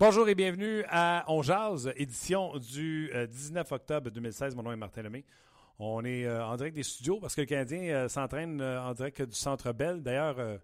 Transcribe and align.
Bonjour 0.00 0.28
et 0.28 0.36
bienvenue 0.36 0.84
à 0.90 1.24
On 1.26 1.42
Jazz, 1.42 1.92
édition 1.96 2.56
du 2.56 3.10
19 3.12 3.72
octobre 3.72 4.10
2016. 4.10 4.54
Mon 4.54 4.62
nom 4.62 4.70
est 4.70 4.76
Martin 4.76 5.02
Lemay. 5.02 5.24
On 5.80 6.04
est 6.04 6.24
euh, 6.24 6.46
en 6.46 6.54
direct 6.54 6.76
des 6.76 6.84
studios 6.84 7.18
parce 7.18 7.34
que 7.34 7.40
le 7.40 7.48
Canadien 7.48 7.80
euh, 7.82 8.08
s'entraîne 8.08 8.60
euh, 8.60 8.80
en 8.80 8.94
direct 8.94 9.22
du 9.22 9.34
Centre 9.34 9.72
Bell. 9.72 10.00
D'ailleurs, 10.00 10.60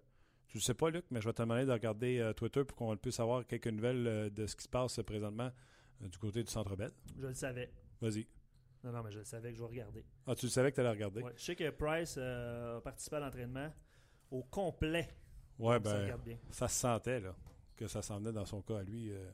je 0.47 0.57
ne 0.57 0.61
sais 0.61 0.73
pas, 0.73 0.89
Luc, 0.89 1.03
mais 1.11 1.19
je 1.19 1.27
vais 1.27 1.33
te 1.33 1.41
demander 1.41 1.65
de 1.65 1.71
regarder 1.73 2.31
Twitter 2.37 2.63
pour 2.63 2.77
qu'on 2.77 2.95
puisse 2.95 3.19
avoir 3.19 3.45
quelques 3.45 3.67
nouvelles 3.67 4.31
de 4.33 4.47
ce 4.47 4.55
qui 4.55 4.63
se 4.63 4.69
passe 4.69 5.01
présentement 5.05 5.51
du 5.99 6.17
côté 6.17 6.41
du 6.41 6.49
Centre 6.49 6.77
Bell. 6.77 6.91
Je 7.19 7.27
le 7.27 7.33
savais. 7.33 7.69
Vas-y. 7.99 8.25
Non, 8.85 8.93
non, 8.93 9.03
mais 9.03 9.11
je 9.11 9.19
le 9.19 9.25
savais 9.25 9.51
que 9.51 9.57
je 9.57 9.61
vais 9.61 9.67
regarder. 9.67 10.05
Ah, 10.27 10.35
tu 10.35 10.45
le 10.45 10.51
savais 10.51 10.71
que 10.71 10.75
tu 10.75 10.79
allais 10.79 10.91
regarder? 10.91 11.21
Ouais. 11.21 11.33
Je 11.35 11.43
sais 11.43 11.57
que 11.57 11.69
Price 11.71 12.17
a 12.17 12.79
participé 12.81 13.17
à 13.17 13.19
l'entraînement 13.19 13.69
au 14.31 14.43
complet. 14.43 15.09
Ouais, 15.59 15.77
ben, 15.81 16.17
ça, 16.51 16.69
se 16.69 16.79
sentait, 16.79 17.19
là 17.19 17.35
que 17.75 17.87
ça 17.87 18.01
s'en 18.01 18.19
venait 18.19 18.31
dans 18.31 18.45
son 18.45 18.61
cas 18.61 18.77
à 18.79 18.83
lui 18.83 19.11
euh, 19.11 19.29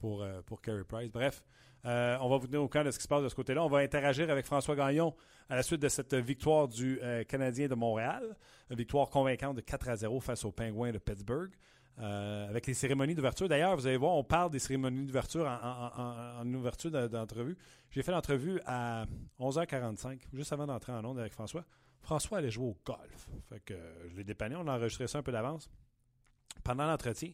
pour, 0.00 0.22
euh, 0.22 0.40
pour 0.42 0.60
Carey 0.60 0.84
Price. 0.84 1.10
Bref, 1.10 1.42
euh, 1.84 2.16
on 2.20 2.28
va 2.28 2.36
vous 2.38 2.46
tenir 2.46 2.62
au 2.62 2.68
courant 2.68 2.84
de 2.84 2.90
ce 2.90 2.98
qui 2.98 3.04
se 3.04 3.08
passe 3.08 3.22
de 3.22 3.28
ce 3.28 3.34
côté-là. 3.34 3.64
On 3.64 3.68
va 3.68 3.78
interagir 3.78 4.30
avec 4.30 4.46
François 4.46 4.76
Gagnon 4.76 5.14
à 5.48 5.56
la 5.56 5.62
suite 5.62 5.80
de 5.80 5.88
cette 5.88 6.14
victoire 6.14 6.68
du 6.68 7.00
Canadien 7.28 7.68
de 7.68 7.74
Montréal. 7.74 8.36
Une 8.70 8.76
victoire 8.76 9.08
convaincante 9.08 9.56
de 9.56 9.60
4 9.60 9.88
à 9.88 9.96
0 9.96 10.20
face 10.20 10.44
aux 10.44 10.52
Penguins 10.52 10.92
de 10.92 10.98
Pittsburgh. 10.98 11.50
avec 11.98 12.66
les 12.66 12.74
cérémonies 12.74 13.14
d'ouverture. 13.14 13.48
D'ailleurs, 13.48 13.76
vous 13.76 13.86
allez 13.86 13.96
voir, 13.96 14.12
on 14.14 14.24
parle 14.24 14.50
des 14.50 14.58
cérémonies 14.58 15.06
d'ouverture 15.06 15.46
en, 15.46 16.46
ouverture 16.54 16.90
d'entrevue. 17.08 17.56
J'ai 17.90 18.02
fait 18.02 18.12
l'entrevue 18.12 18.60
à 18.64 19.06
11h45, 19.40 20.20
juste 20.32 20.52
avant 20.52 20.66
d'entrer 20.66 20.92
en 20.92 21.04
onde 21.04 21.18
avec 21.18 21.32
François. 21.32 21.64
François 22.02 22.38
allait 22.38 22.50
jouer 22.50 22.66
au 22.66 22.76
golf. 22.84 23.28
Fait 23.48 23.60
que 23.60 23.74
je 24.08 24.16
l'ai 24.16 24.24
dépanné, 24.24 24.56
on 24.56 24.66
a 24.66 24.76
enregistré 24.76 25.06
ça 25.06 25.18
un 25.18 25.22
peu 25.22 25.32
d'avance. 25.32 25.68
Pendant 26.64 26.86
l'entretien, 26.86 27.30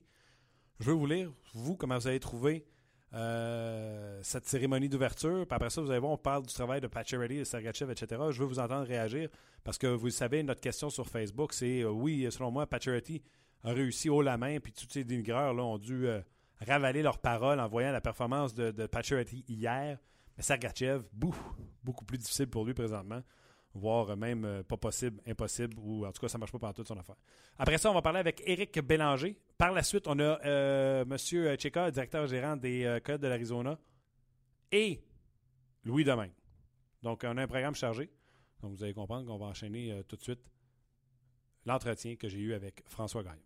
je 0.81 0.87
veux 0.87 0.93
vous 0.95 1.07
lire, 1.07 1.33
vous, 1.55 1.77
comment 1.77 1.99
vous 1.99 2.07
avez 2.07 2.21
trouvé 2.21 2.67
euh, 3.15 4.19
cette 4.23 4.47
cérémonie 4.47 4.89
d'ouverture. 4.89 5.47
Puis 5.47 5.55
après 5.55 5.71
ça, 5.71 5.81
vous 5.81 5.91
allez 5.91 6.01
voir, 6.01 6.13
on 6.13 6.19
parle 6.19 6.45
du 6.45 6.53
travail 6.53 6.81
de 6.81 6.87
Pacioretty, 6.87 7.39
de 7.39 7.45
Sergachev, 7.45 7.91
etc. 7.91 8.21
Je 8.31 8.41
veux 8.41 8.47
vous 8.47 8.59
entendre 8.59 8.87
réagir 8.87 9.29
parce 9.65 9.79
que 9.79 9.87
vous 9.87 10.11
savez, 10.11 10.43
notre 10.43 10.61
question 10.61 10.91
sur 10.91 11.07
Facebook, 11.07 11.53
c'est 11.53 11.81
euh, 11.81 11.91
oui, 11.91 12.27
selon 12.31 12.51
moi, 12.51 12.67
Pacioretty 12.67 13.23
a 13.65 13.73
réussi 13.73 14.11
haut 14.11 14.23
la 14.23 14.37
main, 14.37 14.59
puis 14.61 14.73
tous 14.73 14.87
ces 14.91 15.05
dénigreurs 15.05 15.55
là, 15.55 15.63
ont 15.63 15.79
dû 15.79 16.07
euh, 16.07 16.21
ravaler 16.61 17.03
leurs 17.03 17.19
paroles 17.19 17.59
en 17.61 17.69
voyant 17.69 17.93
la 17.93 18.01
performance 18.01 18.55
de, 18.55 18.71
de 18.71 18.89
hier. 19.49 19.99
Mais 20.37 20.43
Sergachev, 20.43 21.03
beaucoup 21.13 22.05
plus 22.05 22.19
difficile 22.19 22.49
pour 22.49 22.65
lui 22.65 22.75
présentement 22.75 23.23
voire 23.77 24.17
même 24.17 24.45
euh, 24.45 24.63
pas 24.63 24.77
possible, 24.77 25.21
impossible, 25.27 25.77
ou 25.79 26.07
en 26.07 26.13
tout 26.13 26.21
cas, 26.21 26.29
ça 26.29 26.39
ne 26.39 26.41
marche 26.41 26.53
pas 26.53 26.59
pendant 26.59 26.73
toute 26.73 26.89
son 26.89 26.99
affaire. 26.99 27.17
Après 27.59 27.79
ça, 27.79 27.91
on 27.91 27.95
va 27.95 28.03
parler 28.03 28.21
avec 28.21 28.43
Éric 28.47 28.81
Bélanger. 28.81 29.37
Par 29.57 29.73
la 29.73 29.83
suite, 29.83 30.07
on 30.09 30.19
a 30.19 30.41
euh, 30.45 31.05
M. 31.05 31.17
Cheka, 31.59 31.91
directeur 31.91 32.27
gérant 32.27 32.57
des 32.57 32.85
euh, 32.85 33.01
Codes 33.01 33.21
de 33.21 33.29
l'Arizona, 33.29 33.79
et 34.73 35.01
Louis 35.85 36.05
Domingue. 36.05 36.33
Donc, 37.03 37.23
on 37.25 37.37
a 37.37 37.43
un 37.43 37.47
programme 37.47 37.75
chargé. 37.75 38.11
Donc, 38.61 38.73
vous 38.73 38.83
allez 38.83 38.95
comprendre 38.95 39.27
qu'on 39.27 39.39
va 39.39 39.47
enchaîner 39.47 40.03
tout 40.09 40.17
de 40.17 40.23
suite 40.23 40.51
l'entretien 41.65 42.17
que 42.17 42.29
j'ai 42.29 42.39
eu 42.39 42.55
avec 42.55 42.83
François 42.87 43.23
Gagnon. 43.23 43.43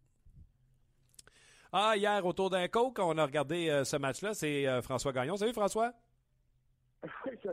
Ah, 1.73 1.95
hier, 1.97 2.25
autour 2.25 2.49
d'un 2.49 2.67
coke, 2.69 2.99
on 3.01 3.19
a 3.19 3.27
regardé 3.27 3.83
ce 3.85 3.97
match-là. 3.97 4.33
C'est 4.33 4.81
François 4.83 5.13
Gagnon. 5.13 5.37
Salut, 5.37 5.53
François? 5.53 5.93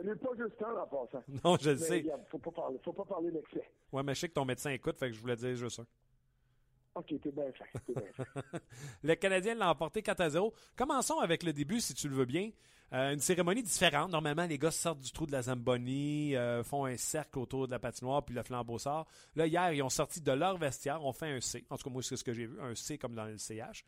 N'est 0.04 0.14
pas 0.14 0.30
juste 0.36 0.62
un 0.62 0.74
en 0.74 0.86
passant. 0.86 1.22
Non, 1.44 1.56
je 1.60 1.70
le 1.70 1.76
sais. 1.76 2.00
Il 2.00 2.12
faut 2.30 2.38
pas 2.38 2.50
parler, 2.50 2.78
faut 2.84 2.92
pas 2.92 3.04
parler 3.04 3.30
d'excès. 3.30 3.62
Oui, 3.92 4.02
mais 4.04 4.14
je 4.14 4.20
sais 4.20 4.28
que 4.28 4.34
ton 4.34 4.44
médecin 4.44 4.70
écoute, 4.70 4.98
fait 4.98 5.08
que 5.08 5.14
je 5.14 5.20
voulais 5.20 5.36
dire 5.36 5.54
juste 5.54 5.76
ça. 5.76 5.84
OK, 6.94 7.14
t'es 7.20 7.30
bien 7.30 7.44
fait. 7.52 7.92
Bien 7.92 8.02
fait. 8.12 8.58
le 9.02 9.14
Canadien 9.14 9.54
l'a 9.54 9.70
emporté 9.70 10.02
4 10.02 10.20
à 10.20 10.30
0. 10.30 10.52
Commençons 10.76 11.18
avec 11.18 11.42
le 11.42 11.52
début, 11.52 11.80
si 11.80 11.94
tu 11.94 12.08
le 12.08 12.14
veux 12.16 12.24
bien. 12.24 12.50
Euh, 12.92 13.12
une 13.12 13.20
cérémonie 13.20 13.62
différente. 13.62 14.10
Normalement, 14.10 14.46
les 14.46 14.58
gars 14.58 14.70
sortent 14.70 15.00
du 15.00 15.12
trou 15.12 15.26
de 15.26 15.32
la 15.32 15.42
Zamboni, 15.42 16.34
euh, 16.34 16.64
font 16.64 16.86
un 16.86 16.96
cercle 16.96 17.38
autour 17.38 17.66
de 17.66 17.72
la 17.72 17.78
patinoire, 17.78 18.24
puis 18.24 18.34
le 18.34 18.42
flambeau 18.42 18.78
sort. 18.78 19.06
Là, 19.36 19.46
hier, 19.46 19.72
ils 19.72 19.82
ont 19.82 19.90
sorti 19.90 20.20
de 20.20 20.32
leur 20.32 20.56
vestiaire, 20.56 21.04
ont 21.04 21.12
fait 21.12 21.30
un 21.30 21.40
C. 21.40 21.64
En 21.70 21.76
tout 21.76 21.84
cas, 21.84 21.90
moi, 21.90 22.02
c'est 22.02 22.16
ce 22.16 22.24
que 22.24 22.32
j'ai 22.32 22.46
vu, 22.46 22.58
un 22.60 22.74
C 22.74 22.98
comme 22.98 23.14
dans 23.14 23.26
le 23.26 23.36
CH. 23.36 23.84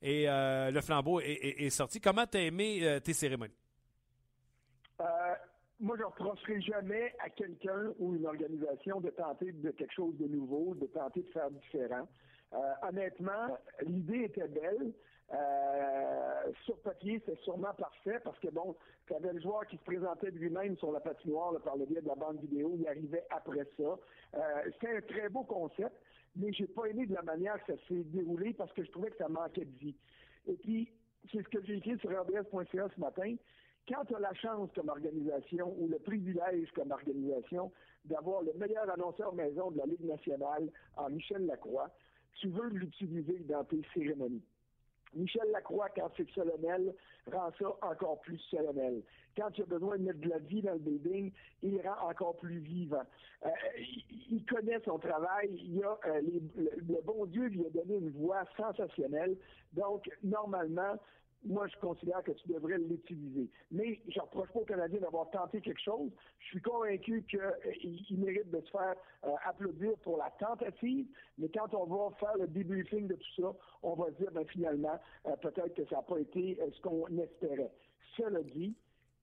Et 0.00 0.28
euh, 0.28 0.70
le 0.70 0.80
flambeau 0.80 1.20
est, 1.20 1.70
sorti. 1.70 2.00
Comment 2.00 2.26
t'as 2.26 2.40
aimé 2.40 3.00
tes 3.02 3.14
cérémonies? 3.14 3.54
Moi, 5.78 5.96
je 5.96 6.02
ne 6.02 6.06
reprocherai 6.06 6.60
jamais 6.62 7.14
à 7.18 7.28
quelqu'un 7.28 7.92
ou 7.98 8.14
une 8.14 8.26
organisation 8.26 9.00
de 9.00 9.10
tenter 9.10 9.52
de 9.52 9.70
quelque 9.72 9.92
chose 9.92 10.16
de 10.16 10.26
nouveau, 10.26 10.74
de 10.74 10.86
tenter 10.86 11.22
de 11.22 11.28
faire 11.28 11.50
différent. 11.50 12.08
Euh, 12.54 12.58
honnêtement, 12.82 13.58
l'idée 13.82 14.24
était 14.24 14.48
belle. 14.48 14.92
Euh, 15.34 16.52
sur 16.64 16.78
papier, 16.78 17.20
c'est 17.26 17.38
sûrement 17.40 17.74
parfait 17.74 18.20
parce 18.24 18.38
que 18.38 18.48
bon, 18.48 18.74
tu 19.06 19.14
avais 19.14 19.32
le 19.32 19.40
joueur 19.40 19.66
qui 19.66 19.76
se 19.76 19.82
présentait 19.82 20.30
lui-même 20.30 20.78
sur 20.78 20.92
la 20.92 21.00
patinoire 21.00 21.60
par 21.62 21.76
le 21.76 21.84
biais 21.84 22.00
de 22.00 22.08
la 22.08 22.14
bande 22.14 22.40
vidéo, 22.40 22.74
il 22.78 22.86
arrivait 22.86 23.24
après 23.30 23.66
ça. 23.76 23.98
Euh, 24.34 24.70
c'est 24.80 24.96
un 24.96 25.00
très 25.02 25.28
beau 25.28 25.42
concept, 25.42 25.96
mais 26.36 26.52
j'ai 26.52 26.68
pas 26.68 26.86
aimé 26.86 27.06
de 27.06 27.14
la 27.14 27.22
manière 27.22 27.62
que 27.64 27.74
ça 27.74 27.82
s'est 27.88 28.04
déroulé 28.04 28.54
parce 28.54 28.72
que 28.72 28.84
je 28.84 28.90
trouvais 28.92 29.10
que 29.10 29.16
ça 29.16 29.28
manquait 29.28 29.64
de 29.64 29.78
vie. 29.78 29.96
Et 30.46 30.54
puis, 30.54 30.92
c'est 31.32 31.42
ce 31.42 31.48
que 31.48 31.62
j'ai 31.64 31.78
écrit 31.78 31.98
sur 31.98 32.10
RDS.ca 32.10 32.88
ce 32.94 33.00
matin 33.00 33.34
quand 33.88 34.04
tu 34.04 34.14
as 34.14 34.18
la 34.18 34.34
chance 34.34 34.70
comme 34.74 34.88
organisation 34.88 35.74
ou 35.78 35.88
le 35.88 35.98
privilège 35.98 36.70
comme 36.74 36.90
organisation 36.90 37.72
d'avoir 38.04 38.42
le 38.42 38.52
meilleur 38.54 38.88
annonceur 38.90 39.34
maison 39.34 39.70
de 39.70 39.78
la 39.78 39.86
Ligue 39.86 40.04
nationale 40.04 40.68
en 40.96 41.10
Michel 41.10 41.46
Lacroix, 41.46 41.90
tu 42.34 42.48
veux 42.48 42.68
l'utiliser 42.68 43.38
dans 43.48 43.64
tes 43.64 43.82
cérémonies. 43.94 44.44
Michel 45.14 45.50
Lacroix, 45.50 45.88
quand 45.94 46.10
c'est 46.16 46.28
solennel, 46.30 46.94
rend 47.32 47.50
ça 47.58 47.68
encore 47.82 48.20
plus 48.20 48.38
solennel. 48.50 49.02
Quand 49.36 49.50
tu 49.50 49.62
as 49.62 49.66
besoin 49.66 49.96
de 49.96 50.02
mettre 50.02 50.20
de 50.20 50.28
la 50.28 50.38
vie 50.38 50.62
dans 50.62 50.74
le 50.74 50.78
building, 50.78 51.32
il 51.62 51.80
rend 51.80 52.10
encore 52.10 52.36
plus 52.36 52.58
vivant. 52.58 53.02
Euh, 53.44 53.50
il, 54.30 54.44
connaît 54.44 54.80
son 54.84 54.98
travail. 54.98 55.50
Il 55.52 55.82
a, 55.84 55.98
euh, 56.06 56.20
le, 56.56 57.00
bon 57.02 57.26
Dieu 57.26 57.46
lui 57.46 57.64
a 57.66 57.70
donné 57.70 57.96
une 57.96 58.10
voix 58.10 58.44
sensationnelle. 58.56 59.36
Donc, 59.72 60.10
normalement, 60.22 60.98
moi, 61.46 61.66
je 61.68 61.76
considère 61.78 62.22
que 62.22 62.32
tu 62.32 62.48
devrais 62.48 62.78
l'utiliser. 62.78 63.48
Mais 63.70 64.00
je 64.08 64.18
ne 64.18 64.22
reproche 64.22 64.48
pas 64.50 64.60
aux 64.60 64.64
Canadiens 64.64 65.00
d'avoir 65.00 65.30
tenté 65.30 65.60
quelque 65.60 65.80
chose. 65.80 66.10
Je 66.40 66.46
suis 66.46 66.60
convaincu 66.60 67.24
qu'il 67.28 67.40
euh, 67.40 68.16
mérite 68.18 68.50
de 68.50 68.60
se 68.60 68.70
faire 68.70 68.94
euh, 69.24 69.30
applaudir 69.46 69.92
pour 70.02 70.18
la 70.18 70.30
tentative, 70.38 71.06
mais 71.38 71.48
quand 71.48 71.72
on 71.74 71.86
va 71.86 72.16
faire 72.16 72.36
le 72.38 72.46
debriefing 72.48 73.06
de 73.06 73.14
tout 73.14 73.42
ça, 73.42 73.52
on 73.82 73.94
va 73.94 74.10
dire, 74.10 74.30
ben, 74.32 74.44
finalement, 74.46 75.00
euh, 75.26 75.36
peut-être 75.36 75.74
que 75.74 75.84
ça 75.86 75.96
n'a 75.96 76.02
pas 76.02 76.18
été 76.18 76.58
ce 76.74 76.80
qu'on 76.80 77.06
espérait. 77.18 77.72
Cela 78.16 78.42
dit, 78.42 78.74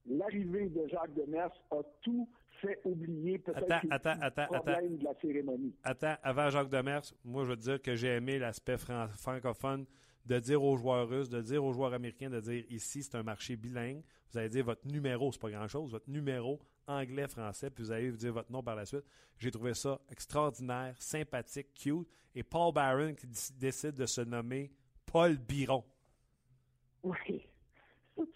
l'arrivée 0.05 0.69
de 0.69 0.87
Jacques 0.87 1.13
Demers 1.13 1.51
a 1.71 1.81
tout 2.01 2.27
fait 2.61 2.79
oublier 2.85 3.39
peut-être 3.39 3.83
le 3.83 4.45
problème 4.45 4.97
de 4.97 5.03
la 5.03 5.13
cérémonie. 5.21 5.75
Attends, 5.83 6.15
avant 6.23 6.49
Jacques 6.49 6.69
Demers, 6.69 7.03
moi, 7.25 7.43
je 7.43 7.49
veux 7.49 7.57
te 7.57 7.61
dire 7.61 7.81
que 7.81 7.95
j'ai 7.95 8.15
aimé 8.15 8.39
l'aspect 8.39 8.77
francophone 8.77 9.85
de 10.25 10.39
dire 10.39 10.63
aux 10.63 10.77
joueurs 10.77 11.07
russes, 11.07 11.29
de 11.29 11.41
dire 11.41 11.63
aux 11.63 11.73
joueurs 11.73 11.93
américains, 11.93 12.29
de 12.29 12.39
dire 12.39 12.63
ici, 12.69 13.03
c'est 13.03 13.15
un 13.15 13.23
marché 13.23 13.55
bilingue. 13.55 14.01
Vous 14.31 14.37
allez 14.37 14.49
dire 14.49 14.65
votre 14.65 14.87
numéro, 14.87 15.31
c'est 15.31 15.41
pas 15.41 15.49
grand-chose, 15.49 15.91
votre 15.91 16.09
numéro 16.09 16.59
anglais-français, 16.87 17.69
puis 17.69 17.83
vous 17.83 17.91
allez 17.91 18.09
vous 18.09 18.17
dire 18.17 18.33
votre 18.33 18.51
nom 18.51 18.63
par 18.63 18.75
la 18.75 18.85
suite. 18.85 19.05
J'ai 19.37 19.51
trouvé 19.51 19.73
ça 19.73 19.99
extraordinaire, 20.09 20.95
sympathique, 20.99 21.73
cute. 21.73 22.07
Et 22.35 22.43
Paul 22.43 22.73
Barron 22.73 23.13
qui 23.13 23.27
décide 23.53 23.93
de 23.93 24.05
se 24.05 24.21
nommer 24.21 24.71
Paul 25.05 25.37
Biron. 25.37 25.83
Oui. 27.03 27.47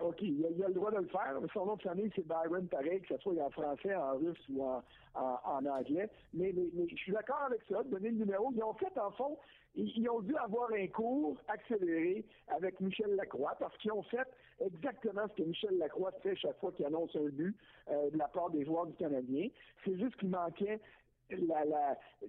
OK, 0.00 0.22
il 0.22 0.44
a, 0.62 0.68
le 0.68 0.74
droit 0.74 0.90
de 0.90 0.98
le 0.98 1.08
faire. 1.08 1.34
Son 1.52 1.66
nom 1.66 1.76
de 1.76 1.82
famille, 1.82 2.10
c'est 2.14 2.26
Byron, 2.26 2.66
pareil, 2.68 3.00
que 3.00 3.14
ce 3.14 3.22
soit 3.22 3.34
en 3.42 3.50
français, 3.50 3.94
en 3.94 4.16
russe 4.16 4.38
ou 4.50 4.62
en, 4.62 4.82
en, 5.14 5.66
anglais. 5.66 6.08
Mais, 6.32 6.52
mais, 6.74 6.86
je 6.88 6.96
suis 6.96 7.12
d'accord 7.12 7.42
avec 7.46 7.60
ça, 7.68 7.82
donner 7.84 8.10
le 8.10 8.18
numéro. 8.18 8.52
Ils 8.54 8.62
ont 8.62 8.74
fait, 8.74 8.96
en 8.98 9.10
fond, 9.12 9.38
ils, 9.74 10.08
ont 10.08 10.20
dû 10.20 10.36
avoir 10.36 10.72
un 10.72 10.86
cours 10.88 11.36
accéléré 11.48 12.24
avec 12.48 12.80
Michel 12.80 13.14
Lacroix 13.16 13.56
parce 13.58 13.76
qu'ils 13.78 13.92
ont 13.92 14.02
fait 14.04 14.26
exactement 14.60 15.22
ce 15.28 15.42
que 15.42 15.48
Michel 15.48 15.76
Lacroix 15.78 16.12
fait 16.22 16.36
chaque 16.36 16.58
fois 16.60 16.72
qu'il 16.72 16.86
annonce 16.86 17.14
un 17.16 17.28
but 17.28 17.56
euh, 17.90 18.10
de 18.10 18.16
la 18.16 18.28
part 18.28 18.50
des 18.50 18.64
joueurs 18.64 18.86
du 18.86 18.94
Canadien. 18.94 19.48
C'est 19.84 19.98
juste 19.98 20.16
qu'il 20.16 20.30
manquait 20.30 20.80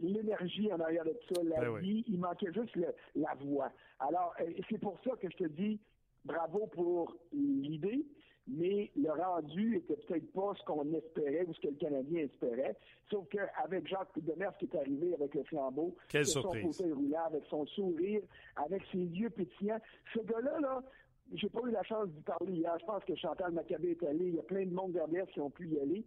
l'énergie 0.01 0.71
en 0.71 0.80
arrière 0.80 1.03
de 1.03 1.18
ça, 1.30 1.44
la 1.44 1.59
ben 1.59 1.77
vie, 1.77 2.03
il 2.07 2.19
manquait 2.19 2.51
juste 2.53 2.75
la 3.15 3.33
voix. 3.36 3.71
Alors, 4.00 4.33
euh, 4.39 4.51
c'est 4.69 4.80
pour 4.80 4.98
ça 5.03 5.12
que 5.21 5.30
je 5.30 5.38
te 5.38 5.44
dis 5.44 5.80
bravo 6.24 6.68
pour 6.68 7.15
l'idée, 7.31 8.06
mais 8.47 8.92
le 8.95 9.12
rendu 9.12 9.77
était 9.77 9.95
peut-être 9.95 10.31
pas 10.33 10.53
ce 10.57 10.63
qu'on 10.65 10.94
espérait 10.94 11.45
ou 11.47 11.53
ce 11.53 11.62
que 11.62 11.68
le 11.68 11.75
Canadien 11.75 12.24
espérait. 12.24 12.75
Sauf 13.09 13.27
qu'avec 13.30 13.88
Jacques 13.88 14.18
Demers 14.18 14.56
qui 14.57 14.65
est 14.65 14.75
arrivé 14.75 15.13
avec 15.15 15.33
le 15.33 15.44
flambeau, 15.44 15.95
avec 16.13 16.27
son 16.27 16.42
fauteuil 16.42 16.92
roulant, 16.92 17.25
avec 17.25 17.44
son 17.50 17.65
sourire, 17.68 18.21
avec 18.56 18.83
ses 18.92 19.00
yeux 19.00 19.30
pétillants, 19.30 19.81
ce 20.13 20.19
gars-là, 20.19 20.59
là, 20.59 20.83
j'ai 21.33 21.50
pas 21.50 21.62
eu 21.68 21.71
la 21.71 21.83
chance 21.83 22.07
d'y 22.09 22.21
parler 22.21 22.53
hier. 22.53 22.77
Je 22.80 22.86
pense 22.86 23.03
que 23.03 23.15
Chantal 23.15 23.51
Maccabé 23.51 23.92
est 23.92 24.03
allé. 24.03 24.25
Il 24.27 24.36
y 24.36 24.39
a 24.39 24.44
plein 24.44 24.65
de 24.65 24.74
monde 24.74 24.91
derrière 24.91 25.25
qui 25.27 25.39
ont 25.41 25.50
pu 25.50 25.68
y 25.68 25.80
aller. 25.80 26.06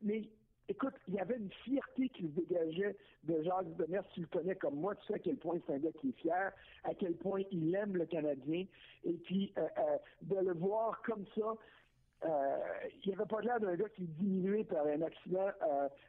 Mais 0.00 0.22
écoute, 0.68 0.94
il 1.08 1.14
y 1.14 1.18
avait 1.18 1.36
une 1.36 1.50
fierté 1.64 2.08
qui 2.10 2.22
se 2.24 2.40
dégageait 2.40 2.96
de 3.24 3.42
Jacques 3.42 3.74
Demers. 3.76 4.06
Tu 4.12 4.20
le 4.20 4.26
connais 4.26 4.54
comme 4.54 4.76
moi, 4.76 4.94
tu 4.96 5.06
sais 5.06 5.14
à 5.14 5.18
quel 5.18 5.36
point 5.36 5.58
c'est 5.66 5.74
un 5.74 5.78
gars 5.78 5.92
qui 6.00 6.10
est 6.10 6.20
fier, 6.20 6.52
à 6.84 6.94
quel 6.94 7.14
point 7.14 7.40
il 7.50 7.74
aime 7.74 7.96
le 7.96 8.06
Canadien. 8.06 8.66
Et 9.04 9.14
puis, 9.14 9.52
euh, 9.58 9.62
euh, 9.78 9.96
de 10.22 10.36
le 10.36 10.54
voir 10.54 11.00
comme 11.02 11.24
ça, 11.36 11.54
euh, 12.24 12.58
il 13.04 13.12
avait 13.12 13.26
pas 13.26 13.40
l'air 13.40 13.60
d'un 13.60 13.76
gars 13.76 13.88
qui 13.90 14.02
est 14.02 14.18
diminué 14.18 14.64
par 14.64 14.84
un 14.86 15.02
accident 15.02 15.50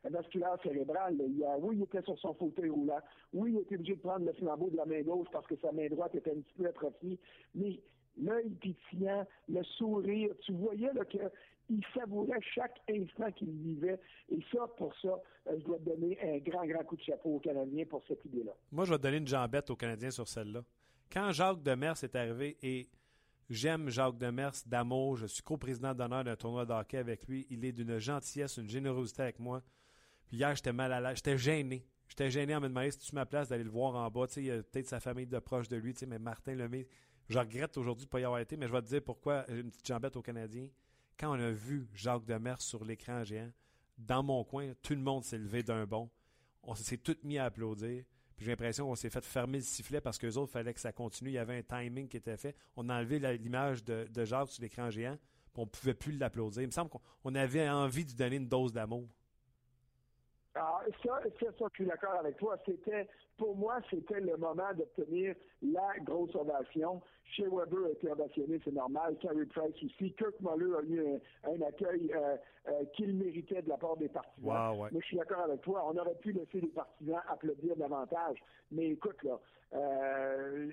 vasculaire 0.03 0.57
cérébral. 0.63 1.17
Oui, 1.59 1.75
il 1.77 1.83
était 1.83 2.01
sur 2.01 2.17
son 2.19 2.33
fauteuil 2.33 2.69
roulant. 2.69 2.99
Oui, 3.33 3.53
il 3.53 3.59
était 3.59 3.75
obligé 3.75 3.95
de 3.95 4.01
prendre 4.01 4.25
le 4.25 4.33
flambeau 4.33 4.69
de 4.69 4.77
la 4.77 4.85
main 4.85 5.01
gauche 5.01 5.27
parce 5.31 5.45
que 5.45 5.55
sa 5.57 5.71
main 5.71 5.87
droite 5.87 6.15
était 6.15 6.31
un 6.31 6.41
petit 6.41 6.53
peu 6.57 6.65
atrophiée. 6.65 7.19
Mais 7.53 7.79
l'œil 8.17 8.49
pétillant, 8.55 9.25
le 9.47 9.63
sourire, 9.63 10.33
tu 10.41 10.53
voyais 10.53 10.89
que 11.09 11.17
il 11.69 11.83
savourait 11.93 12.41
chaque 12.41 12.81
instant 12.89 13.31
qu'il 13.31 13.51
vivait. 13.51 13.99
Et 14.29 14.39
ça, 14.51 14.67
pour 14.77 14.93
ça, 15.01 15.19
euh, 15.47 15.59
je 15.59 15.65
dois 15.65 15.79
donner 15.79 16.17
un 16.21 16.37
grand, 16.39 16.65
grand 16.65 16.83
coup 16.83 16.95
de 16.95 17.01
chapeau 17.01 17.35
aux 17.35 17.39
Canadiens 17.39 17.85
pour 17.85 18.03
cette 18.07 18.23
idée-là. 18.25 18.51
Moi, 18.71 18.85
je 18.85 18.93
vais 18.93 18.99
donner 18.99 19.17
une 19.17 19.27
jambette 19.27 19.69
aux 19.69 19.75
Canadiens 19.75 20.11
sur 20.11 20.27
celle-là. 20.27 20.63
Quand 21.11 21.31
Jacques 21.31 21.63
Demers 21.63 22.03
est 22.03 22.15
arrivé, 22.15 22.57
et 22.61 22.89
j'aime 23.49 23.89
Jacques 23.89 24.17
Demers 24.17 24.53
d'amour, 24.65 25.17
je 25.17 25.27
suis 25.27 25.43
co-président 25.43 25.93
d'honneur 25.93 26.23
d'un 26.23 26.35
tournoi 26.35 26.65
de 26.65 26.73
hockey 26.73 26.97
avec 26.97 27.27
lui, 27.27 27.47
il 27.49 27.63
est 27.65 27.71
d'une 27.71 27.97
gentillesse, 27.97 28.57
une 28.57 28.69
générosité 28.69 29.23
avec 29.23 29.39
moi. 29.39 29.61
Puis 30.27 30.37
hier, 30.37 30.55
j'étais 30.55 30.73
mal 30.73 30.91
à 30.91 30.99
l'aise, 30.99 31.17
j'étais 31.17 31.37
gêné. 31.37 31.85
J'étais 32.07 32.31
gêné 32.31 32.55
en 32.55 32.59
me 32.59 32.67
demandant 32.67 32.89
si 32.89 32.97
tu 32.99 33.13
ma 33.13 33.25
place 33.25 33.49
d'aller 33.49 33.63
le 33.63 33.69
voir 33.69 33.95
en 33.95 34.09
bas? 34.09 34.25
Il 34.37 34.45
y 34.45 34.51
a 34.51 34.63
peut-être 34.63 34.87
sa 34.87 34.99
famille 34.99 35.27
de 35.27 35.37
proches 35.37 35.67
de 35.67 35.77
lui, 35.77 35.93
mais 36.07 36.17
Martin 36.17 36.55
Lemay, 36.55 36.87
je 37.27 37.37
regrette 37.37 37.77
aujourd'hui 37.77 38.05
de 38.05 38.07
ne 38.07 38.11
pas 38.11 38.19
y 38.19 38.23
avoir 38.23 38.39
été, 38.39 38.57
mais 38.57 38.67
je 38.67 38.71
vais 38.71 38.81
te 38.81 38.87
dire 38.87 39.03
pourquoi 39.03 39.47
une 39.49 39.69
petite 39.69 39.85
jambette 39.85 40.15
aux 40.15 40.23
Canadiens 40.23 40.67
quand 41.19 41.31
on 41.31 41.39
a 41.39 41.51
vu 41.51 41.87
Jacques 41.93 42.25
Demers 42.25 42.61
sur 42.61 42.85
l'écran 42.85 43.23
géant, 43.23 43.51
dans 43.97 44.23
mon 44.23 44.43
coin, 44.43 44.73
tout 44.81 44.93
le 44.93 45.01
monde 45.01 45.23
s'est 45.23 45.37
levé 45.37 45.61
d'un 45.61 45.85
bond. 45.85 46.09
On 46.63 46.73
s'est 46.73 46.97
tous 46.97 47.17
mis 47.23 47.37
à 47.37 47.45
applaudir. 47.45 48.05
J'ai 48.37 48.51
l'impression 48.51 48.87
qu'on 48.87 48.95
s'est 48.95 49.09
fait 49.09 49.23
fermer 49.25 49.57
le 49.57 49.63
sifflet 49.63 49.99
parce 49.99 50.17
qu'eux 50.17 50.35
autres, 50.35 50.51
il 50.51 50.53
fallait 50.53 50.73
que 50.73 50.79
ça 50.79 50.93
continue. 50.93 51.31
Il 51.31 51.33
y 51.33 51.37
avait 51.37 51.57
un 51.57 51.63
timing 51.63 52.07
qui 52.07 52.15
était 52.15 52.37
fait. 52.37 52.55
On 52.77 52.87
a 52.87 52.95
enlevé 52.95 53.19
l'image 53.37 53.83
de, 53.83 54.07
Jacques 54.23 54.51
sur 54.51 54.61
l'écran 54.61 54.89
géant, 54.89 55.17
puis 55.51 55.61
on 55.61 55.65
ne 55.65 55.69
pouvait 55.69 55.93
plus 55.93 56.13
l'applaudir. 56.17 56.61
Il 56.61 56.67
me 56.67 56.71
semble 56.71 56.89
qu'on 56.89 57.35
avait 57.35 57.69
envie 57.69 58.05
de 58.05 58.13
donner 58.13 58.37
une 58.37 58.47
dose 58.47 58.71
d'amour. 58.71 59.09
Ah, 60.59 60.81
ça, 61.03 61.21
ça, 61.23 61.65
je 61.69 61.75
suis 61.75 61.85
d'accord 61.85 62.15
avec 62.19 62.37
toi. 62.37 62.57
C'était, 62.65 63.07
pour 63.37 63.55
moi, 63.55 63.79
c'était 63.89 64.19
le 64.19 64.35
moment 64.35 64.73
d'obtenir 64.75 65.35
la 65.61 65.93
grosse 66.03 66.35
ovation. 66.35 67.01
Chez 67.23 67.43
Weber 67.43 67.85
a 67.85 67.91
été 67.91 68.11
ovationné, 68.11 68.59
c'est 68.63 68.73
normal. 68.73 69.15
Carey 69.21 69.45
Price 69.45 69.75
aussi. 69.83 70.13
Kirk 70.13 70.35
Muller 70.41 70.75
a 70.75 70.81
eu 70.81 71.19
un, 71.45 71.61
accueil 71.61 72.11
euh, 72.13 72.35
euh, 72.67 72.85
qu'il 72.95 73.15
méritait 73.15 73.61
de 73.61 73.69
la 73.69 73.77
part 73.77 73.95
des 73.97 74.09
partisans. 74.09 74.89
Mais 74.91 74.99
je 74.99 75.05
suis 75.05 75.17
d'accord 75.17 75.41
avec 75.41 75.61
toi. 75.61 75.85
On 75.87 75.97
aurait 75.97 76.15
pu 76.15 76.33
laisser 76.33 76.59
les 76.59 76.67
partisans 76.67 77.21
applaudir 77.29 77.75
davantage. 77.77 78.37
Mais 78.71 78.89
écoute, 78.89 79.21
là, 79.23 79.39
euh, 79.75 80.69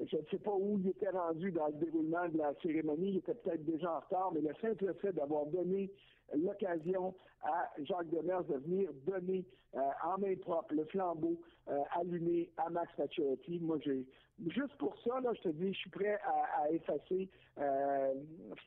je 0.00 0.16
ne 0.16 0.22
sais 0.30 0.38
pas 0.38 0.54
où 0.54 0.78
il 0.78 0.88
était 0.88 1.10
rendu 1.10 1.52
dans 1.52 1.66
le 1.66 1.74
déroulement 1.74 2.28
de 2.28 2.38
la 2.38 2.54
cérémonie. 2.62 3.10
Il 3.10 3.16
était 3.18 3.34
peut-être 3.34 3.64
déjà 3.64 3.92
en 3.92 4.00
retard, 4.00 4.32
mais 4.32 4.40
le 4.40 4.54
simple 4.60 4.92
fait 5.00 5.12
d'avoir 5.12 5.46
donné 5.46 5.90
l'occasion 6.34 7.14
à 7.42 7.70
Jacques 7.84 8.10
Demers 8.10 8.44
de 8.44 8.56
venir 8.56 8.90
donner 9.06 9.44
euh, 9.74 9.80
en 10.04 10.18
main 10.18 10.34
propre 10.36 10.74
le 10.74 10.84
flambeau 10.86 11.40
euh, 11.68 11.78
allumé 11.92 12.50
à 12.56 12.68
Max 12.70 12.92
Pacioretty. 12.96 13.60
Moi, 13.60 13.78
j'ai 13.84 14.04
juste 14.48 14.74
pour 14.78 14.96
ça, 15.04 15.20
là, 15.20 15.32
je 15.34 15.42
te 15.42 15.48
dis, 15.48 15.72
je 15.72 15.78
suis 15.78 15.90
prêt 15.90 16.18
à, 16.24 16.70
effacer 16.70 17.28
euh, 17.58 18.14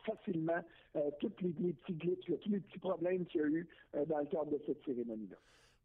facilement 0.06 0.62
tous 1.20 1.32
les, 1.42 1.74
petits 1.74 1.94
glitches, 1.94 2.32
tous 2.42 2.50
les 2.50 2.60
petits 2.60 2.80
problèmes 2.80 3.26
qu'il 3.26 3.42
y 3.42 3.44
a 3.44 3.48
eu 3.48 3.68
dans 4.08 4.20
le 4.20 4.26
cadre 4.26 4.52
de 4.52 4.60
cette 4.66 4.84
cérémonie-là. 4.86 5.38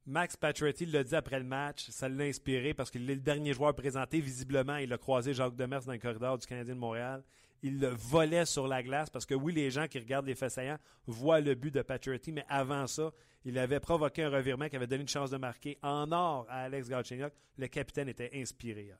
Max 0.07 0.37
Pacioretty 0.37 0.87
l'a 0.87 1.05
dit 1.05 1.15
après 1.15 1.39
le 1.39 1.45
match, 1.45 1.91
ça 1.91 2.09
l'a 2.09 2.25
inspiré 2.25 2.73
parce 2.73 2.91
qu'il 2.91 3.11
est 3.11 3.15
le 3.15 3.21
dernier 3.21 3.53
joueur 3.53 3.75
présenté. 3.75 4.21
Visiblement, 4.21 4.77
il 4.77 4.93
a 4.93 4.99
croisé 4.99 5.35
Jacques 5.35 5.57
Demers 5.57 5.85
dans 5.85 5.93
le 5.93 5.99
corridor 5.99 6.39
du 6.39 6.47
Canadien 6.47 6.75
de 6.75 6.81
Montréal 6.81 7.23
il 7.63 7.81
le 7.81 7.89
volait 7.89 8.47
sur 8.47 8.69
la 8.69 8.83
glace 8.83 9.11
parce 9.11 9.27
que 9.27 9.35
oui, 9.35 9.53
les 9.53 9.71
gens 9.71 9.87
qui 9.87 9.99
regardent 9.99 10.27
les 10.27 10.35
faits 10.35 10.51
saillants 10.51 10.79
voient 11.07 11.41
le 11.41 11.55
but 11.55 11.73
de 11.73 11.83
Paturity, 11.83 12.33
mais 12.33 12.45
avant 12.49 12.87
ça, 12.87 13.13
il 13.45 13.59
avait 13.59 13.81
provoqué 13.81 14.25
un 14.25 14.31
revirement 14.31 14.69
qui 14.69 14.77
avait 14.77 14.87
donné 14.87 15.03
une 15.03 15.09
chance 15.09 15.31
de 15.31 15.37
marquer 15.37 15.79
en 15.83 16.11
or 16.13 16.47
à 16.49 16.63
Alex 16.65 16.89
Galchenyuk. 16.89 17.33
Le 17.57 17.67
capitaine 17.69 18.09
était 18.09 18.31
inspiré. 18.35 18.93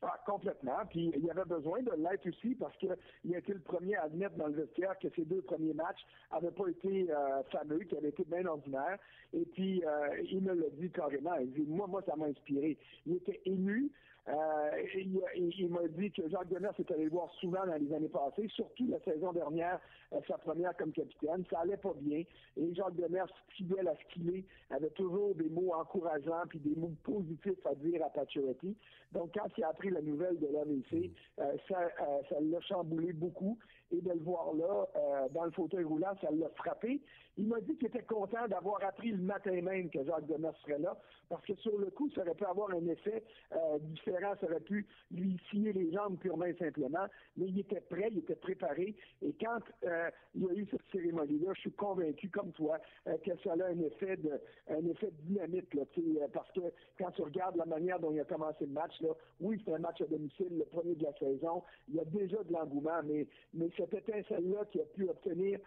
Ah, 0.00 0.16
complètement. 0.24 0.78
Puis 0.88 1.12
il 1.16 1.28
avait 1.28 1.44
besoin 1.44 1.82
de 1.82 1.90
l'être 1.96 2.28
aussi 2.28 2.54
parce 2.54 2.76
qu'il 2.76 2.92
a 2.92 3.38
été 3.38 3.52
le 3.52 3.60
premier 3.60 3.96
à 3.96 4.04
admettre 4.04 4.36
dans 4.36 4.46
le 4.46 4.54
vestiaire 4.54 4.96
que 5.00 5.08
ses 5.16 5.24
deux 5.24 5.42
premiers 5.42 5.74
matchs 5.74 6.00
n'avaient 6.32 6.52
pas 6.52 6.68
été 6.68 7.10
euh, 7.10 7.42
fameux, 7.50 7.80
qu'ils 7.80 7.98
avaient 7.98 8.10
été 8.10 8.24
bien 8.24 8.46
ordinaires. 8.46 8.98
Et 9.32 9.44
puis 9.44 9.84
euh, 9.84 10.22
il 10.30 10.42
me 10.42 10.54
l'a 10.54 10.70
dit 10.70 10.90
carrément. 10.90 11.34
Il 11.40 11.52
dit 11.52 11.66
Moi, 11.66 11.88
moi, 11.88 12.02
ça 12.06 12.14
m'a 12.14 12.26
inspiré. 12.26 12.78
Il 13.06 13.16
était 13.16 13.40
ému. 13.44 13.90
Euh, 14.28 14.70
il, 14.94 15.68
m'a 15.70 15.88
dit 15.88 16.10
que 16.10 16.28
Jacques 16.28 16.48
Demers 16.48 16.74
est 16.78 16.90
allé 16.90 17.04
le 17.04 17.10
voir 17.10 17.30
souvent 17.40 17.64
dans 17.66 17.76
les 17.76 17.92
années 17.94 18.08
passées, 18.08 18.48
surtout 18.48 18.86
la 18.88 19.00
saison 19.00 19.32
dernière, 19.32 19.80
euh, 20.12 20.20
sa 20.28 20.36
première 20.36 20.76
comme 20.76 20.92
capitaine. 20.92 21.44
Ça 21.50 21.60
allait 21.60 21.78
pas 21.78 21.94
bien. 21.96 22.24
Et 22.56 22.74
Jacques 22.74 22.96
Demers, 22.96 23.28
fidèle 23.56 23.88
à 23.88 23.94
ce 23.96 24.12
qu'il 24.12 24.28
est, 24.36 24.44
avait 24.70 24.90
toujours 24.90 25.34
des 25.34 25.48
mots 25.48 25.72
encourageants 25.72 26.44
puis 26.48 26.58
des 26.58 26.78
mots 26.78 26.92
positifs 27.04 27.64
à 27.64 27.74
dire 27.76 28.04
à 28.04 28.10
Pacioretty. 28.10 28.76
Donc, 29.12 29.30
quand 29.34 29.48
il 29.56 29.64
a 29.64 29.68
appris 29.68 29.90
la 29.90 30.02
nouvelle 30.02 30.38
de 30.38 30.48
l'AVC, 30.48 31.10
euh, 31.38 31.56
ça, 31.66 31.88
ça 32.28 32.40
l'a 32.40 32.60
chamboulé 32.60 33.14
beaucoup. 33.14 33.58
Et 33.90 34.00
de 34.00 34.10
le 34.10 34.20
voir 34.20 34.54
là, 34.54 34.86
dans 35.30 35.44
le 35.44 35.50
fauteuil 35.50 35.84
roulant, 35.84 36.14
ça 36.20 36.30
l'a 36.30 36.48
frappé. 36.50 37.00
Il 37.38 37.46
m'a 37.46 37.60
dit 37.60 37.76
qu'il 37.76 37.86
était 37.86 38.02
content 38.02 38.48
d'avoir 38.48 38.82
appris 38.84 39.12
le 39.12 39.22
matin 39.22 39.52
même 39.62 39.88
que 39.90 40.04
Jacques 40.04 40.26
Demers 40.26 40.56
serait 40.58 40.80
là, 40.80 40.96
parce 41.28 41.44
que 41.46 41.54
sur 41.56 41.78
le 41.78 41.90
coup, 41.90 42.10
ça 42.10 42.22
aurait 42.22 42.34
pu 42.34 42.44
avoir 42.44 42.70
un 42.70 42.84
effet 42.88 43.22
euh, 43.52 43.78
différent, 43.80 44.34
ça 44.40 44.46
aurait 44.46 44.60
pu 44.60 44.86
lui 45.12 45.38
scier 45.48 45.72
les 45.72 45.92
jambes 45.92 46.18
purement 46.18 46.46
et 46.46 46.56
simplement, 46.56 47.06
mais 47.36 47.46
il 47.46 47.60
était 47.60 47.80
prêt, 47.80 48.08
il 48.10 48.18
était 48.18 48.34
préparé, 48.34 48.96
et 49.22 49.32
quand 49.40 49.60
euh, 49.84 50.10
il 50.34 50.42
y 50.42 50.48
a 50.48 50.52
eu 50.52 50.66
cette 50.68 50.82
cérémonie-là, 50.90 51.52
je 51.54 51.60
suis 51.60 51.72
convaincu, 51.72 52.28
comme 52.28 52.50
toi, 52.52 52.78
euh, 53.06 53.16
que 53.18 53.30
ça 53.44 53.52
a 53.52 53.66
un 53.66 53.80
effet 53.80 54.16
de 54.16 54.40
un 54.68 54.84
effet 54.86 55.12
dynamique, 55.22 55.74
là, 55.74 55.84
parce 56.32 56.50
que 56.50 56.60
quand 56.98 57.12
tu 57.12 57.22
regardes 57.22 57.56
la 57.56 57.66
manière 57.66 58.00
dont 58.00 58.10
il 58.10 58.20
a 58.20 58.24
commencé 58.24 58.66
le 58.66 58.72
match, 58.72 59.00
là, 59.00 59.10
oui, 59.40 59.62
c'est 59.64 59.74
un 59.74 59.78
match 59.78 60.00
à 60.00 60.06
domicile, 60.06 60.58
le 60.58 60.64
premier 60.64 60.96
de 60.96 61.04
la 61.04 61.12
saison, 61.14 61.62
il 61.88 61.94
y 61.94 62.00
a 62.00 62.04
déjà 62.04 62.42
de 62.42 62.52
l'engouement, 62.52 63.00
mais, 63.04 63.28
mais 63.54 63.70
cette 63.78 63.94
étincelle-là 63.94 64.64
qui 64.70 64.80
a 64.80 64.84
pu 64.84 65.08
obtenir 65.08 65.58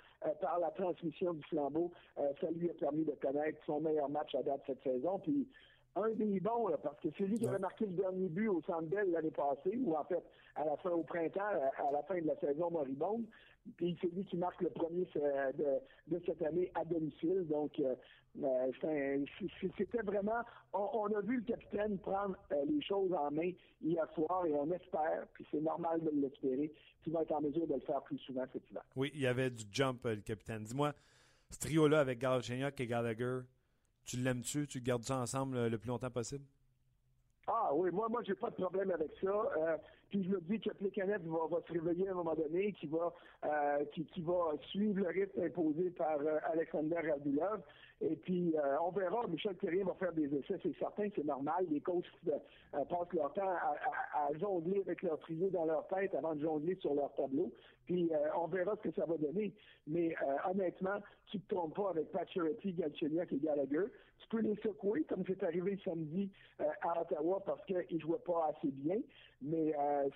par 0.41 0.59
la 0.59 0.69
transmission 0.71 1.33
du 1.33 1.43
flanc 1.43 1.71
euh, 2.17 2.31
ça 2.39 2.51
lui 2.51 2.69
a 2.69 2.73
permis 2.73 3.05
de 3.05 3.11
connaître 3.11 3.59
son 3.65 3.79
meilleur 3.79 4.09
match 4.09 4.35
à 4.35 4.43
date 4.43 4.61
cette 4.67 4.83
saison. 4.83 5.19
Puis 5.19 5.47
un 5.95 6.09
des 6.09 6.39
bons, 6.39 6.69
parce 6.83 6.99
que 6.99 7.09
c'est 7.17 7.25
lui 7.25 7.37
qui 7.37 7.47
avait 7.47 7.59
marqué 7.59 7.85
le 7.85 7.93
dernier 7.93 8.29
but 8.29 8.47
au 8.47 8.61
Centre 8.61 8.87
l'année 8.91 9.31
passée, 9.31 9.77
ou 9.83 9.95
en 9.95 10.03
fait 10.05 10.23
à 10.55 10.65
la 10.65 10.77
fin 10.77 10.91
au 10.91 11.03
printemps, 11.03 11.41
à, 11.41 11.91
la 11.91 12.03
fin 12.03 12.19
de 12.19 12.27
la 12.27 12.35
saison 12.37 12.71
moribonde. 12.71 13.25
Puis 13.77 13.97
c'est 14.01 14.11
lui 14.13 14.25
qui 14.25 14.37
marque 14.37 14.61
le 14.61 14.69
premier 14.69 15.07
euh, 15.15 15.51
de, 16.07 16.21
cette 16.25 16.41
année 16.41 16.71
à 16.75 16.83
domicile. 16.85 17.45
Donc 17.47 17.79
euh, 17.79 17.95
c'était 18.81 20.01
vraiment, 20.03 20.41
on, 20.73 21.07
a 21.13 21.21
vu 21.21 21.37
le 21.37 21.43
capitaine 21.43 21.97
prendre 21.99 22.37
les 22.65 22.81
choses 22.81 23.11
en 23.13 23.29
main 23.29 23.51
hier 23.81 24.07
soir 24.13 24.45
et 24.45 24.53
on 24.53 24.71
espère, 24.71 25.27
puis 25.33 25.45
c'est 25.51 25.59
normal 25.59 26.01
de 26.01 26.11
l'espérer, 26.11 26.71
qu'il 27.03 27.11
va 27.11 27.23
être 27.23 27.33
en 27.33 27.41
mesure 27.41 27.67
de 27.67 27.73
le 27.73 27.81
faire 27.81 28.01
plus 28.03 28.17
souvent 28.19 28.45
cet 28.53 28.69
hiver. 28.69 28.83
Oui, 28.95 29.11
il 29.13 29.21
y 29.21 29.27
avait 29.27 29.49
du 29.49 29.65
jump, 29.71 30.05
le 30.05 30.21
capitaine. 30.21 30.63
Dis-moi, 30.63 30.93
ce 31.49 31.59
trio-là 31.59 31.99
avec 31.99 32.19
Galchenyuk 32.19 32.79
et 32.79 32.87
Gallagher, 32.87 33.41
tu 34.05 34.17
l'aimes-tu? 34.17 34.67
Tu 34.67 34.81
gardes 34.81 35.03
ça 35.03 35.17
ensemble 35.17 35.67
le, 35.67 35.77
plus 35.77 35.89
longtemps 35.89 36.09
possible? 36.09 36.45
Ah 37.47 37.71
oui, 37.73 37.89
moi, 37.91 38.07
moi, 38.09 38.21
j'ai 38.25 38.35
pas 38.35 38.49
de 38.49 38.55
problème 38.55 38.91
avec 38.91 39.11
ça. 39.21 39.29
Euh, 39.29 39.77
Puis 40.11 40.25
je 40.25 40.29
me 40.29 40.41
dis 40.41 40.59
que 40.59 40.71
Plekanec 40.71 41.21
va, 41.23 41.47
va 41.49 41.61
se 41.65 41.71
réveiller 41.71 42.09
à 42.09 42.11
un 42.11 42.15
moment 42.15 42.35
donné, 42.35 42.73
qui 42.73 42.87
va, 42.87 43.13
euh, 43.45 43.85
qui, 43.93 44.05
qui, 44.05 44.21
va 44.21 44.51
suivre 44.69 44.99
le 44.99 45.07
rythme 45.07 45.41
imposé 45.41 45.89
par 45.91 46.19
euh, 46.19 46.37
Alexander 46.51 46.97
Radulov. 46.97 47.61
Et 48.01 48.15
puis, 48.15 48.55
euh, 48.57 48.77
on 48.83 48.89
verra. 48.91 49.27
Michel 49.27 49.55
Thierry 49.57 49.83
va 49.83 49.93
faire 49.93 50.11
des 50.13 50.25
essais, 50.35 50.57
c'est 50.63 50.75
certain, 50.79 51.07
c'est 51.15 51.23
normal. 51.23 51.67
Les 51.69 51.81
coachs 51.81 52.05
euh, 52.27 52.31
passent 52.71 53.13
leur 53.13 53.31
temps 53.33 53.47
à, 53.47 53.75
à, 54.15 54.27
à, 54.27 54.37
jongler 54.39 54.81
avec 54.81 55.03
leur 55.03 55.19
trio 55.19 55.49
dans 55.49 55.65
leur 55.65 55.87
tête 55.87 56.15
avant 56.15 56.33
de 56.33 56.41
jongler 56.41 56.75
sur 56.81 56.95
leur 56.95 57.13
tableau. 57.13 57.51
Puis, 57.85 58.09
euh, 58.11 58.17
on 58.39 58.47
verra 58.47 58.75
ce 58.77 58.89
que 58.89 58.95
ça 58.95 59.05
va 59.05 59.17
donner. 59.17 59.53
Mais 59.85 60.15
honnêtement, 60.49 60.99
tu 61.27 61.37
ne 61.37 61.41
te 61.43 61.53
trompes 61.53 61.75
pas 61.75 61.91
avec 61.91 62.11
Pacioretty, 62.11 62.73
Galchenyuk 62.73 63.31
et 63.33 63.37
Gallagher. 63.37 63.85
Tu 64.19 64.27
peux 64.29 64.41
les 64.41 64.55
secouer, 64.55 65.03
comme 65.03 65.23
c'est 65.27 65.43
arrivé 65.43 65.77
samedi 65.83 66.29
à 66.59 67.01
Ottawa, 67.01 67.41
parce 67.45 67.63
qu'ils 67.65 67.85
ne 67.91 67.99
jouaient 67.99 68.19
pas 68.19 68.49
assez 68.49 68.71
bien. 68.71 68.97
Mais 69.41 69.73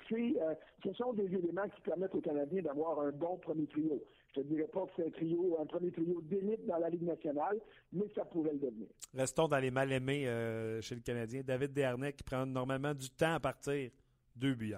c'est, 0.08 0.36
ce 0.84 0.94
sont 0.94 1.14
des 1.14 1.26
éléments 1.26 1.68
qui 1.68 1.82
permettent 1.82 2.16
aux 2.16 2.22
Canadiens 2.22 2.62
d'avoir 2.62 3.00
un 3.02 3.12
bon 3.12 3.38
premier 3.38 3.66
trio. 3.66 4.00
Je 4.36 4.42
ne 4.42 4.46
dirais 4.46 4.68
pas 4.68 4.86
que 4.86 4.92
c'est 4.98 5.08
un 5.08 5.12
trio, 5.12 5.58
un 5.62 5.66
premier 5.66 5.92
trio 5.92 6.22
d'élite 6.22 6.66
dans 6.66 6.78
la 6.78 6.90
Ligue 6.90 7.04
nationale, 7.04 7.60
mais 7.94 8.06
ça 8.14 8.26
pourrait 8.26 8.52
le 8.52 8.60
devenir. 8.60 8.88
Restons 9.14 9.48
dans 9.48 9.60
les 9.60 9.72
mal-aimés 9.72 10.28
euh, 10.28 10.82
chez 10.82 10.96
le 10.96 11.02
Canadien. 11.02 11.42
David 11.42 11.72
Dernay 11.72 12.12
qui 12.14 12.24
prend 12.24 12.46
normalement 12.46 12.94
du 12.94 13.10
temps 13.10 13.36
à 13.36 13.40
partir. 13.40 13.92
Deux 14.36 14.54
buts 14.54 14.76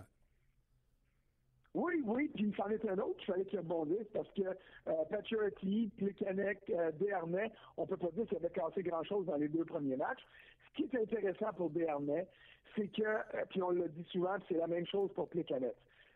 Oui, 1.74 2.04
oui, 2.06 2.30
puis 2.36 2.46
il 2.46 2.56
s'en 2.56 2.68
est 2.70 2.88
un 2.88 2.98
autre, 3.00 3.18
il 3.22 3.26
fallait 3.26 3.46
qu'il 3.46 3.58
rebondisse 3.58 4.08
parce 4.14 4.30
que 4.34 4.44
euh, 4.44 5.06
Pacioretty, 5.10 5.92
Plekanec, 5.98 6.60
euh, 6.70 6.92
Dernay, 6.92 7.52
on 7.78 7.84
ne 7.84 7.88
peut 7.88 7.98
pas 7.98 8.12
dire 8.12 8.28
qu'il 8.28 8.38
avait 8.38 8.52
cassé 8.52 8.84
grand-chose 8.84 9.26
dans 9.26 9.38
les 9.38 9.48
deux 9.48 9.66
premiers 9.66 9.96
matchs. 9.96 10.22
Ce 10.70 10.84
qui 10.84 10.84
est 10.84 11.02
intéressant 11.02 11.52
pour 11.54 11.72
Dernay, 11.72 12.28
c'est 12.76 12.90
que, 12.90 13.02
euh, 13.02 13.46
puis 13.50 13.64
on 13.64 13.72
l'a 13.72 13.88
dit 13.88 14.06
souvent, 14.12 14.36
c'est 14.48 14.58
la 14.58 14.68
même 14.68 14.86
chose 14.86 15.12
pour 15.14 15.28
Plekanec. 15.30 15.76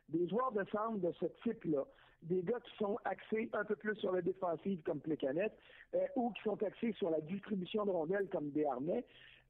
Des 0.10 0.28
joueurs 0.30 0.52
de 0.52 0.64
centre 0.72 1.00
de 1.00 1.12
ce 1.20 1.26
type-là, 1.44 1.84
des 2.24 2.44
gars 2.44 2.60
qui 2.60 2.76
sont 2.78 2.98
axés 3.06 3.50
un 3.54 3.66
peu 3.66 3.76
plus 3.76 3.96
sur 3.96 4.12
la 4.12 4.22
défensive 4.22 4.82
comme 4.84 5.00
Plecanet 5.00 5.52
euh, 5.96 6.06
ou 6.16 6.32
qui 6.32 6.44
sont 6.44 6.62
axés 6.64 6.94
sur 6.94 7.10
la 7.10 7.22
distribution 7.22 7.86
de 7.86 7.92
rondelles 7.92 8.30
comme 8.30 8.52
Desharnais, 8.52 9.04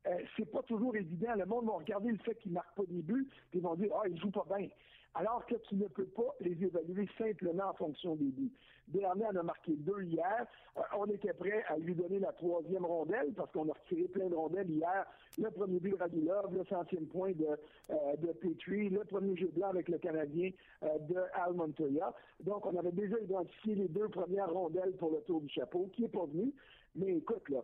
euh, 0.08 0.18
c'est 0.36 0.50
pas 0.50 0.64
toujours 0.64 0.96
évident. 0.96 1.34
Le 1.36 1.46
monde 1.46 1.66
va 1.66 1.74
regarder 1.74 2.12
le 2.12 2.18
fait 2.20 2.36
qu'ils 2.36 2.54
marquent 2.54 2.76
pas 2.76 2.86
des 2.88 3.02
buts, 3.02 3.28
puis 3.50 3.60
ils 3.60 3.62
vont 3.62 3.76
dire 3.76 3.92
Ah, 3.96 4.08
ils 4.08 4.20
jouent 4.20 4.32
pas 4.32 4.46
bien 4.58 4.68
alors 5.16 5.46
que 5.46 5.56
tu 5.56 5.76
ne 5.76 5.88
peux 5.88 6.06
pas 6.06 6.36
les 6.40 6.64
évaluer 6.64 7.08
simplement 7.18 7.70
en 7.70 7.74
fonction 7.74 8.16
des 8.16 8.32
buts. 8.32 8.52
Dernier 8.88 9.26
en 9.26 9.36
a 9.36 9.44
marqué 9.44 9.74
deux 9.74 10.04
hier. 10.04 10.46
Euh, 10.78 10.82
on 10.98 11.06
était 11.06 11.34
prêt 11.34 11.64
à 11.68 11.78
lui 11.78 11.96
donner 11.96 12.20
la 12.20 12.32
troisième 12.34 12.86
rondelle 12.86 13.34
parce 13.36 13.52
qu'on 13.52 13.70
a 13.70 13.74
retiré 13.74 14.08
plein 14.08 14.28
de 14.28 14.36
rondelles 14.36 14.70
hier. 14.70 15.06
Le 15.38 15.50
premier 15.50 15.80
but 15.80 15.92
de 15.92 15.98
Radulov, 15.98 16.54
le 16.54 16.66
centième 16.66 17.06
point 17.08 17.32
de, 17.32 17.48
euh, 17.90 18.16
de 18.18 18.32
Petrie, 18.34 18.90
le 18.90 19.04
premier 19.06 19.36
jeu 19.36 19.50
blanc 19.54 19.70
avec 19.70 19.88
le 19.88 19.98
Canadien 19.98 20.52
euh, 20.84 20.98
de 21.00 21.18
Al 21.34 21.54
Montoya. 21.54 22.14
Donc, 22.44 22.66
on 22.66 22.78
avait 22.78 22.92
déjà 22.92 23.20
identifié 23.20 23.76
les 23.76 23.88
deux 23.88 24.10
premières 24.10 24.52
rondelles 24.52 24.96
pour 24.98 25.12
le 25.12 25.22
tour 25.22 25.42
du 25.42 25.50
chapeau, 25.50 25.90
qui 25.94 26.04
n'est 26.04 26.10
pas 26.10 26.26
venu. 26.26 26.54
Mais 26.96 27.16
écoute, 27.16 27.48
là, 27.50 27.64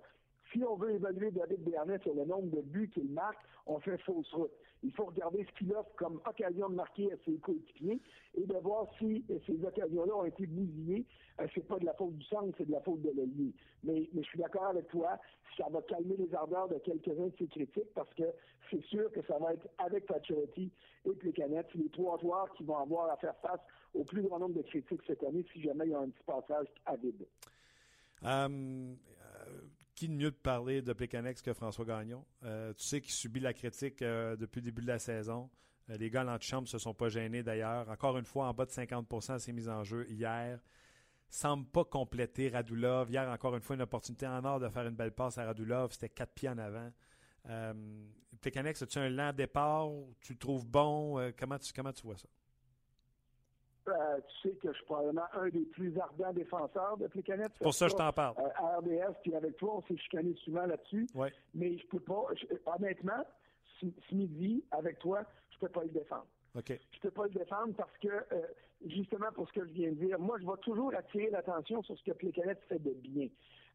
si 0.51 0.63
on 0.63 0.75
veut 0.75 0.91
évaluer 0.91 1.31
David 1.31 1.63
Bernet 1.63 2.01
sur 2.01 2.13
le 2.13 2.25
nombre 2.25 2.55
de 2.55 2.61
buts 2.61 2.89
qu'il 2.93 3.09
marque, 3.09 3.39
on 3.65 3.79
fait 3.79 3.97
fausse 3.99 4.31
route. 4.33 4.51
Il 4.83 4.91
faut 4.93 5.05
regarder 5.05 5.45
ce 5.45 5.57
qu'il 5.57 5.73
offre 5.73 5.89
comme 5.95 6.21
occasion 6.25 6.69
de 6.69 6.75
marquer 6.75 7.11
à 7.11 7.15
ses 7.25 7.37
coéquipiers 7.37 7.99
et 8.35 8.45
de 8.45 8.55
voir 8.57 8.85
si 8.99 9.25
ces 9.45 9.65
occasions-là 9.65 10.15
ont 10.15 10.25
été 10.25 10.45
bousillées. 10.45 11.05
Euh, 11.41 11.47
c'est 11.53 11.67
pas 11.67 11.79
de 11.79 11.85
la 11.85 11.93
faute 11.95 12.15
du 12.17 12.25
centre, 12.25 12.53
c'est 12.57 12.67
de 12.67 12.71
la 12.71 12.81
faute 12.81 13.01
de 13.01 13.09
l'allié. 13.09 13.53
Mais, 13.83 14.09
mais 14.13 14.23
je 14.23 14.27
suis 14.27 14.39
d'accord 14.39 14.65
avec 14.65 14.87
toi, 14.87 15.17
ça 15.57 15.65
va 15.69 15.81
calmer 15.81 16.15
les 16.17 16.33
ardeurs 16.33 16.67
de 16.67 16.77
quelques-uns 16.79 17.27
de 17.27 17.33
ses 17.39 17.47
critiques 17.47 17.93
parce 17.95 18.13
que 18.13 18.23
c'est 18.69 18.83
sûr 18.85 19.11
que 19.11 19.21
ça 19.23 19.37
va 19.39 19.53
être 19.53 19.67
avec 19.79 20.05
Pacioretty 20.05 20.71
et 21.05 21.13
Plecanet, 21.13 21.65
les 21.75 21.89
trois 21.89 22.19
joueurs 22.19 22.51
qui 22.53 22.63
vont 22.63 22.77
avoir 22.77 23.09
à 23.11 23.17
faire 23.17 23.35
face 23.41 23.61
au 23.93 24.03
plus 24.03 24.21
grand 24.21 24.39
nombre 24.39 24.55
de 24.55 24.61
critiques 24.61 25.01
cette 25.07 25.23
année 25.23 25.45
si 25.53 25.61
jamais 25.61 25.85
il 25.85 25.91
y 25.91 25.95
a 25.95 25.99
un 25.99 26.09
petit 26.09 26.23
passage 26.23 26.67
à 26.85 26.95
vide. 26.95 27.25
Um, 28.23 28.97
qui 29.97 30.07
de 30.07 30.13
mieux 30.13 30.29
de 30.29 30.35
parler 30.35 30.83
de 30.83 30.93
Pécanex 30.93 31.41
que 31.41 31.53
François 31.53 31.83
Gagnon? 31.83 32.23
Euh, 32.43 32.71
tu 32.73 32.83
sais 32.83 33.01
qu'il 33.01 33.11
subit 33.11 33.39
la 33.39 33.51
critique 33.51 34.03
euh, 34.03 34.35
depuis 34.35 34.59
le 34.61 34.65
début 34.65 34.83
de 34.83 34.87
la 34.87 34.99
saison. 34.99 35.49
Euh, 35.89 35.97
les 35.97 36.11
gars 36.11 36.21
en 36.21 36.25
l'antichambre 36.25 36.63
ne 36.63 36.67
se 36.67 36.77
sont 36.77 36.93
pas 36.93 37.09
gênés 37.09 37.41
d'ailleurs. 37.41 37.89
Encore 37.89 38.15
une 38.19 38.25
fois, 38.25 38.47
en 38.47 38.53
bas 38.53 38.65
de 38.65 38.69
50% 38.69 39.33
à 39.33 39.39
ses 39.39 39.51
mises 39.51 39.67
en 39.67 39.83
jeu 39.83 40.05
hier. 40.07 40.59
Semble 41.29 41.65
pas 41.65 41.83
compléter 41.83 42.49
Radulov. 42.49 43.09
Hier, 43.09 43.27
encore 43.27 43.55
une 43.55 43.61
fois, 43.61 43.75
une 43.75 43.81
opportunité 43.81 44.27
en 44.27 44.45
or 44.45 44.59
de 44.59 44.69
faire 44.69 44.85
une 44.85 44.95
belle 44.95 45.13
passe 45.13 45.39
à 45.39 45.45
Radulov. 45.45 45.91
C'était 45.91 46.09
quatre 46.09 46.33
pieds 46.33 46.49
en 46.49 46.59
avant. 46.59 46.91
Euh, 47.49 47.73
as-tu 48.45 48.99
un 48.99 49.09
lent 49.09 49.33
départ? 49.33 49.89
Tu 50.21 50.33
le 50.33 50.37
trouves 50.39 50.65
bon? 50.67 51.33
comment, 51.39 51.57
tu, 51.57 51.73
comment 51.73 51.91
tu 51.91 52.03
vois 52.03 52.17
ça? 52.17 52.27
Euh, 53.87 54.19
tu 54.27 54.49
sais 54.49 54.55
que 54.55 54.69
je 54.71 54.77
suis 54.77 54.85
probablement 54.85 55.25
un 55.33 55.49
des 55.49 55.65
plus 55.65 55.97
ardents 55.99 56.33
défenseurs 56.33 56.97
de 56.97 57.07
Plecanet. 57.07 57.49
Pour 57.61 57.73
ça, 57.73 57.87
je 57.87 57.95
t'en 57.95 58.11
parle. 58.11 58.35
Euh, 58.39 58.49
à 58.55 58.77
RDS, 58.77 59.15
puis 59.23 59.35
avec 59.35 59.57
toi, 59.57 59.75
on 59.77 59.81
s'est 59.83 59.97
chicané 59.97 60.35
souvent 60.43 60.65
là-dessus. 60.65 61.07
Ouais. 61.15 61.31
Mais 61.53 61.77
je 61.77 61.87
peux 61.87 61.99
pas, 61.99 62.25
honnêtement, 62.65 63.23
ce 63.79 64.15
midi, 64.15 64.63
avec 64.71 64.99
toi, 64.99 65.23
je 65.51 65.59
peux 65.59 65.69
pas 65.69 65.83
le 65.83 65.89
défendre. 65.89 66.27
OK. 66.55 66.79
Je 66.91 66.99
peux 66.99 67.11
pas 67.11 67.23
le 67.25 67.31
défendre 67.31 67.73
parce 67.75 67.95
que, 67.99 68.07
euh, 68.07 68.41
justement, 68.85 69.31
pour 69.33 69.47
ce 69.47 69.53
que 69.53 69.65
je 69.65 69.71
viens 69.71 69.91
de 69.91 69.95
dire, 69.95 70.19
moi, 70.19 70.37
je 70.39 70.45
vais 70.45 70.57
toujours 70.61 70.93
attirer 70.95 71.29
l'attention 71.29 71.83
sur 71.83 71.97
ce 71.97 72.03
que 72.03 72.11
Plecanet 72.11 72.57
fait 72.67 72.79
de 72.79 72.93
bien. 72.93 73.27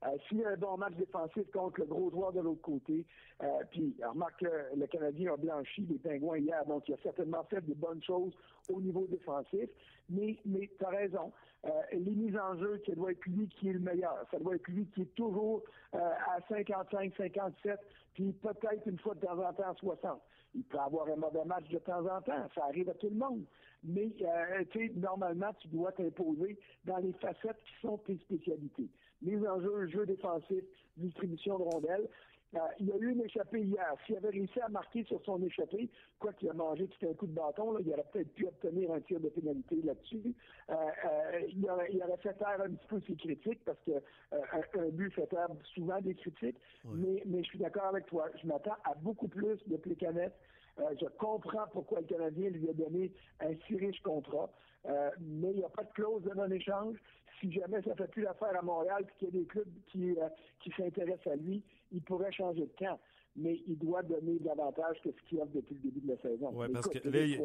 Euh, 0.05 0.17
S'il 0.29 0.39
y 0.39 0.45
a 0.45 0.51
un 0.51 0.57
bon 0.57 0.77
match 0.77 0.95
défensif 0.95 1.49
contre 1.53 1.81
le 1.81 1.87
gros 1.87 2.11
joueur 2.11 2.33
de 2.33 2.41
l'autre 2.41 2.63
côté, 2.63 3.05
euh, 3.43 3.47
puis 3.71 3.95
remarque 4.03 4.41
que 4.41 4.77
le 4.77 4.87
Canadien 4.87 5.35
a 5.35 5.37
blanchi 5.37 5.83
les 5.83 5.99
Pingouins 5.99 6.39
hier, 6.39 6.65
donc 6.67 6.89
il 6.89 6.95
a 6.95 6.99
certainement 7.03 7.45
fait 7.45 7.61
des 7.65 7.75
bonnes 7.75 8.03
choses 8.03 8.33
au 8.69 8.81
niveau 8.81 9.07
défensif. 9.07 9.69
Mais, 10.11 10.37
mais 10.45 10.69
tu 10.77 10.85
as 10.85 10.89
raison. 10.89 11.33
Euh, 11.65 11.71
les 11.93 12.15
mises 12.15 12.37
en 12.37 12.59
jeu, 12.59 12.83
ça 12.85 12.95
doit 12.95 13.13
être 13.13 13.25
lui 13.27 13.49
qui 13.49 13.69
est 13.69 13.75
le 13.75 13.79
meilleur. 13.79 14.27
Ça 14.31 14.39
doit 14.39 14.57
être 14.57 14.69
lui 14.69 14.87
qui 14.87 15.03
est 15.03 15.15
toujours 15.15 15.63
euh, 15.95 15.99
à 15.99 16.41
55, 16.49 17.13
57, 17.17 17.79
puis 18.15 18.33
peut-être 18.33 18.87
une 18.87 18.99
fois 18.99 19.15
de 19.15 19.21
temps 19.21 19.39
en 19.39 19.53
temps 19.53 19.71
à 19.71 19.75
60. 19.75 20.21
Il 20.55 20.65
peut 20.65 20.79
avoir 20.79 21.07
un 21.09 21.17
mauvais 21.17 21.45
match 21.45 21.69
de 21.69 21.79
temps 21.79 22.05
en 22.05 22.21
temps. 22.21 22.49
Ça 22.55 22.65
arrive 22.65 22.91
à 22.91 22.95
tout 22.95 23.09
le 23.09 23.17
monde. 23.17 23.45
Mais, 23.85 24.11
tu 24.71 24.79
sais, 24.79 24.93
normalement, 24.97 25.53
tu 25.59 25.69
dois 25.69 25.93
t'imposer 25.93 26.59
dans 26.85 26.99
les 26.99 27.13
facettes 27.15 27.61
qui 27.65 27.81
sont 27.81 27.99
tes 27.99 28.19
spécialités 28.19 28.89
mise 29.23 29.47
en 29.47 29.61
jeu, 29.61 29.87
jeu 29.89 30.07
défensif, 30.07 30.65
distribution 30.97 31.59
de 31.59 31.65
rondelles. 31.65 32.09
Euh, 32.55 32.59
il 32.81 32.87
y 32.87 32.93
a 32.93 32.97
eu 32.97 33.13
une 33.13 33.23
échappée 33.23 33.61
hier. 33.61 33.95
S'il 34.05 34.17
avait 34.17 34.29
réussi 34.29 34.61
à 34.61 34.69
marquer 34.69 35.05
sur 35.05 35.23
son 35.25 35.43
échappée, 35.43 35.89
quoi 36.19 36.35
qu'il 36.35 36.51
a 36.51 36.53
mangé 36.53 36.87
tout 36.87 37.07
un 37.07 37.15
coup 37.15 37.27
de 37.27 37.33
bâton, 37.33 37.73
là, 37.73 37.81
il 37.81 37.91
aurait 37.91 38.05
peut-être 38.13 38.35
pu 38.35 38.47
obtenir 38.47 38.93
un 38.93 39.01
tir 39.01 39.21
de 39.21 39.31
pénalité 39.31 39.77
là-dessus. 39.83 40.35
Euh, 40.69 40.75
euh, 40.75 41.41
il, 41.49 41.69
aurait, 41.71 41.89
il, 41.91 42.03
aurait, 42.03 42.19
fait 42.19 42.35
taire 42.35 42.61
un 42.61 42.71
petit 42.71 42.87
peu 42.89 43.01
ses 43.07 43.17
critiques 43.17 43.65
parce 43.65 43.81
que 43.87 43.93
un, 44.33 44.81
un, 44.81 44.89
but 44.91 45.11
fait 45.15 45.27
taire 45.29 45.49
souvent 45.75 46.01
des 46.03 46.15
critiques. 46.15 46.59
Oui. 46.85 47.01
Mais, 47.01 47.23
mais 47.25 47.43
je 47.43 47.49
suis 47.49 47.59
d'accord 47.59 47.87
avec 47.87 48.07
toi. 48.07 48.29
Je 48.43 48.47
m'attends 48.47 48.77
à 48.85 48.95
beaucoup 48.97 49.29
plus 49.29 49.59
de 49.67 49.77
Plécanettes. 49.79 50.39
Euh, 50.79 50.95
je 51.01 51.07
comprends 51.19 51.67
pourquoi 51.73 52.01
le 52.01 52.07
Canadien 52.07 52.51
lui 52.51 52.69
a 52.69 52.75
donné 52.75 53.13
un 53.41 53.55
si 53.67 53.77
riche 53.77 54.03
contrat. 54.03 54.51
Mais 55.21 55.53
il 55.53 55.59
n'y 55.59 55.65
a 55.65 55.69
pas 55.69 55.85
de 55.85 55.93
clause 55.93 56.23
de 56.25 56.35
non-échange 56.35 56.97
si 57.43 57.53
jamais 57.53 57.83
ça 57.83 57.95
fait 57.95 58.09
plus 58.09 58.23
l'affaire 58.23 58.57
à 58.57 58.63
Montréal 58.63 59.05
puis 59.05 59.17
qu'il 59.19 59.29
y 59.29 59.31
a 59.31 59.41
des 59.41 59.47
clubs 59.47 59.69
qui, 59.91 60.17
euh, 60.19 60.29
qui 60.61 60.71
s'intéressent 60.77 61.33
à 61.33 61.37
lui, 61.37 61.63
il 61.91 62.01
pourrait 62.03 62.33
changer 62.33 62.63
de 62.63 62.73
camp. 62.79 62.99
Mais 63.35 63.63
il 63.67 63.79
doit 63.79 64.03
donner 64.03 64.39
davantage 64.41 64.99
que 65.03 65.11
ce 65.11 65.29
qu'il 65.29 65.41
offre 65.41 65.53
depuis 65.53 65.75
le 65.75 65.81
début 65.81 66.01
de 66.01 66.13
la 66.13 66.19
saison. 66.19 66.51
Oui, 66.53 66.67
parce 66.71 66.87
que 66.87 67.09
là, 67.09 67.21
il... 67.25 67.41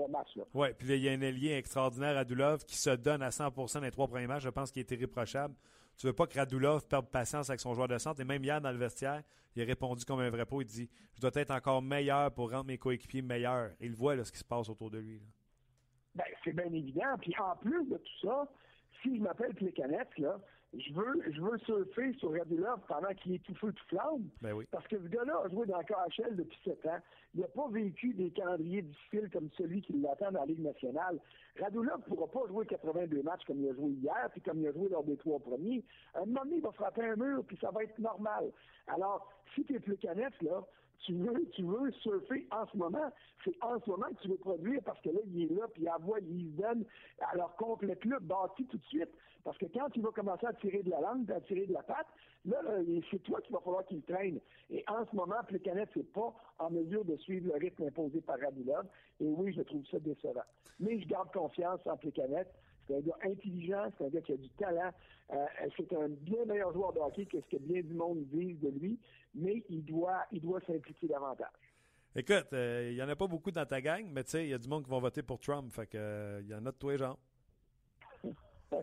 Ouais, 0.53 0.73
puis 0.73 0.85
là, 0.85 0.95
il 0.95 1.01
y 1.01 1.07
a 1.07 1.13
un 1.13 1.21
allié 1.21 1.53
extraordinaire, 1.53 2.15
Radulov, 2.15 2.65
qui 2.65 2.75
se 2.75 2.89
donne 2.89 3.21
à 3.21 3.31
100 3.31 3.55
dans 3.55 3.79
les 3.81 3.91
trois 3.91 4.07
premiers 4.07 4.27
matchs. 4.27 4.43
Je 4.43 4.49
pense 4.49 4.69
qu'il 4.69 4.81
est 4.81 4.91
irréprochable. 4.91 5.55
Tu 5.97 6.05
veux 6.05 6.13
pas 6.13 6.27
que 6.27 6.37
Radulov 6.37 6.85
perde 6.87 7.09
patience 7.09 7.49
avec 7.49 7.61
son 7.61 7.73
joueur 7.73 7.87
de 7.87 7.97
centre. 7.97 8.19
Et 8.19 8.25
même 8.25 8.43
hier, 8.43 8.59
dans 8.59 8.71
le 8.71 8.77
vestiaire, 8.77 9.23
il 9.55 9.61
a 9.63 9.65
répondu 9.65 10.03
comme 10.03 10.19
un 10.19 10.29
vrai 10.29 10.45
pot. 10.45 10.61
Il 10.61 10.65
dit 10.65 10.89
Je 11.15 11.21
dois 11.21 11.31
être 11.33 11.51
encore 11.51 11.81
meilleur 11.81 12.31
pour 12.33 12.51
rendre 12.51 12.65
mes 12.65 12.77
coéquipiers 12.77 13.21
meilleurs. 13.21 13.71
Il 13.79 13.95
voit 13.95 14.15
là, 14.15 14.25
ce 14.25 14.31
qui 14.31 14.39
se 14.39 14.45
passe 14.45 14.69
autour 14.69 14.91
de 14.91 14.99
lui. 14.99 15.21
Ben, 16.13 16.25
c'est 16.43 16.53
bien 16.53 16.71
évident. 16.71 17.17
Puis 17.21 17.33
en 17.39 17.55
plus 17.55 17.85
de 17.85 17.97
tout 17.97 18.27
ça, 18.27 18.47
si 19.01 19.17
je 19.17 19.21
m'appelle 19.21 19.53
Plécanette, 19.53 20.17
là, 20.17 20.39
je 20.73 20.93
veux, 20.93 21.23
je 21.31 21.41
veux 21.41 21.57
surfer 21.59 22.13
sur 22.19 22.31
Radulov 22.33 22.81
pendant 22.87 23.13
qu'il 23.15 23.35
est 23.35 23.43
tout 23.43 23.55
feu, 23.55 23.71
tout 23.71 23.85
flamme. 23.87 24.27
Ben 24.41 24.53
oui. 24.53 24.65
Parce 24.69 24.85
que 24.87 24.97
ce 24.97 25.07
gars-là 25.07 25.41
a 25.45 25.49
joué 25.49 25.65
dans 25.65 25.77
le 25.77 25.83
KHL 25.83 26.35
depuis 26.35 26.59
sept 26.63 26.85
ans. 26.85 26.99
Il 27.33 27.41
n'a 27.41 27.47
pas 27.47 27.67
vécu 27.69 28.13
des 28.13 28.31
calendriers 28.31 28.81
difficiles 28.81 29.29
comme 29.31 29.49
celui 29.57 29.81
qui 29.81 29.93
l'attend 29.93 30.31
dans 30.31 30.41
la 30.41 30.45
Ligue 30.45 30.61
nationale. 30.61 31.19
Radulov 31.59 31.99
ne 31.99 32.15
pourra 32.15 32.27
pas 32.27 32.47
jouer 32.49 32.65
82 32.65 33.23
matchs 33.23 33.45
comme 33.47 33.61
il 33.61 33.69
a 33.69 33.73
joué 33.73 33.91
hier, 33.91 34.29
puis 34.31 34.41
comme 34.41 34.59
il 34.59 34.67
a 34.67 34.73
joué 34.73 34.89
lors 34.89 35.03
des 35.03 35.17
trois 35.17 35.39
premiers. 35.39 35.83
Un 36.15 36.25
moment 36.25 36.43
donné, 36.43 36.57
il 36.57 36.63
va 36.63 36.71
frapper 36.73 37.05
un 37.05 37.15
mur, 37.15 37.43
puis 37.47 37.57
ça 37.61 37.71
va 37.71 37.83
être 37.83 37.97
normal. 37.99 38.51
Alors, 38.87 39.31
si 39.55 39.63
tu 39.63 39.75
es 39.75 39.79
Plécanette, 39.79 40.41
là, 40.41 40.65
tu 41.05 41.13
veux, 41.13 41.49
tu 41.51 41.63
veux 41.63 41.91
surfer 41.91 42.47
en 42.51 42.65
ce 42.67 42.77
moment. 42.77 43.11
C'est 43.43 43.55
en 43.61 43.79
ce 43.79 43.89
moment 43.89 44.07
que 44.07 44.21
tu 44.21 44.27
veux 44.29 44.37
produire 44.37 44.81
parce 44.83 44.99
que 45.01 45.09
là, 45.09 45.19
il 45.25 45.43
est 45.43 45.55
là, 45.55 45.67
puis 45.73 45.83
il 45.83 45.89
envoie, 45.89 46.19
il 46.19 46.51
se 46.51 46.61
donne 46.61 46.85
complet 47.57 47.95
club 47.95 48.23
bâti 48.23 48.65
tout 48.65 48.77
de 48.77 48.85
suite. 48.85 49.09
Parce 49.43 49.57
que 49.57 49.65
quand 49.65 49.89
tu 49.89 50.01
vas 50.01 50.11
commencer 50.11 50.45
à 50.45 50.53
tirer 50.53 50.83
de 50.83 50.89
la 50.89 50.99
langue, 50.99 51.31
à 51.31 51.39
tirer 51.41 51.65
de 51.67 51.73
la 51.73 51.83
patte, 51.83 52.07
là, 52.45 52.57
c'est 53.09 53.23
toi 53.23 53.39
qui 53.41 53.53
va 53.53 53.59
falloir 53.59 53.85
qu'il 53.85 54.01
traîne. 54.01 54.39
Et 54.69 54.83
en 54.87 55.05
ce 55.05 55.15
moment, 55.15 55.41
Plekanec 55.47 55.95
n'est 55.95 56.03
pas 56.03 56.33
en 56.59 56.69
mesure 56.69 57.05
de 57.05 57.15
suivre 57.17 57.47
le 57.53 57.53
rythme 57.53 57.83
imposé 57.83 58.19
par 58.21 58.37
Radulov. 58.39 58.85
Et 59.21 59.25
oui, 59.25 59.53
je 59.53 59.61
trouve 59.61 59.85
ça 59.89 59.99
décevant. 59.99 60.41
Mais 60.79 60.99
je 60.99 61.07
garde 61.07 61.31
confiance 61.31 61.79
en 61.85 61.95
Plekanec. 61.95 62.47
C'est 62.87 62.95
un 62.95 62.99
gars 62.99 63.17
intelligent, 63.23 63.91
c'est 63.97 64.05
un 64.05 64.09
gars 64.09 64.21
qui 64.21 64.33
a 64.33 64.37
du 64.37 64.49
talent. 64.49 64.91
Euh, 65.33 65.45
c'est 65.75 65.93
un 65.93 66.07
bien 66.09 66.45
meilleur 66.45 66.73
joueur 66.73 66.93
de 66.93 66.99
hockey 66.99 67.25
que 67.25 67.39
ce 67.39 67.47
que 67.47 67.61
bien 67.61 67.81
du 67.81 67.93
monde 67.93 68.23
disent 68.31 68.59
de 68.59 68.69
lui, 68.69 68.97
mais 69.37 69.63
il 69.69 69.85
doit, 69.85 70.25
il 70.31 70.41
doit 70.41 70.59
s'impliquer 70.67 71.07
davantage. 71.07 71.47
Écoute, 72.15 72.47
euh, 72.53 72.87
il 72.89 72.95
n'y 72.95 73.01
en 73.03 73.09
a 73.09 73.15
pas 73.15 73.27
beaucoup 73.27 73.51
dans 73.51 73.65
ta 73.65 73.79
gang, 73.79 74.05
mais 74.11 74.23
tu 74.23 74.31
sais, 74.31 74.45
il 74.45 74.49
y 74.49 74.53
a 74.53 74.57
du 74.57 74.67
monde 74.67 74.83
qui 74.83 74.89
vont 74.89 74.99
voter 74.99 75.21
pour 75.21 75.39
Trump. 75.39 75.71
Fait 75.71 75.85
que 75.85 75.97
euh, 75.97 76.41
il 76.41 76.47
y 76.47 76.55
en 76.55 76.65
a 76.65 76.71
de 76.71 76.77
tous 76.77 76.89
les 76.89 76.97
gens. 76.97 77.17
ça, 78.71 78.79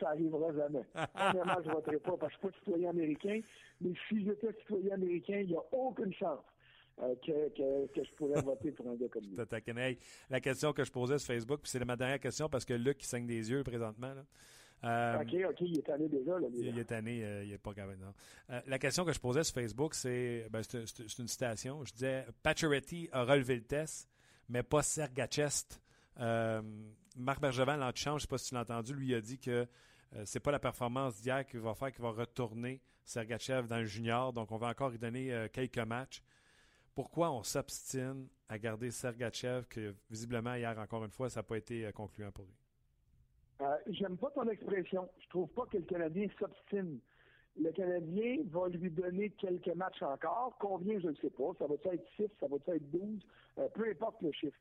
ça 0.00 0.08
arrivera 0.08 0.52
jamais. 0.54 0.84
Premièrement, 1.14 1.62
je 1.62 1.68
ne 1.68 1.74
voterai 1.74 1.98
pas 1.98 2.16
parce 2.16 2.34
que 2.36 2.40
je 2.42 2.46
ne 2.46 2.52
suis 2.52 2.60
pas 2.60 2.64
citoyen 2.64 2.90
américain, 2.90 3.40
mais 3.82 3.92
si 4.08 4.24
j'étais 4.24 4.52
citoyen 4.60 4.94
américain, 4.94 5.40
il 5.40 5.48
n'y 5.48 5.56
a 5.56 5.62
aucune 5.72 6.14
chance 6.14 6.44
euh, 7.02 7.14
que, 7.26 8.02
je 8.02 8.14
pourrais 8.16 8.40
voter 8.40 8.72
pour 8.72 8.88
un 8.88 8.94
gars 8.94 9.08
comme 9.08 9.24
lui. 9.76 9.98
la 10.30 10.40
question 10.40 10.72
que 10.72 10.84
je 10.84 10.90
posais 10.90 11.18
sur 11.18 11.34
Facebook, 11.34 11.60
puis 11.60 11.70
c'est 11.70 11.84
ma 11.84 11.96
dernière 11.96 12.20
question 12.20 12.48
parce 12.48 12.64
que 12.64 12.74
Luc, 12.74 13.02
il 13.02 13.06
saigne 13.06 13.26
des 13.26 13.50
yeux 13.50 13.62
présentement. 13.62 14.14
OK, 14.82 15.36
OK, 15.50 15.60
il 15.60 15.78
est 15.78 15.82
tanné 15.82 16.08
déjà. 16.08 16.38
Là, 16.38 16.46
il, 16.52 16.78
est 16.78 16.84
tanné, 16.84 17.24
euh, 17.24 17.44
il 17.44 17.50
n'est 17.50 17.58
pas 17.58 17.72
grave. 17.72 17.94
la 18.66 18.78
question 18.78 19.04
que 19.04 19.12
je 19.12 19.20
posais 19.20 19.44
sur 19.44 19.54
Facebook, 19.54 19.94
c'est 19.94 20.46
ben, 20.50 20.62
une 21.18 21.28
citation. 21.28 21.84
Je 21.84 21.92
disais 21.92 22.26
Pacioretty 22.42 23.08
a 23.12 23.24
relevé 23.24 23.56
le 23.56 23.62
test, 23.62 24.08
mais 24.48 24.62
pas 24.62 24.82
Sergachev. 24.82 25.64
Marc 27.16 27.40
Bergevin, 27.40 27.76
l'antichambre, 27.76 28.18
je 28.18 28.24
ne 28.24 28.26
sais 28.26 28.30
pas 28.30 28.38
si 28.38 28.48
tu 28.48 28.54
l'as 28.54 28.60
entendu, 28.60 28.94
lui 28.94 29.14
a 29.14 29.20
dit 29.20 29.38
que 29.38 29.66
c'est 30.24 30.40
pas 30.40 30.52
la 30.52 30.58
performance 30.58 31.20
d'hier 31.20 31.46
qui 31.46 31.58
va 31.58 31.74
faire 31.74 31.92
qu'il 31.92 32.02
va 32.02 32.10
retourner 32.10 32.80
Sergachev 33.04 33.66
dans 33.66 33.78
le 33.78 33.86
junior. 33.86 34.32
Donc, 34.32 34.52
on 34.52 34.56
va 34.56 34.68
encore 34.68 34.90
lui 34.90 34.98
donner 34.98 35.48
quelques 35.52 35.78
matchs 35.78 36.22
pourquoi 36.94 37.30
on 37.30 37.42
s'obstine 37.42 38.28
à 38.48 38.58
garder 38.58 38.90
Sergachev, 38.90 39.64
que 39.68 39.94
visiblement, 40.10 40.54
hier, 40.54 40.78
encore 40.78 41.04
une 41.04 41.10
fois, 41.10 41.30
ça 41.30 41.40
n'a 41.40 41.44
pas 41.44 41.56
été 41.56 41.86
euh, 41.86 41.92
concluant 41.92 42.30
pour 42.32 42.44
lui? 42.44 42.54
Euh, 43.62 43.76
J'aime 43.88 44.16
pas 44.16 44.30
ton 44.30 44.48
expression. 44.48 45.08
Je 45.20 45.28
trouve 45.28 45.48
pas 45.48 45.66
que 45.66 45.78
le 45.78 45.84
Canadien 45.84 46.26
s'obstine. 46.38 46.98
Le 47.60 47.70
Canadien 47.72 48.38
va 48.46 48.68
lui 48.68 48.90
donner 48.90 49.30
quelques 49.30 49.74
matchs 49.74 50.02
encore. 50.02 50.56
Combien, 50.58 50.98
je 51.00 51.08
ne 51.08 51.14
sais 51.16 51.30
pas. 51.30 51.52
Ça 51.58 51.66
va 51.66 51.74
être 51.74 52.04
6, 52.16 52.26
ça 52.38 52.46
va 52.46 52.56
être 52.56 52.90
12, 52.90 53.20
euh, 53.58 53.68
peu 53.74 53.88
importe 53.88 54.22
le 54.22 54.32
chiffre. 54.32 54.58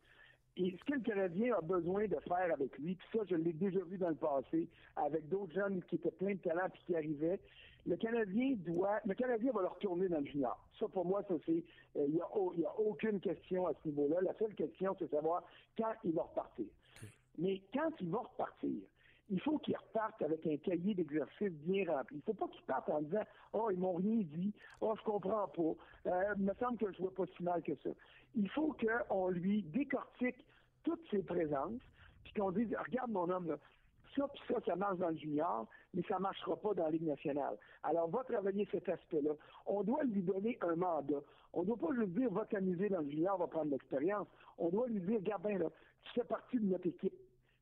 Et 0.58 0.76
ce 0.78 0.84
que 0.84 0.94
le 0.94 1.02
Canadien 1.02 1.56
a 1.56 1.62
besoin 1.62 2.08
de 2.08 2.18
faire 2.28 2.52
avec 2.54 2.78
lui, 2.80 2.96
puis 2.96 3.08
ça, 3.14 3.20
je 3.30 3.36
l'ai 3.36 3.54
déjà 3.54 3.80
vu 3.80 3.98
dans 3.98 4.10
le 4.10 4.16
passé, 4.16 4.68
avec 4.98 5.30
d'autres 5.30 5.54
jeunes 5.54 5.82
qui 5.84 5.96
étaient 5.96 6.12
pleins 6.12 6.34
de 6.34 6.40
talent 6.40 6.68
et 6.68 6.78
qui 6.86 6.96
arrivaient, 6.96 7.40
le 7.86 7.96
Canadien 7.96 8.56
doit, 8.58 9.00
le 9.06 9.14
Canadien 9.14 9.54
va 9.54 9.62
le 9.62 9.68
retourner 9.68 10.10
dans 10.10 10.20
le 10.20 10.26
junior. 10.26 10.60
Ça, 10.78 10.88
pour 10.90 11.06
moi, 11.06 11.24
ça 11.30 11.36
c'est, 11.46 11.64
euh, 11.96 12.06
il 12.08 12.16
n'y 12.16 12.66
a, 12.66 12.80
aucune 12.80 13.22
question 13.22 13.68
à 13.68 13.74
ce 13.74 13.88
niveau-là. 13.88 14.18
La 14.22 14.34
seule 14.38 14.54
question, 14.54 14.96
c'est 15.00 15.06
de 15.06 15.12
savoir 15.12 15.44
quand 15.78 15.94
il 16.04 16.12
va 16.14 16.24
repartir. 16.24 16.66
Mais 17.40 17.62
quand 17.74 17.90
il 18.00 18.10
va 18.10 18.20
repartir, 18.20 18.82
il 19.30 19.40
faut 19.42 19.58
qu'il 19.60 19.76
reparte 19.78 20.22
avec 20.22 20.46
un 20.48 20.58
cahier 20.58 20.96
d'exercice 20.96 21.52
bien 21.52 21.92
rempli. 21.92 22.18
Il 22.18 22.20
ne 22.20 22.24
faut 22.24 22.34
pas 22.34 22.48
qu'il 22.48 22.64
parte 22.64 22.90
en 22.90 23.02
disant 23.02 23.24
Oh, 23.54 23.70
ils 23.72 23.80
m'ont 23.80 23.94
rien 23.94 24.24
dit, 24.24 24.54
oh, 24.82 24.96
je 24.98 25.04
comprends 25.04 25.48
pas, 25.48 26.12
euh, 26.12 26.34
il 26.38 26.44
me 26.44 26.54
semble 26.56 26.78
que 26.78 26.92
je 26.92 26.98
vois 27.00 27.14
pas 27.14 27.26
si 27.38 27.44
mal 27.44 27.62
que 27.62 27.76
ça. 27.84 27.90
Il 28.36 28.50
faut 28.50 28.76
qu'on 29.10 29.30
lui 29.30 29.64
décortique 29.64 30.44
toutes 30.84 31.08
ses 31.12 31.24
présences, 31.24 31.82
puis 32.24 32.34
qu'on 32.34 32.52
dise 32.52 32.76
Regarde 32.86 33.12
mon 33.12 33.30
homme, 33.30 33.48
là, 33.48 33.58
ça, 34.16 34.28
puis 34.28 34.42
ça, 34.48 34.60
ça 34.66 34.76
marche 34.76 34.98
dans 34.98 35.10
le 35.10 35.18
junior, 35.18 35.68
mais 35.94 36.02
ça 36.08 36.16
ne 36.16 36.22
marchera 36.22 36.56
pas 36.56 36.74
dans 36.74 36.86
la 36.86 36.92
Ligue 36.92 37.08
nationale. 37.08 37.58
Alors, 37.84 38.10
va 38.10 38.24
travailler 38.24 38.68
cet 38.72 38.90
aspect-là. 38.90 39.32
On 39.68 39.84
doit 39.84 40.04
lui 40.04 40.24
donner 40.24 40.58
un 40.62 40.76
mandat. 40.76 41.22
On 41.54 41.62
ne 41.62 41.68
doit 41.68 41.78
pas 41.78 41.94
juste 41.96 42.10
dire, 42.10 42.32
va 42.32 42.46
dans 42.52 43.02
le 43.02 43.10
junior, 43.10 43.38
va 43.38 43.48
prendre 43.48 43.72
l'expérience. 43.72 44.28
On 44.58 44.70
doit 44.70 44.88
lui 44.88 45.00
dire, 45.02 45.20
regarde 45.20 45.46
bien, 45.46 45.60
là, 45.60 45.70
tu 46.04 46.14
fais 46.14 46.26
partie 46.26 46.58
de 46.60 46.66
notre 46.66 46.88
équipe. 46.88 47.14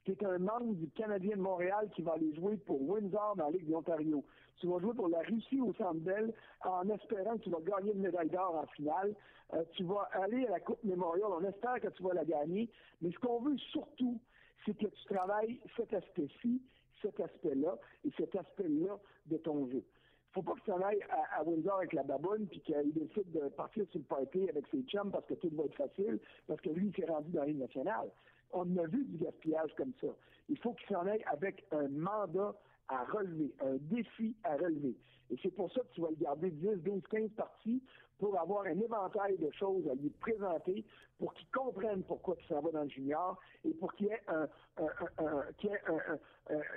Tu 0.08 0.14
es 0.14 0.26
un 0.26 0.38
membre 0.38 0.74
du 0.76 0.90
Canadien 0.92 1.36
de 1.36 1.42
Montréal 1.42 1.90
qui 1.94 2.02
va 2.02 2.14
aller 2.14 2.34
jouer 2.34 2.56
pour 2.56 2.82
Windsor 2.82 3.36
dans 3.36 3.48
la 3.48 3.52
Ligue 3.52 3.70
d'Ontario. 3.70 4.24
Tu 4.56 4.66
vas 4.66 4.80
jouer 4.80 4.94
pour 4.94 5.10
la 5.10 5.20
Russie 5.20 5.60
au 5.60 5.74
Centre 5.74 6.00
Bell 6.00 6.34
en 6.64 6.88
espérant 6.88 7.36
que 7.38 7.44
tu 7.44 7.50
vas 7.50 7.60
gagner 7.60 7.92
une 7.92 8.04
médaille 8.04 8.30
d'or 8.30 8.56
en 8.56 8.66
finale. 8.68 9.14
Euh, 9.54 9.66
tu 9.74 9.84
vas 9.84 10.08
aller 10.14 10.48
à 10.48 10.52
la 10.52 10.60
Coupe 10.62 10.82
Mémorial. 10.86 11.28
On 11.30 11.44
espère 11.44 11.82
que 11.82 11.90
tu 11.90 12.04
vas 12.04 12.14
la 12.14 12.24
gagner. 12.24 12.70
Mais 13.02 13.12
ce 13.12 13.20
qu'on 13.20 13.42
veut 13.42 13.58
surtout, 13.58 14.18
c'est 14.66 14.78
que 14.78 14.86
tu 14.86 15.06
travailles 15.14 15.60
cet 15.76 15.94
aspect-ci, 15.94 16.62
cet 17.02 17.20
aspect-là 17.20 17.78
et 18.06 18.12
cet 18.16 18.34
aspect-là 18.34 18.98
de 19.26 19.36
ton 19.36 19.68
jeu. 19.68 19.84
Faut 20.32 20.42
pas 20.42 20.54
que 20.54 20.62
tu 20.64 20.72
ailles 20.72 21.04
à, 21.36 21.44
Windsor 21.44 21.80
avec 21.80 21.92
la 21.92 22.04
baboune 22.04 22.48
puis 22.48 22.62
qu'il 22.62 22.94
décide 22.94 23.30
de 23.34 23.50
partir 23.50 23.86
sur 23.90 24.00
le 24.00 24.06
party 24.06 24.48
avec 24.50 24.68
ses 24.68 24.84
chums 24.84 25.12
parce 25.12 25.26
que 25.26 25.34
tout 25.34 25.50
va 25.52 25.66
être 25.66 25.76
facile, 25.76 26.18
parce 26.48 26.62
que 26.62 26.70
lui, 26.70 26.88
il 26.88 26.96
s'est 26.96 27.12
rendu 27.12 27.30
dans 27.32 27.44
Ligue 27.44 27.60
nationale. 27.60 28.10
On 28.52 28.78
a 28.78 28.88
vu 28.88 29.04
du 29.06 29.18
gaspillage 29.18 29.74
comme 29.76 29.94
ça. 30.02 30.08
Il 30.50 30.58
faut 30.60 30.74
qu'il 30.74 30.88
s'en 30.88 31.06
aille 31.06 31.24
avec 31.26 31.66
un 31.72 31.88
mandat 31.90 32.56
à 32.88 33.04
relever, 33.06 33.54
un 33.62 33.76
défi 33.82 34.36
à 34.44 34.56
relever. 34.56 34.96
Et 35.30 35.36
c'est 35.44 35.54
pour 35.54 35.72
ça 35.74 35.82
que 35.82 35.94
tu 35.94 36.02
vas 36.02 36.10
le 36.10 36.16
garder 36.16 36.52
10, 36.52 36.84
12, 36.84 37.02
15 37.10 37.32
parties 37.36 37.84
pour 38.18 38.40
avoir 38.40 38.66
un 38.66 38.80
éventail 38.80 39.38
de 39.38 39.52
choses 39.52 39.88
à 39.90 39.96
lui 39.96 40.10
présenter 40.10 40.86
pour 41.20 41.34
qu'il 41.34 41.48
comprenne 41.50 42.04
pourquoi 42.04 42.36
tu 42.38 42.46
s'en 42.48 42.62
vas 42.62 42.72
dans 42.72 42.84
le 42.84 42.90
junior 42.90 43.40
et 43.66 43.74
pour 43.74 43.94
qu'il 43.94 44.08
y 44.08 44.10
ait, 44.10 44.22
un, 44.28 44.48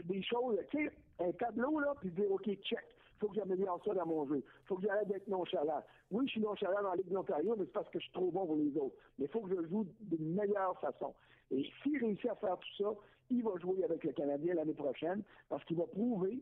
des 0.05 0.23
choses, 0.23 0.59
tu 0.71 0.85
sais, 0.85 0.93
un 1.21 1.33
tableau, 1.33 1.79
là, 1.79 1.95
puis 2.01 2.11
dire, 2.11 2.31
OK, 2.31 2.47
check, 2.63 2.85
faut 3.19 3.29
que 3.29 3.37
j'améliore 3.37 3.81
ça 3.85 3.95
dans 3.95 4.07
mon 4.07 4.27
jeu. 4.27 4.43
faut 4.65 4.77
que 4.77 4.83
j'arrête 4.83 5.09
d'être 5.09 5.29
nonchalant. 5.29 5.85
Oui, 6.11 6.27
je 6.27 6.33
suis 6.33 6.41
nonchalant 6.41 6.83
dans 6.83 6.91
la 6.91 6.97
Ligue 6.97 7.11
d'Ontario, 7.11 7.55
mais 7.57 7.67
c'est 7.67 7.73
parce 7.73 7.91
que 7.91 7.99
je 7.99 8.05
suis 8.05 8.13
trop 8.13 8.31
bon 8.31 8.47
pour 8.47 8.57
les 8.57 8.77
autres. 8.79 8.97
Mais 9.19 9.27
il 9.27 9.31
faut 9.31 9.41
que 9.43 9.55
je 9.55 9.69
joue 9.69 9.87
d'une 10.01 10.35
meilleure 10.35 10.79
façon. 10.81 11.15
Et 11.51 11.69
s'il 11.83 11.99
réussit 11.99 12.31
à 12.31 12.37
faire 12.37 12.59
tout 12.59 12.83
ça, 12.83 12.93
il 13.31 13.43
va 13.43 13.57
jouer 13.61 13.85
avec 13.85 14.05
le 14.05 14.13
Canadien 14.13 14.55
l'année 14.55 14.75
prochaine 14.75 15.23
parce 15.49 15.65
qu'il 15.65 15.77
va 15.77 15.87
prouver 15.87 16.41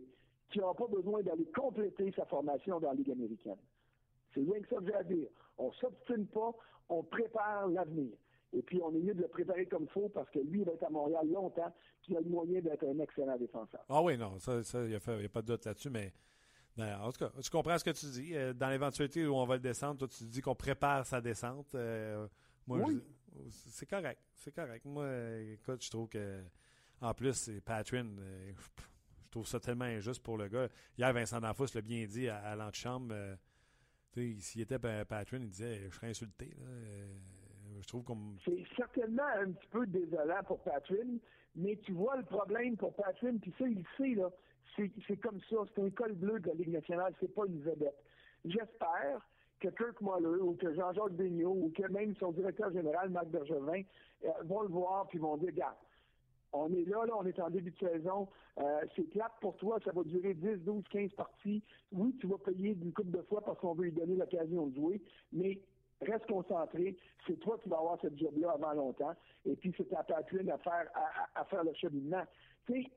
qu'il 0.50 0.60
n'aura 0.60 0.74
pas 0.74 0.86
besoin 0.86 1.22
d'aller 1.22 1.46
compléter 1.46 2.12
sa 2.16 2.24
formation 2.26 2.80
dans 2.80 2.88
la 2.88 2.94
Ligue 2.94 3.10
américaine. 3.10 3.58
C'est 4.34 4.40
rien 4.40 4.60
que 4.60 4.68
ça 4.68 4.76
que 4.76 4.86
j'ai 4.86 4.94
à 4.94 5.04
dire. 5.04 5.28
On 5.58 5.68
ne 5.68 5.74
s'obstine 5.74 6.26
pas, 6.26 6.54
on 6.88 7.02
prépare 7.02 7.68
l'avenir. 7.68 8.12
Et 8.52 8.62
puis, 8.62 8.80
on 8.82 8.94
est 8.94 9.00
mieux 9.00 9.14
de 9.14 9.20
le 9.20 9.28
préparer 9.28 9.66
comme 9.66 9.84
il 9.84 9.90
faut 9.90 10.08
parce 10.08 10.30
que 10.30 10.38
lui, 10.38 10.60
il 10.60 10.64
va 10.64 10.72
être 10.72 10.84
à 10.84 10.90
Montréal 10.90 11.28
longtemps, 11.30 11.70
puis 12.02 12.12
il 12.12 12.16
a 12.16 12.20
le 12.20 12.30
moyen 12.30 12.60
d'être 12.60 12.86
un 12.86 12.98
excellent 12.98 13.36
défenseur. 13.36 13.84
Ah 13.88 14.02
oui, 14.02 14.16
non, 14.16 14.38
ça, 14.38 14.60
il 14.74 14.88
n'y 14.88 14.94
a, 14.94 15.00
pas 15.00 15.42
de 15.42 15.46
doute 15.46 15.66
là-dessus, 15.66 15.90
mais 15.90 16.14
ben, 16.74 16.98
en 17.00 17.12
tout 17.12 17.18
cas, 17.18 17.30
tu 17.42 17.50
comprends 17.50 17.76
ce 17.76 17.84
que 17.84 17.90
tu 17.90 18.06
dis. 18.06 18.34
Euh, 18.34 18.54
dans 18.54 18.70
l'éventualité 18.70 19.26
où 19.26 19.34
on 19.34 19.44
va 19.44 19.56
le 19.56 19.60
descendre, 19.60 19.98
toi, 19.98 20.08
tu 20.08 20.24
dis 20.24 20.40
qu'on 20.40 20.54
prépare 20.54 21.04
sa 21.04 21.20
descente. 21.20 21.74
Euh, 21.74 22.26
moi, 22.66 22.78
oui. 22.86 23.02
C'est 23.50 23.88
correct. 23.88 24.20
C'est 24.34 24.54
correct. 24.54 24.84
Moi, 24.84 25.08
écoute, 25.52 25.84
je 25.84 25.90
trouve 25.90 26.08
que, 26.08 26.42
en 27.00 27.14
plus, 27.14 27.34
c'est 27.34 27.60
Patrin. 27.60 28.06
Euh, 28.18 28.52
je 29.24 29.30
trouve 29.30 29.46
ça 29.46 29.60
tellement 29.60 29.84
injuste 29.84 30.22
pour 30.22 30.38
le 30.38 30.48
gars. 30.48 30.68
Hier, 30.96 31.12
Vincent 31.12 31.40
D'Anfos 31.40 31.66
l'a 31.74 31.82
bien 31.82 32.06
dit 32.06 32.28
à, 32.28 32.38
à 32.38 32.56
l'antichambre. 32.56 33.14
S'il 34.40 34.62
était 34.62 34.78
patron, 34.78 35.38
il 35.40 35.50
disait 35.50 35.88
Je 35.88 35.94
serais 35.94 36.08
insulté. 36.08 36.56
Euh, 36.60 37.06
je 37.80 37.86
trouve 37.86 38.04
comme. 38.04 38.36
C'est 38.44 38.64
certainement 38.76 39.26
un 39.36 39.52
petit 39.52 39.68
peu 39.68 39.86
désolant 39.86 40.42
pour 40.46 40.62
Patrick, 40.62 41.22
mais 41.54 41.76
tu 41.84 41.92
vois 41.92 42.16
le 42.16 42.24
problème 42.24 42.76
pour 42.76 42.94
Patrick, 42.94 43.40
puis 43.40 43.54
ça, 43.58 43.66
il 43.68 43.84
sait, 43.96 44.14
là. 44.14 44.30
C'est 44.76 45.16
comme 45.16 45.40
ça. 45.50 45.56
C'est 45.74 45.82
un 45.82 45.90
col 45.90 46.14
bleu 46.14 46.38
de 46.38 46.48
la 46.48 46.54
Ligue 46.54 46.68
nationale, 46.68 47.12
c'est 47.18 47.34
pas 47.34 47.46
une 47.46 47.60
vedette. 47.62 48.00
J'espère 48.44 49.26
que 49.60 49.68
Kirk 49.68 50.00
Muller 50.00 50.40
ou 50.40 50.54
que 50.54 50.72
Jean-Jacques 50.74 51.16
Daigneault 51.16 51.56
ou 51.62 51.72
que 51.74 51.86
même 51.90 52.14
son 52.16 52.32
directeur 52.32 52.72
général, 52.72 53.10
Marc 53.10 53.26
Bergevin, 53.28 53.82
euh, 54.24 54.28
vont 54.44 54.62
le 54.62 54.68
voir 54.68 55.06
puis 55.08 55.18
vont 55.18 55.36
dire, 55.36 55.48
regarde, 55.48 55.76
on 56.52 56.72
est 56.72 56.84
là, 56.84 57.04
là, 57.04 57.14
on 57.18 57.26
est 57.26 57.38
en 57.40 57.50
début 57.50 57.70
de 57.70 57.78
saison. 57.78 58.28
Euh, 58.58 58.80
c'est 58.96 59.08
plate 59.10 59.32
pour 59.40 59.56
toi, 59.56 59.78
ça 59.84 59.92
va 59.92 60.02
durer 60.02 60.34
10, 60.34 60.64
12, 60.64 60.84
15 60.90 61.12
parties. 61.12 61.62
Oui, 61.92 62.16
tu 62.20 62.26
vas 62.26 62.38
payer 62.38 62.74
d'une 62.74 62.92
coupe 62.92 63.10
de 63.10 63.22
fois 63.22 63.42
parce 63.42 63.58
qu'on 63.60 63.74
veut 63.74 63.84
lui 63.84 63.92
donner 63.92 64.16
l'occasion 64.16 64.66
de 64.66 64.74
jouer, 64.74 65.02
mais 65.32 65.60
reste 66.00 66.26
concentré. 66.26 66.96
C'est 67.26 67.38
toi 67.40 67.58
qui 67.62 67.68
vas 67.68 67.78
avoir 67.78 68.00
cette 68.00 68.18
job-là 68.18 68.52
avant 68.52 68.72
longtemps. 68.72 69.14
Et 69.44 69.56
puis, 69.56 69.74
c'est 69.76 69.88
ta 69.88 70.02
patrouille 70.02 70.50
à 70.50 70.58
faire, 70.58 70.88
à, 71.34 71.44
faire 71.44 71.64
le 71.64 71.74
cheminement. 71.74 72.24
Tu 72.66 72.82
sais, 72.82 72.90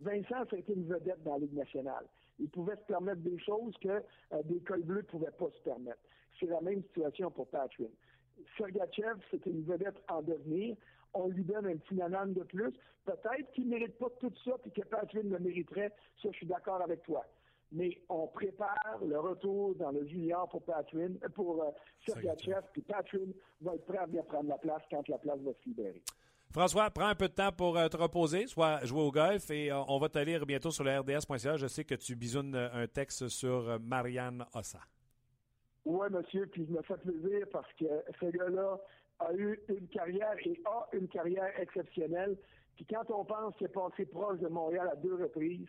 Vincent, 0.00 0.44
ça 0.50 0.56
une 0.68 0.86
vedette 0.86 1.22
dans 1.24 1.32
la 1.32 1.38
Ligue 1.38 1.54
nationale. 1.54 2.04
Il 2.38 2.48
pouvait 2.48 2.76
se 2.76 2.86
permettre 2.86 3.20
des 3.20 3.38
choses 3.38 3.74
que 3.80 3.88
euh, 3.88 4.42
des 4.44 4.60
cols 4.60 4.82
bleus 4.82 4.98
ne 4.98 5.02
pouvaient 5.02 5.30
pas 5.30 5.50
se 5.50 5.62
permettre. 5.62 6.00
C'est 6.38 6.46
la 6.46 6.60
même 6.60 6.82
situation 6.82 7.30
pour 7.30 7.48
Patrick. 7.48 7.90
Sergachev, 8.58 9.18
c'était 9.30 9.50
une 9.50 9.64
vedette 9.64 9.96
en 10.08 10.22
devenir 10.22 10.76
on 11.16 11.28
lui 11.28 11.44
donne 11.44 11.66
un 11.66 11.76
petit 11.76 11.94
nanane 11.94 12.34
de 12.34 12.42
plus. 12.42 12.72
Peut-être 13.04 13.50
qu'il 13.52 13.64
ne 13.64 13.70
mérite 13.70 13.98
pas 13.98 14.10
tout 14.20 14.32
ça 14.44 14.52
et 14.64 14.70
que 14.70 14.86
Patrick 14.86 15.24
le 15.24 15.38
mériterait. 15.38 15.92
Ça, 16.22 16.28
je 16.30 16.36
suis 16.36 16.46
d'accord 16.46 16.80
avec 16.82 17.02
toi. 17.02 17.24
mais 17.72 18.00
on 18.08 18.28
prépare 18.28 19.00
le 19.04 19.18
retour 19.18 19.74
dans 19.74 19.90
le 19.90 20.06
junior 20.06 20.48
pour 20.48 20.62
Patrin, 20.62 21.14
pour 21.34 21.62
euh, 21.62 21.70
Sergachev, 22.06 22.62
puis 22.72 22.82
Patrin 22.82 23.32
va 23.60 23.74
être 23.74 23.84
prêt 23.86 23.98
à 23.98 24.06
bien 24.06 24.22
prendre 24.22 24.48
la 24.48 24.58
place 24.58 24.82
quand 24.90 25.06
la 25.08 25.18
place 25.18 25.40
va 25.40 25.52
se 25.52 25.68
libérer. 25.68 26.02
François, 26.52 26.90
prends 26.90 27.08
un 27.08 27.14
peu 27.14 27.28
de 27.28 27.34
temps 27.34 27.52
pour 27.52 27.76
euh, 27.76 27.88
te 27.88 27.96
reposer, 27.96 28.46
soit 28.46 28.84
jouer 28.84 29.02
au 29.02 29.10
golf, 29.10 29.50
et 29.50 29.70
euh, 29.70 29.80
on 29.88 29.98
va 29.98 30.08
te 30.08 30.18
lire 30.18 30.46
bientôt 30.46 30.70
sur 30.70 30.84
le 30.84 30.98
RDS.ca. 30.98 31.56
Je 31.56 31.66
sais 31.66 31.84
que 31.84 31.94
tu 31.94 32.16
bisounes 32.16 32.54
un 32.54 32.86
texte 32.86 33.28
sur 33.28 33.78
Marianne 33.80 34.44
Ossa. 34.54 34.80
Oui, 35.84 36.06
monsieur, 36.10 36.46
puis 36.46 36.66
je 36.66 36.72
me 36.72 36.82
fait 36.82 36.96
plaisir 36.96 37.46
parce 37.52 37.72
que 37.74 37.84
ce 38.20 38.26
gars-là 38.26 38.80
a 39.20 39.32
eu 39.34 39.60
une 39.68 39.86
carrière 39.88 40.34
et 40.44 40.60
a 40.64 40.88
une 40.92 41.08
carrière 41.08 41.58
exceptionnelle. 41.60 42.36
Puis 42.74 42.86
quand 42.86 43.08
on 43.10 43.24
pense 43.24 43.54
qu'il 43.56 43.66
est 43.66 43.70
passé 43.70 44.04
proche 44.04 44.38
de 44.40 44.48
Montréal 44.48 44.90
à 44.92 44.96
deux 44.96 45.14
reprises, 45.14 45.66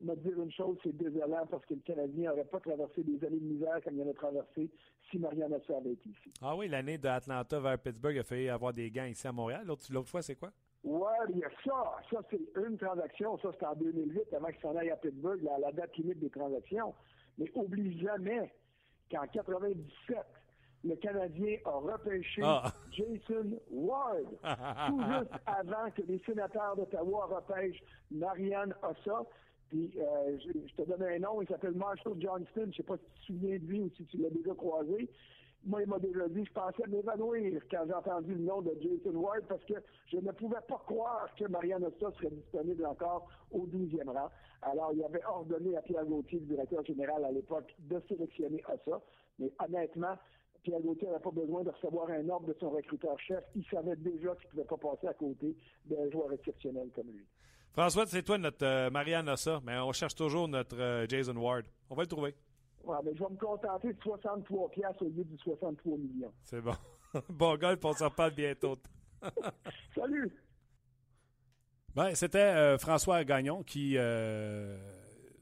me 0.00 0.14
dire 0.16 0.40
une 0.40 0.52
chose, 0.52 0.78
c'est 0.82 0.96
désolant 0.96 1.46
parce 1.50 1.64
que 1.66 1.74
le 1.74 1.80
Canadien 1.80 2.30
n'aurait 2.30 2.44
pas 2.44 2.60
traversé 2.60 3.02
des 3.02 3.24
années 3.26 3.40
de 3.40 3.44
misère 3.44 3.80
comme 3.82 3.96
il 3.96 4.02
en 4.02 4.10
a 4.10 4.14
traversé 4.14 4.70
si 5.10 5.18
Marianne 5.18 5.54
Ossa 5.54 5.76
avait 5.76 5.92
été 5.92 6.08
ici. 6.08 6.32
Ah 6.42 6.56
oui, 6.56 6.68
l'année 6.68 6.98
d'Atlanta 6.98 7.58
vers 7.60 7.78
Pittsburgh 7.78 8.18
a 8.18 8.24
fait 8.24 8.48
avoir 8.48 8.72
des 8.72 8.90
gains 8.90 9.08
ici 9.08 9.26
à 9.26 9.32
Montréal. 9.32 9.66
L'autre 9.66 10.08
fois, 10.08 10.22
c'est 10.22 10.36
quoi? 10.36 10.50
Oui, 10.84 11.10
il 11.30 11.38
y 11.38 11.44
a 11.44 11.50
ça. 11.64 11.96
Ça, 12.10 12.20
c'est 12.30 12.40
une 12.56 12.78
transaction. 12.78 13.36
Ça, 13.38 13.50
c'était 13.52 13.66
en 13.66 13.74
2008, 13.74 14.34
avant 14.34 14.48
qu'il 14.48 14.60
s'en 14.60 14.76
aille 14.76 14.90
à 14.90 14.96
Pittsburgh, 14.96 15.42
la, 15.42 15.58
la 15.58 15.72
date 15.72 15.96
limite 15.96 16.20
des 16.20 16.30
transactions. 16.30 16.94
Mais 17.36 17.50
oublie 17.54 17.98
jamais 18.00 18.52
qu'en 19.10 19.26
97, 19.26 20.16
le 20.84 20.94
Canadien 20.96 21.56
a 21.64 21.70
repêché 21.70 22.42
ah. 22.44 22.72
Jason 22.92 23.58
Ward, 23.70 24.26
tout 24.88 25.02
juste 25.02 25.32
avant 25.46 25.90
que 25.90 26.02
les 26.02 26.20
sénateurs 26.24 26.76
d'Ottawa 26.76 27.26
repêchent 27.26 27.82
Marianne 28.10 28.74
Ossa. 28.82 29.24
Puis, 29.68 29.90
euh, 29.98 30.38
je, 30.38 30.74
te 30.74 30.88
donne 30.88 31.02
un 31.02 31.18
nom, 31.18 31.42
il 31.42 31.48
s'appelle 31.48 31.74
Marshall 31.74 32.20
Johnston. 32.20 32.46
Je 32.56 32.66
ne 32.66 32.72
sais 32.72 32.82
pas 32.82 32.96
si 32.96 33.04
tu 33.04 33.20
te 33.20 33.26
souviens 33.26 33.58
de 33.58 33.64
lui 33.64 33.80
ou 33.82 33.90
si 33.96 34.04
tu 34.06 34.16
l'as 34.16 34.30
déjà 34.30 34.54
croisé. 34.54 35.08
Moi, 35.64 35.82
il 35.82 35.88
m'a 35.88 35.98
déjà 35.98 36.28
dit, 36.28 36.44
je 36.44 36.52
pensais 36.52 36.86
m'évanouir 36.86 37.60
quand 37.70 37.84
j'ai 37.86 37.92
entendu 37.92 38.34
le 38.34 38.44
nom 38.44 38.62
de 38.62 38.72
Jason 38.80 39.16
Ward 39.16 39.42
parce 39.48 39.64
que 39.64 39.74
je 40.06 40.16
ne 40.18 40.30
pouvais 40.32 40.60
pas 40.68 40.80
croire 40.86 41.28
que 41.36 41.44
Marianne 41.46 41.84
Ossa 41.84 42.12
serait 42.16 42.30
disponible 42.30 42.86
encore 42.86 43.28
au 43.50 43.66
12e 43.66 44.08
rang. 44.08 44.30
Alors, 44.62 44.92
il 44.94 45.02
avait 45.04 45.24
ordonné 45.24 45.76
à 45.76 45.82
Pierre 45.82 46.06
Gauthier, 46.06 46.38
le 46.38 46.46
directeur 46.46 46.84
général 46.84 47.24
à 47.24 47.32
l'époque, 47.32 47.74
de 47.80 48.00
sélectionner 48.08 48.62
Ossa. 48.68 49.02
Mais 49.38 49.52
honnêtement, 49.58 50.16
Pierre 50.62 50.80
Gauthier 50.80 51.08
n'avait 51.08 51.22
pas 51.22 51.30
besoin 51.30 51.62
de 51.62 51.70
recevoir 51.70 52.08
un 52.10 52.28
ordre 52.28 52.46
de 52.46 52.56
son 52.58 52.70
recruteur-chef. 52.70 53.44
Il 53.54 53.64
savait 53.66 53.96
déjà 53.96 54.34
qu'il 54.36 54.46
ne 54.46 54.50
pouvait 54.50 54.64
pas 54.64 54.76
passer 54.76 55.08
à 55.08 55.14
côté 55.14 55.56
d'un 55.86 56.08
joueur 56.10 56.32
exceptionnel 56.32 56.88
comme 56.94 57.10
lui. 57.10 57.26
François, 57.78 58.06
c'est 58.06 58.24
toi 58.24 58.38
notre 58.38 58.66
euh, 58.66 58.90
Marianne 58.90 59.28
Ossa, 59.28 59.60
mais 59.64 59.78
on 59.78 59.92
cherche 59.92 60.16
toujours 60.16 60.48
notre 60.48 60.76
euh, 60.80 61.06
Jason 61.08 61.36
Ward. 61.36 61.64
On 61.88 61.94
va 61.94 62.02
le 62.02 62.08
trouver. 62.08 62.34
Ouais, 62.82 62.96
mais 63.04 63.12
je 63.14 63.20
vais 63.22 63.30
me 63.30 63.36
contenter 63.36 63.92
de 63.92 64.02
63 64.02 64.68
piastres 64.70 65.02
au 65.02 65.08
lieu 65.10 65.22
de 65.22 65.36
63 65.36 65.96
millions. 65.96 66.32
C'est 66.42 66.60
bon. 66.60 66.74
bon 67.28 67.56
golf, 67.56 67.78
on 67.84 67.92
s'en 67.92 68.10
parle 68.10 68.32
bientôt. 68.32 68.74
Salut! 69.94 70.28
Ben, 71.94 72.16
c'était 72.16 72.38
euh, 72.38 72.78
François 72.78 73.22
Gagnon 73.22 73.62
qui 73.62 73.94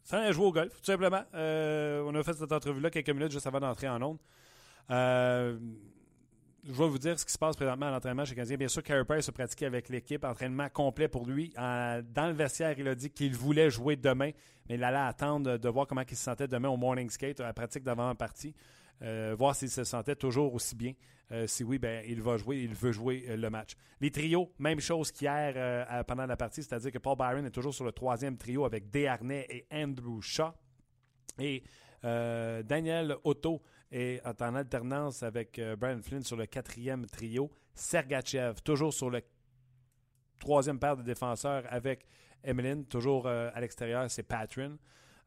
s'en 0.05 0.19
a 0.19 0.31
joué 0.31 0.45
au 0.45 0.53
golf, 0.53 0.79
tout 0.79 0.85
simplement. 0.85 1.23
on 1.33 2.15
a 2.15 2.23
fait 2.23 2.35
cette 2.35 2.53
entrevue-là 2.53 2.91
quelques 2.91 3.09
minutes 3.09 3.33
juste 3.33 3.47
avant 3.47 3.61
d'entrer 3.61 3.89
en 3.89 4.03
onde. 4.03 4.19
Euh, 6.67 6.73
je 6.73 6.79
vais 6.79 6.89
vous 6.89 6.99
dire 6.99 7.19
ce 7.19 7.25
qui 7.25 7.33
se 7.33 7.39
passe 7.39 7.57
présentement 7.57 7.87
à 7.87 7.91
l'entraînement 7.91 8.25
chez 8.25 8.35
Canadien. 8.35 8.57
Bien 8.57 8.69
sûr, 8.69 8.83
Carey 8.83 9.05
Price 9.05 9.27
se 9.27 9.31
pratiqué 9.31 9.67
avec 9.67 9.89
l'équipe, 9.89 10.25
entraînement 10.25 10.69
complet 10.69 11.09
pour 11.09 11.27
lui. 11.27 11.53
dans 11.57 12.29
le 12.29 12.33
vestiaire, 12.33 12.79
il 12.79 12.89
a 12.89 12.95
dit 12.95 13.11
qu'il 13.11 13.35
voulait 13.35 13.71
jouer 13.71 13.97
demain, 13.97 14.31
mais 14.69 14.75
il 14.75 14.85
allait 14.85 14.97
attendre 14.97 15.59
de 15.59 15.69
voir 15.69 15.87
comment 15.87 16.03
il 16.09 16.17
se 16.17 16.23
sentait 16.23 16.49
demain 16.49 16.69
au 16.69 16.77
morning 16.77 17.09
skate, 17.11 17.41
à 17.41 17.45
la 17.45 17.53
pratique 17.53 17.83
d'avant-partie, 17.83 18.55
euh, 19.03 19.35
voir 19.39 19.55
s'il 19.55 19.71
se 19.71 19.85
sentait 19.85 20.17
toujours 20.17 20.55
aussi 20.55 20.75
bien. 20.75 20.93
Euh, 21.33 21.47
si 21.47 21.65
oui, 21.65 21.79
ben, 21.79 22.05
il 22.07 22.23
va 22.23 22.37
jouer, 22.37 22.59
il 22.59 22.75
veut 22.75 22.93
jouer 22.93 23.25
le 23.37 23.51
match. 23.51 23.73
Les 24.01 24.11
trios, 24.11 24.53
même 24.59 24.81
chose 24.81 25.11
qu'hier 25.11 26.05
pendant 26.07 26.27
la 26.27 26.37
partie, 26.37 26.63
c'est-à-dire 26.63 26.93
que 26.93 26.99
Paul 26.99 27.17
Byron 27.17 27.45
est 27.45 27.51
toujours 27.51 27.75
sur 27.75 27.85
le 27.85 27.93
troisième 27.93 28.37
trio 28.37 28.65
avec 28.65 28.91
Desharnais 28.91 29.47
et 29.51 29.67
Andrew 29.73 30.21
Shaw. 30.21 30.53
Et 31.39 31.65
Daniel 32.03 33.17
Otto 33.25 33.61
et 33.93 34.21
en 34.25 34.55
alternance 34.55 35.23
avec 35.23 35.59
euh, 35.59 35.77
Brian 35.77 36.01
Flynn 36.03 36.23
sur 36.23 36.37
le 36.37 36.47
quatrième 36.47 37.07
trio. 37.07 37.51
Sergachev, 37.75 38.61
toujours 38.65 38.93
sur 38.93 39.11
le 39.11 39.23
troisième 40.41 40.79
paire 40.79 40.97
de 40.97 41.03
défenseurs 41.03 41.65
avec 41.69 42.07
Emeline, 42.43 42.85
toujours 42.87 43.27
euh, 43.27 43.51
à 43.55 43.61
l'extérieur, 43.61 44.11
c'est 44.11 44.23
Patrin. 44.23 44.77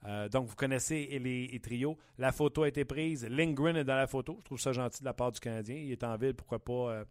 Euh, 0.06 0.30
donc, 0.30 0.48
vous 0.48 0.56
connaissez 0.56 1.19
les, 1.19 1.60
trios. 1.60 1.98
La 2.17 2.32
photo 2.32 2.63
a 2.63 2.69
été 2.69 2.86
prise. 2.86 3.26
Lindgren 3.26 3.76
est 3.76 3.84
dans 3.84 3.98
la 3.98 4.08
photo. 4.08 4.38
Je 4.39 4.45
trouve 4.45 4.60
ça 4.60 4.72
gentil 4.72 5.02
de 5.02 5.06
la 5.06 5.13
part 5.13 5.32
du 5.32 5.39
Canadien. 5.39 5.76
Il 5.76 5.91
est 5.91 6.04
en 6.04 6.15
ville, 6.15 6.34
pourquoi 6.34 6.60
pas 6.60 7.04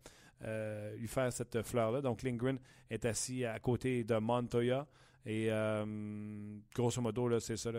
lui 0.97 1.09
faire 1.09 1.31
cette 1.31 1.63
fleur-là. 1.63 2.01
Donc, 2.01 2.23
Lindgren 2.23 2.59
est 2.89 3.05
assis 3.05 3.45
à 3.45 3.59
côté 3.59 4.05
de 4.05 4.17
Montoya. 4.17 4.87
Et 5.27 5.51
grosso 6.75 7.03
modo, 7.03 7.39
c'est 7.41 7.59
ça, 7.59 7.71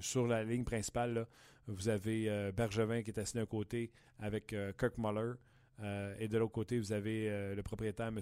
sur 0.00 0.26
la 0.26 0.42
ligne 0.42 0.64
principale, 0.64 1.26
vous 1.66 1.88
avez 1.88 2.28
euh, 2.28 2.52
Bergevin 2.52 3.02
qui 3.02 3.10
est 3.10 3.18
assis 3.18 3.36
d'un 3.36 3.46
côté 3.46 3.90
avec 4.18 4.52
euh, 4.52 4.72
Kirk 4.78 4.98
Muller. 4.98 5.32
Euh, 5.80 6.14
et 6.18 6.28
de 6.28 6.38
l'autre 6.38 6.52
côté, 6.52 6.78
vous 6.78 6.92
avez 6.92 7.54
le 7.54 7.62
propriétaire, 7.62 8.08
M. 8.08 8.20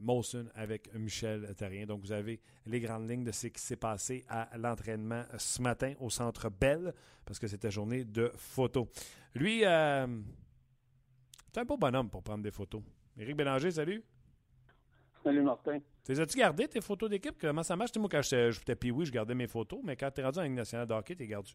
Molson, 0.00 0.46
avec 0.54 0.92
Michel 0.94 1.54
Terrien. 1.54 1.84
Donc, 1.84 2.00
vous 2.00 2.12
avez 2.12 2.40
les 2.64 2.80
grandes 2.80 3.10
lignes 3.10 3.24
de 3.24 3.32
ce 3.32 3.48
qui 3.48 3.60
s'est 3.60 3.76
passé 3.76 4.24
à 4.28 4.48
l'entraînement 4.56 5.24
ce 5.36 5.60
matin 5.60 5.92
au 6.00 6.08
Centre 6.08 6.48
Bell, 6.48 6.94
parce 7.26 7.38
que 7.38 7.46
c'était 7.46 7.70
journée 7.70 8.06
de 8.06 8.32
photos. 8.36 8.86
Lui, 9.34 9.58
c'est 9.60 9.66
un 11.60 11.64
beau 11.66 11.76
bonhomme 11.76 12.08
pour 12.08 12.22
prendre 12.22 12.42
des 12.42 12.50
photos. 12.50 12.80
Éric 13.18 13.36
Bélanger, 13.36 13.72
salut. 13.72 14.02
Salut 15.22 15.42
Martin. 15.42 15.78
Tu 16.04 16.12
as-tu 16.18 16.38
gardé 16.38 16.68
tes 16.68 16.80
photos 16.80 17.10
d'équipe? 17.10 17.36
Comment 17.38 17.62
ça 17.62 17.76
marche? 17.76 17.94
Moi, 17.96 18.08
quand 18.10 18.22
j'étais 18.22 18.76
puis 18.76 18.92
je 19.04 19.12
gardais 19.12 19.34
mes 19.34 19.46
photos, 19.46 19.80
mais 19.84 19.94
quand 19.96 20.10
tu 20.10 20.22
es 20.22 20.24
rendu 20.24 20.38
en 20.38 20.42
Ligue 20.42 20.52
nationale 20.52 20.86
de 20.86 20.94
hockey, 20.94 21.14
tu 21.14 21.26
gardes 21.26 21.48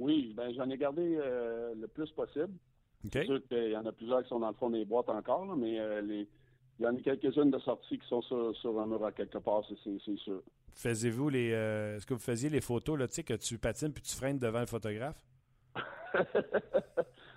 oui, 0.00 0.32
ben 0.34 0.52
j'en 0.54 0.68
ai 0.70 0.78
gardé 0.78 1.18
euh, 1.20 1.74
le 1.78 1.86
plus 1.86 2.10
possible. 2.10 2.54
C'est 3.12 3.24
sûr 3.24 3.40
qu'il 3.48 3.70
y 3.70 3.76
en 3.76 3.84
a 3.84 3.92
plusieurs 3.92 4.22
qui 4.22 4.28
sont 4.30 4.40
dans 4.40 4.48
le 4.48 4.54
fond 4.54 4.70
des 4.70 4.84
boîtes 4.84 5.08
encore, 5.10 5.56
mais 5.56 5.78
euh, 5.78 6.00
les, 6.00 6.26
il 6.78 6.84
y 6.84 6.86
en 6.86 6.96
a 6.96 7.00
quelques-unes 7.00 7.50
de 7.50 7.58
sorties 7.58 7.98
qui 7.98 8.08
sont 8.08 8.22
sur, 8.22 8.80
un 8.80 8.86
mur 8.86 9.04
à 9.04 9.12
quelque 9.12 9.38
part, 9.38 9.62
c'est 9.68 10.16
sûr. 10.16 10.42
Faisiez-vous 10.72 11.28
les. 11.28 11.52
Euh, 11.52 11.96
est-ce 11.96 12.06
que 12.06 12.14
vous 12.14 12.20
faisiez 12.20 12.48
les 12.48 12.62
photos, 12.62 12.98
là, 12.98 13.06
tu 13.08 13.14
sais, 13.14 13.24
que 13.24 13.34
tu 13.34 13.58
patines 13.58 13.92
puis 13.92 14.02
tu 14.02 14.16
freines 14.16 14.38
devant 14.38 14.60
le 14.60 14.66
photographe? 14.66 15.22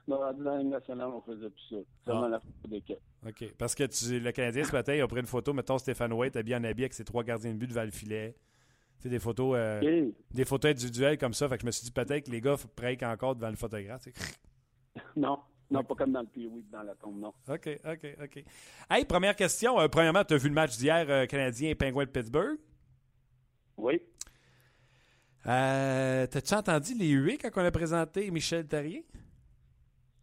non, 0.08 0.18
dans 0.34 0.56
la 0.56 0.64
nationale, 0.64 1.10
on 1.10 1.22
faisait 1.22 1.50
plus 1.50 1.70
ça. 1.70 1.76
Seulement 2.06 2.24
ah. 2.24 2.30
la 2.30 2.40
photo 2.40 2.68
d'équipe. 2.68 3.00
OK. 3.28 3.54
Parce 3.58 3.76
que 3.76 3.84
tu, 3.84 4.20
le 4.20 4.32
Canadien, 4.32 4.64
ce 4.64 4.72
matin, 4.72 4.96
il 4.96 5.02
a 5.02 5.08
pris 5.08 5.20
une 5.20 5.26
photo, 5.26 5.52
mettons 5.52 5.78
Stéphane 5.78 6.14
White 6.14 6.38
habillé 6.38 6.56
en 6.56 6.64
habillé 6.64 6.86
avec 6.86 6.94
ses 6.94 7.04
trois 7.04 7.24
gardiens 7.24 7.54
de 7.54 7.58
but 7.58 7.68
devant 7.68 7.84
le 7.84 7.92
filet 7.92 8.36
des 9.10 9.20
photos, 9.20 9.56
euh, 9.58 10.12
des 10.32 10.46
photos 10.46 10.72
individuelles 10.72 11.18
comme 11.18 11.34
ça. 11.34 11.48
Fait 11.50 11.56
que 11.56 11.62
je 11.62 11.66
me 11.66 11.72
suis 11.72 11.86
dit 11.86 11.92
peut-être 11.92 12.26
que 12.26 12.32
les 12.32 12.42
gars 12.42 12.56
prêtent 12.76 13.04
encore 13.04 13.36
devant 13.36 13.50
le 13.50 13.56
photographe. 13.56 14.08
Non. 15.16 15.40
Non, 15.72 15.84
pas 15.84 15.96
comme 15.96 16.12
dans 16.12 16.22
le 16.22 16.28
pays, 16.28 16.48
dans 16.72 16.84
la 16.84 16.94
tombe, 16.94 17.20
non. 17.20 17.34
OK, 17.50 17.80
OK, 17.84 18.18
OK. 18.22 18.44
Hey, 18.92 19.06
première 19.06 19.36
question. 19.36 19.80
Euh, 19.80 19.88
premièrement, 19.88 20.24
tu 20.24 20.36
as 20.36 20.38
vu 20.38 20.50
le 20.50 20.54
match 20.54 20.78
d'hier 20.78 21.06
euh, 21.10 21.26
canadien 21.26 21.72
et 21.72 21.76
Penguin 21.76 22.06
de 22.06 22.10
Pittsburgh? 22.12 22.60
Oui. 23.78 24.00
T'as-tu 25.44 26.54
entendu 26.54 26.94
les 26.94 27.10
huées 27.10 27.40
quand 27.40 27.50
on 27.56 27.66
a 27.66 27.72
présenté 27.72 28.30
Michel 28.30 28.68
Tarier? 28.68 29.04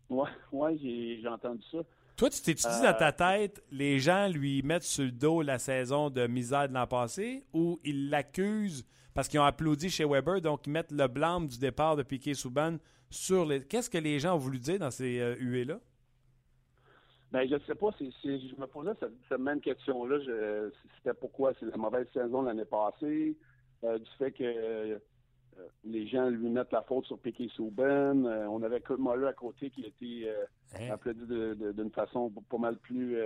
Oui, 0.08 0.28
ouais, 0.52 0.76
j'ai 0.78 1.28
entendu 1.28 1.64
ça. 1.70 1.78
Toi, 2.20 2.28
tu 2.28 2.42
t'es 2.42 2.52
dit 2.52 2.82
dans 2.82 2.92
ta 2.92 3.12
tête, 3.12 3.64
les 3.72 3.98
gens 3.98 4.28
lui 4.28 4.60
mettent 4.62 4.82
sur 4.82 5.04
le 5.04 5.10
dos 5.10 5.40
la 5.40 5.58
saison 5.58 6.10
de 6.10 6.26
misère 6.26 6.68
de 6.68 6.74
l'an 6.74 6.86
passé 6.86 7.46
ou 7.54 7.80
ils 7.82 8.10
l'accusent 8.10 8.84
parce 9.14 9.26
qu'ils 9.26 9.40
ont 9.40 9.44
applaudi 9.44 9.88
chez 9.88 10.04
Weber, 10.04 10.42
donc 10.42 10.66
ils 10.66 10.70
mettent 10.70 10.92
le 10.92 11.08
blâme 11.08 11.46
du 11.46 11.58
départ 11.58 11.96
de 11.96 12.02
Piquet 12.02 12.34
Souban 12.34 12.76
sur 13.08 13.46
les. 13.46 13.64
Qu'est-ce 13.64 13.88
que 13.88 13.96
les 13.96 14.18
gens 14.18 14.34
ont 14.34 14.38
voulu 14.38 14.58
dire 14.58 14.78
dans 14.78 14.90
ces 14.90 15.18
euh, 15.18 15.34
huées-là? 15.38 15.80
Ben, 17.32 17.48
je 17.48 17.54
ne 17.54 17.60
sais 17.60 17.74
pas. 17.74 17.88
je 17.98 18.60
me 18.60 18.66
posais 18.66 18.90
cette, 19.00 19.40
même 19.40 19.62
question-là. 19.62 20.18
C'était 20.98 21.14
pourquoi 21.14 21.54
c'est 21.58 21.70
la 21.70 21.78
mauvaise 21.78 22.06
saison 22.12 22.42
l'année 22.42 22.66
passée, 22.66 23.34
euh, 23.82 23.98
du 23.98 24.10
fait 24.18 24.32
que 24.32 24.44
euh, 24.44 24.98
les 25.84 26.06
gens 26.06 26.28
lui 26.28 26.48
mettent 26.48 26.72
la 26.72 26.82
faute 26.82 27.06
sur 27.06 27.18
Piquet 27.18 27.48
Souben. 27.48 28.26
Euh, 28.26 28.48
on 28.48 28.62
avait 28.62 28.80
Kurt 28.80 28.98
Muller 28.98 29.28
à 29.28 29.32
côté 29.32 29.70
qui 29.70 29.82
était 29.82 30.28
euh, 30.28 30.44
hein? 30.74 30.92
applaudi 30.92 31.24
d'une 31.26 31.90
façon 31.90 32.30
pas 32.48 32.58
mal 32.58 32.76
plus 32.76 33.16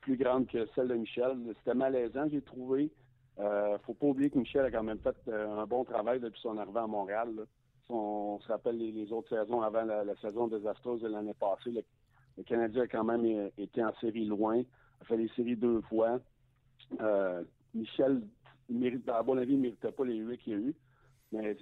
plus 0.00 0.16
grande 0.16 0.46
que 0.46 0.66
celle 0.74 0.88
de 0.88 0.94
Michel. 0.94 1.38
C'était 1.58 1.74
malaisant, 1.74 2.28
j'ai 2.30 2.42
trouvé. 2.42 2.90
Euh, 3.38 3.78
faut 3.78 3.94
pas 3.94 4.06
oublier 4.06 4.30
que 4.30 4.38
Michel 4.38 4.66
a 4.66 4.70
quand 4.70 4.82
même 4.82 4.98
fait 4.98 5.32
un 5.32 5.66
bon 5.66 5.84
travail 5.84 6.20
depuis 6.20 6.40
son 6.40 6.56
arrivée 6.58 6.80
à 6.80 6.86
Montréal. 6.86 7.30
On, 7.88 8.38
se 8.40 8.48
rappelle 8.48 8.78
les, 8.78 9.12
autres 9.12 9.28
saisons 9.28 9.60
avant 9.60 9.82
la, 9.82 10.04
saison 10.16 10.46
désastreuse 10.48 11.02
de 11.02 11.08
l'année 11.08 11.34
passée. 11.34 11.70
Le, 12.36 12.42
Canadien 12.44 12.82
a 12.82 12.86
quand 12.86 13.04
même 13.04 13.50
été 13.58 13.84
en 13.84 13.94
série 14.00 14.24
loin, 14.24 14.62
a 15.00 15.04
fait 15.04 15.16
les 15.16 15.28
séries 15.28 15.56
deux 15.56 15.80
fois. 15.82 16.20
Michel 17.74 18.22
mérite, 18.68 19.08
à 19.08 19.22
mon 19.22 19.36
avis, 19.38 19.56
ne 19.56 19.62
méritait 19.62 19.92
pas 19.92 20.04
les 20.04 20.16
huit 20.16 20.38
qu'il 20.38 20.52
y 20.52 20.56
a 20.56 20.58
eu. 20.58 20.74
Mais 21.34 21.56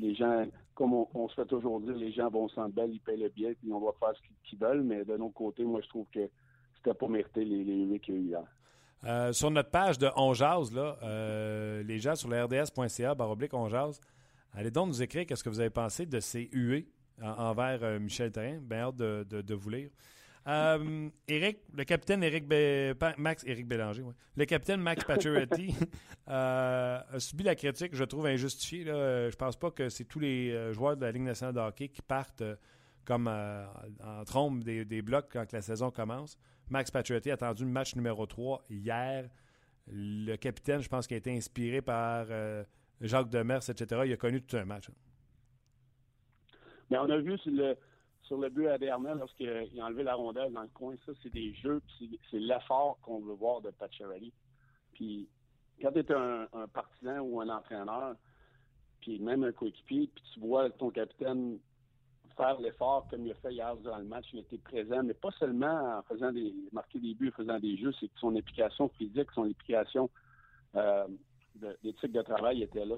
les 0.00 0.14
gens, 0.14 0.44
comme 0.74 0.92
on, 0.92 1.28
se 1.28 1.34
fait 1.34 1.46
toujours 1.46 1.80
dire, 1.80 1.94
les 1.94 2.12
gens 2.12 2.28
vont 2.28 2.48
s'en 2.48 2.68
belle, 2.68 2.92
ils 2.92 3.00
paient 3.00 3.16
le 3.16 3.28
billet, 3.28 3.54
puis 3.54 3.72
on 3.72 3.80
va 3.80 3.92
faire 3.98 4.12
ce 4.14 4.48
qu'ils 4.48 4.58
veulent. 4.58 4.82
Mais 4.82 5.04
de 5.04 5.16
notre 5.16 5.34
côté, 5.34 5.64
moi, 5.64 5.80
je 5.82 5.88
trouve 5.88 6.06
que 6.12 6.28
c'était 6.76 6.94
pas 6.94 7.08
mérité 7.08 7.44
les, 7.44 7.64
les 7.64 7.98
qu'il 8.00 8.14
y 8.14 8.18
a 8.18 8.20
eu 8.20 8.24
hier. 8.24 8.44
Euh, 9.06 9.32
sur 9.32 9.50
notre 9.50 9.70
page 9.70 9.98
de 9.98 10.08
On 10.16 10.32
là, 10.32 10.96
euh, 11.02 11.82
les 11.82 11.98
gens 11.98 12.14
sur 12.14 12.28
le 12.28 12.42
rds.ca, 12.42 13.14
baroblique 13.14 13.52
On 13.52 13.68
allez 14.54 14.70
donc 14.70 14.88
nous 14.88 15.02
écrire 15.02 15.26
qu'est-ce 15.26 15.44
que 15.44 15.50
vous 15.50 15.60
avez 15.60 15.70
pensé 15.70 16.06
de 16.06 16.20
ces 16.20 16.48
huées 16.52 16.88
envers 17.22 17.80
euh, 17.82 17.98
Michel 17.98 18.32
Therrien. 18.32 18.60
Bien 18.62 18.88
hâte 18.88 18.96
de, 18.96 19.54
vous 19.54 19.70
lire. 19.70 19.90
Eric, 20.46 21.58
le 21.74 21.84
capitaine 21.84 22.22
Eric 22.22 22.44
Max 23.16 23.44
Eric 23.46 23.66
Bélanger, 23.66 24.04
le 24.36 24.44
capitaine 24.44 24.80
Max 24.80 25.02
Pacioretty 25.06 25.74
a 26.26 27.04
subi 27.18 27.44
la 27.44 27.54
critique, 27.54 27.94
je 27.94 28.04
trouve 28.04 28.26
injustifiée. 28.26 28.84
Là. 28.84 29.30
Je 29.30 29.36
pense 29.36 29.56
pas 29.56 29.70
que 29.70 29.88
c'est 29.88 30.04
tous 30.04 30.20
les 30.20 30.72
joueurs 30.72 30.96
de 30.96 31.04
la 31.06 31.12
Ligue 31.12 31.22
nationale 31.22 31.54
de 31.54 31.60
hockey 31.60 31.88
qui 31.88 32.02
partent 32.02 32.42
comme 33.04 33.26
en 33.26 34.24
trombe 34.24 34.64
des, 34.64 34.84
des, 34.84 35.02
blocs 35.02 35.28
quand 35.32 35.50
la 35.52 35.62
saison 35.62 35.90
commence. 35.90 36.38
Max 36.68 36.90
Pacioretty 36.90 37.30
a 37.30 37.34
attendu 37.34 37.64
le 37.64 37.70
match 37.70 37.94
numéro 37.94 38.26
3 38.26 38.64
hier. 38.70 39.28
Le 39.86 40.36
capitaine, 40.36 40.80
je 40.80 40.88
pense, 40.88 41.06
qui 41.06 41.14
a 41.14 41.18
été 41.18 41.34
inspiré 41.34 41.82
par 41.82 42.26
euh, 42.30 42.64
Jacques 43.00 43.28
Demers, 43.28 43.68
etc. 43.68 44.02
Il 44.06 44.12
a 44.12 44.16
connu 44.16 44.40
tout 44.40 44.56
un 44.56 44.64
match. 44.64 44.88
Mais 46.90 46.98
on 46.98 47.08
a 47.10 47.18
vu 47.18 47.36
le, 47.46 47.76
sur 48.34 48.40
le 48.40 48.48
but 48.48 48.66
à 48.66 48.78
lorsqu'il 49.14 49.48
a 49.48 49.84
enlevé 49.84 50.02
la 50.02 50.14
rondelle 50.14 50.52
dans 50.52 50.62
le 50.62 50.68
coin, 50.68 50.94
ça, 51.06 51.12
c'est 51.22 51.32
des 51.32 51.54
jeux, 51.54 51.80
c'est 52.30 52.38
l'effort 52.38 52.98
qu'on 53.02 53.20
veut 53.20 53.34
voir 53.34 53.60
de 53.60 53.70
Pacioretty. 53.70 54.32
Puis, 54.94 55.28
quand 55.80 55.92
tu 55.92 56.00
es 56.00 56.12
un, 56.12 56.48
partisan 56.72 57.20
ou 57.20 57.40
un 57.40 57.48
entraîneur, 57.48 58.16
puis 59.00 59.20
même 59.20 59.44
un 59.44 59.52
coéquipier, 59.52 60.10
puis 60.12 60.24
tu 60.32 60.40
vois 60.40 60.68
ton 60.70 60.90
capitaine 60.90 61.58
faire 62.36 62.60
l'effort 62.60 63.06
comme 63.08 63.24
il 63.24 63.30
a 63.30 63.34
fait 63.36 63.52
hier 63.52 63.76
dans 63.76 63.98
le 63.98 64.04
match. 64.04 64.26
Il 64.32 64.40
était 64.40 64.58
présent, 64.58 65.04
mais 65.04 65.14
pas 65.14 65.30
seulement 65.38 65.98
en 65.98 66.02
faisant 66.02 66.32
des 66.32 66.52
marquer 66.72 66.98
des 66.98 67.14
buts, 67.14 67.28
en 67.28 67.36
faisant 67.36 67.60
des 67.60 67.76
jeux, 67.76 67.92
c'est 68.00 68.08
que 68.08 68.18
son 68.18 68.34
implication 68.34 68.88
physique, 68.88 69.28
son 69.32 69.44
implication 69.44 70.10
euh, 70.74 71.06
d'éthique 71.84 72.10
de 72.10 72.22
travail 72.22 72.64
était 72.64 72.84
là. 72.84 72.96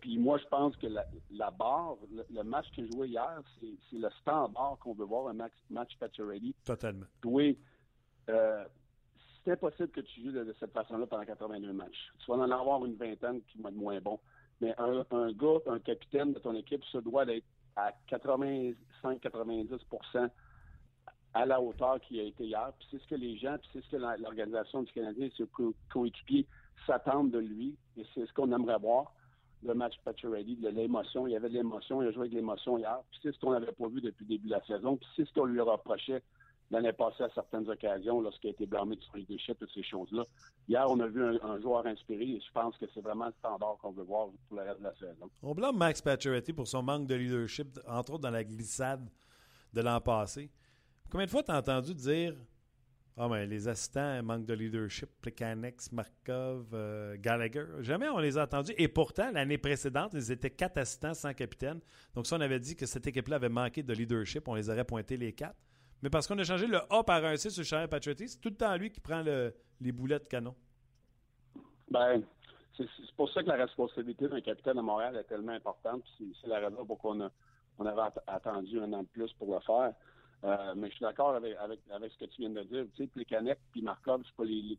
Puis, 0.00 0.18
moi, 0.18 0.38
je 0.38 0.46
pense 0.46 0.76
que 0.76 0.86
la, 0.86 1.50
barre, 1.50 1.96
le, 2.30 2.42
match 2.42 2.70
qu'il 2.72 2.90
jouait 2.92 3.08
hier, 3.08 3.42
c'est 3.60 3.98
le 3.98 4.08
standard 4.20 4.78
qu'on 4.80 4.94
veut 4.94 5.04
voir 5.04 5.28
un 5.28 5.34
match, 5.34 5.52
match 5.70 5.92
ready. 6.18 6.54
Totalement. 6.64 7.06
Oui. 7.24 7.58
Euh, 8.28 8.64
c'est 9.44 9.52
impossible 9.52 9.90
que 9.90 10.00
tu 10.00 10.22
joues 10.22 10.32
de, 10.32 10.54
cette 10.58 10.72
façon-là 10.72 11.06
pendant 11.06 11.24
82 11.24 11.72
matchs. 11.72 12.12
Tu 12.18 12.30
vas 12.30 12.38
en 12.38 12.50
avoir 12.50 12.84
une 12.84 12.96
vingtaine 12.96 13.40
qui 13.42 13.58
vont 13.58 13.68
être 13.68 13.76
moins 13.76 14.00
bons. 14.00 14.18
Mais 14.60 14.74
un, 14.78 15.04
un 15.10 15.32
gars, 15.32 15.58
un 15.66 15.78
capitaine 15.78 16.32
de 16.32 16.38
ton 16.38 16.54
équipe, 16.54 16.84
se 16.86 16.98
doit 16.98 17.24
d'être 17.24 17.44
à 17.76 17.92
85-90% 18.10 20.30
à 21.34 21.44
la 21.44 21.60
hauteur 21.60 22.00
qu'il 22.00 22.20
a 22.20 22.22
été 22.22 22.44
hier. 22.44 22.72
Puis 22.78 22.88
c'est 22.90 22.98
ce 22.98 23.06
que 23.06 23.14
les 23.14 23.36
gens, 23.36 23.58
puis 23.58 23.68
c'est 23.72 23.84
ce 23.84 23.90
que 23.90 23.96
l'organisation 23.96 24.82
du 24.82 24.90
Canadien 24.92 25.26
et 25.26 25.32
ses 25.36 25.44
coéquipiers 25.90 26.46
s'attendent 26.86 27.30
de 27.30 27.38
lui. 27.38 27.76
Et 27.98 28.06
c'est 28.14 28.26
ce 28.26 28.32
qu'on 28.32 28.50
aimerait 28.52 28.78
voir, 28.78 29.12
le 29.62 29.74
match 29.74 29.94
Ready, 30.22 30.56
de 30.56 30.68
l'émotion. 30.68 31.26
Il 31.26 31.32
y 31.32 31.36
avait 31.36 31.48
de 31.48 31.54
l'émotion, 31.54 32.02
il 32.02 32.08
a 32.08 32.12
joué 32.12 32.22
avec 32.22 32.32
l'émotion 32.32 32.78
hier. 32.78 32.98
Puis 33.10 33.20
c'est 33.22 33.32
ce 33.32 33.38
qu'on 33.38 33.52
n'avait 33.52 33.72
pas 33.72 33.88
vu 33.88 34.00
depuis 34.00 34.24
le 34.24 34.28
début 34.28 34.46
de 34.48 34.52
la 34.52 34.64
saison. 34.64 34.96
Puis 34.96 35.08
c'est 35.16 35.26
ce 35.26 35.32
qu'on 35.32 35.46
lui 35.46 35.60
reprochait 35.60 36.22
l'année 36.70 36.92
passée 36.92 37.22
à 37.22 37.28
certaines 37.34 37.68
occasions 37.68 38.20
lorsqu'il 38.20 38.48
a 38.48 38.52
été 38.52 38.66
blâmé 38.66 38.96
de 38.96 39.02
son 39.02 39.16
leadership 39.16 39.62
et 39.62 39.66
ces 39.72 39.82
choses-là. 39.82 40.24
Hier, 40.68 40.84
on 40.88 40.98
a 41.00 41.06
vu 41.06 41.24
un, 41.24 41.60
joueur 41.60 41.86
inspiré 41.86 42.24
et 42.24 42.40
je 42.40 42.52
pense 42.52 42.76
que 42.76 42.86
c'est 42.92 43.00
vraiment 43.00 43.26
le 43.26 43.34
standard 43.38 43.76
qu'on 43.80 43.92
veut 43.92 44.02
voir 44.02 44.28
pour 44.48 44.58
le 44.58 44.64
reste 44.64 44.80
de 44.80 44.84
la 44.84 44.94
saison. 44.94 45.30
On 45.42 45.54
blâme 45.54 45.76
Max 45.76 46.02
Pacioretty 46.02 46.52
pour 46.52 46.66
son 46.66 46.82
manque 46.82 47.06
de 47.06 47.14
leadership, 47.14 47.78
entre 47.86 48.14
autres 48.14 48.22
dans 48.22 48.30
la 48.30 48.44
glissade 48.44 49.08
de 49.72 49.80
l'an 49.80 50.00
passé. 50.00 50.50
Combien 51.10 51.26
de 51.26 51.30
fois 51.30 51.42
tu 51.42 51.52
as 51.52 51.58
entendu 51.58 51.94
dire 51.94 52.34
ah, 53.18 53.28
ben, 53.28 53.48
les 53.48 53.66
assistants 53.66 54.22
manquent 54.22 54.44
de 54.44 54.52
leadership, 54.52 55.08
Plekanex, 55.22 55.90
Markov, 55.90 56.66
euh, 56.74 57.16
Gallagher. 57.18 57.64
Jamais 57.80 58.08
on 58.10 58.18
les 58.18 58.36
a 58.36 58.44
entendus. 58.44 58.74
Et 58.76 58.88
pourtant, 58.88 59.30
l'année 59.32 59.56
précédente, 59.56 60.10
ils 60.12 60.30
étaient 60.30 60.50
quatre 60.50 60.76
assistants 60.76 61.14
sans 61.14 61.32
capitaine. 61.32 61.80
Donc, 62.14 62.26
si 62.26 62.34
on 62.34 62.40
avait 62.40 62.60
dit 62.60 62.76
que 62.76 62.84
cette 62.84 63.06
équipe-là 63.06 63.36
avait 63.36 63.48
manqué 63.48 63.82
de 63.82 63.94
leadership, 63.94 64.46
on 64.48 64.54
les 64.54 64.68
aurait 64.68 64.84
pointés 64.84 65.16
les 65.16 65.32
quatre. 65.32 65.56
Mais 66.02 66.10
parce 66.10 66.26
qu'on 66.26 66.38
a 66.38 66.44
changé 66.44 66.66
le 66.66 66.78
A 66.92 67.02
par 67.04 67.24
un 67.24 67.36
C 67.36 67.48
sur 67.48 67.64
Charles 67.64 67.88
Patriotti, 67.88 68.28
c'est 68.28 68.38
tout 68.38 68.50
le 68.50 68.56
temps 68.56 68.76
lui 68.76 68.90
qui 68.90 69.00
prend 69.00 69.22
les 69.22 69.92
boulets 69.92 70.18
de 70.18 70.26
canon. 70.26 70.54
Ben, 71.90 72.22
c'est 72.76 72.86
pour 73.16 73.32
ça 73.32 73.42
que 73.42 73.48
la 73.48 73.56
responsabilité 73.56 74.28
d'un 74.28 74.42
capitaine 74.42 74.78
à 74.78 74.82
Montréal 74.82 75.16
est 75.16 75.24
tellement 75.24 75.52
importante. 75.52 76.02
C'est 76.18 76.48
la 76.48 76.58
raison 76.58 76.84
pour 76.84 77.02
on, 77.04 77.30
on 77.78 77.86
avait 77.86 78.12
attendu 78.26 78.78
un 78.78 78.92
an 78.92 79.02
de 79.04 79.08
plus 79.08 79.32
pour 79.38 79.54
le 79.54 79.60
faire. 79.60 79.94
Euh, 80.46 80.74
mais 80.76 80.88
je 80.88 80.94
suis 80.94 81.02
d'accord 81.02 81.34
avec, 81.34 81.56
avec, 81.56 82.12
ce 82.12 82.18
que 82.18 82.30
tu 82.30 82.42
viens 82.42 82.50
de 82.50 82.62
dire. 82.62 82.86
Tu 82.94 83.04
sais, 83.04 83.56
puis 83.72 83.82
Markov, 83.82 84.22
c'est 84.24 84.36
pas 84.36 84.44
les, 84.44 84.78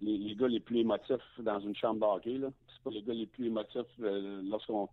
les, 0.00 0.34
gars 0.36 0.48
les 0.48 0.60
plus 0.60 0.78
émotifs 0.78 1.40
dans 1.40 1.58
une 1.60 1.74
chambre 1.74 2.00
d'hockey. 2.00 2.40
C'est 2.40 2.82
pas 2.84 2.90
les 2.90 3.02
gars 3.02 3.14
les 3.14 3.26
plus 3.26 3.46
émotifs 3.46 3.86
euh, 4.00 4.40
lorsqu'on 4.44 4.88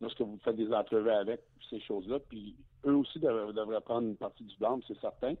lorsque 0.00 0.20
vous 0.20 0.38
faites 0.44 0.56
des 0.56 0.72
entrevues 0.72 1.10
avec 1.10 1.40
ces 1.68 1.80
choses-là. 1.80 2.18
Puis 2.28 2.56
eux 2.86 2.94
aussi 2.94 3.18
devraient, 3.18 3.80
prendre 3.80 4.08
une 4.08 4.16
partie 4.16 4.44
du 4.44 4.56
blanc, 4.56 4.80
c'est 4.86 4.98
certain. 5.00 5.34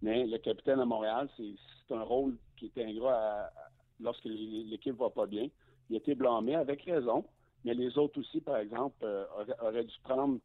Mais 0.00 0.26
le 0.26 0.38
capitaine 0.38 0.80
à 0.80 0.84
Montréal, 0.84 1.28
c'est 1.36 1.94
un 1.94 2.02
rôle 2.02 2.36
qui 2.56 2.72
est 2.74 2.84
ingrat 2.84 3.50
lorsque 4.00 4.24
l'équipe 4.24 4.96
va 4.96 5.10
pas 5.10 5.26
bien. 5.26 5.48
Il 5.88 5.96
a 5.96 5.98
été 5.98 6.14
blâmé 6.14 6.56
avec 6.56 6.82
raison, 6.82 7.24
mais 7.64 7.74
les 7.74 7.96
autres 7.98 8.18
aussi, 8.20 8.40
par 8.40 8.56
exemple, 8.56 8.96
euh, 9.04 9.24
auraient, 9.60 9.84
dû 9.84 9.94
prendre 10.02 10.38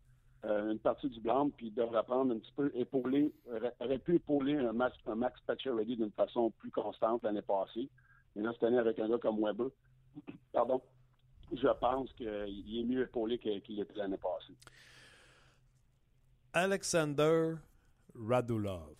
euh, 0.45 0.71
une 0.71 0.79
partie 0.79 1.09
du 1.09 1.19
blanc, 1.19 1.49
puis 1.49 1.71
devraient 1.71 2.03
prendre 2.03 2.33
un 2.33 2.39
petit 2.39 2.53
peu 2.55 2.71
épauler, 2.75 3.31
auraient, 3.79 3.99
pu 3.99 4.15
épauler 4.15 4.57
un 4.57 4.73
Max, 4.73 4.95
un 5.07 5.15
Max 5.15 5.39
Pacioretty 5.41 5.97
d'une 5.97 6.11
façon 6.11 6.51
plus 6.51 6.71
constante 6.71 7.23
l'année 7.23 7.41
passée. 7.41 7.89
Mais 8.35 8.43
là, 8.43 8.51
cette 8.53 8.63
année, 8.63 8.77
avec 8.77 8.99
un 8.99 9.09
gars 9.09 9.17
comme 9.17 9.41
Weber, 9.43 9.67
pardon, 10.53 10.81
je 11.51 11.67
pense 11.79 12.11
qu'il 12.13 12.27
est 12.27 12.83
mieux 12.83 13.03
épaulé 13.03 13.39
qu'il 13.39 13.79
était 13.79 13.95
l'année 13.95 14.17
passée. 14.17 14.53
Alexander 16.53 17.55
Radulov. 18.15 18.95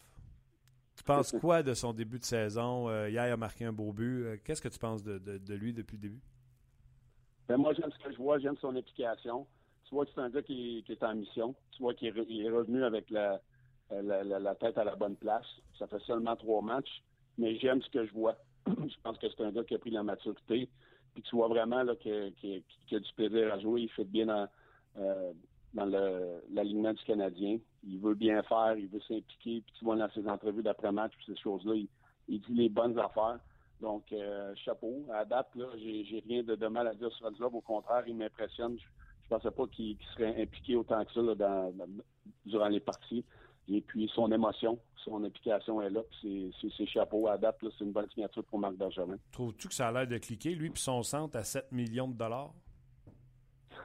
Tu 0.96 1.04
penses 1.04 1.32
quoi 1.42 1.64
de 1.64 1.74
son 1.74 1.94
début 1.94 2.20
de 2.20 2.26
saison? 2.26 2.90
Euh, 2.90 3.10
hier, 3.10 3.28
il 3.28 3.32
a 3.32 3.38
marqué 3.38 3.66
un 3.66 3.74
beau 3.74 3.92
but. 3.94 4.24
Euh, 4.24 4.38
qu'est-ce 4.44 4.62
que 4.62 4.68
tu 4.68 4.80
penses 4.80 5.04
de, 5.04 5.54
lui 5.54 5.74
depuis 5.74 5.98
le 5.98 6.02
début? 6.02 6.22
Ben, 7.48 7.58
moi, 7.58 7.74
j'aime 7.74 7.92
ce 7.92 8.04
que 8.04 8.12
je 8.12 8.18
vois. 8.18 8.40
J'aime 8.40 8.58
son 8.58 8.76
implication. 8.76 9.48
Tu 9.88 9.96
vois 9.96 10.06
que 10.06 10.12
c'est 10.14 10.22
un 10.22 10.30
gars 10.30 10.42
qui, 10.42 10.84
est 10.88 11.04
en 11.04 11.16
mission. 11.16 11.56
Tu 11.72 11.82
vois 11.82 11.94
qu'il 11.94 12.10
est, 12.10 12.50
revenu 12.50 12.84
avec 12.84 13.10
la, 13.10 13.40
tête 14.60 14.78
à 14.78 14.84
la 14.84 14.96
bonne 14.96 15.16
place. 15.16 15.46
Ça 15.80 15.88
fait 15.88 16.02
seulement 16.02 16.36
trois 16.36 16.62
matchs, 16.62 17.04
mais 17.38 17.58
j'aime 17.58 17.82
ce 17.82 17.90
que 17.90 18.06
je 18.06 18.14
vois. 18.14 18.36
je 18.68 18.96
pense 19.02 19.18
que 19.18 19.28
c'est 19.30 19.44
un 19.44 19.52
gars 19.52 19.64
qui 19.64 19.76
a 19.76 19.80
pris 19.80 19.92
la 19.92 20.04
maturité. 20.04 20.68
Puis 21.14 21.24
tu 21.24 21.36
vois 21.38 21.48
vraiment 21.48 21.86
qu'il 21.96 22.34
a 22.92 23.00
du 23.00 23.14
plaisir 23.16 23.54
à 23.54 23.60
jouer. 23.60 23.84
Il 23.84 23.90
fait 23.92 24.04
bien 24.04 24.26
dans, 24.26 24.48
euh, 24.98 26.40
l'alignement 26.52 26.94
du 26.94 27.04
Canadien. 27.06 27.58
Il 27.88 28.00
veut 28.00 28.16
bien 28.16 28.44
faire, 28.44 28.76
il 28.78 28.88
veut 28.88 29.00
s'impliquer. 29.00 29.62
Puis 29.62 29.74
tu 29.80 29.86
vois 29.86 29.96
dans 29.96 30.10
ses 30.12 30.28
entrevues 30.28 30.64
d'après-match, 30.64 31.14
ces 31.26 31.38
choses-là, 31.38 31.76
il, 32.28 32.42
dit 32.42 32.54
les 32.54 32.70
bonnes 32.70 33.00
affaires. 33.00 33.40
Donc, 33.80 34.12
euh, 34.12 34.54
chapeau. 34.56 35.06
À 35.14 35.24
date, 35.24 35.48
là, 35.56 35.68
j'ai 35.78 36.22
rien 36.28 36.44
de, 36.44 36.68
mal 36.68 36.88
à 36.88 36.94
dire 36.94 37.12
sur 37.14 37.26
Radulov. 37.26 37.56
Au 37.56 37.62
contraire, 37.62 38.04
il 38.06 38.18
m'impressionne. 38.18 38.78
Ne 39.30 39.38
pensais 39.38 39.52
pas 39.52 39.68
qu'il 39.68 39.98
serait 40.14 40.42
impliqué 40.42 40.76
autant 40.76 41.04
que 41.06 41.14
ça 41.14 41.22
dans, 41.36 41.74
durant 42.46 42.68
les 42.68 42.80
parties. 42.80 43.24
Et 43.70 43.82
puis, 43.82 44.10
son 44.16 44.32
émotion, 44.32 44.80
son 45.04 45.24
implication 45.24 45.82
est 45.82 45.90
là. 45.90 46.02
C'est 46.22 46.86
chapeau. 46.86 47.28
À 47.28 47.38
date, 47.38 47.58
c'est 47.62 47.84
une 47.84 47.92
bonne 47.92 48.10
signature 48.10 48.44
pour 48.46 48.60
Marc 48.60 48.76
Bergevin. 48.76 49.18
Trouves-tu 49.32 49.68
que 49.68 49.74
ça 49.74 49.90
a 49.90 49.92
l'air 49.92 50.08
de 50.08 50.18
cliquer, 50.18 50.56
lui, 50.56 50.70
puis 50.70 50.82
son 50.82 51.04
centre 51.04 51.38
à 51.38 51.44
7 51.44 51.72
millions 51.72 52.08
de 52.08 52.14
dollars? 52.14 52.54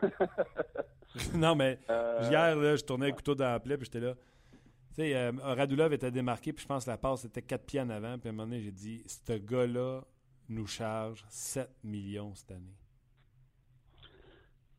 non, 1.35 1.55
mais 1.55 1.78
euh, 1.90 2.20
hier, 2.31 2.76
je 2.76 2.85
tournais 2.85 3.09
le 3.09 3.12
couteau 3.12 3.35
dans 3.35 3.50
la 3.50 3.61
plaie, 3.61 3.76
puis 3.76 3.87
j'étais 3.87 4.00
là. 4.00 4.14
Tu 4.14 4.96
sais, 4.96 5.16
euh, 5.16 5.33
Radulov 5.40 5.92
était 5.92 6.11
démarqué, 6.11 6.52
puis 6.52 6.62
je 6.62 6.68
pense 6.68 6.85
que 6.85 6.90
la 6.90 6.98
passe 6.98 7.24
était 7.24 7.42
4 7.42 7.64
pieds 7.64 7.81
en 7.81 7.90
avant. 7.90 8.18
Puis 8.18 8.28
à 8.28 8.31
un 8.31 8.35
moment 8.35 8.48
donné, 8.48 8.61
j'ai 8.61 8.72
dit 8.72 9.02
ce 9.07 9.33
gars-là 9.33 10.02
nous 10.48 10.66
charge 10.66 11.24
7 11.28 11.68
millions 11.83 12.35
cette 12.35 12.52
année. 12.52 12.76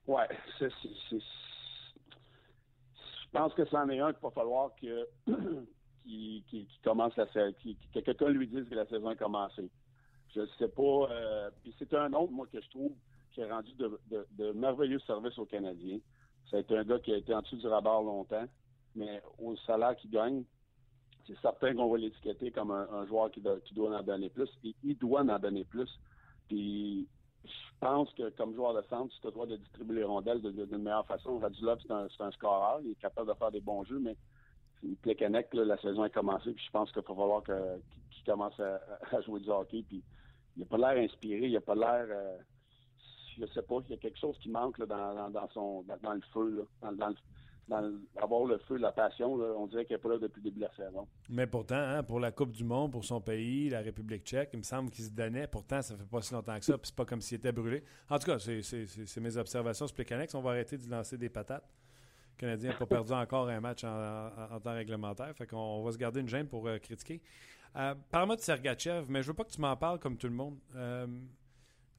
Ouais, 0.08 0.28
c'est. 0.60 0.70
Je 1.10 1.18
pense 3.32 3.54
que 3.54 3.66
c'en 3.66 3.90
est 3.90 4.00
un 4.00 4.14
qu'il 4.14 4.22
va 4.22 4.32
falloir 4.32 4.72
que. 4.76 5.08
qui, 6.06 6.68
commence 6.84 7.16
la 7.16 7.32
saison. 7.32 7.56
que 7.94 8.00
quelqu'un 8.00 8.30
lui 8.30 8.48
dise 8.48 8.68
que 8.68 8.76
la 8.76 8.86
saison 8.88 9.08
a 9.08 9.16
commencé. 9.16 9.70
Je 10.36 10.42
ne 10.42 10.48
sais 10.60 10.68
pas. 10.68 11.08
Euh, 11.10 11.50
puis 11.62 11.74
c'est 11.80 11.94
un 11.94 12.12
autre, 12.14 12.32
moi, 12.32 12.48
que 12.52 12.62
je 12.62 12.70
trouve 12.70 12.92
qui 13.32 13.42
a 13.42 13.48
rendu 13.48 13.74
de, 13.74 14.00
de 14.32 14.52
merveilleux 14.52 15.00
services 15.00 15.38
aux 15.40 15.46
Canadiens. 15.46 16.00
Ça 16.50 16.58
a 16.58 16.60
été 16.60 16.78
un 16.78 16.84
gars 16.84 17.00
qui 17.00 17.14
a 17.14 17.18
été 17.18 17.34
en 17.34 17.42
dessous 17.42 17.58
du 17.58 17.68
radar 17.68 18.02
longtemps, 18.02 18.46
mais 18.96 19.22
au 19.40 19.56
salaire 19.58 19.96
qu'il 19.96 20.12
gagne, 20.12 20.44
c'est 21.26 21.38
certain 21.40 21.74
qu'on 21.74 21.90
va 21.90 21.98
l'étiqueter 21.98 22.52
comme 22.52 22.72
un, 22.72 23.06
joueur 23.08 23.32
qui 23.32 23.42
doit, 23.42 23.98
en 23.98 24.04
donner 24.04 24.30
plus. 24.30 24.50
Et 24.64 24.76
il 24.84 24.98
doit 24.98 25.22
en 25.22 25.40
donner 25.40 25.64
plus. 25.64 25.90
Puis 26.48 27.08
je 27.44 27.50
pense 27.80 28.14
que 28.14 28.30
comme 28.32 28.56
joueur 28.56 28.74
de 28.74 28.82
centre, 28.88 29.14
tu 29.14 29.20
te 29.22 29.28
droit 29.28 29.46
de 29.46 29.58
distribuer 29.58 29.98
les 29.98 30.04
rondelles 30.04 30.42
d'une 30.42 30.78
meilleure 30.78 31.06
façon. 31.06 31.40
Radulov, 31.40 31.80
c'est 31.82 32.24
un, 32.24 32.32
scoreur, 32.32 32.80
il 32.84 32.92
est 32.92 33.02
capable 33.02 33.28
de 33.28 33.34
faire 33.34 33.52
des 33.52 33.60
bons 33.60 33.84
jeux, 33.84 34.00
mais 34.00 34.16
Plekanec, 35.02 35.54
la 35.54 35.78
saison 35.78 36.06
est 36.06 36.14
commencée, 36.14 36.54
puis 36.54 36.66
je 36.66 36.72
pense 36.72 36.92
qu'il 36.92 37.02
va 37.02 37.08
falloir 37.08 37.44
qu'il 37.44 38.24
commence 38.26 38.58
à, 38.60 39.22
jouer 39.22 39.42
du 39.42 39.50
hockey. 39.50 39.84
Puis 39.88 40.02
il 40.56 40.62
n'a 40.62 40.66
pas 40.66 40.78
l'air 40.78 41.04
inspiré, 41.04 41.48
il 41.48 41.54
n'a 41.54 41.62
pas 41.62 41.76
l'air. 41.76 42.06
Euh, 42.10 42.38
je 43.38 43.46
sais 43.48 43.62
pas, 43.64 43.78
il 43.86 43.92
y 43.92 43.94
a 43.96 43.98
quelque 43.98 44.20
chose 44.20 44.38
qui 44.40 44.50
manque 44.50 44.80
dans, 44.86 45.30
dans, 45.30 45.50
son, 45.50 45.84
dans, 46.02 46.14
le 46.14 46.22
feu, 46.34 46.68
dans 46.82 47.14
avoir 47.72 48.46
le 48.46 48.58
feu, 48.60 48.78
la 48.78 48.92
passion, 48.92 49.34
on 49.34 49.68
dirait 49.68 49.86
qu'il 49.86 49.96
n'est 49.96 50.02
pas 50.02 50.10
là 50.10 50.18
depuis 50.18 50.40
le 50.40 50.44
début 50.44 50.60
de 50.60 50.66
la 50.66 50.76
saison. 50.76 51.08
Mais 51.30 51.48
pourtant, 51.48 51.76
hein, 51.76 52.04
pour 52.04 52.20
la 52.20 52.32
Coupe 52.32 52.52
du 52.52 52.64
Monde, 52.64 52.92
pour 52.92 53.06
son 53.06 53.22
pays, 53.22 53.70
la 53.70 53.82
République 53.82 54.24
tchèque, 54.24 54.50
il 54.54 54.60
me 54.60 54.64
semble 54.64 54.90
qu'il 54.90 55.06
se 55.06 55.12
donnait. 55.12 55.48
Pourtant, 55.48 55.82
ça 55.82 55.96
fait 55.96 56.06
pas 56.06 56.22
si 56.22 56.34
longtemps 56.34 56.58
que 56.58 56.66
ça, 56.66 56.78
puis 56.78 56.88
c'est 56.88 56.96
pas 56.96 57.06
comme 57.06 57.22
s'il 57.22 57.38
était 57.38 57.52
brûlé. 57.52 57.84
En 58.10 58.20
tout 58.20 58.26
cas, 58.26 58.38
c'est 58.40 59.20
mes 59.20 59.38
observations 59.38 59.88
sur 59.88 59.96
On 60.36 60.42
va 60.42 60.52
arrêter 60.52 60.78
de 60.78 60.90
lancer 60.90 61.18
des 61.18 61.30
patates. 61.30 61.68
Le 62.36 62.40
Canadien 62.40 62.72
n'a 62.72 62.78
pas 62.78 62.86
perdu 62.86 63.12
encore 63.14 63.48
un 63.48 63.60
match 63.60 63.84
en, 63.84 64.60
temps 64.60 64.74
réglementaire. 64.74 65.34
Fait 65.36 65.48
qu'on 65.48 65.84
va 65.84 65.92
se 65.92 65.98
garder 65.98 66.20
une 66.20 66.30
gêne 66.30 66.48
pour 66.48 66.68
euh, 66.68 66.78
critiquer. 66.80 67.22
Euh, 67.76 67.96
Parle-moi 68.12 68.36
de 68.36 68.42
Sergachev, 68.42 69.06
mais 69.10 69.22
je 69.22 69.28
veux 69.28 69.34
pas 69.34 69.44
que 69.44 69.52
tu 69.52 69.62
m'en 69.62 69.76
parles 69.76 70.00
comme 70.00 70.18
tout 70.18 70.28
le 70.28 70.34
monde. 70.34 70.58
Euh, 70.76 71.08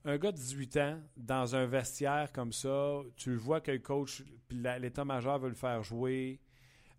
un 0.05 0.17
gars 0.17 0.31
de 0.31 0.37
18 0.37 0.77
ans, 0.77 1.01
dans 1.17 1.55
un 1.55 1.65
vestiaire 1.65 2.31
comme 2.31 2.53
ça, 2.53 3.01
tu 3.15 3.35
vois 3.35 3.59
que 3.59 3.71
le 3.71 3.79
coach, 3.79 4.23
l'état-major 4.51 5.39
veut 5.39 5.49
le 5.49 5.55
faire 5.55 5.81
jouer. 5.81 6.39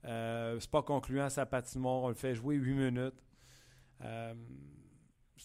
Euh, 0.05 0.59
c'est 0.59 0.71
pas 0.71 0.83
concluant 0.83 1.29
sa 1.29 1.47
patinoire, 1.47 2.03
on 2.03 2.09
le 2.09 2.15
fait 2.15 2.35
jouer 2.35 2.57
8 2.57 2.75
minutes. 2.75 3.25
Euh, 4.03 4.35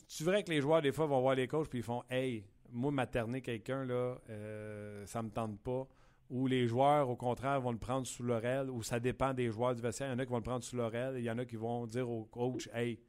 tu 0.07 0.23
verrais 0.23 0.43
que 0.43 0.49
les 0.49 0.59
joueurs, 0.59 0.81
des 0.81 0.91
fois, 0.91 1.05
vont 1.05 1.21
voir 1.21 1.35
les 1.35 1.47
coachs 1.47 1.69
puis 1.69 1.79
ils 1.79 1.83
font 1.83 2.03
Hey, 2.09 2.43
moi, 2.71 2.91
materner 2.91 3.41
quelqu'un, 3.41 3.85
là, 3.85 4.17
euh, 4.29 5.05
ça 5.05 5.21
me 5.21 5.29
tente 5.29 5.59
pas. 5.59 5.87
Ou 6.31 6.47
les 6.47 6.65
joueurs, 6.65 7.09
au 7.09 7.15
contraire, 7.15 7.61
vont 7.61 7.71
le 7.71 7.77
prendre 7.77 8.07
sous 8.07 8.23
l'oreille, 8.23 8.69
ou 8.69 8.81
ça 8.81 8.99
dépend 8.99 9.33
des 9.33 9.51
joueurs 9.51 9.75
du 9.75 9.81
vestiaire. 9.81 10.07
Il 10.09 10.13
y 10.13 10.15
en 10.15 10.19
a 10.19 10.25
qui 10.25 10.31
vont 10.31 10.37
le 10.37 10.43
prendre 10.43 10.63
sous 10.63 10.77
l'oreille, 10.77 11.19
il 11.19 11.23
y 11.23 11.29
en 11.29 11.37
a 11.37 11.45
qui 11.45 11.57
vont 11.57 11.85
dire 11.85 12.09
au 12.09 12.23
coach 12.25 12.69
Hey, 12.73 12.99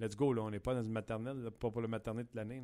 let's 0.00 0.16
go, 0.16 0.32
là, 0.32 0.42
on 0.42 0.50
n'est 0.50 0.60
pas 0.60 0.74
dans 0.74 0.82
une 0.82 0.92
maternelle, 0.92 1.48
pas 1.60 1.70
pour 1.70 1.80
le 1.80 1.88
maternité 1.88 2.30
de 2.32 2.36
l'année. 2.36 2.62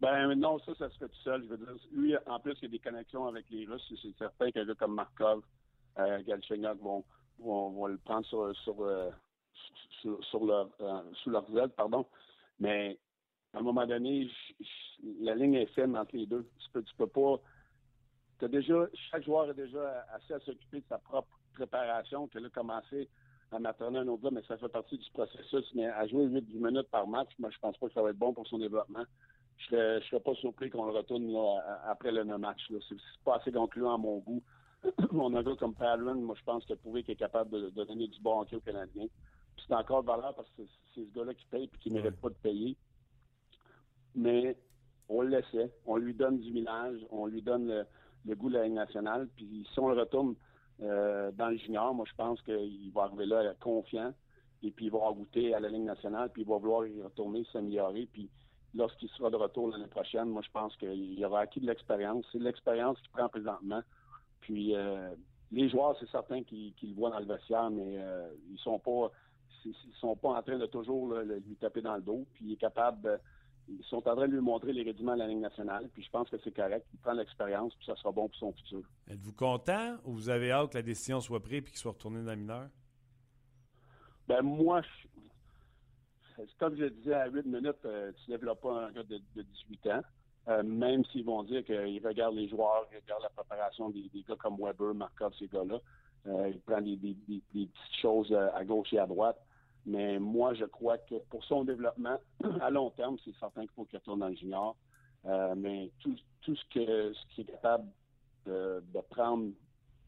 Ben 0.00 0.32
non, 0.36 0.58
ça, 0.60 0.74
ça 0.76 0.88
se 0.90 0.98
fait 0.98 1.08
tout 1.08 1.22
seul. 1.24 1.42
Je 1.42 1.48
veux 1.48 1.56
dire, 1.56 1.74
lui, 1.92 2.16
en 2.26 2.38
plus, 2.38 2.54
il 2.58 2.62
y 2.62 2.66
a 2.66 2.68
des 2.68 2.78
connexions 2.78 3.26
avec 3.26 3.46
les 3.50 3.66
Russes. 3.66 3.92
C'est 4.00 4.16
certain 4.16 4.50
qu'un 4.52 4.64
gars 4.64 4.74
comme 4.74 4.94
Markov, 4.94 5.42
euh, 5.98 6.22
Galchenyuk 6.22 6.80
vont, 6.80 7.04
vont, 7.40 7.86
le 7.86 7.98
prendre 7.98 8.24
sur, 8.26 8.54
sur, 8.58 8.80
euh, 8.80 9.10
sur, 10.30 10.44
leur, 10.44 10.70
euh, 10.80 11.02
sous 11.22 11.30
leur 11.30 11.44
aile, 11.58 11.70
pardon. 11.70 12.06
Mais 12.60 12.96
à 13.54 13.58
un 13.58 13.62
moment 13.62 13.86
donné, 13.86 14.30
la 15.20 15.34
ligne 15.34 15.54
est 15.54 15.74
fine 15.74 15.96
entre 15.96 16.16
les 16.16 16.26
deux. 16.26 16.48
Tu 16.60 16.70
peux, 16.72 16.82
tu 16.82 16.94
peux 16.94 17.08
pas. 17.08 17.36
As 18.40 18.48
déjà, 18.48 18.86
chaque 19.10 19.24
joueur 19.24 19.50
a 19.50 19.52
déjà 19.52 20.06
assez 20.12 20.32
à 20.32 20.38
s'occuper 20.40 20.80
de 20.80 20.86
sa 20.88 20.98
propre 20.98 21.40
préparation, 21.54 22.28
que 22.28 22.38
là, 22.38 22.48
commencer 22.50 23.08
à 23.50 23.58
maternel 23.58 24.02
un 24.02 24.12
autre 24.12 24.22
gars, 24.22 24.30
mais 24.30 24.42
ça 24.42 24.56
fait 24.58 24.68
partie 24.68 24.96
du 24.96 25.10
processus. 25.10 25.64
Mais 25.74 25.86
à 25.86 26.06
jouer 26.06 26.26
8 26.26 26.54
minutes 26.54 26.88
par 26.88 27.08
match, 27.08 27.30
moi, 27.40 27.50
je 27.50 27.58
pense 27.58 27.76
pas 27.78 27.88
que 27.88 27.94
ça 27.94 28.02
va 28.02 28.10
être 28.10 28.18
bon 28.18 28.32
pour 28.32 28.46
son 28.46 28.58
développement 28.58 29.04
je 29.58 29.96
ne 29.96 30.00
serais 30.00 30.20
pas 30.20 30.34
surpris 30.34 30.70
qu'on 30.70 30.86
le 30.86 30.92
retourne 30.92 31.34
après 31.86 32.12
le 32.12 32.24
match. 32.38 32.60
C'est 32.88 32.96
pas 33.24 33.36
assez 33.36 33.52
concluant 33.52 33.94
à 33.94 33.98
mon 33.98 34.18
goût. 34.18 34.42
On 35.12 35.34
a 35.34 35.42
vu 35.42 35.56
comme 35.56 35.74
Padron, 35.74 36.14
moi 36.14 36.36
je 36.38 36.44
pense 36.44 36.64
qu'il 36.64 36.74
a 36.74 36.76
prouvé 36.76 37.02
qu'il 37.02 37.12
est 37.12 37.16
capable 37.16 37.50
de, 37.50 37.70
donner 37.70 38.06
du 38.06 38.20
bon 38.20 38.40
hockey 38.40 38.56
aux 38.56 38.60
Canadiens. 38.60 39.06
C'est 39.66 39.74
encore 39.74 40.02
valeur 40.02 40.34
parce 40.34 40.48
que 40.50 40.62
c'est 40.94 41.04
ce 41.04 41.14
gars-là 41.14 41.34
qui 41.34 41.46
paye 41.46 41.64
et 41.64 41.78
qui 41.80 41.90
ne 41.90 42.00
mérite 42.00 42.20
pas 42.20 42.28
de 42.28 42.34
payer. 42.34 42.76
Mais 44.14 44.56
on 45.08 45.22
le 45.22 45.28
laissait, 45.30 45.72
on 45.84 45.96
lui 45.96 46.14
donne 46.14 46.38
du 46.38 46.52
village, 46.52 46.98
on 47.10 47.26
lui 47.26 47.42
donne 47.42 47.84
le, 48.24 48.34
goût 48.36 48.48
de 48.48 48.54
la 48.54 48.64
Ligue 48.64 48.74
nationale. 48.74 49.28
Puis 49.36 49.66
si 49.72 49.80
on 49.80 49.88
le 49.88 49.98
retourne 49.98 50.36
euh, 50.82 51.32
dans 51.32 51.48
le 51.48 51.56
junior, 51.56 51.92
moi 51.92 52.06
je 52.08 52.14
pense 52.14 52.40
qu'il 52.42 52.92
va 52.92 53.02
arriver 53.02 53.26
là 53.26 53.54
confiant 53.60 54.14
et 54.62 54.70
puis 54.70 54.86
il 54.86 54.92
va 54.92 54.98
goûter 55.12 55.54
à 55.54 55.60
la 55.60 55.68
Ligue 55.68 55.84
nationale, 55.84 56.30
puis 56.32 56.42
il 56.42 56.48
va 56.48 56.56
vouloir 56.56 56.86
y 56.86 57.02
retourner, 57.02 57.44
s'améliorer. 57.52 58.08
Puis 58.12 58.30
lorsqu'il 58.74 59.08
sera 59.10 59.30
de 59.30 59.36
retour 59.36 59.68
l'année 59.68 59.86
prochaine, 59.86 60.28
moi, 60.28 60.42
je 60.44 60.50
pense 60.50 60.76
qu'il 60.76 61.24
aura 61.24 61.40
acquis 61.40 61.60
de 61.60 61.66
l'expérience. 61.66 62.26
C'est 62.32 62.38
l'expérience 62.38 62.98
qu'il 63.00 63.10
prend 63.10 63.28
présentement. 63.28 63.82
Puis, 64.40 64.74
euh, 64.74 65.10
les 65.50 65.68
joueurs, 65.68 65.96
c'est 65.98 66.10
certain 66.10 66.42
qu'ils 66.42 66.74
le 66.82 66.94
voient 66.94 67.10
dans 67.10 67.20
le 67.20 67.26
vestiaire, 67.26 67.70
mais 67.70 67.96
euh, 67.98 68.28
ils 68.50 68.58
sont 68.58 68.78
pas 68.78 69.10
ils 69.64 69.74
sont 70.00 70.14
pas 70.16 70.30
en 70.30 70.42
train 70.42 70.56
de 70.56 70.66
toujours 70.66 71.12
lui 71.14 71.56
taper 71.56 71.82
dans 71.82 71.96
le 71.96 72.02
dos. 72.02 72.24
Puis, 72.34 72.46
il 72.46 72.52
est 72.52 72.56
capable 72.56 73.20
ils 73.68 73.84
sont 73.84 73.96
en 74.08 74.16
train 74.16 74.28
de 74.28 74.32
lui 74.32 74.40
montrer 74.40 74.72
les 74.72 74.82
rudiments 74.82 75.14
de 75.14 75.18
la 75.18 75.26
Ligue 75.26 75.40
nationale. 75.40 75.88
Puis, 75.92 76.02
je 76.02 76.10
pense 76.10 76.28
que 76.30 76.36
c'est 76.42 76.54
correct. 76.54 76.86
Il 76.92 76.98
prend 76.98 77.12
l'expérience, 77.12 77.74
puis 77.74 77.86
ça 77.86 77.96
sera 77.96 78.12
bon 78.12 78.28
pour 78.28 78.36
son 78.36 78.52
futur. 78.52 78.82
Êtes-vous 79.08 79.32
content 79.32 79.96
ou 80.04 80.12
vous 80.12 80.30
avez 80.30 80.50
hâte 80.50 80.72
que 80.72 80.78
la 80.78 80.82
décision 80.82 81.20
soit 81.20 81.40
prise 81.40 81.58
et 81.58 81.62
qu'il 81.64 81.76
soit 81.76 81.92
retourné 81.92 82.20
dans 82.20 82.30
la 82.30 82.36
mineure? 82.36 82.68
Ben, 84.26 84.42
moi, 84.42 84.82
je, 84.82 85.08
comme 86.58 86.76
je 86.76 86.86
disais, 86.86 87.14
à 87.14 87.28
8 87.28 87.46
minutes, 87.46 87.84
euh, 87.84 88.12
tu 88.12 88.30
ne 88.30 88.36
développes 88.36 88.60
pas 88.60 88.86
un 88.86 88.92
gars 88.92 89.02
de, 89.02 89.42
18 89.42 89.86
ans. 89.88 90.02
Euh, 90.48 90.62
même 90.62 91.04
s'ils 91.06 91.24
vont 91.24 91.42
dire 91.42 91.64
qu'ils 91.64 92.06
regardent 92.06 92.36
les 92.36 92.48
joueurs, 92.48 92.86
ils 92.92 92.96
regardent 92.96 93.22
la 93.22 93.28
préparation 93.30 93.90
des, 93.90 94.08
gars 94.26 94.36
comme 94.36 94.56
Weber, 94.58 94.94
Markov, 94.94 95.32
ces 95.38 95.48
gars-là. 95.48 95.78
Euh, 96.26 96.48
ils 96.48 96.60
prennent 96.60 96.84
des, 96.84 97.14
petites 97.52 97.72
choses 98.00 98.32
à 98.32 98.64
gauche 98.64 98.92
et 98.92 98.98
à 98.98 99.06
droite. 99.06 99.38
Mais 99.86 100.18
moi, 100.18 100.54
je 100.54 100.64
crois 100.64 100.98
que 100.98 101.16
pour 101.30 101.44
son 101.44 101.64
développement, 101.64 102.18
à 102.60 102.70
long 102.70 102.90
terme, 102.90 103.16
c'est 103.24 103.34
certain 103.38 103.62
qu'il 103.62 103.70
faut 103.72 103.84
qu'il 103.84 103.98
retourne 103.98 104.20
dans 104.20 104.28
le 104.28 104.36
junior. 104.36 104.76
mais 105.56 105.90
tout, 106.00 106.16
ce 106.46 106.54
ce 106.54 106.64
qu'il 106.70 107.44
est 107.44 107.52
capable 107.52 107.86
de, 108.46 108.82
prendre 109.10 109.50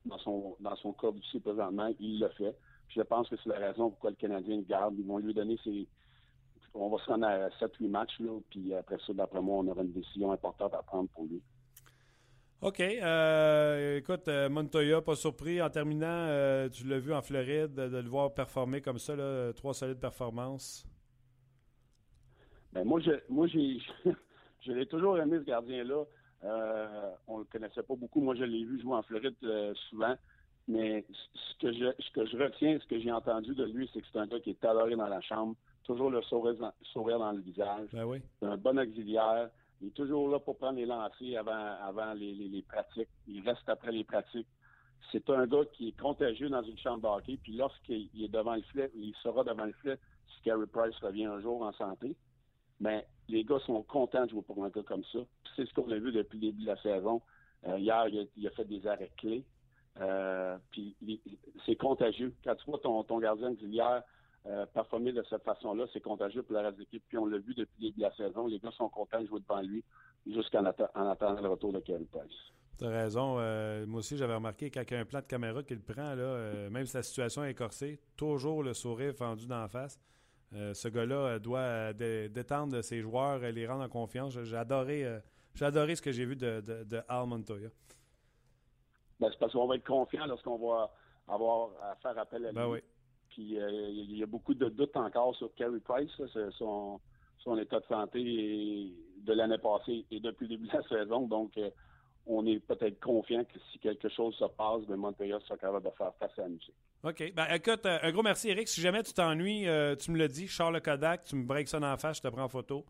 dans 0.06 0.18
son 0.18 0.56
dans 0.60 0.76
son 0.76 0.92
corps 0.92 1.14
présentement, 1.42 1.90
il 1.98 2.20
le 2.20 2.28
fait. 2.30 2.56
je 2.88 3.02
pense 3.02 3.28
que 3.28 3.36
c'est 3.42 3.50
la 3.50 3.58
raison 3.58 3.90
pourquoi 3.90 4.10
le 4.10 4.16
Canadien 4.16 4.56
le 4.56 4.62
garde. 4.62 4.94
Ils 4.98 5.06
vont 5.06 5.18
lui 5.18 5.34
donner 5.34 5.58
ses, 5.62 5.86
on 6.74 6.88
va 6.88 6.98
se 6.98 7.10
rendre 7.10 7.26
à 7.26 7.48
7-8 7.48 7.88
matchs, 7.88 8.18
là, 8.20 8.38
puis 8.50 8.74
après 8.74 8.96
ça, 9.06 9.12
d'après 9.12 9.40
moi, 9.40 9.58
on 9.58 9.68
aura 9.68 9.82
une 9.82 9.92
décision 9.92 10.32
importante 10.32 10.74
à 10.74 10.82
prendre 10.82 11.08
pour 11.10 11.24
lui. 11.24 11.42
OK. 12.62 12.80
Euh, 12.80 13.96
écoute, 13.96 14.28
euh, 14.28 14.50
Montoya, 14.50 15.00
pas 15.00 15.14
surpris. 15.14 15.62
En 15.62 15.70
terminant, 15.70 16.06
euh, 16.28 16.68
tu 16.68 16.86
l'as 16.86 16.98
vu 16.98 17.14
en 17.14 17.22
Floride, 17.22 17.74
de, 17.74 17.96
le 17.96 18.08
voir 18.08 18.34
performer 18.34 18.82
comme 18.82 18.98
ça, 18.98 19.16
là, 19.16 19.52
trois 19.54 19.72
solides 19.72 19.98
performances. 19.98 20.86
Ben 22.72 22.84
moi, 22.84 23.00
je, 23.00 23.12
moi, 23.30 23.46
j'ai, 23.46 23.78
je 24.60 24.72
l'ai 24.72 24.84
toujours 24.84 25.18
aimé 25.18 25.38
ce 25.38 25.44
gardien-là. 25.44 26.04
on 27.26 27.38
le 27.38 27.44
connaissait 27.44 27.82
pas 27.82 27.96
beaucoup. 27.96 28.20
Moi, 28.20 28.34
je 28.34 28.44
l'ai 28.44 28.64
vu 28.64 28.80
jouer 28.82 28.94
en 28.94 29.02
Floride 29.02 29.36
souvent. 29.88 30.14
Mais 30.68 31.04
ce 31.34 31.66
que 31.66 31.72
je, 31.72 31.86
ce 31.98 32.10
que 32.12 32.26
je 32.26 32.36
retiens, 32.36 32.78
ce 32.78 32.86
que 32.86 33.00
j'ai 33.00 33.10
entendu 33.10 33.54
de 33.54 33.64
lui, 33.64 33.90
c'est 33.92 34.02
que 34.02 34.06
c'est 34.12 34.18
un 34.18 34.26
gars 34.26 34.38
qui 34.38 34.50
est 34.50 34.64
adoré 34.64 34.94
dans 34.96 35.08
la 35.08 35.22
chambre 35.22 35.56
toujours 35.84 36.10
le 36.10 36.22
sourire 36.22 36.54
dans, 37.18 37.32
le 37.32 37.40
visage. 37.40 37.88
Ben 37.92 38.20
c'est 38.38 38.46
un 38.46 38.56
bon 38.56 38.78
auxiliaire. 38.78 39.50
Il 39.80 39.88
est 39.88 39.92
toujours 39.92 40.28
là 40.28 40.38
pour 40.38 40.58
prendre 40.58 40.78
les 40.78 40.86
lancers 40.86 41.38
avant, 41.38 41.76
avant 41.82 42.12
les, 42.12 42.64
pratiques. 42.68 43.08
Il 43.26 43.46
reste 43.48 43.68
après 43.68 43.92
les 43.92 44.04
pratiques. 44.04 44.46
C'est 45.10 45.28
un 45.30 45.46
gars 45.46 45.64
qui 45.72 45.88
est 45.88 45.98
contagieux 45.98 46.50
dans 46.50 46.62
une 46.62 46.78
chambre 46.78 47.00
d'hockey. 47.00 47.38
Puis 47.42 47.56
lorsqu'il 47.56 48.08
est 48.22 48.28
devant 48.28 48.54
le 48.54 48.62
filet, 48.62 48.90
il 48.94 49.14
sera 49.22 49.42
devant 49.42 49.64
le 49.64 49.72
filet 49.72 49.98
si 50.28 50.42
Carey 50.42 50.66
Price 50.66 50.96
revient 51.00 51.24
un 51.24 51.40
jour 51.40 51.62
en 51.62 51.72
santé. 51.72 52.14
Mais 52.78 53.06
les 53.28 53.44
gars 53.44 53.58
sont 53.60 53.82
contents 53.82 54.24
de 54.24 54.30
jouer 54.30 54.42
pour 54.42 54.62
un 54.64 54.68
gars 54.68 54.82
comme 54.82 55.04
ça. 55.04 55.18
C'est 55.56 55.66
ce 55.66 55.72
qu'on 55.74 55.90
a 55.90 55.98
vu 55.98 56.12
depuis 56.12 56.38
le 56.38 56.46
début 56.48 56.62
de 56.62 56.66
la 56.66 56.80
saison. 56.82 57.22
Euh, 57.66 57.78
hier, 57.78 58.06
il 58.36 58.46
a, 58.46 58.50
fait 58.50 58.64
des 58.64 58.86
arrêts 58.86 59.10
clés. 59.16 59.44
Euh, 60.00 60.56
puis 60.70 60.94
c'est 61.66 61.76
contagieux. 61.76 62.34
Quand 62.44 62.54
tu 62.54 62.64
vois 62.66 62.78
ton, 62.78 63.02
ton 63.04 63.18
gardien 63.18 63.50
d'hier 63.50 64.02
euh, 64.46 64.64
performer 64.66 65.12
de 65.12 65.22
cette 65.28 65.44
façon-là, 65.44 65.86
c'est 65.92 66.00
contagieux 66.00 66.42
pour 66.42 66.54
la 66.54 66.62
reste 66.62 66.76
de 66.76 66.80
l'équipe. 66.80 67.04
Puis 67.08 67.18
on 67.18 67.26
l'a 67.26 67.38
vu 67.38 67.54
depuis 67.54 67.76
le 67.78 67.88
début 67.88 67.98
de 67.98 68.02
la 68.02 68.14
saison. 68.14 68.46
Les 68.46 68.58
gars 68.58 68.70
sont 68.70 68.88
contents 68.88 69.20
de 69.20 69.26
jouer 69.26 69.40
devant 69.40 69.60
lui 69.60 69.84
jusqu'en 70.26 70.64
attendant 70.64 71.40
le 71.40 71.48
retour 71.48 71.72
de 71.72 71.80
Kevin 71.80 72.06
Price. 72.06 72.32
Tu 72.78 72.86
as 72.86 72.88
raison. 72.88 73.36
Euh, 73.38 73.84
moi 73.86 73.98
aussi, 73.98 74.16
j'avais 74.16 74.34
remarqué 74.34 74.70
qu'il 74.70 74.82
y 74.90 74.94
a 74.94 74.98
un 74.98 75.04
plan 75.04 75.20
de 75.20 75.26
caméra 75.26 75.62
qu'il 75.62 75.82
prend, 75.82 76.14
là, 76.14 76.22
euh, 76.22 76.70
même 76.70 76.86
si 76.86 76.96
la 76.96 77.02
situation 77.02 77.44
est 77.44 77.54
corsée, 77.54 78.00
toujours 78.16 78.62
le 78.62 78.72
sourire 78.72 79.14
fendu 79.14 79.46
d'en 79.46 79.68
face. 79.68 80.00
ce 80.52 80.88
gars-là 80.88 81.38
doit 81.38 81.92
détendre 81.92 82.82
ses 82.82 83.02
joueurs, 83.02 83.40
les 83.40 83.66
rendre 83.66 83.84
en 83.84 83.88
confiance. 83.90 84.42
J'ai 84.42 84.56
adoré, 84.56 85.04
ce 85.54 86.00
que 86.00 86.12
j'ai 86.12 86.24
vu 86.24 86.36
de, 86.36 86.60
de, 86.60 87.02
Al 87.08 87.26
Montoya. 87.26 87.68
Ben, 89.20 89.28
c'est 89.30 89.38
parce 89.38 89.52
qu'on 89.52 89.66
va 89.66 89.76
être 89.76 89.86
confiant 89.86 90.24
lorsqu'on 90.24 90.56
va 90.56 90.90
avoir 91.28 91.72
à 91.82 91.94
faire 91.96 92.16
appel 92.16 92.46
à 92.46 92.52
ben 92.52 92.64
lui. 92.64 92.72
Oui. 92.72 92.80
Puis 93.40 93.58
euh, 93.58 93.70
il 93.70 94.18
y 94.18 94.22
a 94.22 94.26
beaucoup 94.26 94.52
de 94.52 94.68
doutes 94.68 94.96
encore 94.96 95.34
sur 95.36 95.54
Carey 95.54 95.80
Price, 95.82 96.10
son, 96.58 97.00
son 97.38 97.58
état 97.58 97.80
de 97.80 97.86
santé 97.86 98.92
de 99.16 99.32
l'année 99.32 99.56
passée 99.56 100.04
et 100.10 100.20
depuis 100.20 100.46
le 100.46 100.56
début 100.56 100.68
de 100.68 100.76
la 100.76 100.82
saison. 100.82 101.26
Donc, 101.26 101.56
euh, 101.56 101.70
on 102.26 102.46
est 102.46 102.58
peut-être 102.60 103.00
confiant 103.00 103.42
que 103.44 103.58
si 103.72 103.78
quelque 103.78 104.10
chose 104.10 104.34
se 104.34 104.44
passe, 104.44 104.82
ben 104.86 105.00
sera 105.40 105.56
capable 105.56 105.86
de 105.86 105.90
faire 105.96 106.12
face 106.18 106.38
à 106.38 106.42
la 106.42 106.48
musique. 106.48 106.74
OK. 107.02 107.32
Ben, 107.34 107.46
écoute, 107.54 107.86
euh, 107.86 107.98
un 108.02 108.12
gros 108.12 108.22
merci, 108.22 108.50
Eric. 108.50 108.68
Si 108.68 108.82
jamais 108.82 109.02
tu 109.02 109.14
t'ennuies, 109.14 109.66
tu 109.98 110.10
me 110.10 110.18
le 110.18 110.28
dis. 110.28 110.46
Charles 110.46 110.82
Kodak, 110.82 111.24
tu 111.24 111.36
me 111.36 111.44
breaks 111.44 111.68
ça 111.68 111.80
dans 111.80 111.88
la 111.88 111.96
face, 111.96 112.18
je 112.18 112.22
te 112.22 112.28
prends 112.28 112.44
en 112.44 112.48
photo. 112.48 112.84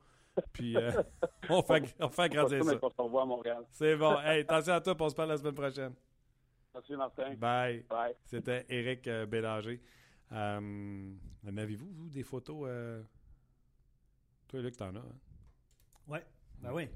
Puis 0.53 0.75
on, 1.49 1.63
fait, 1.63 1.95
on 2.01 2.09
fait 2.09 2.23
agrandir 2.23 2.65
ça. 2.65 2.73
On 2.83 2.91
se 2.91 3.03
revoit 3.03 3.23
à 3.23 3.27
Montréal. 3.27 3.65
C'est 3.71 3.95
bon. 3.95 4.19
Hey, 4.25 4.41
attention 4.41 4.73
à 4.73 4.81
toi, 4.81 4.97
on 4.99 5.09
se 5.09 5.15
parle 5.15 5.29
la 5.29 5.37
semaine 5.37 5.55
prochaine. 5.55 5.95
Merci, 6.75 6.97
Martin. 6.97 7.35
Bye. 7.37 7.85
Bye. 7.89 8.15
C'était 8.25 8.67
Éric 8.69 9.09
Bélanger. 9.29 9.81
En 10.31 11.57
avez-vous, 11.57 11.91
vous, 11.93 12.09
des 12.09 12.23
photos? 12.23 12.69
Toi, 14.49 14.61
Luc, 14.63 14.77
t'en 14.77 14.95
as. 14.95 14.99
Hein? 14.99 15.19
Ouais. 16.07 16.25
Ben 16.61 16.73
oui. 16.73 16.89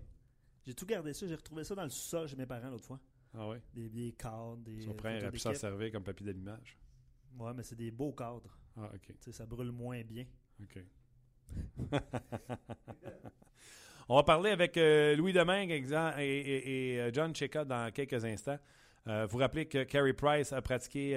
J'ai 0.66 0.74
tout 0.74 0.86
gardé 0.86 1.12
ça. 1.12 1.26
J'ai 1.26 1.34
retrouvé 1.34 1.64
ça 1.64 1.74
dans 1.74 1.84
le 1.84 1.90
sous-sol 1.90 2.28
chez 2.28 2.36
mes 2.36 2.46
parents 2.46 2.70
l'autre 2.70 2.84
fois. 2.84 3.00
Ah 3.34 3.48
oui? 3.48 3.58
Des 3.74 4.12
cadres, 4.12 4.58
des. 4.58 4.80
Son 4.80 4.94
frère 4.94 5.20
aurait 5.22 5.30
pu 5.30 5.38
s'en 5.38 5.54
servir 5.54 5.92
comme 5.92 6.04
papier 6.04 6.26
d'allumage. 6.26 6.76
Ouais, 7.38 7.52
mais 7.54 7.62
c'est 7.62 7.76
des 7.76 7.90
beaux 7.90 8.12
cadres. 8.12 8.56
Ah, 8.76 8.90
OK. 8.94 9.06
Tu 9.06 9.14
sais, 9.20 9.32
ça 9.32 9.46
brûle 9.46 9.72
moins 9.72 10.02
bien. 10.02 10.24
OK. 10.62 10.78
On 14.08 14.16
va 14.16 14.22
parler 14.22 14.50
avec 14.50 14.76
euh, 14.76 15.16
Louis 15.16 15.32
Domingue 15.32 15.70
et, 15.70 15.82
et, 16.92 17.00
euh, 17.00 17.10
John 17.12 17.34
Cheka 17.34 17.64
dans 17.64 17.90
quelques 17.92 18.24
instants. 18.24 18.58
Euh, 19.06 19.26
vous 19.26 19.38
rappelez 19.38 19.66
que 19.66 19.84
Carey 19.84 20.12
Price 20.12 20.52
a 20.52 20.62
pratiqué 20.62 21.16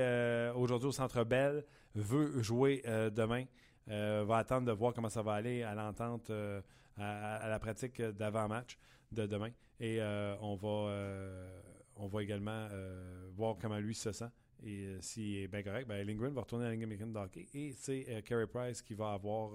aujourd'hui 0.56 0.90
au 0.90 0.92
Centre 0.92 1.24
Bell, 1.24 1.64
veut 1.96 2.42
jouer 2.42 2.84
demain. 3.14 3.46
va 3.88 4.38
attendre 4.38 4.68
de 4.68 4.72
voir 4.72 4.94
comment 4.94 5.10
ça 5.10 5.22
va 5.22 5.34
aller 5.34 5.64
à 5.64 5.74
l'entente, 5.74 6.32
à, 6.98 7.48
la 7.48 7.60
pratique 7.60 8.02
d'avant-match 8.02 8.78
de 9.12 9.26
demain. 9.26 9.52
Et 9.80 10.02
on, 10.42 10.56
va, 10.56 10.92
on 11.96 12.08
va 12.08 12.24
également 12.24 12.68
voir 13.36 13.56
comment 13.60 13.80
lui 13.80 13.96
se 13.96 14.12
sent. 14.12 14.30
Et 14.64 14.98
s'il 15.02 15.38
est 15.38 15.48
bien 15.48 15.64
correct, 15.64 15.88
ben, 15.88 16.30
va 16.34 16.42
retourner 16.42 16.66
à 16.66 16.70
la 16.70 16.76
Ligue 16.76 17.16
hockey. 17.16 17.48
Et 17.54 17.72
c'est 17.72 18.24
Carey 18.26 18.48
Price 18.48 18.82
qui 18.82 18.96
va 18.96 19.14
avoir 19.14 19.52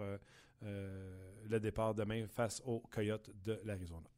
euh, 0.64 1.38
le 1.48 1.58
départ 1.58 1.94
demain 1.94 2.26
face 2.28 2.62
aux 2.64 2.80
Coyotes 2.80 3.30
de 3.44 3.60
l'Arizona. 3.64 4.08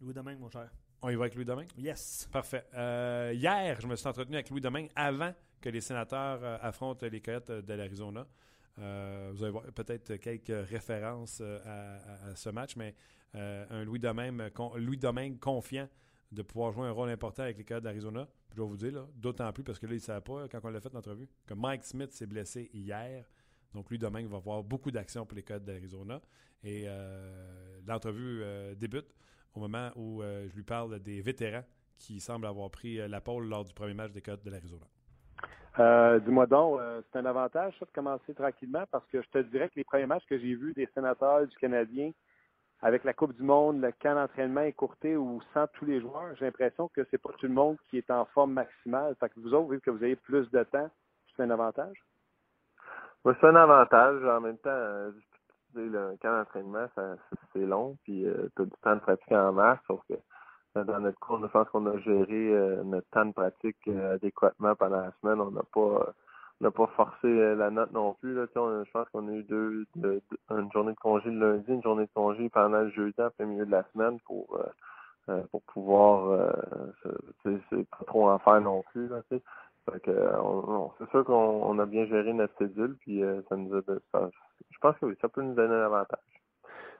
Louis 0.00 0.14
Domingue, 0.14 0.38
mon 0.38 0.48
cher. 0.48 0.70
On 1.06 1.10
y 1.10 1.14
va 1.14 1.22
avec 1.22 1.36
Louis 1.36 1.44
Domingue? 1.44 1.70
Yes. 1.78 2.28
Parfait. 2.32 2.64
Euh, 2.74 3.30
hier, 3.32 3.80
je 3.80 3.86
me 3.86 3.94
suis 3.94 4.08
entretenu 4.08 4.34
avec 4.34 4.50
Louis 4.50 4.60
Domingue 4.60 4.90
avant 4.96 5.32
que 5.60 5.68
les 5.68 5.80
sénateurs 5.80 6.40
euh, 6.42 6.58
affrontent 6.60 7.06
les 7.06 7.20
Coyotes 7.20 7.52
de 7.52 7.74
l'Arizona. 7.74 8.26
vous 8.76 8.82
allez 9.44 9.52
voir 9.52 9.62
peut-être 9.72 10.16
quelques 10.16 10.68
références 10.68 11.40
à, 11.40 12.34
ce 12.34 12.50
match, 12.50 12.74
mais 12.74 12.96
un 13.34 13.84
Louis 13.84 14.00
Domingue, 14.00 14.50
Louis 14.74 14.96
Domingue 14.96 15.38
confiant 15.38 15.88
de 16.32 16.42
pouvoir 16.42 16.72
jouer 16.72 16.88
un 16.88 16.90
rôle 16.90 17.10
important 17.10 17.44
avec 17.44 17.58
les 17.58 17.64
Coyotes 17.64 17.84
d'Arizona. 17.84 18.26
Je 18.50 18.56
dois 18.56 18.66
vous 18.66 18.76
dire, 18.76 19.06
d'autant 19.14 19.52
plus 19.52 19.62
parce 19.62 19.78
que 19.78 19.86
là, 19.86 19.92
il 19.92 19.98
ne 19.98 20.00
savait 20.00 20.20
pas, 20.22 20.48
quand 20.48 20.58
on 20.64 20.70
l'a 20.70 20.80
fait 20.80 20.92
l'entrevue, 20.92 21.28
que 21.46 21.54
Mike 21.54 21.84
Smith 21.84 22.10
s'est 22.10 22.26
blessé 22.26 22.68
hier. 22.74 23.24
Donc, 23.74 23.90
lui, 23.90 23.98
demain, 23.98 24.22
il 24.22 24.26
va 24.26 24.38
avoir 24.38 24.64
beaucoup 24.64 24.90
d'actions 24.90 25.24
pour 25.24 25.36
les 25.36 25.44
Codes 25.44 25.64
d'Arizona. 25.64 26.20
Et 26.64 26.82
euh, 26.86 27.78
l'entrevue 27.86 28.42
euh, 28.42 28.74
débute 28.74 29.14
au 29.56 29.60
moment 29.60 29.90
où 29.96 30.22
euh, 30.22 30.46
je 30.48 30.54
lui 30.54 30.62
parle 30.62 30.98
des 31.00 31.20
vétérans 31.20 31.64
qui 31.98 32.20
semblent 32.20 32.46
avoir 32.46 32.70
pris 32.70 32.96
la 33.08 33.20
pôle 33.20 33.48
lors 33.48 33.64
du 33.64 33.72
premier 33.72 33.94
match 33.94 34.12
des 34.12 34.20
Codes 34.20 34.42
de 34.44 34.50
l'Arizona. 34.50 34.84
Dis-moi 36.20 36.46
donc, 36.46 36.80
c'est 37.10 37.18
un 37.18 37.26
avantage, 37.26 37.74
ça, 37.78 37.84
de 37.86 37.90
commencer 37.90 38.34
tranquillement, 38.34 38.84
parce 38.90 39.06
que 39.06 39.20
je 39.22 39.28
te 39.28 39.38
dirais 39.38 39.68
que 39.68 39.76
les 39.76 39.84
premiers 39.84 40.06
matchs 40.06 40.24
que 40.26 40.38
j'ai 40.38 40.54
vus 40.54 40.72
des 40.74 40.88
sénateurs 40.94 41.46
du 41.46 41.56
Canadien, 41.56 42.12
avec 42.82 43.04
la 43.04 43.14
Coupe 43.14 43.34
du 43.34 43.42
Monde, 43.42 43.80
le 43.80 43.92
camp 43.92 44.14
d'entraînement 44.14 44.62
écourté 44.62 45.16
ou 45.16 45.40
sans 45.54 45.66
tous 45.68 45.86
les 45.86 46.00
joueurs, 46.00 46.34
j'ai 46.38 46.44
l'impression 46.44 46.88
que 46.88 47.06
c'est 47.10 47.18
pas 47.18 47.30
tout 47.38 47.46
le 47.46 47.52
monde 47.52 47.76
qui 47.88 47.98
est 47.98 48.10
en 48.10 48.26
forme 48.26 48.52
maximale. 48.52 49.16
Fait 49.18 49.28
que 49.28 49.40
vous 49.40 49.54
autres, 49.54 49.70
vu 49.70 49.80
que 49.80 49.90
vous 49.90 50.02
avez 50.02 50.16
plus 50.16 50.50
de 50.50 50.62
temps, 50.64 50.90
c'est 51.34 51.42
un 51.42 51.50
avantage? 51.50 51.96
c'est 53.24 53.46
un 53.46 53.56
avantage. 53.56 54.22
En 54.24 54.40
même 54.40 54.58
temps, 54.58 54.70
euh, 54.70 55.10
le 55.84 56.16
camp 56.20 56.36
d'entraînement, 56.36 56.86
c'est 57.52 57.66
long, 57.66 57.96
puis 58.04 58.26
euh, 58.26 58.48
tu 58.56 58.62
as 58.62 58.64
du 58.64 58.70
temps 58.82 58.94
de 58.94 59.00
pratique 59.00 59.32
en 59.32 59.52
masse, 59.52 59.78
sauf 59.86 60.00
que 60.08 60.14
euh, 60.76 60.84
dans 60.84 61.00
notre 61.00 61.18
cours, 61.18 61.40
je 61.40 61.46
pense 61.46 61.68
qu'on 61.68 61.86
a 61.86 61.98
géré 61.98 62.52
notre 62.84 63.08
temps 63.10 63.26
de 63.26 63.32
pratique 63.32 63.88
adéquatement 63.88 64.74
pendant 64.74 65.00
la 65.00 65.12
semaine. 65.20 65.40
On 65.40 65.50
n'a 65.50 65.62
pas 65.72 66.12
n'a 66.62 66.70
pas 66.70 66.86
forcé 66.96 67.54
la 67.54 67.70
note 67.70 67.92
non 67.92 68.14
plus. 68.14 68.34
Là. 68.34 68.46
je 68.54 68.90
pense 68.90 69.08
qu'on 69.10 69.28
a 69.28 69.32
eu 69.32 69.42
deux, 69.42 69.86
une 70.50 70.72
journée 70.72 70.92
de 70.92 70.98
congé 70.98 71.30
le 71.30 71.52
lundi, 71.52 71.70
une 71.70 71.82
journée 71.82 72.06
de 72.06 72.12
congé 72.14 72.48
pendant 72.48 72.80
le 72.80 72.90
jeudi, 72.90 73.20
après 73.20 73.44
le 73.44 73.50
milieu 73.50 73.66
de 73.66 73.70
la 73.70 73.84
semaine 73.92 74.18
pour 74.20 74.58
pour 75.50 75.62
pouvoir 75.62 76.52
c'est 77.42 77.88
pas 77.90 78.04
trop 78.06 78.30
en 78.30 78.38
faire 78.38 78.60
non 78.60 78.82
plus. 78.92 79.08
Là, 79.08 79.20
euh, 80.08 80.88
c'est 80.98 81.10
sûr 81.10 81.24
qu'on 81.24 81.78
a 81.78 81.86
bien 81.86 82.06
géré 82.06 82.32
notre 82.32 82.56
cédule, 82.58 82.96
puis 83.00 83.22
euh, 83.22 83.40
ça 83.48 83.56
nous 83.56 83.74
a, 83.76 84.30
je 84.76 84.80
pense 84.80 84.98
que 84.98 85.06
oui, 85.06 85.16
ça 85.22 85.28
peut 85.28 85.40
nous 85.40 85.54
donner 85.54 85.74
un 85.74 85.86
avantage. 85.86 86.20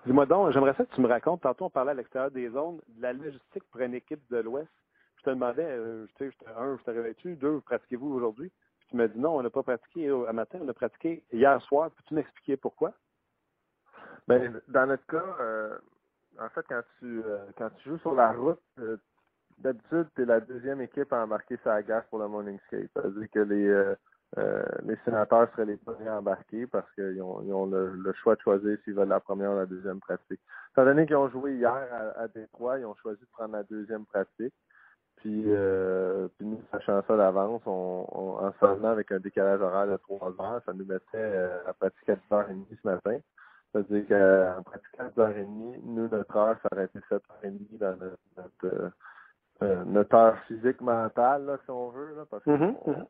Dis-moi 0.07 0.25
donc, 0.25 0.51
j'aimerais 0.53 0.73
ça 0.75 0.87
que 0.87 0.95
tu 0.95 1.01
me 1.03 1.09
racontes, 1.09 1.43
tantôt 1.43 1.67
on 1.67 1.71
parlait 1.71 1.91
à 1.91 1.95
l'extérieur 1.95 2.31
des 2.31 2.49
zones, 2.49 2.81
de 2.89 3.03
la 3.03 3.13
logistique 3.13 3.65
pour 3.71 3.81
une 3.83 3.95
équipe 3.95 4.23
de 4.31 4.39
l'Ouest. 4.39 4.71
Je 5.19 5.25
te 5.25 5.31
demandais, 5.31 5.67
euh, 5.67 6.07
tu 6.17 6.31
sais, 6.31 6.37
un, 6.57 6.79
je 6.79 6.83
te 6.85 6.91
réveilles-tu, 6.91 7.37
deux, 7.37 7.61
pratiquez-vous 7.61 8.15
aujourd'hui? 8.15 8.51
Puis 8.79 8.89
tu 8.89 8.97
m'as 8.97 9.09
dit 9.09 9.19
non, 9.19 9.37
on 9.37 9.43
n'a 9.43 9.51
pas 9.51 9.63
pratiqué 9.63 10.09
à 10.09 10.33
matin, 10.33 10.59
on 10.63 10.69
a 10.69 10.73
pratiqué 10.73 11.23
hier 11.33 11.61
soir. 11.63 11.91
Peux-tu 11.91 12.15
m'expliquer 12.15 12.57
pourquoi? 12.57 12.95
Ben, 14.27 14.61
dans 14.69 14.87
notre 14.87 15.07
cas, 15.07 15.79
en 16.41 16.49
fait, 16.51 16.65
quand 16.69 16.83
tu 16.99 17.23
quand 17.59 17.71
tu 17.79 17.91
joues 17.91 17.99
sur 17.99 18.15
la 18.15 18.33
route, 18.33 18.61
d'habitude, 19.59 20.09
tu 20.15 20.23
es 20.23 20.25
la 20.25 20.41
deuxième 20.41 20.81
équipe 20.81 21.13
à 21.13 21.25
embarquer 21.25 21.59
sa 21.65 21.83
glace 21.83 22.07
pour 22.09 22.21
le 22.21 22.29
morning 22.29 22.59
skate. 22.67 22.91
C'est-à-dire 22.95 23.31
que 23.31 23.41
les, 23.41 23.95
euh, 24.39 24.63
les 24.85 24.97
sénateurs 25.05 25.49
seraient 25.53 25.65
les 25.65 25.77
premiers 25.77 26.09
à 26.09 26.19
embarquer 26.19 26.67
parce 26.67 26.91
qu'ils 26.93 27.23
ont, 27.23 27.43
ils 27.43 27.53
ont 27.53 27.67
le, 27.67 28.13
choix 28.23 28.35
de 28.35 28.41
choisir 28.41 28.77
s'ils 28.85 28.95
veulent 28.95 29.09
la 29.09 29.21
première 29.21 29.53
ou 29.53 29.57
la 29.57 29.67
deuxième 29.67 30.01
pratique. 30.01 30.41
Étant 30.73 30.85
donné 30.85 31.07
qu'ils 31.07 31.17
ont 31.17 31.29
joué 31.31 31.55
hier 31.55 31.73
à, 31.73 32.23
à, 32.23 32.29
Détroit, 32.29 32.79
ils 32.79 32.85
ont 32.85 32.97
choisi 32.97 33.21
de 33.21 33.29
prendre 33.33 33.53
la 33.53 33.63
deuxième 33.63 34.05
pratique. 34.05 34.53
Puis, 35.17 35.45
euh, 35.47 36.29
puis 36.37 36.47
nous, 36.47 36.61
sachant 36.71 37.03
ça 37.07 37.17
d'avance, 37.17 37.63
on, 37.65 38.07
on, 38.13 38.47
en 38.47 38.53
seulement 38.61 38.89
avec 38.89 39.11
un 39.13 39.21
décalage 39.21 39.61
horaire 39.61 39.87
de 39.87 39.97
3 39.97 40.35
heures, 40.41 40.63
ça 40.67 40.73
nous 40.75 40.85
mettait 40.85 41.03
euh, 41.15 41.59
à 41.67 41.73
pratiquer 41.73 42.13
à 42.13 42.17
10h30 42.17 42.65
ce 42.71 42.89
matin. 42.89 43.19
C'est-à-dire 43.73 44.07
qu'en 44.09 44.63
pratiquant 44.65 45.05
à 45.05 45.09
10h30, 45.09 45.81
nous, 45.85 46.09
notre 46.09 46.37
heure, 46.37 46.57
ça 46.63 46.69
aurait 46.73 46.85
été 46.85 46.99
7h30 47.11 47.79
dans 47.79 47.97
notre, 47.97 48.19
notre 48.37 48.93
notre 49.87 50.15
heure 50.15 50.39
physique 50.49 50.83
mentale, 50.83 51.47
là, 51.47 51.57
si 51.65 51.71
on 51.71 51.89
veut, 51.89 52.15
là, 52.15 52.27
parce 52.31 52.45
que 52.45 52.51
mm-hmm, 52.51 52.77
mm-hmm. 52.85 53.07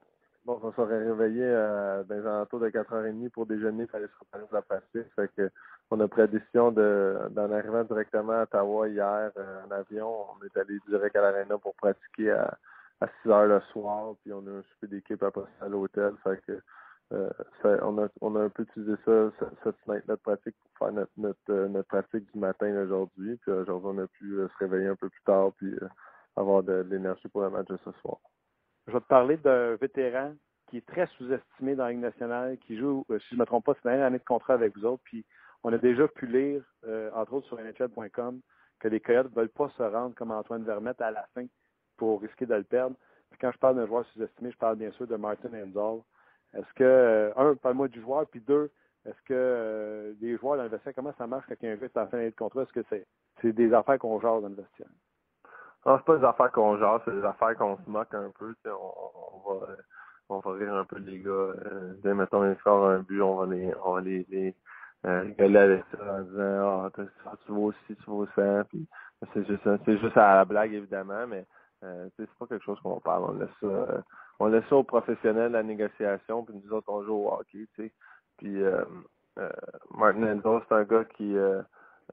Bon, 0.46 0.60
on 0.62 0.72
serait 0.72 1.04
réveillé 1.04 1.42
euh, 1.42 2.04
dans 2.04 2.14
les 2.14 2.26
alentours 2.26 2.60
de 2.60 2.70
4h30 2.70 3.30
pour 3.30 3.46
déjeuner, 3.46 3.84
il 3.84 3.88
fallait 3.88 4.06
se 4.06 4.18
reprendre 4.20 4.46
la 4.52 4.62
pratique. 4.62 5.12
Fait 5.16 5.30
que 5.36 5.50
on 5.90 6.00
a 6.00 6.08
pris 6.08 6.20
la 6.22 6.26
décision 6.28 6.70
de 6.72 7.16
d'en 7.30 7.50
arriver 7.52 7.84
directement 7.84 8.32
à 8.32 8.42
Ottawa 8.44 8.88
hier 8.88 9.30
euh, 9.36 9.64
en 9.66 9.70
avion. 9.72 10.08
On 10.08 10.44
est 10.44 10.56
allé 10.56 10.78
direct 10.88 11.16
à 11.16 11.22
l'aréna 11.22 11.58
pour 11.58 11.74
pratiquer 11.74 12.30
à, 12.30 12.56
à 13.00 13.08
6 13.22 13.30
heures 13.30 13.46
le 13.46 13.60
soir, 13.72 14.14
puis 14.22 14.32
on 14.32 14.46
a 14.46 14.50
un 14.50 14.62
souper 14.62 14.86
d'équipe 14.86 15.22
à 15.22 15.30
passer 15.30 15.48
à 15.60 15.68
l'hôtel. 15.68 16.14
Fait 16.22 16.40
que 16.46 16.60
euh, 17.12 17.30
on, 17.82 17.98
a, 17.98 18.08
on 18.20 18.36
a 18.36 18.42
un 18.44 18.48
peu 18.48 18.62
utilisé 18.64 18.94
ça, 19.04 19.30
cette 19.62 19.76
semaine-là 19.84 20.16
de 20.16 20.20
pratique 20.20 20.56
pour 20.62 20.86
faire 20.86 20.92
notre, 20.92 21.12
notre, 21.16 21.38
euh, 21.50 21.68
notre 21.68 21.88
pratique 21.88 22.32
du 22.32 22.38
matin 22.38 22.72
aujourd'hui. 22.82 23.36
Puis 23.36 23.52
aujourd'hui, 23.52 23.90
on 23.92 23.98
a 23.98 24.06
pu 24.06 24.36
se 24.36 24.58
réveiller 24.58 24.88
un 24.88 24.96
peu 24.96 25.08
plus 25.08 25.22
tard, 25.24 25.52
puis 25.56 25.74
avoir 26.36 26.62
de, 26.62 26.86
l'énergie 26.90 27.28
pour 27.28 27.42
le 27.42 27.50
match 27.50 27.66
de 27.68 27.78
ce 27.84 27.92
soir. 28.00 28.18
Je 28.86 28.92
vais 28.92 29.00
te 29.00 29.06
parler 29.06 29.36
d'un 29.38 29.74
vétéran 29.76 30.34
qui 30.68 30.78
est 30.78 30.86
très 30.86 31.06
sous-estimé 31.18 31.74
dans 31.74 31.84
la 31.84 31.90
Ligue 31.90 32.00
nationale, 32.00 32.58
qui 32.58 32.76
joue, 32.76 33.04
euh, 33.10 33.18
si 33.20 33.30
je 33.30 33.34
ne 33.34 33.40
me 33.40 33.46
trompe 33.46 33.64
pas, 33.64 33.74
c'est 33.74 33.84
la 33.84 33.92
dernière 33.92 34.06
année 34.06 34.18
de 34.18 34.24
contrat 34.24 34.54
avec 34.54 34.76
vous 34.76 34.84
autres. 34.84 35.02
Puis 35.04 35.24
on 35.64 35.72
a 35.72 35.78
déjà 35.78 36.06
pu 36.08 36.26
lire, 36.26 36.62
euh, 36.86 37.10
entre 37.14 37.34
autres 37.34 37.46
sur 37.48 37.58
NHL.com, 37.58 38.40
que 38.78 38.88
les 38.88 39.00
Coyotes 39.00 39.30
ne 39.30 39.34
veulent 39.34 39.48
pas 39.48 39.68
se 39.70 39.82
rendre 39.82 40.14
comme 40.14 40.30
Antoine 40.30 40.64
Vermette 40.64 41.00
à 41.00 41.10
la 41.10 41.26
fin 41.34 41.46
pour 41.96 42.20
risquer 42.20 42.46
de 42.46 42.54
le 42.54 42.64
perdre. 42.64 42.96
Puis 43.30 43.38
quand 43.40 43.50
je 43.50 43.58
parle 43.58 43.76
d'un 43.76 43.86
joueur 43.86 44.04
sous-estimé, 44.06 44.52
je 44.52 44.56
parle 44.56 44.76
bien 44.76 44.92
sûr 44.92 45.06
de 45.06 45.16
Martin 45.16 45.48
Enzel. 45.48 46.02
Est-ce 46.54 46.72
que, 46.74 46.84
euh, 46.84 47.32
un, 47.36 47.54
parle-moi 47.56 47.88
du 47.88 48.00
joueur, 48.00 48.26
puis 48.28 48.40
deux, 48.40 48.70
est-ce 49.04 49.22
que 49.24 50.16
les 50.20 50.36
joueurs 50.36 50.56
dans 50.56 50.64
le 50.64 50.68
vestiaire, 50.68 50.94
comment 50.94 51.14
ça 51.16 51.26
marche 51.26 51.46
quand 51.48 51.54
il 51.60 51.66
y 51.66 51.68
a 51.68 51.72
un 51.72 51.76
gars 51.76 51.86
est 51.86 51.96
en 51.96 52.06
fin 52.06 52.16
d'année 52.18 52.30
de 52.30 52.36
contrat? 52.36 52.62
Est-ce 52.62 52.72
que 52.72 52.84
c'est, 53.42 53.52
des 53.52 53.72
affaires 53.72 53.98
qu'on 53.98 54.20
jase 54.20 54.42
dans 54.42 54.48
le 54.48 54.54
vestiaire? 54.54 54.88
Non, 55.86 55.98
c'est 55.98 56.04
pas 56.04 56.16
des 56.16 56.24
affaires 56.24 56.50
qu'on 56.50 56.78
jase, 56.78 57.00
c'est 57.04 57.14
des 57.14 57.24
affaires 57.24 57.56
qu'on 57.56 57.76
se 57.76 57.88
moque 57.88 58.12
un 58.12 58.30
peu. 58.36 58.54
On, 58.66 58.92
on, 59.48 59.54
va 59.54 59.66
on 60.28 60.40
va 60.40 60.52
rire 60.54 60.74
un 60.74 60.84
peu 60.84 60.98
les 60.98 61.20
gars. 61.20 61.30
Euh, 61.30 61.94
dès 62.02 62.12
mettons 62.12 62.44
ils 62.44 62.56
score 62.58 62.88
un 62.88 62.98
but, 63.00 63.22
on 63.22 63.36
va 63.36 63.46
les 63.46 63.72
on 63.84 63.94
va 63.94 64.00
les, 64.00 64.26
les 64.28 64.54
euh, 65.06 65.20
rigoler 65.20 65.58
avec 65.58 65.84
ça 65.92 66.14
en 66.14 66.22
disant 66.22 66.84
Ah, 66.84 67.36
tu 67.46 67.52
vas 67.52 67.58
aussi, 67.58 67.96
tu 67.96 68.10
vas 68.10 68.26
ça 68.34 68.64
c'est 69.32 69.46
juste 69.46 69.68
c'est 69.84 69.98
juste 69.98 70.16
à 70.16 70.36
la 70.36 70.44
blague 70.44 70.72
évidemment, 70.74 71.26
mais 71.28 71.46
euh, 71.84 72.08
c'est 72.16 72.28
pas 72.38 72.46
quelque 72.46 72.64
chose 72.64 72.80
qu'on 72.80 73.00
parle. 73.00 73.24
On 73.24 73.38
laisse 73.38 73.48
ça 73.60 73.66
euh, 73.66 74.00
on 74.40 74.46
laisse 74.48 74.64
ça 74.68 74.76
aux 74.76 74.82
professionnels 74.84 75.52
la 75.52 75.62
négociation, 75.62 76.44
puis 76.44 76.56
nous 76.64 76.72
autres 76.72 76.88
on 76.92 77.04
joue 77.04 77.14
au 77.14 77.32
hockey, 77.32 77.66
tu 77.74 77.84
sais. 77.84 77.92
Puis 78.38 78.60
euh, 78.62 78.84
euh, 79.38 79.48
Martin 79.96 80.24
Enzo, 80.24 80.60
c'est 80.68 80.74
un 80.74 80.84
gars 80.84 81.04
qui 81.04 81.36
euh, 81.36 81.62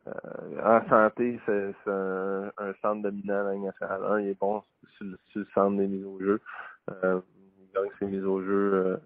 en 0.05 0.89
santé, 0.89 1.39
c'est 1.45 1.73
un, 1.87 2.73
centre 2.81 3.01
dominant 3.03 3.43
la 3.43 3.55
nationale 3.55 4.03
1. 4.03 4.19
Il 4.21 4.27
est 4.29 4.39
bon 4.39 4.63
sur, 4.97 5.05
le 5.05 5.47
centre 5.53 5.77
des 5.77 5.87
mises 5.87 6.05
au 6.05 6.19
jeu. 6.19 6.41
Euh, 6.89 7.21
il 7.59 7.71
gagne 7.73 7.89
ses 7.99 8.05
mises 8.05 8.25
au 8.25 8.41
jeu 8.41 8.73
euh, 8.73 8.97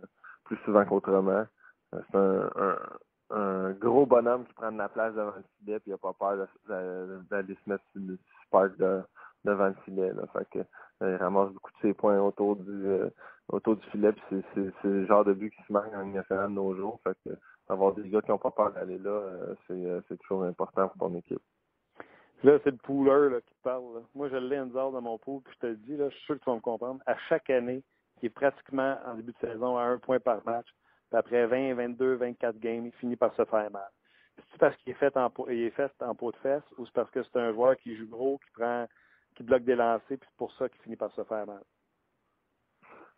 plus 0.46 0.58
souvent 0.66 0.86
qu'autrement. 0.86 1.46
Euh, 1.94 2.48
c'est 3.30 3.36
un, 3.36 3.72
gros 3.74 4.06
bonhomme 4.06 4.46
qui 4.46 4.54
prend 4.54 4.72
de 4.72 4.78
la 4.78 4.90
place 4.90 5.14
devant 5.14 5.34
le 5.36 5.44
filet, 5.60 5.80
puis 5.80 5.92
il 5.92 5.92
n'a 5.92 5.98
pas 5.98 6.14
peur 6.14 6.48
d'aller 7.30 7.58
se 7.64 7.70
mettre 7.70 7.84
sur 7.92 8.02
le 8.02 8.18
spark 8.46 8.78
de, 8.78 9.02
devant 9.46 9.68
le 9.68 9.76
filet. 9.86 10.12
Euh, 10.12 10.64
il 11.02 11.16
ramasse 11.18 11.52
beaucoup 11.52 11.72
de 11.72 11.78
ses 11.82 11.94
points 11.94 12.20
autour 12.20 12.56
du 12.56 12.88
euh, 12.88 13.10
autour 13.50 13.78
du 13.78 13.86
filet, 13.92 14.14
c'est 14.30 14.64
le 14.84 15.06
genre 15.06 15.24
de 15.24 15.34
but 15.34 15.52
qui 15.52 15.64
se 15.64 15.72
manque 15.72 15.94
en 15.94 16.06
nationale 16.06 16.50
de 16.50 16.56
nos 16.56 16.76
jours. 16.76 17.00
Avoir 17.70 17.94
des 17.94 18.08
gars 18.10 18.22
qui 18.22 18.32
n'ont 18.32 18.38
pas 18.38 18.52
peur 18.52 18.72
d'aller 18.72 18.98
là, 18.98 19.10
euh, 19.70 20.02
c'est 20.08 20.18
toujours 20.20 20.44
important 20.44 20.88
pour 20.90 21.10
ton 21.10 21.16
équipe. 21.16 21.42
Là, 22.44 22.60
c'est 22.64 22.72
le 22.72 22.78
pooler 22.78 23.34
là, 23.34 23.42
qui 23.42 23.56
parle. 23.64 24.04
Moi, 24.14 24.30
je 24.30 24.36
l'ai 24.36 24.60
en 24.60 24.68
dans 24.68 25.02
mon 25.02 25.18
pool, 25.18 25.42
puis 25.44 25.54
je 25.56 25.60
te 25.60 25.68
le 25.68 25.76
dis, 25.78 25.98
là, 25.98 26.10
je 26.10 26.16
suis 26.16 26.26
sûr 26.26 26.36
que 26.36 26.44
tu 26.44 26.50
vas 26.50 26.56
me 26.56 26.62
comprendre. 26.62 27.02
À 27.08 27.18
chaque 27.30 27.50
année, 27.50 27.84
qui 28.20 28.28
est 28.28 28.32
pratiquement 28.32 28.98
en 29.06 29.16
début 29.16 29.32
de 29.32 29.48
saison 29.48 29.78
à 29.78 29.84
un 29.84 29.98
point 29.98 30.20
par 30.20 30.46
match, 30.46 30.68
puis 31.10 31.18
après 31.18 31.48
20, 31.48 31.74
22, 31.74 32.16
24 32.16 32.60
games, 32.60 32.86
il 32.86 32.92
finit 32.94 33.16
par 33.16 33.34
se 33.36 33.46
faire 33.46 33.72
mal. 33.72 33.90
C'est 34.52 34.60
parce 34.60 34.76
qu'il 34.78 34.92
est 34.92 34.96
fait 34.96 35.16
en 35.18 35.32
il 35.50 35.64
est 35.64 35.72
fait 35.72 35.92
en 36.02 36.14
pot 36.14 36.32
de 36.32 36.38
fesses 36.38 36.64
ou 36.78 36.86
c'est 36.86 36.94
parce 36.94 37.10
que 37.10 37.24
c'est 37.24 37.40
un 37.40 37.54
joueur 37.54 37.76
qui 37.78 37.96
joue 37.96 38.08
gros, 38.08 38.38
qui 38.38 38.52
prend 38.52 38.88
qui 39.36 39.44
bloque 39.44 39.64
des 39.64 39.76
lancers, 39.76 40.02
puis 40.08 40.20
c'est 40.22 40.38
pour 40.38 40.52
ça 40.54 40.70
qu'il 40.70 40.82
finit 40.82 40.96
par 40.96 41.12
se 41.12 41.24
faire 41.24 41.46
mal? 41.46 41.64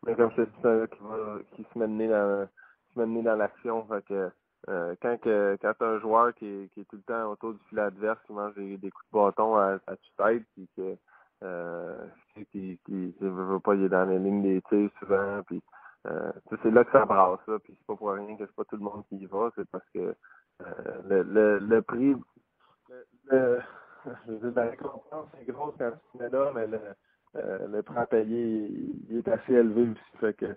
Mais 0.06 0.16
comme 0.16 0.32
c'est 0.36 0.50
ça 0.62 0.88
qui 0.88 1.00
va 1.02 1.40
qui 1.56 1.66
se 1.74 1.80
met 1.80 2.08
dans 2.08 2.48
se 2.94 3.00
met 3.00 3.22
dans 3.22 3.36
l'action. 3.36 3.86
Fait 3.86 4.06
que 4.06 4.32
euh, 4.68 4.94
quand 5.02 5.18
que 5.22 5.58
quand 5.62 5.74
t'as 5.80 5.88
un 5.88 6.00
joueur 6.00 6.34
qui 6.36 6.46
est, 6.46 6.74
qui 6.74 6.82
est 6.82 6.86
tout 6.86 6.98
le 6.98 7.02
temps 7.04 7.32
autour 7.32 7.54
du 7.54 7.60
filet 7.70 7.84
adverse, 7.84 8.20
qui 8.26 8.34
mange 8.34 8.54
des, 8.56 8.78
coups 8.92 9.06
de 9.12 9.18
bâton 9.18 9.56
à, 9.56 9.80
à 9.88 9.96
tue-tête, 9.96 10.44
puis 10.54 10.68
que 10.76 10.98
euh, 11.44 12.06
qui, 12.52 12.78
qui, 12.86 13.16
veut 13.22 13.60
pas, 13.60 13.76
il 13.76 13.86
est 13.86 13.90
dans 13.90 14.06
les 14.06 14.20
lignes 14.20 14.44
des 14.44 14.62
tirs 14.64 14.92
souvent, 15.00 15.42
puis 15.48 15.62
euh, 16.08 16.32
c'est 16.62 16.72
là 16.72 16.84
que 16.84 16.92
ça 16.92 17.06
brasse 17.06 17.40
ça, 17.46 17.58
puis 17.64 17.74
c'est 17.78 17.88
pas 17.88 17.96
pour 17.96 18.12
rien 18.12 18.36
que 18.36 18.46
c'est 18.46 18.56
pas 18.56 18.66
tout 18.66 18.76
le 18.76 18.84
monde 18.84 19.04
qui 19.08 19.16
y 19.16 19.26
va, 19.28 19.50
c'est 19.56 19.70
parce 19.70 19.90
que 19.94 20.14
le, 21.08 21.24
le, 21.24 21.60
le 21.60 21.82
prix 21.82 22.16
le, 23.32 23.62
je 24.28 24.32
veux 24.34 24.52
dire, 24.52 24.52
la 24.56 24.70
récompense 24.72 25.28
est 25.40 25.50
grosse 25.50 25.76
quand 25.80 25.92
tu 26.12 26.18
mets 26.18 26.30
là, 26.30 26.52
mais 26.54 26.68
le, 26.68 26.80
le 27.68 27.82
prix 27.82 27.98
à 27.98 28.06
payer 28.06 28.68
il, 29.10 29.18
est 29.20 29.28
assez 29.30 29.54
élevé 29.54 29.92
aussi. 29.92 30.18
Fait 30.20 30.34
que 30.34 30.48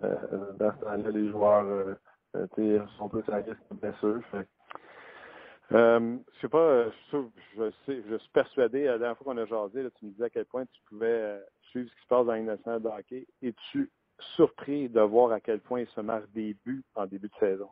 dans 0.00 0.72
ce 0.72 0.84
temps-là, 0.84 1.10
les 1.10 1.28
joueurs 1.28 1.96
euh, 2.36 2.46
euh 2.58 3.08
plus 3.08 3.32
à 3.32 3.36
risque 3.36 3.58
de 3.70 3.76
blessure. 3.76 4.22
Euh, 5.72 6.18
je 6.34 6.40
sais 6.40 6.48
pas, 6.48 6.90
je, 7.12 7.70
je, 7.86 8.16
suis 8.18 8.30
persuadé, 8.32 8.84
la 8.84 8.98
dernière 8.98 9.16
fois 9.16 9.32
qu'on 9.32 9.40
a 9.40 9.46
jasé, 9.46 9.88
tu 9.98 10.06
me 10.06 10.10
disais 10.10 10.24
à 10.24 10.30
quel 10.30 10.44
point 10.46 10.64
tu 10.66 10.82
pouvais 10.88 11.40
suivre 11.70 11.88
ce 11.88 11.94
qui 11.94 12.02
se 12.02 12.08
passe 12.08 12.26
dans 12.26 12.42
nationale 12.42 12.82
de 12.82 12.88
hockey. 12.88 13.26
Es-tu 13.40 13.90
surpris 14.34 14.88
de 14.88 15.00
voir 15.00 15.32
à 15.32 15.40
quel 15.40 15.60
point 15.60 15.80
il 15.80 15.86
se 15.88 16.00
marque 16.00 16.30
des 16.32 16.54
buts 16.64 16.84
en 16.96 17.06
début 17.06 17.28
de 17.28 17.34
saison? 17.36 17.70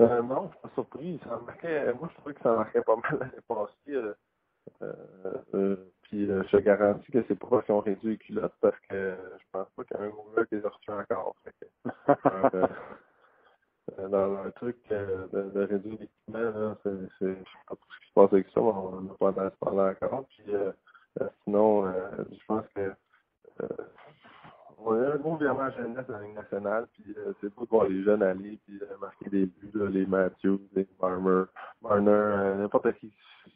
Euh, 0.00 0.22
non, 0.22 0.46
je 0.46 0.52
suis 0.52 0.60
pas 0.62 0.70
surpris. 0.74 1.20
Ça 1.22 1.38
marquait, 1.38 1.94
moi, 1.94 2.08
je 2.10 2.16
trouvais 2.16 2.34
que 2.34 2.40
ça 2.42 2.56
marquait 2.56 2.82
pas 2.82 2.96
mal 2.96 3.18
l'année 3.20 3.42
passée. 3.46 4.14
Euh, 4.82 4.92
euh, 5.54 5.76
puis 6.02 6.30
euh, 6.30 6.42
je 6.50 6.56
garantis 6.58 7.10
que 7.10 7.24
c'est 7.28 7.38
pas 7.38 7.62
qu'ils 7.62 7.74
ont 7.74 7.80
réduit 7.80 8.12
les 8.12 8.18
culottes 8.18 8.54
parce 8.60 8.78
que 8.88 9.16
je 9.38 9.44
pense 9.52 9.68
pas 9.76 9.84
qu'il 9.84 9.96
y 9.96 10.00
a 10.00 10.02
un 10.04 10.08
gros 10.08 10.30
gars 10.36 10.44
qui 10.46 10.56
les 10.56 10.64
a 10.64 10.68
reçus 10.68 10.90
encore. 10.90 11.36
Fait 11.44 11.54
que, 11.60 11.66
dans 14.08 14.36
un 14.38 14.50
truc 14.52 14.76
de, 14.88 15.28
de 15.32 15.60
réduire 15.64 15.98
l'équipement, 16.00 16.76
c'est, 16.82 16.90
c'est, 17.18 17.34
je 17.34 17.34
sais 17.34 17.66
pas 17.68 17.74
ce 17.74 17.98
qui 18.00 18.08
se 18.08 18.12
passe 18.14 18.32
avec 18.32 18.48
ça, 18.48 18.60
mais 18.60 18.66
on 18.66 19.00
n'a 19.02 19.14
pas 19.14 19.28
entendu 19.28 19.56
parler 19.60 19.96
encore. 20.00 20.26
Puis 20.28 20.44
sinon, 21.44 21.92
je 22.30 22.44
pense 22.46 22.66
que 22.74 22.92
on 24.84 24.94
a 24.94 25.14
un 25.14 25.16
gros 25.16 25.36
virement 25.36 25.70
jeunesse 25.70 26.06
dans 26.06 26.18
la 26.18 26.24
Ligue 26.24 26.34
nationale, 26.34 26.86
puis 26.92 27.14
euh, 27.16 27.32
c'est 27.40 27.54
beau 27.54 27.64
de 27.64 27.70
voir 27.70 27.88
les 27.88 28.02
jeunes 28.02 28.22
aller, 28.22 28.58
puis 28.64 28.78
euh, 28.82 28.96
marquer 29.00 29.30
des 29.30 29.46
buts, 29.46 29.88
les 29.90 30.06
Matthews, 30.06 30.60
les 30.74 30.86
Marmer, 31.00 31.44
Marner, 31.80 32.10
euh, 32.10 32.54
n'importe 32.56 32.92
qui. 32.94 33.12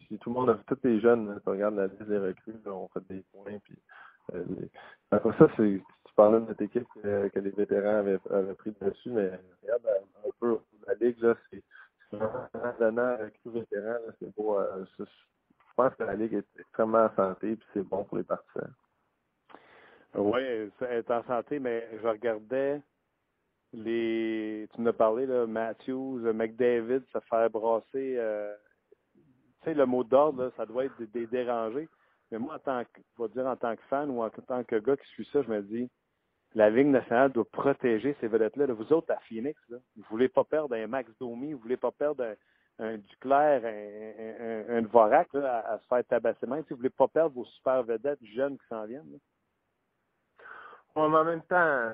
Si 0.08 0.18
tout 0.18 0.30
le 0.30 0.34
monde, 0.34 0.58
tous 0.66 0.78
les 0.84 1.00
jeunes, 1.00 1.28
là, 1.28 1.40
tu 1.42 1.48
regardes 1.48 1.76
la 1.76 1.86
liste 1.86 2.02
des 2.02 2.18
recrues, 2.18 2.54
on 2.66 2.88
fait 2.88 3.06
des 3.08 3.24
points, 3.32 3.58
puis 3.64 3.76
après 5.10 5.38
ça, 5.38 5.48
c'est, 5.56 5.80
tu 6.04 6.14
parlais 6.14 6.40
de 6.40 6.46
notre 6.46 6.62
équipe 6.62 6.86
que, 7.02 7.30
les 7.38 7.50
vétérans 7.50 7.98
avaient, 7.98 8.18
pris 8.54 8.74
dessus, 8.80 9.10
mais 9.10 9.30
regarde 9.62 9.86
un 10.24 10.30
peu 10.40 10.58
la 10.86 10.94
Ligue, 10.94 11.20
là, 11.20 11.34
c'est 11.50 11.62
vraiment 12.12 12.48
donnant 12.78 13.16
les 13.44 13.50
vétérans, 13.50 13.98
c'est 14.18 14.34
beau. 14.34 14.58
je 14.98 15.04
pense 15.76 15.94
que 15.94 16.04
la 16.04 16.14
Ligue 16.14 16.34
est 16.34 16.60
extrêmement 16.60 17.04
en 17.04 17.14
santé, 17.14 17.56
puis 17.56 17.68
c'est 17.74 17.82
bon 17.86 18.04
pour 18.04 18.18
les 18.18 18.24
partisans. 18.24 18.72
Oui, 20.16 20.40
elle 20.40 20.70
est 20.80 21.10
en 21.10 21.22
santé, 21.24 21.58
mais 21.58 21.86
je 22.02 22.08
regardais 22.08 22.80
les. 23.72 24.66
Tu 24.74 24.80
me 24.80 24.92
parlé, 24.92 25.26
là, 25.26 25.46
Matthews, 25.46 26.20
McDavid, 26.32 27.02
se 27.12 27.18
faire 27.28 27.50
brasser. 27.50 28.16
Euh, 28.16 28.54
tu 29.14 29.20
sais, 29.64 29.74
le 29.74 29.84
mot 29.84 30.04
d'ordre, 30.04 30.52
ça 30.56 30.64
doit 30.64 30.86
être 30.86 31.02
des, 31.12 31.26
dérangés. 31.26 31.88
Mais 32.30 32.38
moi, 32.38 32.54
en 32.54 32.58
tant 32.58 32.82
que, 32.84 33.28
dire 33.28 33.46
en 33.46 33.56
tant 33.56 33.76
que 33.76 33.82
fan 33.90 34.10
ou 34.10 34.22
en 34.22 34.30
tant 34.30 34.64
que 34.64 34.76
gars 34.76 34.96
qui 34.96 35.06
suit 35.08 35.28
ça, 35.32 35.42
je 35.42 35.50
me 35.50 35.60
dis, 35.62 35.88
la 36.54 36.70
Ligue 36.70 36.88
nationale 36.88 37.32
doit 37.32 37.44
protéger 37.44 38.16
ces 38.20 38.28
vedettes-là. 38.28 38.66
Vous 38.72 38.92
autres, 38.92 39.12
à 39.12 39.18
Phoenix, 39.28 39.60
là, 39.68 39.78
vous 39.96 40.02
ne 40.02 40.08
voulez 40.08 40.28
pas 40.28 40.44
perdre 40.44 40.74
un 40.74 40.86
Max 40.86 41.10
Domi, 41.20 41.52
vous 41.52 41.58
ne 41.58 41.62
voulez 41.62 41.76
pas 41.76 41.92
perdre 41.92 42.24
un, 42.78 42.96
Duclair, 42.96 43.62
un, 43.64 44.74
un, 44.74 44.78
un 44.78 44.82
Dvorak 44.82 45.28
à, 45.34 45.78
se 45.78 45.86
faire 45.88 46.04
tabasser 46.06 46.46
main. 46.46 46.60
Vous 46.60 46.66
ne 46.70 46.76
voulez 46.76 46.90
pas 46.90 47.08
perdre 47.08 47.34
vos 47.34 47.44
super 47.44 47.82
vedettes 47.82 48.24
jeunes 48.24 48.56
qui 48.56 48.66
s'en 48.68 48.86
viennent 48.86 49.18
en 51.02 51.24
même 51.24 51.42
temps, 51.42 51.92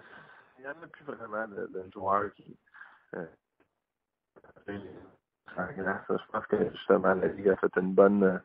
il 0.59 0.63
n'y 0.63 0.69
en 0.69 0.71
a 0.71 0.87
plus 0.87 1.05
vraiment 1.05 1.47
de, 1.49 1.91
joueurs 1.93 2.33
qui. 2.35 2.57
Euh, 3.15 3.27
je 4.69 6.27
pense 6.31 6.47
que 6.47 6.71
justement 6.71 7.15
la 7.15 7.27
Ligue 7.27 7.49
a 7.49 7.57
fait 7.57 7.77
une 7.77 7.95
bonne 7.95 8.41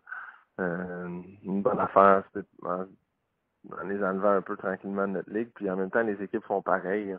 euh, 0.60 1.22
une 1.44 1.62
bonne 1.62 1.80
affaire 1.80 2.24
en, 2.64 2.86
les 3.86 4.04
enlevant 4.04 4.32
un 4.32 4.42
peu 4.42 4.58
tranquillement 4.58 5.08
de 5.08 5.14
notre 5.14 5.32
ligue. 5.32 5.52
Puis 5.54 5.70
en 5.70 5.76
même 5.76 5.92
temps, 5.92 6.02
les 6.02 6.22
équipes 6.22 6.44
font 6.46 6.62
pareil. 6.62 7.16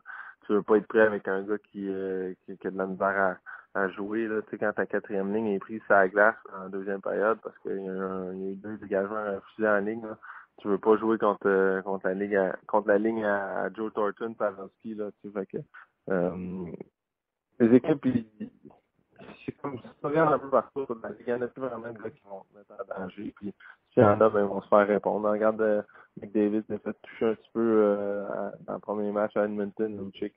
Tu 0.46 0.52
veux 0.52 0.62
pas 0.62 0.76
être 0.76 0.86
prêt 0.86 1.02
avec 1.02 1.28
un 1.28 1.42
gars 1.42 1.58
qui, 1.58 1.88
euh, 1.88 2.34
qui, 2.44 2.66
a 2.66 2.70
de 2.70 2.78
la 2.78 2.86
misère 2.86 3.38
à, 3.74 3.80
à 3.80 3.88
jouer. 3.90 4.26
Là. 4.26 4.42
Tu 4.42 4.50
sais, 4.50 4.58
quand 4.58 4.72
ta 4.72 4.86
quatrième 4.86 5.32
ligne 5.32 5.48
est 5.48 5.58
prise 5.58 5.82
à 5.88 6.00
la 6.00 6.08
glace 6.08 6.36
en 6.52 6.68
deuxième 6.68 7.00
période 7.00 7.38
parce 7.42 7.56
qu'il 7.58 7.82
y, 7.82 7.88
a 7.88 8.32
eu 8.32 8.54
deux 8.56 8.76
dégagements 8.78 9.36
refusés 9.36 9.68
en 9.68 9.78
ligne, 9.78 10.08
tu 10.58 10.68
veux 10.68 10.78
pas 10.78 10.96
jouer 10.96 11.18
contre 11.18 11.46
euh, 11.46 11.82
contre 11.82 12.06
la 12.06 12.14
ligne 12.14 12.36
à, 12.36 12.56
contre 12.66 12.88
la 12.88 12.98
ligne 12.98 13.24
à, 13.24 13.72
Joe 13.72 13.92
Thornton 13.92 14.34
Pavelski 14.34 14.94
là 14.94 15.10
tu 15.22 15.30
fait 15.30 15.46
que 15.46 15.58
euh, 16.10 16.66
les 17.60 17.76
équipes 17.76 18.06
c'est 19.44 19.52
comme 19.60 19.78
ça 19.78 20.08
regarde 20.08 20.34
un 20.34 20.38
peu 20.38 20.50
partout 20.50 20.86
la 21.02 21.10
ligue 21.10 21.24
il 21.26 21.30
y 21.30 21.34
en 21.34 21.42
a 21.42 21.48
plus 21.48 21.60
vraiment 21.60 21.92
de 21.92 21.98
gars 21.98 22.10
qui 22.10 22.22
vont 22.24 22.44
se 22.50 22.58
mettre 22.58 22.72
en 22.72 23.00
danger 23.00 23.32
puis 23.36 23.54
s'il 23.92 24.02
y 24.02 24.06
en 24.06 24.20
a 24.20 24.28
ben 24.28 24.40
ils 24.40 24.48
vont 24.48 24.62
se 24.62 24.68
faire 24.68 24.86
répondre. 24.86 25.28
On 25.28 25.32
regarde 25.32 25.60
euh, 25.60 25.82
McDavid 26.20 26.62
s'est 26.68 26.78
fait 26.78 26.96
toucher 27.02 27.26
un 27.26 27.34
petit 27.34 27.50
peu 27.52 27.60
euh, 27.60 28.50
dans 28.66 28.74
le 28.74 28.80
premier 28.80 29.10
match 29.10 29.36
à 29.36 29.44
Edmonton 29.44 30.10
Lucic 30.12 30.34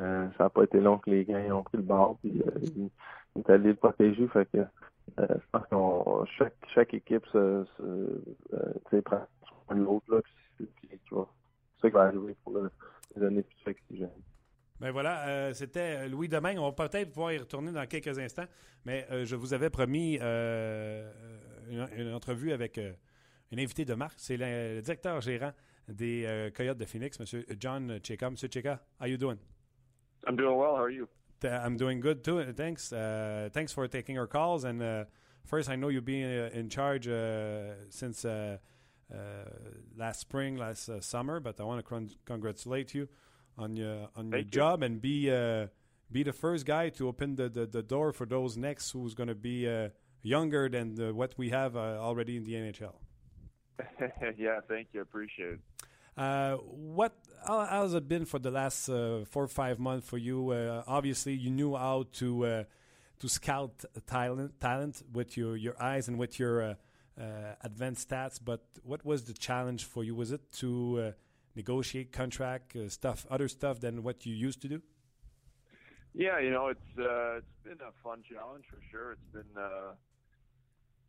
euh, 0.00 0.28
ça 0.38 0.44
n'a 0.44 0.50
pas 0.50 0.64
été 0.64 0.80
long 0.80 0.98
que 0.98 1.10
les 1.10 1.24
gars 1.24 1.38
ont 1.54 1.62
pris 1.62 1.76
le 1.76 1.82
bord 1.82 2.18
puis 2.20 2.42
euh, 2.46 2.60
il 2.74 2.90
est 3.40 3.50
allé 3.50 3.70
le 3.70 3.74
protéger 3.74 4.26
fait 4.28 4.48
que 4.50 4.58
euh, 5.18 5.26
je 5.28 5.46
pense 5.50 5.66
que 5.66 6.32
chaque, 6.38 6.54
chaque 6.74 6.94
équipe 6.94 7.24
se, 7.26 7.64
se 7.76 8.94
euh, 8.94 9.02
prend 9.02 9.26
soin 9.66 9.76
de 9.76 9.82
l'autre, 9.82 10.22
c'est 10.58 10.66
ça 11.80 11.88
qui 11.88 11.94
va 11.94 12.02
arriver 12.02 12.36
pour 12.44 12.54
les 13.16 13.22
années 13.24 13.42
plus 13.42 13.72
oxygène. 13.72 14.10
Ben 14.82 14.90
voilà, 14.90 15.28
euh, 15.28 15.52
c'était 15.52 16.08
Louis 16.08 16.28
Domingue. 16.28 16.58
On 16.58 16.68
va 16.68 16.88
peut-être 16.88 17.10
pouvoir 17.12 17.32
y 17.32 17.38
retourner 17.38 17.70
dans 17.70 17.86
quelques 17.86 18.18
instants, 18.18 18.46
mais 18.84 19.06
euh, 19.12 19.24
je 19.24 19.36
vous 19.36 19.54
avais 19.54 19.70
promis 19.70 20.18
euh, 20.20 21.08
une, 21.70 21.86
une, 21.96 22.12
entrevue 22.12 22.50
avec 22.50 22.78
une 23.52 23.60
invitée 23.60 23.84
de 23.84 23.94
marque. 23.94 24.18
C'est 24.18 24.36
le, 24.36 24.74
le, 24.74 24.82
directeur 24.82 25.20
gérant 25.20 25.52
des 25.86 26.50
Coyotes 26.56 26.78
de 26.78 26.84
Phoenix, 26.84 27.16
M. 27.20 27.44
John 27.60 28.00
Cheka. 28.02 28.26
M. 28.26 28.34
Cheka, 28.34 28.80
how 29.00 29.06
you 29.06 29.16
doing? 29.16 29.38
I'm 30.26 30.34
doing 30.34 30.56
well. 30.56 30.74
How 30.74 30.82
are 30.82 30.90
you? 30.90 31.06
I'm 31.44 31.76
doing 31.76 32.00
good 32.00 32.24
too. 32.24 32.52
Thanks. 32.52 32.92
Uh, 32.92 33.48
thanks 33.52 33.72
for 33.72 33.86
taking 33.88 34.18
our 34.18 34.26
calls. 34.26 34.64
And 34.64 34.82
uh, 34.82 35.04
first, 35.44 35.68
I 35.68 35.76
know 35.76 35.88
you've 35.88 36.04
been 36.04 36.24
uh, 36.24 36.50
in 36.52 36.68
charge 36.68 37.08
uh, 37.08 37.74
since 37.90 38.24
uh, 38.24 38.58
uh, 39.12 39.16
last 39.96 40.20
spring, 40.20 40.56
last 40.56 40.90
summer. 41.00 41.40
But 41.40 41.60
I 41.60 41.64
want 41.64 41.78
to 41.80 41.88
con 41.88 42.10
congratulate 42.24 42.94
you 42.94 43.08
on 43.58 43.76
your 43.76 44.08
on 44.16 44.30
your 44.30 44.42
job 44.42 44.82
and 44.82 45.00
be 45.00 45.30
be 46.10 46.22
the 46.22 46.32
first 46.32 46.66
guy 46.66 46.90
to 46.90 47.08
open 47.08 47.36
the, 47.36 47.48
the, 47.48 47.64
the, 47.64 47.82
door 47.82 48.12
for 48.12 48.26
those 48.26 48.58
next 48.58 48.90
who's 48.90 49.14
going 49.14 49.30
to 49.30 49.34
be 49.34 49.66
younger 50.20 50.68
than 50.68 50.94
the, 50.94 51.14
what 51.14 51.32
we 51.38 51.48
have 51.48 51.74
already 51.74 52.36
in 52.36 52.44
the 52.44 52.52
NHL. 52.52 52.92
yeah, 54.36 54.60
thank 54.68 54.88
you. 54.92 55.00
Appreciate 55.00 55.52
it. 55.52 55.60
Uh, 56.16 56.56
what 56.56 57.14
how, 57.46 57.64
has 57.64 57.94
it 57.94 58.08
been 58.08 58.24
for 58.24 58.38
the 58.38 58.50
last 58.50 58.88
uh, 58.88 59.24
four 59.24 59.44
or 59.44 59.48
five 59.48 59.78
months 59.78 60.06
for 60.06 60.18
you? 60.18 60.50
Uh, 60.50 60.82
obviously, 60.86 61.32
you 61.32 61.50
knew 61.50 61.74
how 61.74 62.04
to 62.12 62.44
uh, 62.44 62.64
to 63.18 63.28
scout 63.28 63.84
talent 64.06 64.60
talent 64.60 65.02
with 65.12 65.36
your 65.36 65.56
your 65.56 65.80
eyes 65.82 66.08
and 66.08 66.18
with 66.18 66.38
your 66.38 66.62
uh, 66.62 66.74
advanced 67.62 68.08
stats. 68.08 68.38
But 68.42 68.62
what 68.82 69.04
was 69.04 69.24
the 69.24 69.32
challenge 69.32 69.84
for 69.84 70.04
you? 70.04 70.14
Was 70.14 70.32
it 70.32 70.52
to 70.54 71.14
negotiate 71.56 72.12
contract 72.12 72.76
stuff, 72.88 73.26
other 73.30 73.48
stuff 73.48 73.80
than 73.80 74.02
what 74.02 74.26
you 74.26 74.34
used 74.34 74.60
to 74.62 74.68
do? 74.68 74.82
Yeah, 76.14 76.38
you 76.40 76.50
know, 76.50 76.68
it's 76.68 76.80
it's 76.96 77.46
been 77.64 77.78
a 77.80 77.92
fun 78.04 78.22
challenge 78.30 78.64
for 78.68 78.78
sure. 78.90 79.12
It's 79.12 79.32
been 79.32 79.62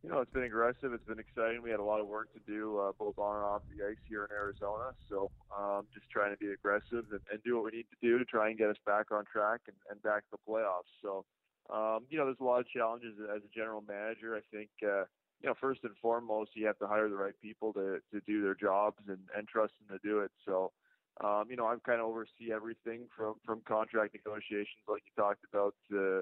you 0.04 0.10
know, 0.10 0.20
it's 0.20 0.30
been 0.32 0.44
aggressive. 0.44 0.92
It's 0.92 1.08
been 1.08 1.18
exciting. 1.18 1.62
We 1.62 1.70
had 1.70 1.80
a 1.80 1.84
lot 1.84 1.98
of 1.98 2.06
work 2.06 2.28
to 2.34 2.40
do 2.46 2.76
uh, 2.76 2.92
both 2.98 3.16
on 3.16 3.36
and 3.36 3.44
off 3.44 3.62
the 3.72 3.88
ice 3.88 3.96
here 4.06 4.28
in 4.28 4.36
Arizona. 4.36 4.92
So 5.08 5.30
um, 5.48 5.88
just 5.94 6.10
trying 6.12 6.30
to 6.30 6.36
be 6.36 6.52
aggressive 6.52 7.08
and, 7.08 7.24
and 7.32 7.40
do 7.42 7.56
what 7.56 7.72
we 7.72 7.78
need 7.78 7.88
to 7.88 8.00
do 8.04 8.18
to 8.18 8.24
try 8.26 8.50
and 8.50 8.58
get 8.58 8.68
us 8.68 8.76
back 8.84 9.10
on 9.10 9.24
track 9.24 9.62
and, 9.66 9.76
and 9.90 10.02
back 10.02 10.28
to 10.28 10.36
the 10.36 10.44
playoffs. 10.44 10.92
So 11.00 11.24
um, 11.72 12.04
you 12.10 12.18
know, 12.18 12.26
there's 12.26 12.44
a 12.44 12.44
lot 12.44 12.60
of 12.60 12.68
challenges 12.68 13.16
as 13.34 13.40
a 13.40 13.48
general 13.56 13.82
manager. 13.88 14.36
I 14.36 14.44
think 14.54 14.68
uh, 14.84 15.08
you 15.40 15.48
know, 15.48 15.54
first 15.58 15.80
and 15.84 15.96
foremost, 16.02 16.50
you 16.52 16.66
have 16.66 16.78
to 16.80 16.86
hire 16.86 17.08
the 17.08 17.16
right 17.16 17.34
people 17.40 17.72
to 17.72 17.96
to 18.12 18.20
do 18.26 18.42
their 18.42 18.54
jobs 18.54 19.00
and 19.08 19.24
and 19.34 19.48
trust 19.48 19.72
them 19.80 19.96
to 19.96 20.06
do 20.06 20.20
it. 20.20 20.30
So 20.44 20.72
um, 21.24 21.44
you 21.48 21.56
know, 21.56 21.64
I'm 21.66 21.80
kind 21.80 22.00
of 22.00 22.06
oversee 22.06 22.52
everything 22.52 23.08
from 23.16 23.36
from 23.46 23.62
contract 23.66 24.12
negotiations, 24.12 24.84
like 24.86 25.00
you 25.06 25.16
talked 25.16 25.48
about, 25.50 25.74
to 25.90 26.20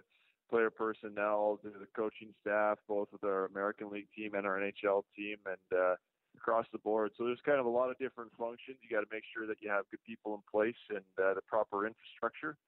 player 0.52 0.68
personnel, 0.68 1.58
the 1.64 1.72
coaching 1.96 2.28
staff, 2.42 2.76
both 2.86 3.08
with 3.10 3.24
our 3.24 3.46
American 3.46 3.88
League 3.88 4.08
team 4.14 4.34
and 4.34 4.46
our 4.46 4.58
NHL 4.58 5.02
team, 5.16 5.38
and 5.46 5.78
uh, 5.78 5.94
across 6.36 6.66
the 6.72 6.78
board. 6.78 7.10
So 7.16 7.24
there's 7.24 7.40
kind 7.46 7.58
of 7.58 7.64
a 7.64 7.70
lot 7.70 7.88
of 7.88 7.96
different 7.98 8.32
functions. 8.38 8.76
You 8.82 8.94
got 8.94 9.00
to 9.00 9.10
make 9.10 9.24
sure 9.34 9.46
that 9.46 9.56
you 9.62 9.70
have 9.70 9.88
good 9.90 10.04
people 10.06 10.34
in 10.34 10.42
place 10.50 10.76
and 10.90 11.08
uh, 11.16 11.32
the 11.32 11.40
proper 11.40 11.86
infrastructure, 11.86 12.58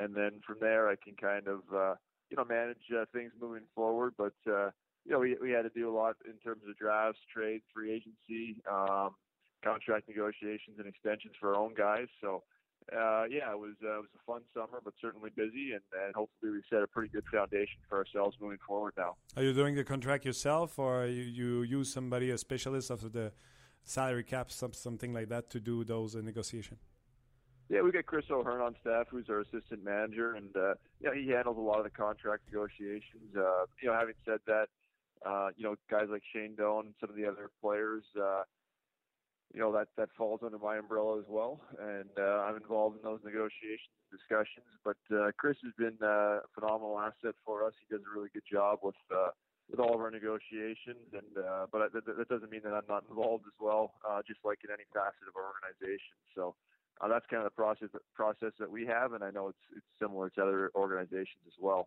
and 0.00 0.16
then 0.16 0.40
from 0.44 0.56
there, 0.60 0.88
I 0.88 0.96
can 0.96 1.14
kind 1.14 1.46
of 1.46 1.60
uh, 1.72 1.94
you 2.28 2.36
know 2.36 2.44
manage 2.44 2.82
uh, 2.90 3.04
things 3.12 3.30
moving 3.40 3.64
forward. 3.72 4.14
But 4.18 4.34
uh, 4.50 4.70
you 5.06 5.12
know, 5.12 5.20
we 5.20 5.36
we 5.40 5.52
had 5.52 5.62
to 5.62 5.70
do 5.70 5.88
a 5.88 5.94
lot 5.94 6.16
in 6.26 6.34
terms 6.44 6.62
of 6.68 6.76
drafts, 6.76 7.20
trades, 7.32 7.62
free 7.72 7.92
agency. 7.92 8.60
Um, 8.68 9.14
contract 9.64 10.08
negotiations 10.08 10.78
and 10.78 10.86
extensions 10.86 11.34
for 11.40 11.54
our 11.54 11.60
own 11.60 11.74
guys. 11.74 12.06
So, 12.20 12.44
uh, 12.96 13.24
yeah, 13.30 13.52
it 13.52 13.58
was 13.58 13.74
uh, 13.84 13.98
it 13.98 14.04
was 14.06 14.14
a 14.14 14.24
fun 14.24 14.42
summer, 14.54 14.80
but 14.82 14.94
certainly 15.00 15.30
busy, 15.36 15.72
and, 15.72 15.82
and 16.04 16.14
hopefully 16.14 16.52
we 16.52 16.62
set 16.70 16.82
a 16.82 16.86
pretty 16.86 17.08
good 17.08 17.24
foundation 17.32 17.80
for 17.88 17.98
ourselves 17.98 18.36
moving 18.40 18.58
forward 18.66 18.94
now. 18.96 19.16
Are 19.36 19.42
you 19.42 19.52
doing 19.52 19.74
the 19.74 19.84
contract 19.84 20.24
yourself, 20.24 20.78
or 20.78 21.06
you, 21.06 21.22
you 21.22 21.62
use 21.62 21.92
somebody, 21.92 22.30
a 22.30 22.38
specialist 22.38 22.90
of 22.90 23.12
the 23.12 23.32
salary 23.84 24.24
cap, 24.24 24.50
some, 24.50 24.72
something 24.72 25.12
like 25.12 25.28
that, 25.28 25.50
to 25.50 25.60
do 25.60 25.84
those 25.84 26.16
uh, 26.16 26.20
negotiations? 26.20 26.80
Yeah, 27.68 27.82
we 27.82 27.92
got 27.92 28.06
Chris 28.06 28.24
O'Hearn 28.30 28.62
on 28.62 28.74
staff, 28.80 29.08
who's 29.10 29.28
our 29.28 29.40
assistant 29.40 29.84
manager, 29.84 30.34
and 30.34 30.56
uh, 30.56 30.74
yeah, 31.00 31.10
he 31.14 31.28
handles 31.28 31.58
a 31.58 31.60
lot 31.60 31.78
of 31.78 31.84
the 31.84 31.90
contract 31.90 32.44
negotiations. 32.50 33.36
Uh, 33.36 33.66
you 33.82 33.88
know, 33.88 33.94
having 33.94 34.14
said 34.24 34.38
that, 34.46 34.68
uh, 35.26 35.48
you 35.56 35.64
know, 35.64 35.74
guys 35.90 36.06
like 36.10 36.22
Shane 36.32 36.54
Doan 36.56 36.86
and 36.86 36.94
some 37.00 37.10
of 37.10 37.16
the 37.16 37.26
other 37.26 37.50
players, 37.60 38.04
uh, 38.18 38.44
you 39.54 39.60
know 39.60 39.72
that 39.72 39.88
that 39.96 40.10
falls 40.16 40.40
under 40.44 40.58
my 40.58 40.76
umbrella 40.76 41.18
as 41.18 41.24
well, 41.28 41.60
and 41.80 42.10
uh, 42.18 42.44
I'm 42.44 42.56
involved 42.56 42.96
in 42.98 43.02
those 43.02 43.20
negotiations 43.24 43.94
and 44.04 44.18
discussions. 44.18 44.68
But 44.84 45.00
uh, 45.14 45.32
Chris 45.38 45.56
has 45.64 45.72
been 45.78 45.96
uh, 46.02 46.44
a 46.44 46.48
phenomenal 46.54 46.98
asset 46.98 47.34
for 47.44 47.66
us. 47.66 47.72
He 47.80 47.94
does 47.94 48.04
a 48.04 48.14
really 48.14 48.28
good 48.32 48.46
job 48.50 48.80
with 48.82 49.00
uh, 49.10 49.30
with 49.70 49.80
all 49.80 49.94
of 49.94 50.00
our 50.00 50.10
negotiations, 50.10 51.08
and 51.12 51.32
uh, 51.44 51.66
but 51.72 51.92
that, 51.92 52.04
that 52.04 52.28
doesn't 52.28 52.50
mean 52.50 52.62
that 52.64 52.74
I'm 52.74 52.88
not 52.88 53.04
involved 53.08 53.44
as 53.46 53.56
well, 53.60 53.94
uh, 54.08 54.20
just 54.26 54.40
like 54.44 54.58
in 54.64 54.70
any 54.70 54.84
facet 54.92 55.28
of 55.28 55.36
our 55.36 55.48
organization. 55.48 56.16
So. 56.34 56.54
Uh, 57.00 57.06
that's 57.06 57.24
kind 57.30 57.38
of 57.38 57.44
the 57.44 57.54
process 57.54 57.90
process 58.12 58.50
that 58.58 58.68
we 58.68 58.84
have, 58.84 59.12
and 59.12 59.22
I 59.22 59.30
know 59.30 59.46
it's 59.46 59.64
it's 59.76 59.86
similar 60.02 60.30
to 60.30 60.42
other 60.42 60.72
organizations 60.74 61.46
as 61.46 61.52
well. 61.60 61.86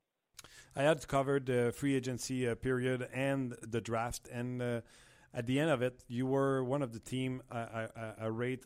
I 0.73 0.83
had 0.83 1.05
covered 1.07 1.47
the 1.47 1.73
free 1.75 1.95
agency 1.95 2.47
uh, 2.47 2.55
period 2.55 3.09
and 3.13 3.55
the 3.61 3.81
draft, 3.81 4.29
and 4.31 4.61
uh, 4.61 4.81
at 5.33 5.45
the 5.47 5.59
end 5.59 5.69
of 5.69 5.81
it, 5.81 6.03
you 6.07 6.25
were 6.25 6.63
one 6.63 6.81
of 6.81 6.93
the 6.93 6.99
team 6.99 7.41
I, 7.51 7.59
I, 7.59 7.87
I 8.21 8.25
rate 8.25 8.65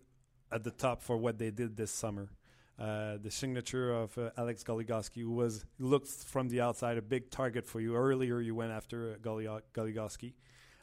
at 0.51 0.63
the 0.63 0.72
top 0.72 1.01
for 1.01 1.18
what 1.18 1.38
they 1.38 1.51
did 1.51 1.76
this 1.78 1.91
summer. 1.91 2.30
Uh, 2.78 3.18
the 3.22 3.32
signature 3.32 3.93
of 3.93 4.18
uh, 4.18 4.32
Alex 4.38 4.63
Goligoski, 4.63 5.22
who 5.22 5.32
was 5.32 5.66
looked 5.80 6.09
from 6.09 6.49
the 6.49 6.59
outside 6.59 6.97
a 6.97 7.01
big 7.01 7.30
target 7.30 7.66
for 7.66 7.80
you. 7.80 7.95
Earlier, 7.95 8.41
you 8.41 8.53
went 8.53 8.72
after 8.72 9.13
uh, 9.13 9.59
Goligoski. 9.74 10.34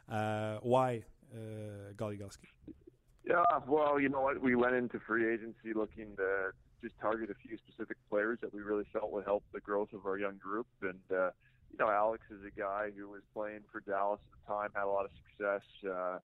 Uh, 0.09 0.57
why 0.63 1.03
uh, 1.33 1.93
Goligoski? 1.95 2.47
Yeah, 3.25 3.43
well, 3.67 3.99
you 3.99 4.09
know 4.09 4.21
what? 4.21 4.41
We 4.41 4.55
went 4.55 4.75
into 4.75 4.99
free 4.99 5.31
agency 5.31 5.73
looking 5.75 6.15
to 6.17 6.51
just 6.81 6.99
target 6.99 7.29
a 7.29 7.35
few 7.47 7.57
specific 7.57 7.97
players 8.09 8.39
that 8.41 8.53
we 8.53 8.61
really 8.61 8.85
felt 8.91 9.11
would 9.11 9.25
help 9.25 9.43
the 9.53 9.61
growth 9.61 9.93
of 9.93 10.05
our 10.05 10.17
young 10.17 10.37
group, 10.37 10.67
and 10.81 10.99
uh, 11.15 11.29
you 11.73 11.83
know, 11.83 11.91
Alex 11.91 12.23
is 12.29 12.39
a 12.45 12.59
guy 12.59 12.89
who 12.95 13.09
was 13.09 13.21
playing 13.33 13.61
for 13.71 13.81
Dallas 13.81 14.19
at 14.21 14.37
the 14.37 14.53
time, 14.53 14.69
had 14.75 14.85
a 14.85 14.93
lot 14.93 15.05
of 15.05 15.11
success. 15.25 15.65
Uh, 15.83 16.19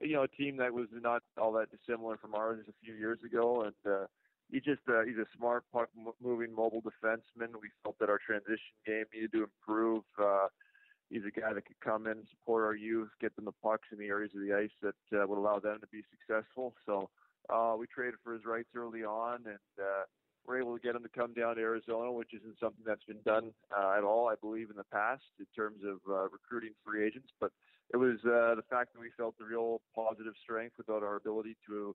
you 0.00 0.14
know, 0.14 0.22
a 0.22 0.28
team 0.28 0.56
that 0.58 0.72
was 0.72 0.86
not 0.92 1.22
all 1.36 1.52
that 1.52 1.68
dissimilar 1.70 2.16
from 2.16 2.34
ours 2.34 2.64
a 2.68 2.84
few 2.84 2.94
years 2.94 3.18
ago, 3.24 3.62
and 3.62 3.92
uh, 3.92 4.06
he 4.50 4.60
just 4.60 4.80
uh, 4.88 5.02
he's 5.02 5.18
a 5.18 5.26
smart 5.36 5.64
puck 5.72 5.88
moving 6.22 6.54
mobile 6.54 6.82
defenseman. 6.82 7.50
We 7.60 7.70
felt 7.82 7.98
that 7.98 8.08
our 8.08 8.20
transition 8.24 8.78
game 8.86 9.04
needed 9.12 9.32
to 9.32 9.44
improve. 9.44 10.04
Uh, 10.20 10.46
he's 11.10 11.22
a 11.26 11.40
guy 11.40 11.52
that 11.52 11.66
could 11.66 11.80
come 11.80 12.06
in 12.06 12.22
support 12.30 12.64
our 12.64 12.76
youth, 12.76 13.10
get 13.20 13.34
them 13.34 13.44
the 13.44 13.52
pucks 13.52 13.88
in 13.92 13.98
the 13.98 14.06
areas 14.06 14.30
of 14.34 14.40
the 14.40 14.54
ice 14.54 14.70
that 14.82 15.20
uh, 15.20 15.26
would 15.26 15.38
allow 15.38 15.58
them 15.58 15.78
to 15.80 15.86
be 15.88 16.02
successful. 16.10 16.74
So 16.86 17.10
uh, 17.50 17.74
we 17.78 17.86
traded 17.86 18.14
for 18.22 18.34
his 18.34 18.44
rights 18.44 18.70
early 18.74 19.02
on, 19.02 19.40
and 19.46 19.58
uh, 19.80 20.04
we're 20.46 20.60
able 20.60 20.76
to 20.76 20.82
get 20.82 20.96
him 20.96 21.02
to 21.02 21.08
come 21.08 21.32
down 21.34 21.56
to 21.56 21.62
Arizona, 21.62 22.10
which 22.10 22.34
isn't 22.34 22.58
something 22.58 22.82
that's 22.84 23.04
been 23.04 23.22
done 23.24 23.52
uh, 23.76 23.94
at 23.96 24.04
all, 24.04 24.28
I 24.28 24.34
believe, 24.34 24.70
in 24.70 24.76
the 24.76 24.84
past 24.84 25.22
in 25.38 25.46
terms 25.54 25.80
of 25.86 25.98
uh, 26.08 26.28
recruiting 26.28 26.72
free 26.84 27.06
agents. 27.06 27.28
But 27.40 27.52
it 27.92 27.96
was 27.96 28.18
uh, 28.24 28.54
the 28.56 28.64
fact 28.68 28.94
that 28.94 29.00
we 29.00 29.10
felt 29.16 29.38
the 29.38 29.44
real 29.44 29.80
positive 29.94 30.34
strength 30.42 30.76
about 30.78 31.02
our 31.02 31.16
ability 31.16 31.56
to 31.68 31.94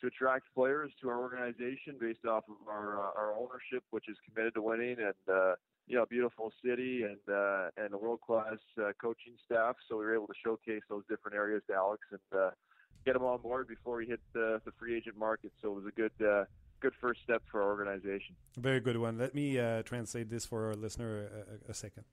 to 0.00 0.06
attract 0.06 0.46
players 0.54 0.92
to 1.02 1.08
our 1.08 1.18
organization 1.18 1.96
based 2.00 2.24
off 2.24 2.44
of 2.48 2.68
our 2.68 2.98
uh, 2.98 3.18
our 3.18 3.34
ownership, 3.34 3.82
which 3.90 4.08
is 4.08 4.16
committed 4.26 4.54
to 4.54 4.62
winning, 4.62 4.96
and 4.98 5.34
uh, 5.34 5.54
you 5.86 5.96
know, 5.96 6.04
beautiful 6.06 6.52
city 6.64 7.02
and 7.02 7.34
uh, 7.34 7.70
and 7.76 7.94
a 7.94 7.98
world 7.98 8.20
class 8.20 8.58
uh, 8.80 8.92
coaching 9.00 9.34
staff. 9.44 9.76
So 9.88 9.96
we 9.96 10.04
were 10.04 10.14
able 10.14 10.26
to 10.26 10.38
showcase 10.44 10.82
those 10.88 11.02
different 11.08 11.36
areas 11.36 11.62
to 11.68 11.74
Alex 11.74 12.02
and 12.10 12.40
uh, 12.40 12.50
get 13.06 13.16
him 13.16 13.22
on 13.22 13.40
board 13.40 13.66
before 13.68 14.00
he 14.00 14.08
hit 14.08 14.20
the, 14.34 14.60
the 14.64 14.72
free 14.78 14.96
agent 14.96 15.16
market. 15.16 15.52
So 15.62 15.72
it 15.72 15.74
was 15.74 15.86
a 15.86 15.94
good. 15.96 16.12
Uh, 16.20 16.44
good 16.80 16.94
first 17.00 17.20
step 17.22 17.42
for 17.50 17.62
our 17.62 17.68
organization. 17.68 18.34
Very 18.56 18.80
good 18.80 18.96
one. 18.96 19.18
Let 19.18 19.34
me 19.34 19.58
uh, 19.58 19.82
translate 19.82 20.28
this 20.28 20.46
for 20.46 20.68
our 20.68 20.74
listener 20.74 21.28
a, 21.68 21.70
a 21.70 21.74
second. 21.74 22.04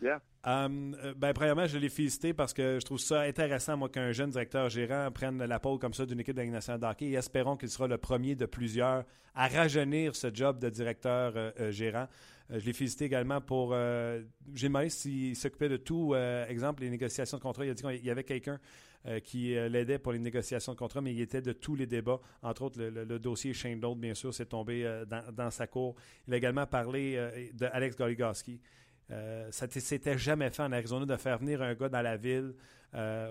Yeah. 0.00 0.20
Um, 0.44 0.94
ben, 1.16 1.32
premièrement, 1.32 1.66
je 1.66 1.76
l'ai 1.76 1.88
félicité 1.88 2.32
parce 2.32 2.54
que 2.54 2.78
je 2.80 2.84
trouve 2.84 3.00
ça 3.00 3.22
intéressant, 3.22 3.76
moi, 3.76 3.88
qu'un 3.88 4.12
jeune 4.12 4.30
directeur 4.30 4.68
gérant 4.68 5.10
prenne 5.10 5.42
la 5.44 5.58
pôle 5.58 5.78
comme 5.78 5.92
ça 5.92 6.06
d'une 6.06 6.20
équipe 6.20 6.36
de 6.36 6.42
nationale 6.42 6.80
d'hockey 6.80 7.06
et 7.06 7.14
espérons 7.14 7.56
qu'il 7.56 7.68
sera 7.68 7.88
le 7.88 7.98
premier 7.98 8.36
de 8.36 8.46
plusieurs 8.46 9.04
à 9.34 9.48
rajeunir 9.48 10.14
ce 10.14 10.32
job 10.32 10.58
de 10.58 10.68
directeur 10.68 11.32
euh, 11.36 11.50
euh, 11.58 11.70
gérant. 11.70 12.06
Euh, 12.50 12.58
je 12.58 12.66
l'ai 12.66 12.72
félicité 12.72 13.04
également 13.04 13.40
pour. 13.40 13.70
Euh, 13.72 14.22
J'ai 14.54 14.68
demandé 14.68 14.88
s'il 14.88 15.36
s'occupait 15.36 15.68
de 15.68 15.76
tout. 15.76 16.14
Euh, 16.14 16.46
exemple, 16.46 16.82
les 16.82 16.90
négociations 16.90 17.36
de 17.36 17.42
contrat. 17.42 17.64
Il 17.64 17.70
a 17.70 17.74
dit 17.74 17.82
qu'il 17.82 18.04
y 18.04 18.10
avait 18.10 18.24
quelqu'un 18.24 18.58
qui 19.24 19.54
l'aidait 19.54 19.98
pour 19.98 20.12
les 20.12 20.18
négociations 20.18 20.72
de 20.72 20.76
contrat, 20.76 21.00
mais 21.00 21.14
il 21.14 21.20
était 21.20 21.40
de 21.40 21.52
tous 21.52 21.76
les 21.76 21.86
débats. 21.86 22.20
Entre 22.42 22.62
autres, 22.62 22.82
le, 22.82 23.18
dossier 23.18 23.54
Shane 23.54 23.80
Dold, 23.80 23.98
bien 23.98 24.12
sûr, 24.12 24.34
s'est 24.34 24.44
tombé 24.44 24.84
euh, 24.84 25.06
dans, 25.06 25.50
sa 25.50 25.66
cour. 25.66 25.94
Il 26.26 26.34
a 26.34 26.36
également 26.36 26.66
parlé 26.66 27.14
de 27.54 27.66
Alex 27.72 27.96
Goligoski. 27.96 28.60
Ça 29.08 29.66
ne 29.66 29.80
s'était 29.80 30.18
jamais 30.18 30.50
fait 30.50 30.62
en 30.62 30.72
Arizona 30.72 31.06
de 31.06 31.16
faire 31.16 31.38
venir 31.38 31.62
un 31.62 31.74
gars 31.74 31.88
dans 31.88 32.02
la 32.02 32.16
ville 32.16 32.54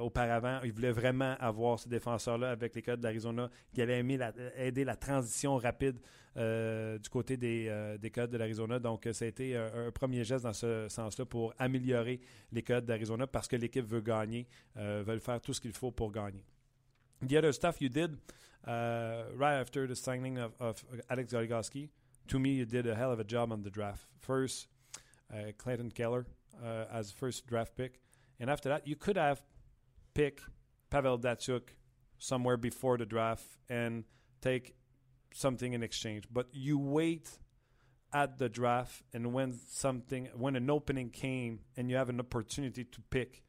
auparavant. 0.02 0.60
Il 0.64 0.72
voulait 0.72 0.92
vraiment 0.92 1.36
avoir 1.40 1.80
ce 1.80 1.88
défenseur-là 1.90 2.52
avec 2.52 2.76
les 2.76 2.82
Coyotes 2.82 3.00
d'Arizona 3.00 3.50
qui 3.74 3.82
avait 3.82 4.00
aimé 4.00 4.20
aider 4.58 4.84
la 4.84 4.96
transition 4.96 5.58
rapide 5.58 6.00
euh, 6.38 7.00
du 7.00 7.10
côté 7.10 7.36
des, 7.36 7.66
euh, 7.68 7.98
des 7.98 8.12
Coyotes 8.12 8.30
de 8.30 8.38
l'Arizona. 8.38 8.78
Donc, 8.78 9.10
ça 9.12 9.26
a 9.26 9.28
été 9.28 9.58
un, 9.58 9.90
premier 9.92 10.24
geste 10.24 10.44
dans 10.44 10.54
ce 10.54 10.88
sens-là 10.88 11.26
pour 11.26 11.52
améliorer 11.58 12.20
les 12.52 12.62
Coyotes 12.62 12.86
d'Arizona 12.86 13.26
parce 13.26 13.48
que 13.48 13.56
l'équipe 13.56 13.86
veut 13.88 14.02
gagner, 14.02 14.48
euh, 14.78 15.04
veut 15.04 15.18
faire 15.18 15.42
tout 15.42 15.52
ce 15.54 15.60
qu'il 15.60 15.74
faut 15.74 15.90
pour 15.90 16.12
gagner. 16.12 16.44
The 17.28 17.34
other 17.34 17.52
stuff 17.52 17.82
you 17.82 17.90
did 17.90 18.12
uh, 18.68 19.34
right 19.36 19.60
after 19.60 19.88
the 19.88 19.96
signing 19.96 20.38
of, 20.38 20.52
of 20.60 20.86
Alex 21.10 21.34
Goligoski, 21.34 21.90
to 22.28 22.38
me, 22.38 22.50
you 22.50 22.66
did 22.66 22.86
a 22.86 22.94
hell 22.94 23.12
of 23.12 23.20
a 23.20 23.26
job 23.28 23.52
on 23.52 23.64
the 23.64 23.72
draft. 23.72 24.06
First, 24.20 24.68
uh, 25.34 25.52
Clayton 25.58 25.92
Keller 25.92 26.26
uh, 26.64 26.86
as 26.92 27.12
first 27.12 27.48
draft 27.48 27.76
pick. 27.76 28.00
And 28.40 28.50
after 28.50 28.70
that, 28.70 28.88
you 28.88 28.96
could 28.96 29.18
have 29.18 29.42
pick 30.14 30.42
Pavel 30.90 31.20
Datsuk 31.20 31.70
somewhere 32.18 32.58
before 32.58 32.98
the 32.98 33.06
draft 33.06 33.46
and 33.70 34.04
take 34.42 34.76
something 35.34 35.74
in 35.74 35.84
exchange, 35.84 36.26
but 36.32 36.48
you 36.52 36.78
wait 36.78 37.30
at 38.14 38.38
the 38.38 38.48
draft 38.48 39.04
and 39.14 39.34
when 39.34 39.54
something 39.68 40.30
when 40.34 40.56
an 40.56 40.70
opening 40.70 41.10
came 41.10 41.60
and 41.76 41.90
you 41.90 41.98
have 41.98 42.10
an 42.10 42.20
opportunity 42.20 42.86
to 42.86 43.02
pick 43.10 43.44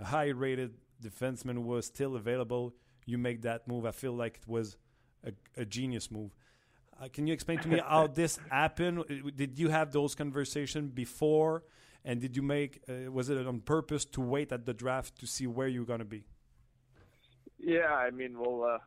a 0.00 0.04
high 0.04 0.28
rated 0.28 0.72
defenseman 1.02 1.54
who 1.54 1.60
was 1.60 1.86
still 1.86 2.16
available, 2.16 2.74
you 3.04 3.18
make 3.18 3.42
that 3.42 3.68
move. 3.68 3.84
I 3.84 3.90
feel 3.90 4.12
like 4.12 4.38
it 4.42 4.48
was 4.48 4.76
a, 5.24 5.32
a 5.56 5.64
genius 5.64 6.10
move. 6.10 6.34
Uh, 7.00 7.08
can 7.12 7.26
you 7.26 7.32
explain 7.32 7.58
to 7.58 7.68
me 7.68 7.80
how 7.86 8.06
this 8.20 8.38
happened? 8.50 9.04
Did 9.36 9.58
you 9.58 9.68
have 9.68 9.92
those 9.92 10.14
conversations 10.14 10.90
before? 10.92 11.62
And 12.04 12.20
did 12.20 12.36
you 12.36 12.42
make, 12.42 12.80
uh, 12.88 13.10
was 13.10 13.28
it 13.28 13.46
on 13.46 13.60
purpose 13.60 14.04
to 14.06 14.20
wait 14.20 14.52
at 14.52 14.64
the 14.64 14.74
draft 14.74 15.18
to 15.20 15.26
see 15.26 15.46
where 15.46 15.68
you're 15.68 15.84
going 15.84 15.98
to 15.98 16.04
be? 16.04 16.24
Yeah, 17.58 17.92
I 17.92 18.10
mean, 18.10 18.38
well, 18.38 18.62
uh, 18.62 18.78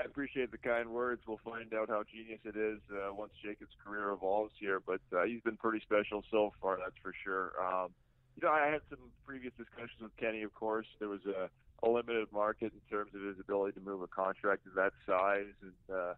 I 0.00 0.04
appreciate 0.04 0.50
the 0.50 0.58
kind 0.58 0.90
words. 0.90 1.22
We'll 1.26 1.40
find 1.44 1.72
out 1.74 1.88
how 1.88 2.04
genius 2.04 2.40
it 2.44 2.56
is 2.56 2.80
uh, 2.90 3.12
once 3.12 3.32
Jacob's 3.42 3.74
career 3.84 4.10
evolves 4.10 4.54
here. 4.58 4.80
But 4.80 5.00
uh, 5.14 5.24
he's 5.24 5.42
been 5.42 5.56
pretty 5.56 5.80
special 5.80 6.24
so 6.30 6.52
far, 6.60 6.78
that's 6.78 6.96
for 7.02 7.12
sure. 7.24 7.52
Um, 7.60 7.90
you 8.36 8.46
know, 8.46 8.52
I 8.52 8.66
had 8.66 8.80
some 8.88 9.10
previous 9.26 9.52
discussions 9.56 10.00
with 10.00 10.16
Kenny. 10.16 10.42
Of 10.42 10.54
course, 10.54 10.86
there 10.98 11.08
was 11.08 11.20
a, 11.26 11.50
a 11.86 11.88
limited 11.88 12.28
market 12.32 12.72
in 12.72 12.80
terms 12.90 13.12
of 13.14 13.22
his 13.22 13.38
ability 13.38 13.78
to 13.78 13.84
move 13.84 14.02
a 14.02 14.08
contract 14.08 14.66
of 14.66 14.74
that 14.74 14.92
size, 15.06 15.54
and 15.62 15.96
uh, 15.96 16.14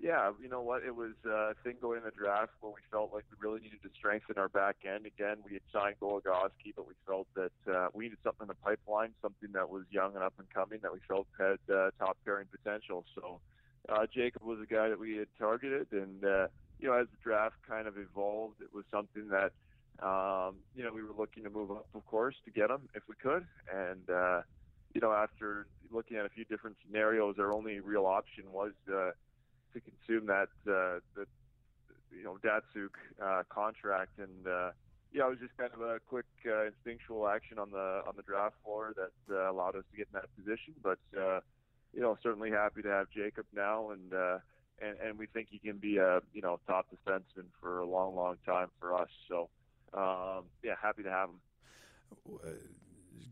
yeah, 0.00 0.30
you 0.40 0.48
know 0.48 0.62
what? 0.62 0.84
It 0.84 0.94
was 0.94 1.12
uh, 1.26 1.50
a 1.50 1.54
thing 1.64 1.76
going 1.80 1.98
in 1.98 2.04
the 2.04 2.12
draft 2.12 2.52
where 2.60 2.70
we 2.70 2.80
felt 2.90 3.12
like 3.12 3.24
we 3.30 3.36
really 3.40 3.60
needed 3.60 3.82
to 3.82 3.90
strengthen 3.96 4.38
our 4.38 4.48
back 4.48 4.76
end. 4.84 5.06
Again, 5.06 5.38
we 5.44 5.54
had 5.54 5.62
signed 5.72 5.96
Goligoski, 6.00 6.72
but 6.76 6.86
we 6.86 6.94
felt 7.04 7.26
that 7.34 7.72
uh, 7.72 7.88
we 7.92 8.04
needed 8.04 8.18
something 8.22 8.42
in 8.42 8.48
the 8.48 8.54
pipeline, 8.54 9.10
something 9.20 9.50
that 9.52 9.68
was 9.68 9.82
young 9.90 10.14
and 10.14 10.22
up 10.22 10.34
and 10.38 10.48
coming 10.50 10.78
that 10.82 10.92
we 10.92 11.00
felt 11.08 11.26
had 11.36 11.58
uh, 11.74 11.90
top 11.98 12.16
pairing 12.24 12.46
potential. 12.46 13.04
So 13.16 13.40
uh, 13.88 14.06
Jacob 14.14 14.42
was 14.44 14.60
a 14.62 14.72
guy 14.72 14.88
that 14.88 15.00
we 15.00 15.16
had 15.16 15.28
targeted, 15.36 15.88
and 15.90 16.24
uh, 16.24 16.46
you 16.78 16.86
know, 16.86 16.94
as 16.94 17.08
the 17.10 17.18
draft 17.22 17.56
kind 17.68 17.88
of 17.88 17.98
evolved, 17.98 18.60
it 18.60 18.72
was 18.72 18.84
something 18.92 19.28
that 19.30 19.50
um, 20.00 20.54
you 20.76 20.84
know 20.84 20.92
we 20.92 21.02
were 21.02 21.14
looking 21.18 21.42
to 21.42 21.50
move 21.50 21.72
up, 21.72 21.88
of 21.92 22.06
course, 22.06 22.36
to 22.44 22.52
get 22.52 22.70
him 22.70 22.88
if 22.94 23.02
we 23.08 23.16
could, 23.16 23.46
and. 23.74 24.08
Uh, 24.08 24.42
you 24.94 25.02
know, 25.02 25.12
after 25.12 25.66
looking 25.92 26.16
at 26.16 26.24
a 26.24 26.30
few 26.30 26.46
different 26.46 26.74
scenarios, 26.84 27.36
our 27.38 27.52
only 27.52 27.78
real 27.78 28.06
option 28.06 28.44
was 28.50 28.72
uh, 28.90 29.10
to 29.72 29.80
consume 29.80 30.26
that 30.26 30.48
uh, 30.66 31.00
the 31.14 31.26
you 32.10 32.24
know 32.24 32.38
Datsyuk 32.42 32.94
uh, 33.22 33.42
contract, 33.48 34.18
and 34.18 34.46
uh, 34.46 34.70
yeah, 35.12 35.26
it 35.26 35.30
was 35.30 35.38
just 35.38 35.56
kind 35.56 35.70
of 35.72 35.80
a 35.80 36.00
quick 36.08 36.26
uh, 36.46 36.66
instinctual 36.66 37.28
action 37.28 37.58
on 37.58 37.70
the 37.70 38.02
on 38.06 38.14
the 38.16 38.22
draft 38.22 38.56
floor 38.64 38.94
that 38.96 39.34
uh, 39.34 39.50
allowed 39.50 39.76
us 39.76 39.84
to 39.90 39.96
get 39.96 40.08
in 40.12 40.20
that 40.20 40.34
position. 40.36 40.74
But 40.82 40.98
uh, 41.18 41.40
you 41.94 42.00
know, 42.00 42.16
certainly 42.22 42.50
happy 42.50 42.82
to 42.82 42.88
have 42.88 43.08
Jacob 43.10 43.46
now, 43.54 43.90
and 43.90 44.12
uh, 44.12 44.38
and 44.80 44.96
and 44.98 45.18
we 45.18 45.26
think 45.26 45.48
he 45.50 45.58
can 45.58 45.78
be 45.78 45.98
a 45.98 46.20
you 46.32 46.42
know 46.42 46.60
top 46.66 46.86
defenseman 46.92 47.46
for 47.60 47.80
a 47.80 47.86
long, 47.86 48.14
long 48.14 48.36
time 48.44 48.68
for 48.80 48.94
us. 48.94 49.08
So 49.28 49.48
um, 49.94 50.44
yeah, 50.62 50.74
happy 50.80 51.02
to 51.02 51.10
have 51.10 51.30
him. 51.30 51.40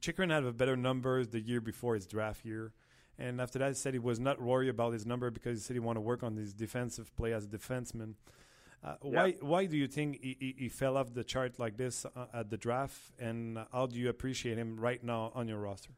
Chychrun 0.00 0.30
had 0.30 0.44
a 0.44 0.52
better 0.52 0.76
number 0.76 1.24
the 1.24 1.40
year 1.40 1.60
before 1.60 1.94
his 1.94 2.06
draft 2.06 2.44
year. 2.44 2.72
And 3.18 3.40
after 3.40 3.58
that, 3.58 3.68
he 3.68 3.74
said 3.74 3.94
he 3.94 3.98
was 3.98 4.20
not 4.20 4.40
worried 4.40 4.68
about 4.68 4.92
his 4.92 5.06
number 5.06 5.30
because 5.30 5.58
he 5.58 5.64
said 5.64 5.74
he 5.74 5.80
wanted 5.80 6.00
to 6.00 6.02
work 6.02 6.22
on 6.22 6.36
his 6.36 6.52
defensive 6.52 7.14
play 7.16 7.32
as 7.32 7.44
a 7.44 7.48
defenseman. 7.48 8.14
Uh, 8.84 8.94
yeah. 9.02 9.10
Why 9.10 9.36
why 9.40 9.66
do 9.66 9.76
you 9.76 9.88
think 9.88 10.20
he, 10.22 10.36
he, 10.38 10.54
he, 10.58 10.68
fell 10.68 10.96
off 10.96 11.12
the 11.12 11.24
chart 11.24 11.58
like 11.58 11.76
this 11.76 12.04
uh, 12.04 12.26
at 12.32 12.50
the 12.50 12.56
draft? 12.56 13.00
And 13.18 13.58
how 13.72 13.86
do 13.86 13.98
you 13.98 14.08
appreciate 14.08 14.58
him 14.58 14.78
right 14.78 15.02
now 15.02 15.32
on 15.34 15.48
your 15.48 15.58
roster? 15.58 15.90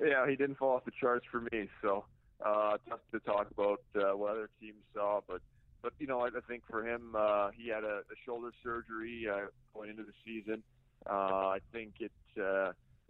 Yeah, 0.00 0.28
he 0.28 0.36
didn't 0.36 0.56
fall 0.56 0.76
off 0.76 0.84
the 0.84 0.92
charts 0.92 1.26
for 1.30 1.40
me. 1.52 1.68
So 1.82 2.04
uh, 2.44 2.76
tough 2.88 3.00
to 3.12 3.20
talk 3.20 3.50
about 3.50 3.80
uh, 3.96 4.16
what 4.16 4.32
other 4.32 4.50
teams 4.60 4.82
saw, 4.94 5.20
but 5.26 5.40
but 5.82 5.92
you 5.98 6.06
know 6.06 6.20
I, 6.20 6.26
I 6.26 6.40
think 6.46 6.62
for 6.70 6.86
him 6.86 7.14
uh, 7.18 7.50
he 7.56 7.68
had 7.68 7.84
a, 7.84 8.00
a 8.00 8.16
shoulder 8.24 8.52
surgery 8.62 9.26
uh, 9.28 9.46
going 9.74 9.90
into 9.90 10.04
the 10.04 10.12
season. 10.24 10.62
I 11.06 11.58
think 11.72 11.94
it 12.00 12.12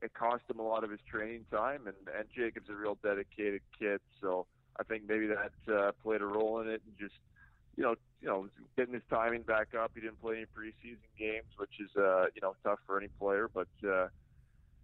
it 0.02 0.14
cost 0.14 0.42
him 0.48 0.58
a 0.58 0.62
lot 0.62 0.84
of 0.84 0.90
his 0.90 1.00
training 1.10 1.44
time, 1.50 1.86
and 1.86 1.96
and 2.18 2.28
Jacob's 2.34 2.68
a 2.68 2.74
real 2.74 2.98
dedicated 3.02 3.62
kid, 3.78 4.00
so 4.20 4.46
I 4.78 4.84
think 4.84 5.04
maybe 5.08 5.28
that 5.28 5.72
uh, 5.72 5.92
played 6.02 6.22
a 6.22 6.26
role 6.26 6.60
in 6.60 6.68
it, 6.68 6.82
and 6.86 6.98
just 6.98 7.18
you 7.76 7.82
know 7.82 7.94
you 8.20 8.28
know 8.28 8.48
getting 8.76 8.94
his 8.94 9.02
timing 9.10 9.42
back 9.42 9.68
up. 9.74 9.92
He 9.94 10.00
didn't 10.00 10.20
play 10.20 10.36
any 10.36 10.46
preseason 10.46 10.98
games, 11.18 11.48
which 11.56 11.80
is 11.80 11.90
uh, 11.96 12.26
you 12.34 12.40
know 12.42 12.54
tough 12.64 12.78
for 12.86 12.98
any 12.98 13.08
player, 13.18 13.48
but. 13.52 13.68
Uh, 13.86 14.08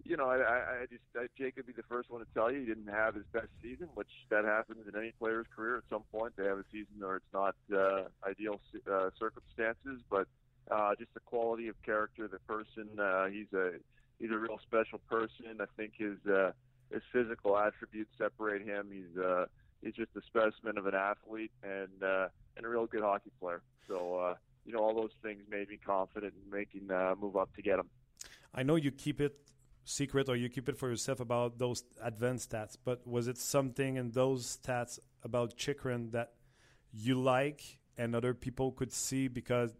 you 0.09 0.17
know, 0.17 0.27
I, 0.31 0.37
I 0.37 0.87
just 0.89 1.03
I, 1.17 1.27
Jacob 1.37 1.67
be 1.67 1.73
the 1.73 1.83
first 1.89 2.11
one 2.11 2.21
to 2.21 2.27
tell 2.33 2.51
you 2.53 2.61
he 2.61 2.67
didn't 2.67 2.87
have 2.87 3.17
his 3.17 3.25
best 3.33 3.49
season, 3.61 3.89
which 3.95 4.07
that 4.31 4.45
happens 4.45 4.87
in 4.87 4.97
any 4.97 5.12
player's 5.19 5.47
career 5.55 5.79
at 5.79 5.83
some 5.91 6.03
point. 6.12 6.35
They 6.37 6.45
have 6.45 6.59
a 6.59 6.64
season 6.71 6.95
where 7.01 7.17
it's 7.17 7.33
not 7.35 7.57
uh, 7.75 8.05
ideal 8.25 8.61
uh, 8.89 9.11
circumstances, 9.19 10.01
but 10.09 10.29
uh, 10.71 10.95
just 10.99 11.12
the 11.14 11.21
quality 11.21 11.69
of 11.69 11.75
character, 11.83 12.29
the 12.29 12.39
person. 12.47 12.89
Uh, 12.99 13.27
he's 13.27 13.53
a 13.53 13.73
he's 14.19 14.31
a 14.31 14.39
real 14.39 14.59
special 14.62 14.99
person. 15.11 15.61
I 15.61 15.67
think 15.77 15.93
his 15.97 16.19
uh, 16.31 16.53
his 16.91 17.03
physical 17.12 17.57
attributes 17.57 18.11
separate 18.19 18.62
him. 18.62 18.89
He's 18.93 19.23
uh, 19.23 19.47
he's 19.83 19.95
just 19.95 20.11
a 20.17 20.23
specimen 20.23 20.79
of 20.79 20.87
an 20.87 20.95
athlete 20.95 21.53
and 21.62 22.03
uh, 22.03 22.29
and 22.57 22.67
a 22.67 22.69
real 22.69 22.87
good 22.87 23.03
hockey 23.03 23.31
player. 23.41 23.62
So 23.89 24.17
uh, 24.17 24.35
you 24.64 24.73
know 24.73 24.81
all 24.81 24.95
those 24.95 25.14
things 25.23 25.43
made 25.51 25.69
me 25.69 25.79
confident 25.85 26.35
in 26.43 26.51
making 26.51 26.91
uh, 26.91 27.14
move 27.21 27.37
up 27.37 27.55
to 27.57 27.62
get 27.62 27.79
him. 27.79 27.89
I 28.55 28.62
know 28.62 28.77
you 28.77 28.91
keep 28.91 29.21
it 29.21 29.37
secret 29.85 30.29
or 30.29 30.37
you 30.37 30.49
keep 30.49 30.69
it 30.69 30.77
for 30.77 30.89
yourself 30.89 31.21
about 31.21 31.59
those 31.59 31.85
advanced 32.03 32.51
stats, 32.51 32.77
but 32.85 33.07
was 33.07 33.29
it 33.29 33.39
something 33.39 33.97
in 33.97 34.11
those 34.11 34.59
stats 34.59 34.99
about 35.23 35.57
Chychrun 35.57 36.11
that 36.11 36.33
you 36.93 37.14
like 37.14 37.79
and 37.99 38.14
other 38.14 38.34
people 38.34 38.72
could 38.72 38.92
see 38.92 39.28
because 39.28 39.74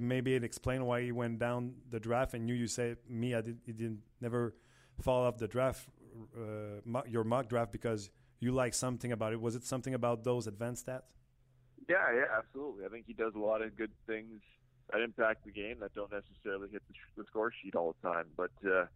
maybe 0.00 0.34
it 0.34 0.44
explained 0.44 0.86
why 0.86 1.02
he 1.02 1.12
went 1.12 1.38
down 1.38 1.74
the 1.90 2.00
draft 2.00 2.34
and 2.34 2.48
you 2.48 2.54
you 2.54 2.66
say 2.66 2.96
me 3.08 3.34
I 3.34 3.40
did 3.40 3.58
he 3.66 3.72
didn't 3.72 4.00
never 4.20 4.54
fall 5.00 5.24
off 5.24 5.38
the 5.38 5.48
draft 5.48 5.88
uh, 6.36 7.02
your 7.06 7.24
mock 7.24 7.48
draft 7.48 7.72
because 7.72 8.10
you 8.40 8.52
like 8.52 8.74
something 8.74 9.12
about 9.12 9.32
it. 9.32 9.40
Was 9.40 9.54
it 9.54 9.64
something 9.64 9.94
about 9.94 10.24
those 10.24 10.46
advanced 10.46 10.86
stats? 10.86 11.02
Yeah 11.88 11.96
yeah 12.14 12.24
absolutely. 12.36 12.84
I 12.84 12.88
think 12.88 13.04
he 13.06 13.12
does 13.12 13.34
a 13.34 13.38
lot 13.38 13.62
of 13.62 13.76
good 13.76 13.92
things 14.06 14.40
that 14.90 15.02
impact 15.02 15.44
the 15.44 15.52
game 15.52 15.80
that 15.80 15.94
don't 15.94 16.10
necessarily 16.10 16.68
hit 16.70 16.82
the, 16.88 17.22
the 17.22 17.26
score 17.28 17.52
sheet 17.62 17.74
all 17.74 17.94
the 18.00 18.08
time 18.08 18.26
but 18.36 18.50
uh, 18.66 18.86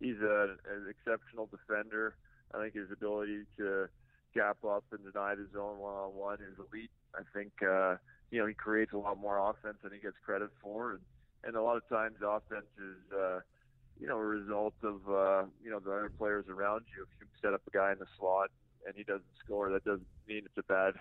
he's 0.00 0.18
a, 0.20 0.56
an 0.72 0.86
exceptional 0.88 1.48
defender. 1.50 2.16
I 2.54 2.62
think 2.62 2.74
his 2.74 2.90
ability 2.90 3.44
to 3.58 3.88
gap 4.34 4.58
up 4.64 4.84
and 4.92 5.00
deny 5.04 5.34
the 5.34 5.46
zone 5.52 5.78
one 5.78 5.94
on 5.94 6.14
one 6.14 6.38
is 6.40 6.58
elite. 6.58 6.90
I 7.14 7.22
think 7.34 7.52
uh, 7.62 7.96
you 8.32 8.40
know, 8.40 8.46
he 8.46 8.54
creates 8.54 8.92
a 8.94 8.98
lot 8.98 9.18
more 9.18 9.38
offense 9.38 9.76
than 9.82 9.92
he 9.92 9.98
gets 9.98 10.16
credit 10.24 10.50
for, 10.60 10.92
and 10.92 11.00
and 11.44 11.54
a 11.54 11.62
lot 11.62 11.76
of 11.76 11.86
times 11.88 12.16
offense 12.26 12.66
is, 12.78 13.12
uh, 13.12 13.40
you 14.00 14.06
know, 14.06 14.16
a 14.16 14.24
result 14.24 14.74
of 14.82 15.00
uh, 15.08 15.44
you 15.62 15.70
know 15.70 15.78
the 15.78 15.90
other 15.90 16.10
players 16.18 16.46
around 16.48 16.84
you. 16.96 17.02
If 17.02 17.08
you 17.20 17.26
set 17.42 17.52
up 17.52 17.60
a 17.66 17.70
guy 17.70 17.92
in 17.92 17.98
the 17.98 18.06
slot 18.18 18.50
and 18.86 18.96
he 18.96 19.04
doesn't 19.04 19.24
score, 19.44 19.70
that 19.70 19.84
doesn't 19.84 20.06
mean 20.26 20.42
it's 20.46 20.56
a 20.56 20.62
bad 20.62 20.94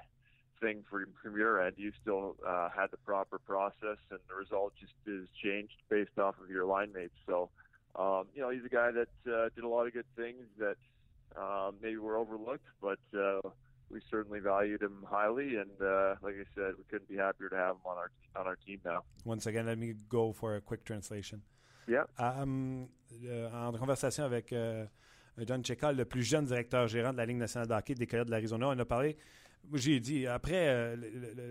thing 0.59 0.84
for 0.89 1.07
from 1.23 1.38
your 1.38 1.65
end. 1.65 1.75
You 1.77 1.93
still 2.01 2.36
uh, 2.45 2.69
had 2.69 2.91
the 2.91 2.97
proper 2.97 3.39
process, 3.39 3.97
and 4.09 4.19
the 4.27 4.36
result 4.36 4.73
just 4.79 4.93
is 5.07 5.27
changed 5.41 5.75
based 5.89 6.19
off 6.19 6.36
of 6.43 6.49
your 6.49 6.65
line 6.65 6.91
mates. 6.93 7.15
So, 7.25 7.49
um, 7.95 8.25
you 8.36 8.41
know, 8.41 8.49
he's 8.49 8.65
a 8.65 8.69
guy 8.69 8.91
that 8.91 9.32
uh, 9.32 9.49
did 9.55 9.63
a 9.63 9.69
lot 9.69 9.88
of 9.88 9.93
good 9.93 10.05
things 10.17 10.43
that 10.59 10.77
um, 11.38 11.75
maybe 11.82 11.97
were 11.97 12.17
overlooked, 12.17 12.67
but 12.82 12.99
uh, 13.17 13.39
we 13.91 13.99
certainly 14.09 14.39
valued 14.39 14.81
him 14.81 15.05
highly, 15.09 15.55
and 15.55 15.71
uh, 15.81 16.15
like 16.21 16.35
I 16.35 16.45
said, 16.55 16.73
we 16.77 16.83
couldn't 16.89 17.09
be 17.09 17.17
happier 17.17 17.49
to 17.49 17.55
have 17.55 17.75
him 17.75 17.81
on 17.85 17.97
our 17.97 18.11
on 18.35 18.47
our 18.47 18.55
team 18.55 18.79
now. 18.85 19.03
Once 19.25 19.45
again, 19.45 19.65
let 19.65 19.77
me 19.77 19.93
go 20.09 20.31
for 20.31 20.55
a 20.55 20.61
quick 20.61 20.83
translation. 20.83 21.41
Yeah. 21.87 22.05
Um, 22.17 22.87
euh, 23.25 23.49
en 23.51 23.77
conversation 23.77 24.23
avec 24.23 24.53
euh, 24.53 24.85
John 25.45 25.63
Chekal, 25.63 25.97
le 25.97 26.05
plus 26.05 26.23
jeune 26.23 26.45
directeur 26.45 26.87
gérant 26.87 27.11
de 27.11 27.17
la 27.17 27.25
Ligue 27.25 27.37
nationale 27.37 27.67
de 27.67 27.73
hockey 27.73 27.95
des 27.95 28.07
Coyotes 28.07 28.27
de 28.27 28.31
l'Arizona, 28.31 28.69
on 28.69 28.79
a 28.79 28.85
parlé. 28.85 29.17
J'ai 29.73 29.99
dit, 29.99 30.25
après 30.25 30.69
euh, 30.69 30.95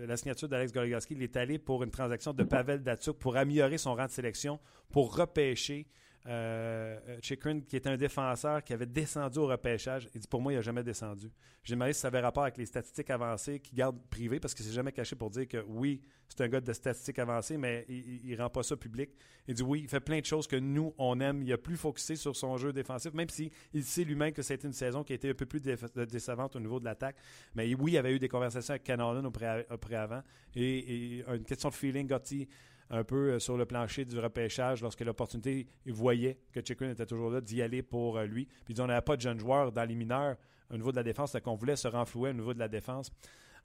la 0.07 0.17
signature 0.17 0.49
d'Alex 0.49 0.73
Goligoski, 0.73 1.13
il 1.13 1.23
est 1.23 1.37
allé 1.37 1.59
pour 1.59 1.83
une 1.83 1.91
transaction 1.91 2.33
de 2.33 2.43
Pavel 2.43 2.83
Datsuk 2.83 3.17
pour 3.17 3.37
améliorer 3.37 3.77
son 3.77 3.95
rang 3.95 4.05
de 4.05 4.11
sélection, 4.11 4.59
pour 4.89 5.15
repêcher 5.15 5.87
euh, 6.27 7.17
Chikrin, 7.21 7.61
qui 7.61 7.75
était 7.75 7.89
un 7.89 7.97
défenseur 7.97 8.63
qui 8.63 8.73
avait 8.73 8.85
descendu 8.85 9.39
au 9.39 9.47
repêchage, 9.47 10.07
il 10.13 10.21
dit 10.21 10.27
pour 10.27 10.41
moi, 10.41 10.53
il 10.53 10.55
n'a 10.55 10.61
jamais 10.61 10.83
descendu. 10.83 11.31
J'ai 11.63 11.73
demandé 11.73 11.93
si 11.93 12.01
ça 12.01 12.09
avait 12.09 12.19
rapport 12.19 12.43
avec 12.43 12.57
les 12.57 12.65
statistiques 12.65 13.09
avancées 13.09 13.59
qu'il 13.59 13.77
garde 13.77 13.97
privées, 14.09 14.39
parce 14.39 14.53
que 14.53 14.61
c'est 14.61 14.71
jamais 14.71 14.91
caché 14.91 15.15
pour 15.15 15.29
dire 15.31 15.47
que 15.47 15.63
oui, 15.67 16.01
c'est 16.27 16.41
un 16.41 16.47
gars 16.47 16.61
de 16.61 16.73
statistiques 16.73 17.19
avancées, 17.19 17.57
mais 17.57 17.85
il 17.89 18.31
ne 18.31 18.37
rend 18.37 18.49
pas 18.49 18.63
ça 18.63 18.77
public. 18.77 19.09
Il 19.47 19.55
dit 19.55 19.63
oui, 19.63 19.81
il 19.81 19.89
fait 19.89 19.99
plein 19.99 20.19
de 20.19 20.25
choses 20.25 20.47
que 20.47 20.55
nous, 20.55 20.93
on 20.97 21.19
aime. 21.19 21.41
Il 21.41 21.51
a 21.51 21.57
plus 21.57 21.77
focusé 21.77 22.15
sur 22.15 22.35
son 22.35 22.55
jeu 22.57 22.71
défensif, 22.71 23.13
même 23.13 23.29
s'il 23.29 23.51
il 23.73 23.83
sait 23.83 24.03
lui-même 24.03 24.31
que 24.31 24.41
c'était 24.41 24.67
une 24.67 24.73
saison 24.73 25.03
qui 25.03 25.13
a 25.13 25.15
été 25.15 25.31
un 25.31 25.33
peu 25.33 25.45
plus 25.45 25.61
décevante 25.61 26.55
au 26.55 26.59
niveau 26.59 26.79
de 26.79 26.85
l'attaque. 26.85 27.15
Mais 27.55 27.73
oui, 27.75 27.93
il 27.93 27.97
avait 27.97 28.13
eu 28.13 28.19
des 28.19 28.29
conversations 28.29 28.73
avec 28.73 28.83
Canalan 28.83 29.25
au, 29.25 29.31
pré 29.31 29.95
avant. 29.95 30.21
Et, 30.55 31.23
une 31.27 31.43
question 31.43 31.69
de 31.69 31.73
feeling, 31.73 32.07
Gotti 32.07 32.47
un 32.91 33.03
peu 33.05 33.31
euh, 33.31 33.39
sur 33.39 33.57
le 33.57 33.65
plancher 33.65 34.05
du 34.05 34.19
repêchage 34.19 34.81
lorsque 34.81 35.01
l'opportunité, 35.01 35.67
voyait 35.85 36.37
que 36.51 36.59
Chikrin 36.63 36.91
était 36.91 37.05
toujours 37.05 37.31
là, 37.31 37.41
d'y 37.41 37.61
aller 37.61 37.81
pour 37.81 38.17
euh, 38.17 38.25
lui. 38.25 38.47
Puis 38.65 38.79
on 38.79 38.87
n'avait 38.87 39.01
pas 39.01 39.15
de 39.15 39.21
jeunes 39.21 39.39
joueurs 39.39 39.71
dans 39.71 39.85
les 39.85 39.95
mineurs 39.95 40.35
au 40.69 40.77
niveau 40.77 40.91
de 40.91 40.97
la 40.97 41.03
défense, 41.03 41.35
qu'on 41.43 41.55
voulait 41.55 41.75
se 41.75 41.87
renflouer 41.87 42.29
au 42.29 42.33
niveau 42.33 42.53
de 42.53 42.59
la 42.59 42.67
défense. 42.67 43.11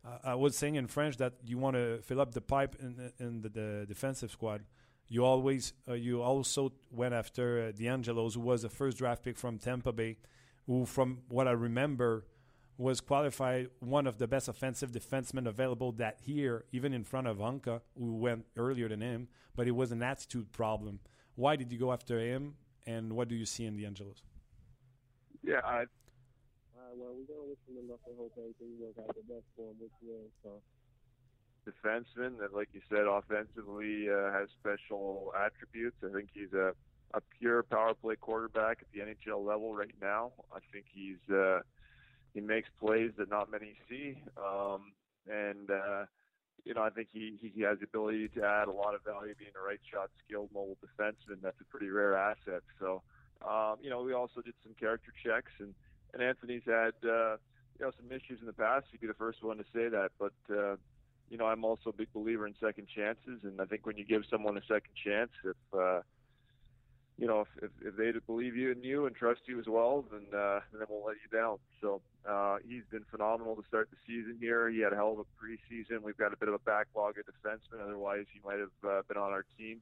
Uh, 0.04 0.18
I 0.24 0.34
was 0.34 0.52
saying 0.52 0.76
in 0.76 0.86
French 0.86 1.16
that 1.16 1.32
you 1.44 1.58
want 1.58 1.74
to 1.74 2.00
fill 2.02 2.20
up 2.20 2.32
the 2.32 2.40
pipe 2.40 2.76
in, 2.80 3.12
in 3.18 3.42
the, 3.42 3.48
the 3.48 3.86
defensive 3.86 4.30
squad. 4.30 4.62
You 5.08 5.24
always, 5.24 5.72
uh, 5.88 5.94
you 5.94 6.22
also 6.22 6.72
went 6.90 7.14
after 7.14 7.68
uh, 7.68 8.30
who 8.30 8.40
was 8.40 8.62
the 8.62 8.68
first 8.68 8.98
draft 8.98 9.22
pick 9.24 9.36
from 9.36 9.58
Tampa 9.58 9.92
Bay, 9.92 10.18
who, 10.66 10.84
from 10.84 11.22
what 11.28 11.46
I 11.46 11.52
remember, 11.52 12.24
was 12.78 13.00
qualified 13.00 13.68
one 13.80 14.06
of 14.06 14.18
the 14.18 14.26
best 14.26 14.48
offensive 14.48 14.92
defensemen 14.92 15.46
available 15.46 15.92
that 15.92 16.18
year, 16.24 16.64
even 16.72 16.92
in 16.92 17.04
front 17.04 17.26
of 17.26 17.38
Anka, 17.38 17.80
who 17.98 18.16
went 18.16 18.44
earlier 18.56 18.88
than 18.88 19.00
him. 19.00 19.28
But 19.54 19.66
it 19.66 19.72
was 19.72 19.92
an 19.92 20.02
attitude 20.02 20.52
problem. 20.52 21.00
Why 21.34 21.56
did 21.56 21.72
you 21.72 21.78
go 21.78 21.92
after 21.92 22.18
him, 22.20 22.54
and 22.86 23.14
what 23.14 23.28
do 23.28 23.34
you 23.34 23.46
see 23.46 23.64
in 23.64 23.76
the 23.76 23.86
Angelos? 23.86 24.22
Yeah, 25.42 25.60
I, 25.64 25.84
well, 26.96 27.12
we're 27.12 27.28
gonna 27.28 27.48
wish 27.48 27.58
him 27.68 27.84
enough 27.84 28.00
and 28.06 28.16
hope 28.16 28.32
everything 28.36 28.80
works 28.80 28.98
out 28.98 29.14
the 29.14 29.34
best 29.34 29.46
for 29.54 29.70
him, 29.70 29.76
which 29.80 29.92
will. 30.02 30.28
So. 30.42 30.60
Defenseman 31.66 32.38
that, 32.38 32.54
like 32.54 32.68
you 32.72 32.80
said, 32.88 33.06
offensively 33.10 34.06
uh, 34.08 34.30
has 34.30 34.48
special 34.60 35.32
attributes. 35.34 35.96
I 36.04 36.14
think 36.14 36.28
he's 36.32 36.52
a 36.52 36.72
a 37.14 37.20
pure 37.38 37.62
power 37.62 37.94
play 37.94 38.16
quarterback 38.16 38.78
at 38.82 38.88
the 38.92 39.00
NHL 39.00 39.44
level 39.44 39.74
right 39.74 39.94
now. 40.00 40.32
I 40.52 40.58
think 40.72 40.86
he's 40.92 41.18
uh, 41.32 41.60
he 42.36 42.42
makes 42.42 42.68
plays 42.78 43.12
that 43.16 43.30
not 43.30 43.50
many 43.50 43.72
see, 43.88 44.18
um, 44.36 44.92
and 45.26 45.70
uh, 45.70 46.04
you 46.66 46.74
know 46.74 46.82
I 46.82 46.90
think 46.90 47.08
he 47.10 47.32
he 47.40 47.62
has 47.62 47.78
the 47.78 47.86
ability 47.86 48.28
to 48.36 48.44
add 48.44 48.68
a 48.68 48.72
lot 48.72 48.94
of 48.94 49.02
value 49.04 49.34
being 49.38 49.52
a 49.58 49.66
right 49.66 49.80
shot 49.90 50.10
skilled 50.22 50.50
mobile 50.52 50.76
defenseman. 50.84 51.40
That's 51.42 51.58
a 51.62 51.64
pretty 51.64 51.88
rare 51.88 52.14
asset. 52.14 52.62
So 52.78 53.00
um, 53.40 53.76
you 53.80 53.88
know 53.88 54.02
we 54.02 54.12
also 54.12 54.42
did 54.42 54.52
some 54.62 54.74
character 54.78 55.12
checks 55.24 55.52
and 55.58 55.74
and 56.12 56.22
Anthony's 56.22 56.64
had 56.66 56.92
uh, 57.02 57.40
you 57.78 57.86
know 57.86 57.92
some 57.98 58.12
issues 58.12 58.40
in 58.40 58.46
the 58.46 58.52
past. 58.52 58.84
He'd 58.92 59.00
be 59.00 59.06
the 59.06 59.14
first 59.14 59.42
one 59.42 59.56
to 59.56 59.64
say 59.74 59.88
that, 59.88 60.10
but. 60.18 60.34
Uh, 60.54 60.76
you 61.28 61.36
know, 61.36 61.46
I'm 61.46 61.64
also 61.64 61.90
a 61.90 61.92
big 61.92 62.12
believer 62.12 62.46
in 62.46 62.54
second 62.60 62.86
chances, 62.86 63.40
and 63.42 63.60
I 63.60 63.64
think 63.64 63.84
when 63.84 63.96
you 63.96 64.04
give 64.04 64.22
someone 64.30 64.56
a 64.56 64.60
second 64.60 64.94
chance, 64.94 65.32
if 65.44 65.56
uh, 65.76 66.02
you 67.18 67.26
know, 67.26 67.40
if, 67.40 67.64
if, 67.64 67.70
if 67.82 67.96
they 67.96 68.12
believe 68.26 68.56
you 68.56 68.72
and 68.72 68.84
you 68.84 69.06
and 69.06 69.16
trust 69.16 69.40
you 69.46 69.58
as 69.58 69.66
well, 69.66 70.04
then 70.10 70.38
uh, 70.38 70.60
then 70.70 70.80
they 70.80 70.86
won't 70.88 71.06
let 71.06 71.16
you 71.16 71.38
down. 71.38 71.58
So 71.80 72.02
uh, 72.28 72.58
he's 72.66 72.82
been 72.90 73.04
phenomenal 73.10 73.56
to 73.56 73.62
start 73.66 73.88
the 73.90 73.96
season 74.06 74.36
here. 74.38 74.68
He 74.68 74.80
had 74.80 74.92
a 74.92 74.96
hell 74.96 75.12
of 75.12 75.20
a 75.20 75.24
preseason. 75.40 76.02
We've 76.02 76.16
got 76.16 76.32
a 76.32 76.36
bit 76.36 76.48
of 76.48 76.54
a 76.54 76.58
backlog 76.58 77.14
of 77.18 77.24
defensemen. 77.24 77.82
Otherwise, 77.82 78.26
he 78.32 78.40
might 78.44 78.58
have 78.58 78.90
uh, 78.90 79.02
been 79.08 79.16
on 79.16 79.32
our 79.32 79.44
team. 79.56 79.80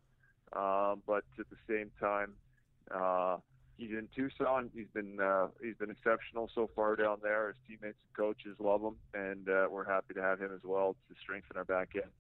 Um, 0.53 1.03
but 1.07 1.25
at 1.39 1.47
the 1.51 1.57
same 1.69 1.91
time, 1.99 2.35
uh, 2.95 3.39
he's 3.77 3.91
in 3.91 4.09
Tucson. 4.15 4.71
He's 4.73 4.87
been 4.95 5.19
uh, 5.21 5.49
he's 5.61 5.77
been 5.77 5.91
exceptional 5.91 6.49
so 6.55 6.71
far 6.77 6.95
down 6.95 7.19
there. 7.23 7.49
His 7.49 7.57
teammates 7.67 7.99
and 8.07 8.17
coaches 8.17 8.57
love 8.61 8.83
him, 8.83 8.95
and 9.13 9.49
uh, 9.49 9.67
we're 9.69 9.85
happy 9.85 10.15
to 10.15 10.23
have 10.23 10.41
him 10.41 10.51
as 10.55 10.63
well 10.63 10.95
to 11.09 11.15
strengthen 11.21 11.57
our 11.57 11.65
back 11.65 11.91
end. 11.97 12.11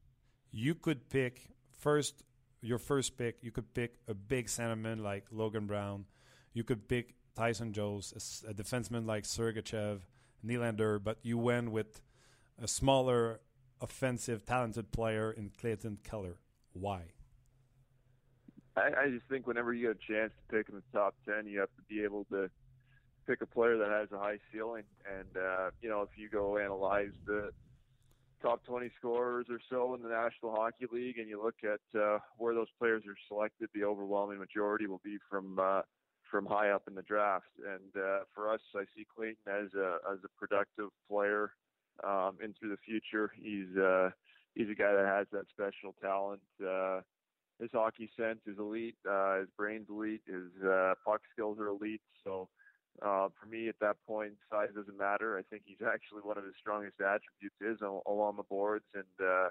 You 0.50 0.74
could 0.74 1.08
pick 1.08 1.46
first 1.78 2.24
your 2.64 2.78
first 2.78 3.18
pick, 3.18 3.36
you 3.42 3.50
could 3.50 3.74
pick 3.74 3.96
a 4.08 4.14
big 4.14 4.46
centerman 4.46 5.02
like 5.02 5.26
Logan 5.30 5.66
Brown. 5.66 6.06
You 6.54 6.64
could 6.64 6.88
pick 6.88 7.14
Tyson 7.36 7.72
Jones, 7.72 8.42
a, 8.46 8.50
a 8.50 8.54
defenseman 8.54 9.06
like 9.06 9.24
Sergachev, 9.24 10.00
Nylander, 10.44 11.02
but 11.02 11.18
you 11.22 11.36
went 11.36 11.70
with 11.70 12.00
a 12.60 12.66
smaller, 12.66 13.40
offensive, 13.80 14.46
talented 14.46 14.92
player 14.92 15.30
in 15.30 15.50
Clayton 15.60 15.98
Keller. 16.04 16.38
Why? 16.72 17.02
I, 18.76 18.90
I 18.98 19.10
just 19.10 19.26
think 19.28 19.46
whenever 19.46 19.74
you 19.74 19.88
get 19.88 19.96
a 20.02 20.12
chance 20.12 20.32
to 20.32 20.56
pick 20.56 20.68
in 20.70 20.76
the 20.76 20.98
top 20.98 21.14
10, 21.28 21.46
you 21.46 21.60
have 21.60 21.68
to 21.76 21.82
be 21.88 22.02
able 22.02 22.24
to 22.32 22.48
pick 23.26 23.42
a 23.42 23.46
player 23.46 23.76
that 23.76 23.90
has 23.90 24.10
a 24.10 24.18
high 24.18 24.38
ceiling. 24.52 24.84
And, 25.18 25.36
uh, 25.36 25.70
you 25.82 25.90
know, 25.90 26.00
if 26.00 26.10
you 26.16 26.30
go 26.30 26.56
analyze 26.56 27.12
the 27.26 27.50
top 28.42 28.64
20 28.64 28.90
scorers 28.98 29.46
or 29.50 29.58
so 29.70 29.94
in 29.94 30.02
the 30.02 30.08
National 30.08 30.54
Hockey 30.54 30.86
League, 30.92 31.18
and 31.18 31.28
you 31.28 31.42
look 31.42 31.56
at 31.64 32.00
uh, 32.00 32.18
where 32.38 32.54
those 32.54 32.68
players 32.78 33.02
are 33.06 33.16
selected, 33.28 33.68
the 33.74 33.84
overwhelming 33.84 34.38
majority 34.38 34.86
will 34.86 35.00
be 35.04 35.18
from 35.30 35.58
uh, 35.58 35.82
from 36.30 36.46
high 36.46 36.70
up 36.70 36.82
in 36.88 36.94
the 36.94 37.02
draft. 37.02 37.46
And 37.58 38.02
uh, 38.02 38.20
for 38.34 38.52
us, 38.52 38.60
I 38.74 38.84
see 38.96 39.06
Clayton 39.14 39.36
as 39.46 39.72
a 39.74 39.98
as 40.12 40.18
a 40.24 40.28
productive 40.38 40.90
player 41.08 41.52
um, 42.02 42.38
into 42.42 42.68
the 42.68 42.76
future. 42.84 43.30
He's 43.40 43.76
uh, 43.76 44.10
he's 44.54 44.68
a 44.68 44.74
guy 44.74 44.92
that 44.92 45.06
has 45.06 45.26
that 45.32 45.46
special 45.50 45.94
talent. 46.02 46.42
Uh, 46.64 47.00
his 47.60 47.70
hockey 47.72 48.10
sense 48.16 48.40
is 48.46 48.58
elite. 48.58 48.96
Uh, 49.08 49.40
his 49.40 49.48
brain's 49.56 49.88
elite. 49.88 50.22
His 50.26 50.50
uh, 50.66 50.94
puck 51.04 51.20
skills 51.32 51.58
are 51.58 51.68
elite. 51.68 52.02
So 52.24 52.48
uh, 53.02 53.28
for 53.40 53.46
me, 53.46 53.68
at 53.68 53.78
that 53.80 53.96
point, 54.06 54.34
size 54.50 54.68
doesn't 54.74 54.98
matter. 54.98 55.38
I 55.38 55.42
think 55.42 55.62
he's 55.66 55.82
actually 55.86 56.22
one 56.22 56.38
of 56.38 56.44
his 56.44 56.54
strongest 56.60 57.00
attributes 57.00 57.56
is 57.60 57.80
along 58.06 58.36
the 58.36 58.44
boards 58.44 58.84
and 58.94 59.26
uh, 59.26 59.48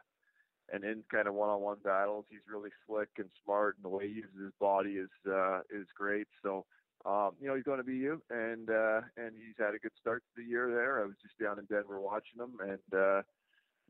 and 0.71 0.83
in 0.83 1.03
kind 1.11 1.27
of 1.27 1.33
one-on-one 1.33 1.77
battles, 1.83 2.25
he's 2.29 2.39
really 2.49 2.69
slick 2.87 3.09
and 3.17 3.29
smart, 3.43 3.75
and 3.75 3.83
the 3.83 3.95
way 3.95 4.07
he 4.07 4.15
uses 4.15 4.39
his 4.41 4.53
body 4.59 4.91
is 4.91 5.09
uh, 5.29 5.59
is 5.69 5.87
great. 5.95 6.27
So, 6.41 6.65
um, 7.05 7.31
you 7.41 7.47
know, 7.47 7.55
he's 7.55 7.65
going 7.65 7.79
to 7.79 7.83
be 7.83 7.97
you, 7.97 8.21
and 8.29 8.69
uh, 8.69 9.01
and 9.17 9.33
he's 9.35 9.55
had 9.57 9.75
a 9.75 9.79
good 9.79 9.91
start 9.99 10.23
to 10.23 10.41
the 10.41 10.47
year 10.47 10.71
there. 10.73 11.01
I 11.01 11.05
was 11.05 11.15
just 11.21 11.37
down 11.37 11.59
in 11.59 11.65
Denver 11.65 11.99
watching 11.99 12.39
him, 12.39 12.53
and 12.61 12.99
uh, 12.99 13.21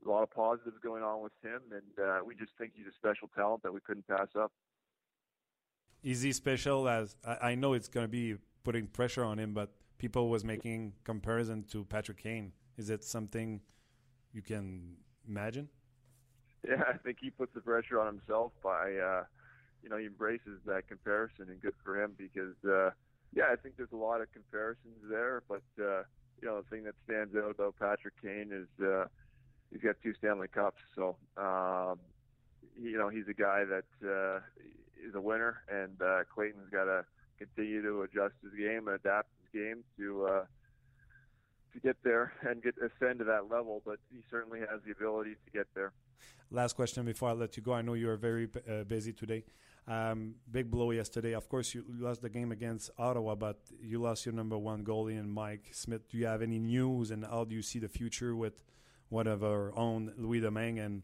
a 0.05 0.09
lot 0.09 0.23
of 0.23 0.31
positives 0.31 0.77
going 0.83 1.03
on 1.03 1.21
with 1.21 1.33
him, 1.43 1.61
and 1.71 2.05
uh, 2.05 2.19
we 2.25 2.35
just 2.35 2.51
think 2.57 2.73
he's 2.75 2.87
a 2.87 2.95
special 2.95 3.29
talent 3.35 3.63
that 3.63 3.73
we 3.73 3.79
couldn't 3.85 4.07
pass 4.07 4.29
up. 4.37 4.51
Is 6.01 6.21
he 6.21 6.33
special? 6.33 6.89
As 6.89 7.15
I, 7.23 7.51
I 7.51 7.55
know 7.55 7.73
it's 7.73 7.87
going 7.87 8.05
to 8.05 8.11
be 8.11 8.35
putting 8.63 8.87
pressure 8.87 9.23
on 9.23 9.37
him, 9.39 9.53
but 9.53 9.71
people 9.97 10.29
was 10.29 10.43
making 10.43 10.93
comparison 11.03 11.63
to 11.71 11.83
Patrick 11.85 12.17
Kane. 12.17 12.53
Is 12.77 12.89
it 12.89 13.03
something 13.03 13.61
you 14.33 14.41
can 14.41 14.95
imagine? 15.27 15.69
Yeah, 16.67 16.83
I 16.87 16.97
think 16.97 17.17
he 17.21 17.29
puts 17.29 17.53
the 17.53 17.61
pressure 17.61 17.99
on 17.99 18.07
himself 18.07 18.53
by, 18.63 18.95
uh, 18.95 19.23
you 19.83 19.89
know, 19.89 19.97
he 19.97 20.05
embraces 20.05 20.59
that 20.65 20.87
comparison, 20.87 21.49
and 21.49 21.61
good 21.61 21.75
for 21.83 22.01
him 22.01 22.13
because, 22.17 22.55
uh, 22.65 22.91
yeah, 23.35 23.45
I 23.51 23.55
think 23.55 23.75
there's 23.75 23.91
a 23.91 23.97
lot 23.97 24.21
of 24.21 24.31
comparisons 24.31 24.97
there, 25.09 25.43
but 25.47 25.63
uh, 25.79 26.03
you 26.41 26.47
know, 26.47 26.61
the 26.61 26.69
thing 26.69 26.83
that 26.83 26.95
stands 27.05 27.35
out 27.35 27.51
about 27.51 27.75
Patrick 27.79 28.13
Kane 28.21 28.51
is 28.51 28.85
uh, 28.85 29.05
he's 29.71 29.81
got 29.81 29.95
two 30.03 30.13
Stanley 30.15 30.47
Cups, 30.47 30.81
so 30.95 31.15
um, 31.37 31.99
you 32.79 32.97
know 32.97 33.09
he's 33.09 33.27
a 33.29 33.33
guy 33.33 33.63
that 33.65 33.85
uh, 34.05 34.39
is 35.05 35.15
a 35.15 35.21
winner, 35.21 35.61
and 35.69 36.01
uh, 36.01 36.23
Clayton's 36.33 36.69
got 36.69 36.85
to 36.85 37.05
continue 37.37 37.81
to 37.81 38.01
adjust 38.03 38.33
his 38.41 38.53
game 38.53 38.87
and 38.87 38.95
adapt 38.95 39.29
his 39.41 39.61
game 39.61 39.83
to 39.97 40.25
uh, 40.25 40.45
to 41.73 41.79
get 41.79 41.97
there 42.03 42.33
and 42.41 42.61
get 42.63 42.75
ascend 42.77 43.19
to 43.19 43.25
that 43.25 43.49
level. 43.49 43.81
But 43.85 43.99
he 44.11 44.21
certainly 44.29 44.59
has 44.59 44.81
the 44.85 44.91
ability 44.91 45.35
to 45.45 45.51
get 45.51 45.67
there. 45.75 45.91
Last 46.51 46.75
question 46.75 47.05
before 47.05 47.29
I 47.29 47.33
let 47.33 47.57
you 47.57 47.63
go. 47.63 47.73
I 47.73 47.81
know 47.81 47.95
you 47.95 48.09
are 48.09 48.17
very 48.17 48.47
uh, 48.69 48.83
busy 48.83 49.11
today. 49.11 49.43
Um, 49.87 50.35
big 50.49 50.71
blow 50.71 50.91
yesterday. 50.91 51.33
Of 51.33 51.49
course, 51.49 51.73
you 51.73 51.83
lost 51.89 52.21
the 52.21 52.29
game 52.29 52.51
against 52.51 52.89
Ottawa, 52.97 53.35
but 53.35 53.59
you 53.81 54.01
lost 54.01 54.25
your 54.25 54.33
number 54.33 54.57
one 54.57 54.85
goalie 54.85 55.19
and 55.19 55.33
Mike 55.33 55.69
Smith. 55.73 56.07
Do 56.09 56.17
you 56.17 56.27
have 56.27 56.41
any 56.41 56.59
news, 56.59 57.11
and 57.11 57.25
how 57.25 57.43
do 57.43 57.55
you 57.55 57.61
see 57.61 57.79
the 57.79 57.89
future 57.89 58.35
with 58.35 58.63
one 59.09 59.27
of 59.27 59.43
our 59.43 59.75
own 59.77 60.13
Louis 60.17 60.39
Domingue 60.39 60.79
and 60.79 61.03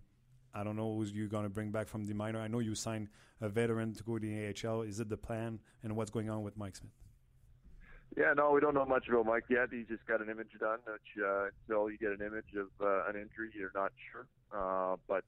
I 0.53 0.63
don't 0.63 0.75
know 0.75 0.95
who 0.95 1.05
you're 1.05 1.27
going 1.27 1.43
to 1.43 1.49
bring 1.49 1.71
back 1.71 1.87
from 1.87 2.05
the 2.05 2.13
minor. 2.13 2.39
I 2.39 2.47
know 2.47 2.59
you 2.59 2.75
signed 2.75 3.09
a 3.41 3.49
veteran 3.49 3.93
to 3.93 4.03
go 4.03 4.17
to 4.17 4.25
the 4.25 4.67
AHL. 4.67 4.81
Is 4.81 4.99
it 4.99 5.09
the 5.09 5.17
plan, 5.17 5.59
and 5.83 5.95
what's 5.95 6.11
going 6.11 6.29
on 6.29 6.43
with 6.43 6.57
Mike 6.57 6.75
Smith? 6.75 6.91
Yeah, 8.17 8.33
no, 8.35 8.51
we 8.51 8.59
don't 8.59 8.73
know 8.73 8.85
much 8.85 9.07
about 9.07 9.25
Mike 9.27 9.45
yet. 9.49 9.69
He 9.71 9.83
just 9.83 10.05
got 10.07 10.21
an 10.21 10.29
image 10.29 10.49
done, 10.59 10.79
which 10.85 11.23
uh, 11.23 11.45
until 11.67 11.91
you 11.91 11.97
get 11.97 12.09
an 12.09 12.25
image 12.25 12.53
of 12.57 12.67
uh, 12.81 13.07
an 13.07 13.15
injury, 13.15 13.51
you're 13.55 13.71
not 13.75 13.91
sure. 14.11 14.27
Uh, 14.51 14.95
but 15.07 15.23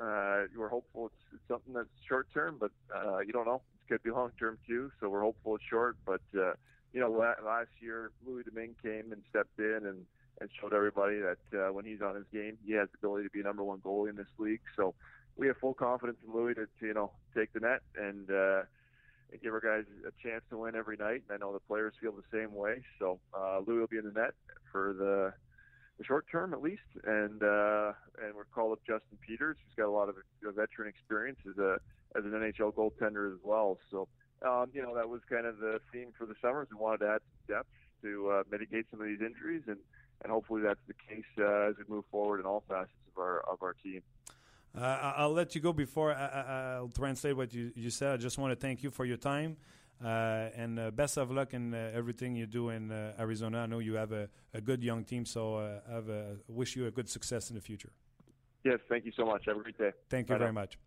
uh, 0.00 0.44
we're 0.56 0.68
hopeful 0.68 1.06
it's, 1.06 1.34
it's 1.34 1.42
something 1.48 1.72
that's 1.72 1.88
short 2.08 2.28
term, 2.32 2.56
but 2.60 2.70
uh, 2.94 3.18
you 3.18 3.32
don't 3.32 3.46
know. 3.46 3.62
It 3.82 3.92
could 3.92 4.02
be 4.04 4.10
long 4.10 4.30
term 4.38 4.58
too. 4.66 4.92
So 5.00 5.08
we're 5.08 5.22
hopeful 5.22 5.56
it's 5.56 5.64
short. 5.68 5.96
But 6.06 6.20
uh, 6.38 6.52
you 6.92 7.00
know, 7.00 7.10
last 7.10 7.70
year 7.80 8.12
Louis 8.24 8.44
Domingue 8.44 8.76
came 8.80 9.12
and 9.12 9.22
stepped 9.28 9.58
in 9.58 9.80
and 9.84 10.06
and 10.40 10.48
showed 10.60 10.72
everybody 10.72 11.18
that 11.18 11.38
uh, 11.58 11.72
when 11.72 11.84
he's 11.84 12.00
on 12.00 12.14
his 12.14 12.24
game, 12.32 12.58
he 12.64 12.72
has 12.72 12.88
the 12.90 12.98
ability 13.06 13.24
to 13.24 13.30
be 13.30 13.42
number 13.42 13.64
one 13.64 13.78
goalie 13.78 14.10
in 14.10 14.16
this 14.16 14.26
league. 14.38 14.60
So 14.76 14.94
we 15.36 15.46
have 15.46 15.56
full 15.56 15.74
confidence 15.74 16.18
in 16.26 16.32
Louis 16.34 16.54
to, 16.54 16.66
to 16.66 16.86
you 16.86 16.94
know 16.94 17.12
take 17.34 17.52
the 17.52 17.60
net 17.60 17.80
and 17.96 18.30
uh, 18.30 18.62
give 19.42 19.52
our 19.52 19.60
guys 19.60 19.84
a 20.06 20.12
chance 20.22 20.42
to 20.50 20.58
win 20.58 20.74
every 20.74 20.96
night. 20.96 21.22
And 21.28 21.32
I 21.32 21.36
know 21.36 21.52
the 21.52 21.60
players 21.60 21.94
feel 22.00 22.12
the 22.12 22.22
same 22.32 22.54
way. 22.54 22.82
So 22.98 23.18
uh, 23.36 23.60
Louis 23.66 23.80
will 23.80 23.86
be 23.86 23.98
in 23.98 24.04
the 24.04 24.18
net 24.18 24.34
for 24.70 24.94
the 24.98 25.32
the 25.98 26.04
short 26.04 26.26
term 26.30 26.54
at 26.54 26.62
least, 26.62 26.88
and 27.04 27.42
uh, 27.42 27.92
and 28.22 28.34
we're 28.34 28.44
called 28.54 28.72
up 28.72 28.80
Justin 28.86 29.18
Peters, 29.26 29.56
who's 29.64 29.74
got 29.76 29.88
a 29.88 29.90
lot 29.90 30.08
of 30.08 30.16
veteran 30.54 30.88
experience 30.88 31.38
as 31.48 31.58
a 31.58 31.78
as 32.16 32.24
an 32.24 32.30
NHL 32.30 32.72
goaltender 32.74 33.32
as 33.32 33.38
well. 33.42 33.78
So 33.90 34.08
um, 34.46 34.66
you 34.72 34.82
know 34.82 34.94
that 34.94 35.08
was 35.08 35.20
kind 35.28 35.46
of 35.46 35.58
the 35.58 35.80
theme 35.92 36.12
for 36.16 36.26
the 36.26 36.34
summers. 36.40 36.68
We 36.70 36.76
wanted 36.76 36.98
to 36.98 37.12
add 37.12 37.20
some 37.46 37.56
depth 37.56 37.70
to 38.02 38.30
uh, 38.30 38.42
mitigate 38.50 38.86
some 38.90 39.00
of 39.00 39.06
these 39.06 39.20
injuries 39.20 39.62
and 39.66 39.78
and 40.22 40.32
hopefully 40.32 40.62
that's 40.62 40.80
the 40.86 40.94
case 40.94 41.24
uh, 41.38 41.70
as 41.70 41.74
we 41.78 41.84
move 41.94 42.04
forward 42.10 42.40
in 42.40 42.46
all 42.46 42.62
facets 42.68 42.92
of 43.14 43.20
our 43.20 43.40
of 43.50 43.62
our 43.62 43.74
team. 43.74 44.02
Uh, 44.76 45.14
I'll 45.16 45.32
let 45.32 45.54
you 45.54 45.60
go 45.60 45.72
before 45.72 46.12
I, 46.12 46.78
will 46.80 46.90
translate 46.90 47.36
what 47.36 47.52
you, 47.52 47.72
you 47.74 47.90
said. 47.90 48.12
I 48.12 48.16
just 48.16 48.38
want 48.38 48.52
to 48.52 48.56
thank 48.56 48.82
you 48.82 48.90
for 48.90 49.04
your 49.04 49.16
time 49.16 49.56
uh, 50.04 50.50
and 50.54 50.78
uh, 50.78 50.90
best 50.90 51.16
of 51.16 51.30
luck 51.30 51.54
in 51.54 51.74
uh, 51.74 51.90
everything 51.94 52.36
you 52.36 52.46
do 52.46 52.68
in 52.68 52.92
uh, 52.92 53.14
Arizona. 53.18 53.60
I 53.60 53.66
know 53.66 53.80
you 53.80 53.94
have 53.94 54.12
a, 54.12 54.28
a 54.54 54.60
good 54.60 54.82
young 54.84 55.04
team, 55.04 55.24
so 55.24 55.58
I 55.58 55.92
have 55.92 56.08
a, 56.08 56.36
wish 56.48 56.76
you 56.76 56.86
a 56.86 56.90
good 56.90 57.08
success 57.08 57.50
in 57.50 57.56
the 57.56 57.62
future. 57.62 57.90
Yes, 58.64 58.78
thank 58.88 59.04
you 59.04 59.12
so 59.16 59.24
much. 59.24 59.46
Have 59.46 59.56
a 59.56 59.62
great 59.62 59.78
day. 59.78 59.92
Thank 60.08 60.28
you 60.28 60.34
Bye 60.34 60.38
very 60.38 60.52
now. 60.52 60.60
much. 60.60 60.78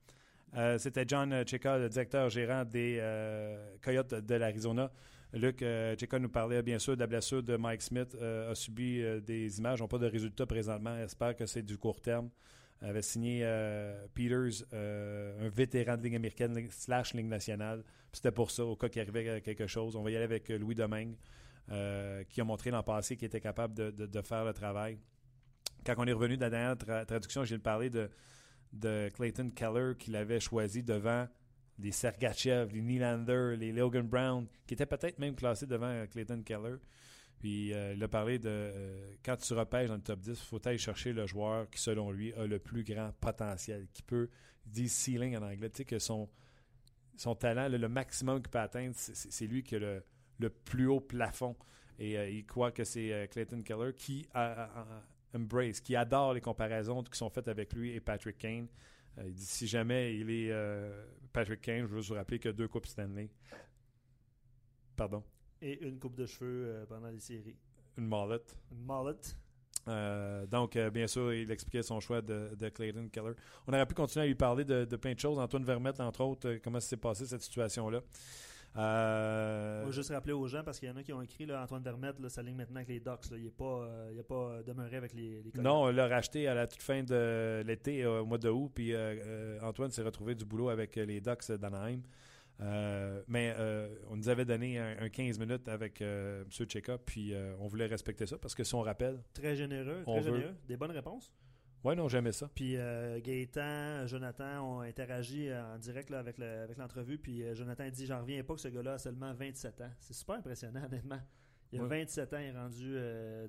C'était 0.79 1.07
John 1.07 1.31
Cheka, 1.45 1.77
le 1.77 1.87
directeur 1.87 2.29
gérant 2.29 2.65
des 2.65 3.01
Coyotes 3.81 4.15
de 4.15 4.35
l'Arizona. 4.35 4.91
Luc, 5.33 5.61
euh, 5.61 5.95
nous 6.19 6.29
parlait 6.29 6.61
bien 6.61 6.77
sûr 6.77 6.95
de 6.95 6.99
la 6.99 7.07
blessure 7.07 7.41
de 7.41 7.55
Mike 7.55 7.81
Smith, 7.81 8.17
euh, 8.19 8.51
a 8.51 8.55
subi 8.55 9.01
euh, 9.01 9.21
des 9.21 9.59
images, 9.59 9.79
n'ont 9.79 9.87
pas 9.87 9.97
de 9.97 10.07
résultats 10.07 10.45
présentement. 10.45 10.97
Espère 10.97 11.35
que 11.35 11.45
c'est 11.45 11.61
du 11.61 11.77
court 11.77 12.01
terme. 12.01 12.29
avait 12.81 13.01
signé 13.01 13.41
euh, 13.43 14.07
Peters, 14.13 14.63
un 14.73 15.49
vétéran 15.49 15.95
de 15.95 16.03
Ligue 16.03 16.15
américaine 16.15 16.67
slash 16.69 17.13
Ligue 17.13 17.27
nationale. 17.27 17.83
C'était 18.11 18.31
pour 18.31 18.51
ça, 18.51 18.65
au 18.65 18.75
cas 18.75 18.89
qu'il 18.89 19.01
arrivait 19.01 19.39
quelque 19.41 19.67
chose. 19.67 19.95
On 19.95 20.03
va 20.03 20.11
y 20.11 20.15
aller 20.15 20.25
avec 20.25 20.49
Louis 20.49 20.75
Domingue. 20.75 21.15
qui 22.29 22.41
a 22.41 22.43
montré 22.43 22.71
l'an 22.71 22.83
passé 22.83 23.15
qu'il 23.15 23.27
était 23.27 23.39
capable 23.39 23.73
de, 23.73 24.21
faire 24.21 24.43
le 24.43 24.51
travail. 24.51 24.97
Quand 25.85 25.93
on 25.97 26.05
est 26.05 26.13
revenu 26.13 26.35
de 26.35 26.41
la 26.41 26.49
dernière 26.49 26.77
traduction, 26.77 27.45
j'ai 27.45 27.57
parlé 27.57 27.89
de, 27.89 28.09
de 28.73 29.09
Clayton 29.13 29.49
Keller 29.55 29.93
qu'il 29.97 30.15
avait 30.17 30.41
choisi 30.41 30.83
devant 30.83 31.25
les 31.81 31.91
Sergachev, 31.91 32.71
les 32.73 32.81
Nylander, 32.81 33.55
les 33.57 33.71
Logan 33.71 34.07
Brown, 34.07 34.47
qui 34.67 34.73
étaient 34.73 34.85
peut-être 34.85 35.19
même 35.19 35.35
classés 35.35 35.65
devant 35.65 36.05
Clayton 36.07 36.41
Keller. 36.43 36.77
Puis 37.39 37.73
euh, 37.73 37.93
il 37.95 38.03
a 38.03 38.07
parlé 38.07 38.37
de 38.37 38.49
euh, 38.49 39.13
quand 39.25 39.35
tu 39.35 39.53
repêches 39.53 39.89
dans 39.89 39.95
le 39.95 40.01
top 40.01 40.19
10, 40.19 40.29
il 40.29 40.35
faut 40.35 40.67
aller 40.67 40.77
chercher 40.77 41.11
le 41.11 41.25
joueur 41.25 41.67
qui, 41.71 41.81
selon 41.81 42.11
lui, 42.11 42.31
a 42.33 42.45
le 42.45 42.59
plus 42.59 42.83
grand 42.83 43.11
potentiel, 43.19 43.87
qui 43.93 44.03
peut, 44.03 44.29
dit 44.65 44.87
ceiling 44.87 45.35
en 45.35 45.41
anglais, 45.41 45.71
tu 45.71 45.77
sais, 45.77 45.85
que 45.85 45.97
son, 45.97 46.29
son 47.17 47.33
talent, 47.33 47.67
le, 47.67 47.89
maximum 47.89 48.41
qu'il 48.41 48.51
peut 48.51 48.59
atteindre, 48.59 48.93
c'est 48.95 49.47
lui 49.47 49.63
qui 49.63 49.75
a 49.75 49.79
le, 49.79 50.49
plus 50.49 50.85
haut 50.85 50.99
plafond. 50.99 51.55
Et 51.97 52.15
euh, 52.17 52.29
il 52.29 52.45
croit 52.45 52.71
que 52.71 52.83
c'est 52.83 53.27
Clayton 53.31 53.63
Keller 53.63 53.93
qui 53.95 54.27
a, 54.35 54.69
embrace, 55.33 55.79
qui 55.79 55.95
adore 55.95 56.35
les 56.35 56.41
comparaisons 56.41 57.01
qui 57.03 57.17
sont 57.17 57.29
faites 57.31 57.47
avec 57.47 57.73
lui 57.73 57.95
et 57.95 57.99
Patrick 57.99 58.37
Kane. 58.37 58.67
il 59.25 59.33
dit 59.33 59.45
si 59.45 59.65
jamais 59.65 60.15
il 60.15 60.29
est 60.29 60.51
Patrick 61.33 61.61
Kane, 61.61 61.87
je 61.87 61.93
veux 61.93 62.01
vous 62.01 62.13
rappeler 62.13 62.39
que 62.39 62.49
deux 62.49 62.67
Coupes 62.67 62.87
Stanley. 62.87 63.29
Pardon? 64.95 65.23
Et 65.61 65.87
une 65.87 65.99
coupe 65.99 66.15
de 66.15 66.25
cheveux 66.25 66.65
euh, 66.67 66.85
pendant 66.85 67.09
les 67.09 67.19
séries. 67.19 67.57
Une 67.97 68.07
mullet. 68.07 68.41
Une 68.71 68.85
mullet. 68.85 69.17
Euh, 69.87 70.45
donc, 70.45 70.75
euh, 70.75 70.89
bien 70.89 71.07
sûr, 71.07 71.33
il 71.33 71.49
expliquait 71.51 71.83
son 71.83 71.99
choix 71.99 72.21
de, 72.21 72.69
Clayton 72.69 73.07
Keller. 73.11 73.33
On 73.67 73.73
aurait 73.73 73.85
pu 73.85 73.95
continuer 73.95 74.25
à 74.25 74.27
lui 74.27 74.35
parler 74.35 74.65
de, 74.65 74.95
plein 74.95 75.13
de 75.13 75.19
choses. 75.19 75.39
Antoine 75.39 75.63
Vermette, 75.63 75.99
entre 75.99 76.21
autres, 76.21 76.59
comment 76.63 76.79
s'est 76.79 76.97
passé 76.97 77.25
cette 77.25 77.41
situation-là? 77.41 78.01
Euh... 78.77 79.83
Moi, 79.83 79.91
juste 79.91 80.11
rappeler 80.11 80.33
aux 80.33 80.47
gens, 80.47 80.63
parce 80.63 80.79
qu'il 80.79 80.87
y 80.87 80.91
en 80.91 80.95
a 80.95 81.03
qui 81.03 81.11
ont 81.11 81.21
écrit 81.21 81.45
là, 81.45 81.61
Antoine 81.61 81.83
Vermette 81.83 82.19
là, 82.19 82.29
s'aligne 82.29 82.55
maintenant 82.55 82.77
avec 82.77 82.89
les 82.89 82.99
Ducks. 82.99 83.25
Il 83.31 83.43
n'est 83.43 83.49
pas, 83.49 83.87
pas 84.27 84.63
demeuré 84.63 84.95
avec 84.95 85.13
les, 85.13 85.43
les 85.43 85.61
Non, 85.61 85.83
on 85.83 85.91
l'a 85.91 86.07
racheté 86.07 86.47
à 86.47 86.53
la 86.53 86.67
toute 86.67 86.81
fin 86.81 87.03
de 87.03 87.63
l'été, 87.65 88.05
au 88.05 88.25
mois 88.25 88.37
de 88.37 88.49
août. 88.49 88.71
Puis 88.73 88.93
Antoine 89.61 89.91
s'est 89.91 90.03
retrouvé 90.03 90.35
du 90.35 90.45
boulot 90.45 90.69
avec 90.69 90.95
les 90.95 91.19
Ducks 91.19 91.51
d'Anaheim. 91.51 92.01
Euh, 92.61 93.21
mais 93.27 93.53
euh, 93.57 93.89
on 94.09 94.17
nous 94.17 94.29
avait 94.29 94.45
donné 94.45 94.77
un, 94.77 95.09
15 95.09 95.39
minutes 95.39 95.67
avec 95.67 96.01
euh, 96.01 96.43
M. 96.43 96.65
Tcheka, 96.65 96.97
puis 96.99 97.33
on 97.59 97.67
voulait 97.67 97.87
respecter 97.87 98.25
ça 98.25 98.37
parce 98.37 98.55
que 98.55 98.63
si 98.63 98.75
on 98.75 98.81
rappelle. 98.81 99.23
Très 99.33 99.55
généreux, 99.55 100.03
très 100.05 100.21
généreux. 100.21 100.55
Des 100.67 100.77
bonnes 100.77 100.91
réponses? 100.91 101.33
Oui, 101.83 101.95
non, 101.95 102.07
j'aimais 102.07 102.31
ça. 102.31 102.49
Puis 102.53 102.73
Gaëtan, 102.75 104.05
Jonathan 104.07 104.61
ont 104.61 104.81
interagi 104.81 105.51
en 105.51 105.77
direct 105.77 106.11
avec 106.11 106.37
l'entrevue, 106.77 107.17
puis 107.17 107.43
Jonathan 107.55 107.85
a 107.85 107.89
dit 107.89 108.05
J'en 108.05 108.21
reviens 108.21 108.43
pas 108.43 108.53
que 108.53 108.61
ce 108.61 108.67
gars-là 108.67 108.93
a 108.93 108.97
seulement 108.97 109.33
27 109.33 109.81
ans. 109.81 109.91
C'est 109.99 110.13
super 110.13 110.35
impressionnant, 110.35 110.85
honnêtement. 110.85 111.19
Il 111.71 111.79
a 111.79 111.85
27 111.85 112.33
ans, 112.33 112.37
il 112.37 112.45
est 112.47 112.51
rendu 112.51 112.97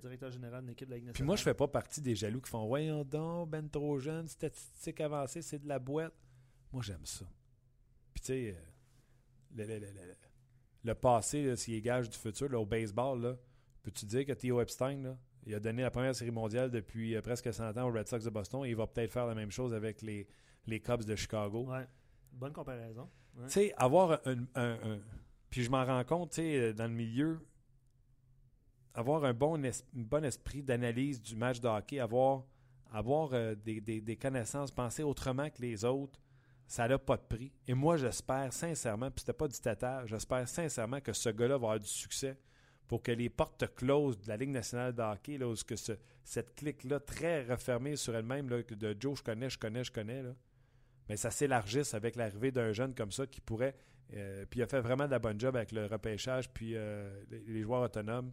directeur 0.00 0.30
général 0.30 0.62
d'une 0.62 0.70
équipe 0.70 0.88
de 0.88 0.94
la 0.94 0.98
Ligue 0.98 1.12
Puis 1.12 1.24
moi, 1.24 1.36
je 1.36 1.42
fais 1.42 1.54
pas 1.54 1.68
partie 1.68 2.00
des 2.00 2.14
jaloux 2.14 2.40
qui 2.40 2.50
font 2.50 2.66
Voyons 2.66 3.04
donc, 3.04 3.50
ben 3.50 3.68
trop 3.68 3.98
jeune, 3.98 4.28
statistique 4.28 5.00
avancée, 5.00 5.42
c'est 5.42 5.58
de 5.58 5.68
la 5.68 5.78
boîte. 5.78 6.14
Moi, 6.72 6.82
j'aime 6.82 7.04
ça. 7.04 7.26
Puis 8.14 8.22
tu 8.22 8.26
sais 8.26 8.56
le, 10.84 10.94
passé, 10.94 11.56
s'il 11.56 11.74
est 11.74 11.80
gage 11.80 12.08
du 12.08 12.16
futur, 12.16 12.52
au 12.58 12.66
baseball, 12.66 13.38
peux-tu 13.82 14.06
dire 14.06 14.26
que 14.26 14.32
Theo 14.32 14.60
Epstein, 14.60 15.16
il 15.46 15.54
a 15.54 15.60
donné 15.60 15.82
la 15.82 15.90
première 15.90 16.14
série 16.14 16.30
mondiale 16.30 16.70
depuis 16.70 17.16
euh, 17.16 17.22
presque 17.22 17.52
100 17.52 17.76
ans 17.76 17.88
aux 17.88 17.92
Red 17.92 18.08
Sox 18.08 18.20
de 18.20 18.30
Boston 18.30 18.64
et 18.64 18.70
il 18.70 18.76
va 18.76 18.86
peut-être 18.86 19.12
faire 19.12 19.26
la 19.26 19.34
même 19.34 19.50
chose 19.50 19.74
avec 19.74 20.02
les, 20.02 20.26
les 20.66 20.80
Cubs 20.80 21.04
de 21.04 21.16
Chicago. 21.16 21.66
Ouais. 21.68 21.86
Bonne 22.32 22.52
comparaison. 22.52 23.08
Tu 23.44 23.50
sais, 23.50 23.74
avoir 23.76 24.20
un, 24.26 24.98
Puis 25.50 25.62
je 25.62 25.70
m'en 25.70 25.84
rends 25.84 26.04
compte, 26.04 26.30
tu 26.32 26.42
sais, 26.42 26.72
dans 26.74 26.86
le 26.86 26.92
milieu, 26.92 27.40
avoir 28.94 29.24
un 29.24 29.32
bon, 29.32 29.60
bon 29.94 30.24
esprit 30.24 30.62
d'analyse 30.62 31.20
du 31.20 31.34
match 31.36 31.60
de 31.60 31.68
hockey, 31.68 31.98
avoir, 31.98 32.44
avoir 32.92 33.30
euh, 33.32 33.54
des, 33.54 33.80
des, 33.80 34.16
connaissances, 34.16 34.70
penser 34.70 35.02
autrement 35.02 35.48
que 35.50 35.62
les 35.62 35.84
autres, 35.84 36.20
ça 36.66 36.86
n'a 36.88 36.98
pas 36.98 37.16
de 37.16 37.22
prix. 37.22 37.52
Et 37.66 37.74
moi, 37.74 37.96
j'espère 37.96 38.52
sincèrement, 38.52 39.10
puis 39.10 39.20
c'était 39.20 39.32
pas 39.32 39.48
du 39.48 39.58
tata, 39.58 40.06
j'espère 40.06 40.46
sincèrement 40.48 41.00
que 41.00 41.12
ce 41.12 41.30
gars-là 41.30 41.54
va 41.54 41.66
avoir 41.66 41.80
du 41.80 41.88
succès 41.88 42.38
pour 42.88 43.02
que 43.02 43.12
les 43.12 43.28
portes 43.28 43.74
closes 43.74 44.18
de 44.18 44.28
la 44.28 44.36
Ligue 44.36 44.50
nationale 44.50 44.94
de 44.94 45.02
hockey, 45.02 45.38
là, 45.38 45.48
où 45.48 45.54
que 45.66 45.74
cette 45.76 46.54
clique-là, 46.54 47.00
très 47.00 47.44
refermée 47.44 47.96
sur 47.96 48.14
elle-même, 48.14 48.46
de 48.48 48.96
Joe, 48.98 49.18
je 49.18 49.22
connais, 49.22 49.50
je 49.50 49.58
connais, 49.58 49.84
je 49.84 49.92
connais, 49.92 50.22
là, 50.22 50.34
mais 51.08 51.16
ça 51.16 51.30
s'élargisse 51.30 51.94
avec 51.94 52.16
l'arrivée 52.16 52.52
d'un 52.52 52.72
jeune 52.72 52.94
comme 52.94 53.12
ça 53.12 53.26
qui 53.26 53.40
pourrait. 53.40 53.74
Euh, 54.14 54.44
puis 54.48 54.60
il 54.60 54.62
a 54.62 54.66
fait 54.66 54.80
vraiment 54.80 55.06
de 55.06 55.10
la 55.10 55.18
bonne 55.18 55.40
job 55.40 55.56
avec 55.56 55.72
le 55.72 55.86
repêchage, 55.86 56.50
puis 56.50 56.72
euh, 56.74 57.24
les, 57.30 57.62
joueurs 57.62 57.82
autonomes. 57.82 58.32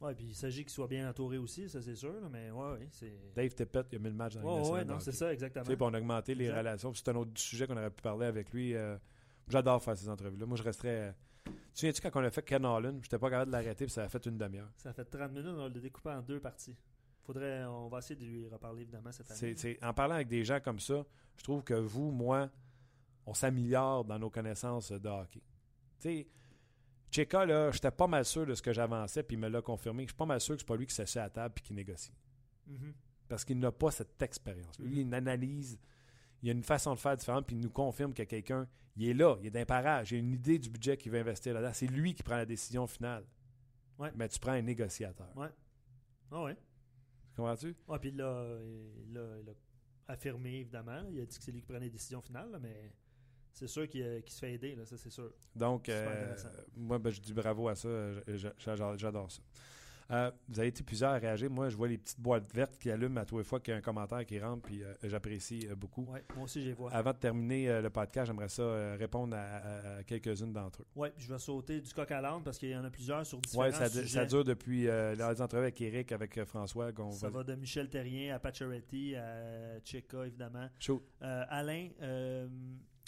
Oui, 0.00 0.14
puis 0.14 0.26
il 0.26 0.34
s'agit 0.34 0.62
qu'il 0.62 0.72
soit 0.72 0.86
bien 0.86 1.08
entouré 1.08 1.38
aussi, 1.38 1.68
ça 1.68 1.82
c'est 1.82 1.96
sûr, 1.96 2.14
mais 2.30 2.50
ouais, 2.50 2.88
c'est... 2.92 3.12
Dave 3.34 3.52
Tippett, 3.54 3.86
il 3.92 3.96
a 3.96 3.98
mis 3.98 4.08
le 4.08 4.14
match 4.14 4.34
dans 4.36 4.42
ouais, 4.42 4.70
ouais, 4.70 4.84
non, 4.84 5.00
c'est 5.00 5.12
ça, 5.12 5.32
exactement. 5.32 5.64
Tu 5.64 5.72
sais, 5.72 5.82
on 5.82 5.92
a 5.92 5.98
augmenté 5.98 6.34
les 6.34 6.50
relations. 6.52 6.94
C'est 6.94 7.08
un 7.08 7.16
autre 7.16 7.32
sujet 7.36 7.66
qu'on 7.66 7.76
aurait 7.76 7.90
pu 7.90 8.02
parler 8.02 8.26
avec 8.26 8.52
lui. 8.52 8.74
Euh, 8.74 8.96
j'adore 9.48 9.82
faire 9.82 9.96
ces 9.96 10.08
entrevues-là. 10.08 10.46
Moi, 10.46 10.56
je 10.56 10.62
resterais... 10.62 11.14
Tu 11.48 11.72
te 11.72 11.78
souviens-tu 11.78 12.02
quand 12.02 12.20
on 12.20 12.24
a 12.24 12.30
fait 12.30 12.42
Ken 12.42 12.64
Holland, 12.64 12.98
j'étais 13.02 13.18
pas 13.18 13.30
capable 13.30 13.50
de 13.50 13.56
l'arrêter, 13.56 13.84
puis 13.84 13.92
ça 13.92 14.04
a 14.04 14.08
fait 14.08 14.24
une 14.26 14.38
demi-heure. 14.38 14.70
Ça 14.76 14.90
a 14.90 14.92
fait 14.92 15.04
30 15.04 15.32
minutes, 15.32 15.54
on 15.56 15.68
l'a 15.68 15.80
découpé 15.80 16.10
en 16.10 16.22
deux 16.22 16.40
parties. 16.40 16.76
Faudrait, 17.22 17.64
on 17.64 17.88
va 17.88 17.98
essayer 17.98 18.16
de 18.16 18.24
lui 18.24 18.48
reparler, 18.48 18.82
évidemment, 18.82 19.12
cette 19.12 19.30
année. 19.30 19.54
C'est, 19.56 19.82
en 19.84 19.92
parlant 19.92 20.14
avec 20.14 20.28
des 20.28 20.44
gens 20.44 20.60
comme 20.60 20.80
ça, 20.80 21.04
je 21.36 21.42
trouve 21.42 21.62
que 21.62 21.74
vous, 21.74 22.10
moi, 22.10 22.50
on 23.26 23.34
s'améliore 23.34 24.04
dans 24.04 24.18
nos 24.18 24.30
connaissances 24.30 24.90
de 24.92 25.08
hockey. 25.08 25.42
Tu 26.00 26.08
sais, 26.08 26.28
Cheka, 27.10 27.46
là, 27.46 27.70
j'étais 27.70 27.90
pas 27.90 28.06
mal 28.06 28.24
sûr 28.24 28.46
de 28.46 28.54
ce 28.54 28.62
que 28.62 28.72
j'avançais, 28.72 29.22
puis 29.22 29.36
il 29.36 29.40
me 29.40 29.48
l'a 29.48 29.62
confirmé. 29.62 30.04
Je 30.04 30.08
suis 30.08 30.16
pas 30.16 30.26
mal 30.26 30.40
sûr 30.40 30.54
que 30.54 30.60
c'est 30.60 30.66
pas 30.66 30.76
lui 30.76 30.86
qui 30.86 30.94
s'assied 30.94 31.20
à 31.20 31.24
la 31.24 31.30
table 31.30 31.54
et 31.58 31.60
qui 31.60 31.72
négocie. 31.72 32.12
Mm-hmm. 32.68 32.92
Parce 33.28 33.44
qu'il 33.44 33.58
n'a 33.58 33.72
pas 33.72 33.90
cette 33.90 34.20
expérience. 34.22 34.78
Lui, 34.78 34.92
il 34.92 35.00
une 35.00 35.14
analyse, 35.14 35.78
il 36.42 36.50
a 36.50 36.52
une 36.52 36.62
façon 36.62 36.94
de 36.94 36.98
faire 36.98 37.16
différente, 37.16 37.46
puis 37.46 37.56
il 37.56 37.60
nous 37.60 37.70
confirme 37.70 38.12
que 38.12 38.22
quelqu'un, 38.22 38.68
il 38.96 39.08
est 39.08 39.14
là, 39.14 39.36
il 39.40 39.46
est 39.46 39.50
d'un 39.50 39.64
parage, 39.64 40.12
il 40.12 40.16
a 40.16 40.18
une 40.18 40.32
idée 40.32 40.58
du 40.58 40.70
budget 40.70 40.96
qu'il 40.96 41.12
veut 41.12 41.18
investir 41.18 41.54
là-dedans. 41.54 41.72
C'est 41.72 41.86
lui 41.86 42.14
qui 42.14 42.22
prend 42.22 42.36
la 42.36 42.46
décision 42.46 42.86
finale. 42.86 43.24
Ouais. 43.98 44.10
Mais 44.14 44.28
tu 44.28 44.38
prends 44.38 44.52
un 44.52 44.62
négociateur. 44.62 45.36
Ouais. 45.36 45.48
Ah 46.30 46.42
ouais. 46.42 46.56
Comprends-tu? 47.36 47.74
Ouais, 47.86 47.98
puis 47.98 48.10
il 48.10 48.16
l'a 48.16 48.56
affirmé, 50.08 50.60
évidemment. 50.60 51.02
Il 51.10 51.20
a 51.20 51.26
dit 51.26 51.38
que 51.38 51.44
c'est 51.44 51.52
lui 51.52 51.60
qui 51.60 51.66
prend 51.66 51.78
les 51.78 51.90
décisions 51.90 52.20
finales, 52.20 52.58
mais 52.60 52.92
c'est 53.52 53.66
sûr 53.66 53.82
euh, 53.82 54.20
qu'il 54.20 54.32
se 54.32 54.38
fait 54.38 54.54
aider, 54.54 54.74
là, 54.74 54.84
ça 54.84 54.96
c'est 54.96 55.10
sûr. 55.10 55.32
Donc, 55.54 55.88
euh, 55.88 56.36
moi, 56.76 56.98
ben, 56.98 57.10
je 57.10 57.20
dis 57.20 57.32
bravo 57.32 57.68
à 57.68 57.74
ça. 57.74 57.88
J'adore 58.96 59.30
ça. 59.30 59.42
Euh, 60.10 60.30
vous 60.48 60.58
avez 60.58 60.68
été 60.68 60.82
plusieurs 60.82 61.10
à 61.10 61.18
réagir. 61.18 61.50
Moi, 61.50 61.68
je 61.68 61.76
vois 61.76 61.88
les 61.88 61.98
petites 61.98 62.20
boîtes 62.20 62.52
vertes 62.54 62.78
qui 62.78 62.90
allument 62.90 63.20
à 63.20 63.24
tous 63.24 63.38
les 63.38 63.44
fois 63.44 63.60
qu'il 63.60 63.72
y 63.72 63.74
a 63.74 63.78
un 63.78 63.82
commentaire 63.82 64.24
qui 64.24 64.38
rentre, 64.40 64.62
puis 64.62 64.82
j'apprécie 65.02 65.68
beaucoup. 65.76 66.04
Ouais, 66.04 66.24
moi 66.34 66.44
aussi, 66.44 66.62
je 66.62 66.68
les 66.68 66.72
vois. 66.72 66.92
Avant 66.92 67.12
de 67.12 67.18
terminer 67.18 67.82
le 67.82 67.90
podcast, 67.90 68.26
j'aimerais 68.26 68.48
ça 68.48 68.96
répondre 68.96 69.36
à, 69.36 70.02
quelques-unes 70.04 70.52
d'entre 70.52 70.82
eux. 70.82 70.86
Oui, 70.96 71.08
je 71.16 71.32
vais 71.32 71.38
sauter 71.38 71.80
du 71.80 71.92
coq 71.92 72.10
à 72.10 72.20
l'âne 72.20 72.42
parce 72.42 72.58
qu'il 72.58 72.70
y 72.70 72.76
en 72.76 72.84
a 72.84 72.90
plusieurs 72.90 73.26
sur 73.26 73.38
différents 73.38 73.64
ouais, 73.64 73.72
ça, 73.72 73.88
sujets. 73.88 74.06
ça 74.06 74.24
dure 74.24 74.44
depuis 74.44 74.82
les 74.84 75.42
entrevues 75.42 75.62
avec 75.62 75.80
Eric, 75.80 76.12
avec 76.12 76.42
François. 76.44 76.90
Ça 77.12 77.28
va... 77.28 77.44
de 77.44 77.54
Michel 77.54 77.88
Terrien 77.88 78.34
à 78.34 78.38
Pacioretty, 78.38 79.14
à 79.16 79.80
Cheka, 79.84 80.26
évidemment. 80.26 80.68
Chaud. 80.78 81.02
Alain, 81.20 81.88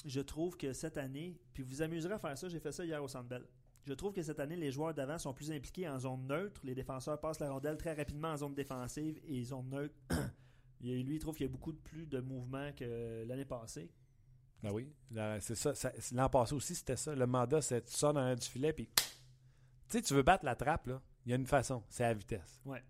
je 0.06 0.20
trouve 0.20 0.56
que 0.56 0.72
cette 0.72 0.98
année, 0.98 1.38
puis 1.52 1.62
vous 1.62 1.82
amuserez 1.82 2.14
à 2.14 2.18
faire 2.18 2.36
ça, 2.36 2.48
j'ai 2.48 2.60
fait 2.60 2.72
ça 2.72 2.84
hier 2.84 3.02
au 3.02 3.08
Centre 3.08 3.28
Bell. 3.28 3.44
Je 3.90 3.94
trouve 3.96 4.12
que 4.12 4.22
cette 4.22 4.38
année, 4.38 4.54
les 4.54 4.70
joueurs 4.70 4.94
d'avant 4.94 5.18
sont 5.18 5.34
plus 5.34 5.50
impliqués 5.50 5.88
en 5.88 5.98
zone 5.98 6.24
neutre. 6.28 6.60
Les 6.62 6.76
défenseurs 6.76 7.18
passent 7.18 7.40
la 7.40 7.50
rondelle 7.50 7.76
très 7.76 7.92
rapidement 7.92 8.28
en 8.28 8.36
zone 8.36 8.54
défensive 8.54 9.18
et 9.26 9.42
zone 9.42 9.68
neutre. 9.68 9.96
lui, 10.80 11.16
il 11.16 11.18
trouve 11.18 11.34
qu'il 11.34 11.46
y 11.46 11.48
a 11.48 11.52
beaucoup 11.52 11.72
de 11.72 11.78
plus 11.78 12.06
de 12.06 12.20
mouvements 12.20 12.70
que 12.72 13.24
l'année 13.26 13.44
passée. 13.44 13.90
Ben 14.62 14.70
oui, 14.70 14.92
c'est 15.40 15.56
ça. 15.56 15.72
L'an 16.12 16.28
passé 16.28 16.54
aussi, 16.54 16.76
c'était 16.76 16.94
ça. 16.94 17.16
Le 17.16 17.26
mandat, 17.26 17.62
c'est 17.62 17.82
tu 17.84 17.92
sors 17.92 18.12
dans 18.12 18.20
un 18.20 18.36
du 18.36 18.46
filet, 18.46 18.72
puis 18.72 18.88
tu 18.94 19.02
sais, 19.88 20.02
tu 20.02 20.14
veux 20.14 20.22
battre 20.22 20.44
la 20.44 20.54
trappe, 20.54 20.86
là. 20.86 21.02
Il 21.26 21.30
y 21.30 21.32
a 21.32 21.36
une 21.36 21.46
façon, 21.46 21.82
c'est 21.88 22.04
à 22.04 22.14
vitesse. 22.14 22.60
Ouais. 22.64 22.84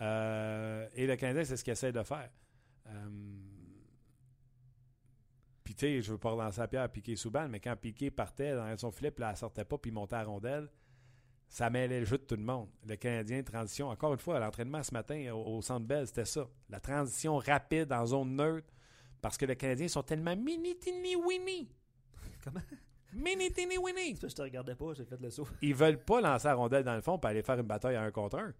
Euh, 0.00 0.88
et 0.94 1.06
le 1.06 1.14
Canadien, 1.14 1.44
c'est 1.44 1.56
ce 1.56 1.62
qu'il 1.62 1.72
essaie 1.72 1.92
de 1.92 2.02
faire. 2.02 2.30
Euh, 2.88 3.08
puis, 5.74 5.88
tu 5.88 5.96
sais, 5.96 6.02
je 6.02 6.12
veux 6.12 6.18
pas 6.18 6.30
relancer 6.30 6.60
la 6.60 6.68
pierre 6.68 6.82
à 6.82 6.88
Piqué 6.88 7.16
sous 7.16 7.32
mais 7.48 7.58
quand 7.58 7.74
Piqué 7.76 8.10
partait 8.10 8.54
dans 8.54 8.76
son 8.76 8.92
filet, 8.92 9.10
puis 9.10 9.22
là, 9.22 9.30
elle 9.30 9.36
sortait 9.36 9.64
pas, 9.64 9.76
puis 9.76 9.90
il 9.90 9.94
montait 9.94 10.14
à 10.14 10.22
rondelle, 10.22 10.68
ça 11.48 11.68
mêlait 11.68 12.00
le 12.00 12.06
jeu 12.06 12.18
de 12.18 12.22
tout 12.22 12.36
le 12.36 12.42
monde. 12.42 12.68
Le 12.86 12.96
Canadien, 12.96 13.42
transition, 13.42 13.88
encore 13.88 14.12
une 14.12 14.18
fois, 14.18 14.36
à 14.36 14.40
l'entraînement 14.40 14.82
ce 14.82 14.92
matin 14.92 15.32
au, 15.32 15.60
Centre 15.62 15.86
Bell, 15.86 16.06
c'était 16.06 16.24
ça. 16.24 16.48
La 16.68 16.80
transition 16.80 17.38
rapide 17.38 17.92
en 17.92 18.06
zone 18.06 18.36
neutre, 18.36 18.72
parce 19.20 19.36
que 19.36 19.46
les 19.46 19.56
Canadiens 19.56 19.88
sont 19.88 20.02
tellement 20.02 20.36
mini-tini-winnie. 20.36 21.68
Comment? 22.44 22.60
Mini-tini-winnie. 23.12 24.16
Je 24.22 24.26
te 24.28 24.42
regardais 24.42 24.74
pas, 24.74 24.94
j'ai 24.94 25.04
fait 25.04 25.20
le 25.20 25.30
saut. 25.30 25.48
Ils 25.62 25.74
veulent 25.74 26.02
pas 26.04 26.20
lancer 26.20 26.48
la 26.48 26.54
rondelle 26.54 26.84
dans 26.84 26.94
le 26.94 27.02
fond 27.02 27.18
pour 27.18 27.30
aller 27.30 27.42
faire 27.42 27.58
une 27.58 27.66
bataille 27.66 27.96
à 27.96 28.02
un 28.02 28.10
contre 28.10 28.38
un. 28.38 28.52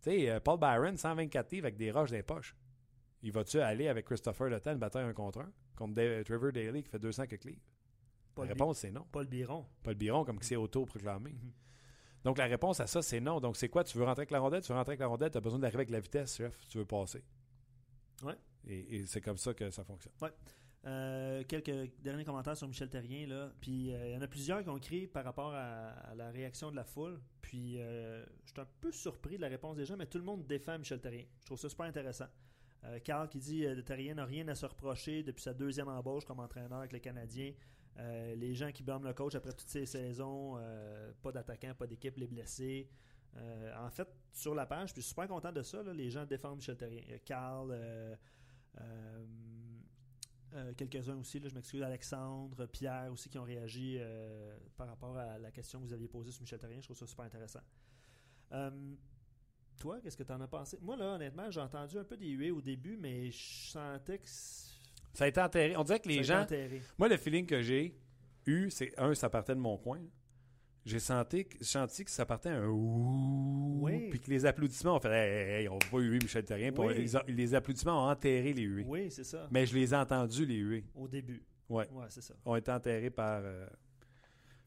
Tu 0.00 0.10
sais, 0.10 0.30
euh, 0.30 0.40
Paul 0.40 0.58
Byron, 0.58 0.96
124 0.96 1.52
livres 1.52 1.66
avec 1.66 1.76
des 1.76 1.90
roches 1.90 2.10
dans 2.10 2.16
les 2.16 2.22
poches. 2.22 2.54
Il 3.24 3.32
va-tu 3.32 3.58
aller 3.58 3.88
avec 3.88 4.04
Christopher 4.04 4.50
Le 4.50 4.60
une 4.68 4.78
bataille 4.78 5.02
un 5.02 5.14
contre 5.14 5.40
un 5.40 5.50
contre 5.74 6.22
Trevor 6.24 6.52
Daly 6.52 6.82
qui 6.82 6.90
fait 6.90 6.98
200 6.98 7.26
quelques 7.26 7.44
livres? 7.44 7.62
La 8.36 8.44
réponse, 8.44 8.78
c'est 8.78 8.90
non. 8.90 9.06
Paul 9.10 9.26
Biron. 9.26 9.64
Paul 9.82 9.94
Biron, 9.94 10.24
comme 10.24 10.38
qui 10.38 10.46
s'est 10.46 10.56
auto-proclamé. 10.56 11.32
Mhm. 11.32 11.52
Donc, 12.24 12.36
la 12.36 12.44
réponse 12.44 12.80
à 12.80 12.86
ça, 12.86 13.00
c'est 13.00 13.20
non. 13.20 13.40
Donc, 13.40 13.56
c'est 13.56 13.68
quoi? 13.68 13.82
Tu 13.82 13.96
veux 13.96 14.04
rentrer 14.04 14.22
avec 14.22 14.30
la 14.30 14.40
rondelle? 14.40 14.60
Tu 14.60 14.72
veux 14.72 14.76
rentrer 14.76 14.92
avec 14.92 15.00
la 15.00 15.06
rondelle, 15.06 15.30
tu 15.30 15.38
as 15.38 15.40
besoin 15.40 15.58
d'arriver 15.58 15.80
avec 15.80 15.90
la 15.90 16.00
vitesse, 16.00 16.36
chef. 16.36 16.58
Tu 16.68 16.76
veux 16.76 16.84
passer. 16.84 17.24
Ouais. 18.22 18.34
Et, 18.66 19.06
c'est 19.06 19.22
comme 19.22 19.38
ça 19.38 19.54
que 19.54 19.70
ça 19.70 19.84
fonctionne. 19.84 20.12
Ouais. 20.20 20.30
Euh, 20.86 21.44
quelques 21.44 21.92
derniers 22.02 22.24
commentaires 22.24 22.58
sur 22.58 22.68
Michel 22.68 22.90
Terrien. 22.90 23.26
Là. 23.26 23.52
Puis 23.58 23.94
euh, 23.94 24.08
il 24.08 24.12
y 24.12 24.16
en 24.16 24.20
a 24.20 24.28
plusieurs 24.28 24.62
qui 24.62 24.68
ont 24.68 24.76
écrit 24.76 25.06
par 25.06 25.24
rapport 25.24 25.54
à, 25.54 26.14
la 26.14 26.30
réaction 26.30 26.70
de 26.70 26.76
la 26.76 26.84
foule. 26.84 27.20
Puis 27.40 27.78
euh, 27.78 28.22
je 28.44 28.52
suis 28.52 28.60
un 28.60 28.68
peu 28.82 28.92
surpris 28.92 29.36
de 29.36 29.42
la 29.42 29.48
réponse 29.48 29.76
des 29.76 29.86
gens, 29.86 29.96
mais 29.96 30.06
tout 30.06 30.18
le 30.18 30.24
monde 30.24 30.46
défend 30.46 30.78
Michel 30.78 31.00
Terrien. 31.00 31.24
Je 31.40 31.46
trouve 31.46 31.58
ça 31.58 31.70
super 31.70 31.86
intéressant. 31.86 32.26
Carl 33.04 33.28
qui 33.28 33.38
dit 33.38 33.60
que 33.62 33.80
Terrien 33.80 34.14
n'a 34.14 34.24
rien 34.24 34.46
à 34.48 34.54
se 34.54 34.66
reprocher 34.66 35.22
depuis 35.22 35.42
sa 35.42 35.54
deuxième 35.54 35.88
embauche 35.88 36.24
comme 36.24 36.40
entraîneur 36.40 36.78
avec 36.78 36.92
les 36.92 37.00
Canadiens. 37.00 37.52
les 37.96 38.54
gens 38.54 38.70
qui 38.72 38.82
blâment 38.82 39.06
le 39.06 39.14
coach 39.14 39.34
après 39.34 39.52
toutes 39.52 39.68
ces 39.68 39.86
saisons, 39.86 40.58
pas 41.22 41.32
d'attaquant, 41.32 41.74
pas 41.74 41.86
d'équipe, 41.86 42.16
les 42.16 42.26
blessés. 42.26 42.88
en 43.78 43.90
fait, 43.90 44.08
sur 44.32 44.54
la 44.54 44.66
page, 44.66 44.90
je 44.90 44.94
suis 44.94 45.02
super 45.02 45.28
content 45.28 45.52
de 45.52 45.62
ça. 45.62 45.82
les 45.82 46.10
gens 46.10 46.26
défendent 46.26 46.56
Michel 46.56 46.76
Terrien. 46.76 47.02
Carl, 47.24 47.72
euh, 50.54 50.72
quelques-uns 50.74 51.16
aussi, 51.16 51.40
je 51.42 51.54
m'excuse, 51.54 51.82
Alexandre, 51.82 52.66
Pierre 52.66 53.10
aussi, 53.12 53.28
qui 53.28 53.38
ont 53.38 53.44
réagi 53.44 53.96
euh, 53.98 54.56
par 54.76 54.86
rapport 54.86 55.16
à 55.16 55.36
la 55.38 55.50
question 55.50 55.80
que 55.80 55.86
vous 55.86 55.92
aviez 55.92 56.06
posée 56.06 56.30
sur 56.30 56.42
Michel 56.42 56.60
Terrien. 56.60 56.80
Je 56.80 56.86
trouve 56.86 56.96
ça 56.96 57.06
super 57.06 57.24
intéressant. 57.24 57.62
Euh, 58.52 58.94
toi, 59.78 60.00
qu'est-ce 60.00 60.16
que 60.16 60.22
tu 60.22 60.32
en 60.32 60.40
as 60.40 60.48
pensé? 60.48 60.78
Moi, 60.80 60.96
là, 60.96 61.14
honnêtement, 61.14 61.50
j'ai 61.50 61.60
entendu 61.60 61.98
un 61.98 62.04
peu 62.04 62.16
des 62.16 62.30
huées 62.30 62.50
au 62.50 62.60
début, 62.60 62.96
mais 62.96 63.30
je 63.30 63.70
sentais 63.70 64.18
que. 64.18 64.28
Ça 64.28 65.24
a 65.24 65.26
été 65.28 65.40
enterré. 65.40 65.76
On 65.76 65.84
dirait 65.84 66.00
que 66.00 66.08
les 66.08 66.24
gens. 66.24 66.46
Moi, 66.98 67.08
le 67.08 67.16
feeling 67.16 67.46
que 67.46 67.62
j'ai 67.62 67.98
eu, 68.46 68.70
c'est 68.70 68.92
un, 68.98 69.14
ça 69.14 69.30
partait 69.30 69.54
de 69.54 69.60
mon 69.60 69.76
coin 69.76 70.00
j'ai 70.84 70.98
senti, 70.98 71.46
senti 71.60 72.04
que 72.04 72.10
ça 72.10 72.26
partait 72.26 72.50
un 72.50 72.66
ouh, 72.66 73.88
puis 74.10 74.20
que 74.20 74.30
les 74.30 74.44
applaudissements 74.44 74.96
ont 74.96 75.00
fait 75.00 75.62
hey, 75.62 75.68
on 75.68 75.78
va 75.78 75.98
huer 75.98 76.18
Michel 76.18 76.44
Terrien. 76.44 76.72
Les, 77.26 77.54
applaudissements 77.54 78.06
ont 78.06 78.10
enterré 78.10 78.52
les 78.52 78.62
huées. 78.62 78.84
Oui, 78.86 79.10
c'est 79.10 79.24
ça. 79.24 79.48
Mais 79.50 79.66
je 79.66 79.74
les 79.74 79.94
ai 79.94 79.96
entendus, 79.96 80.44
les 80.44 80.56
huées. 80.56 80.84
Au 80.94 81.08
début. 81.08 81.42
Oui. 81.68 81.84
Ouais, 81.90 82.06
c'est 82.10 82.22
ça. 82.22 82.34
Ont 82.44 82.56
été 82.56 82.70
enterrés 82.70 83.10
par, 83.10 83.40
euh, 83.42 83.66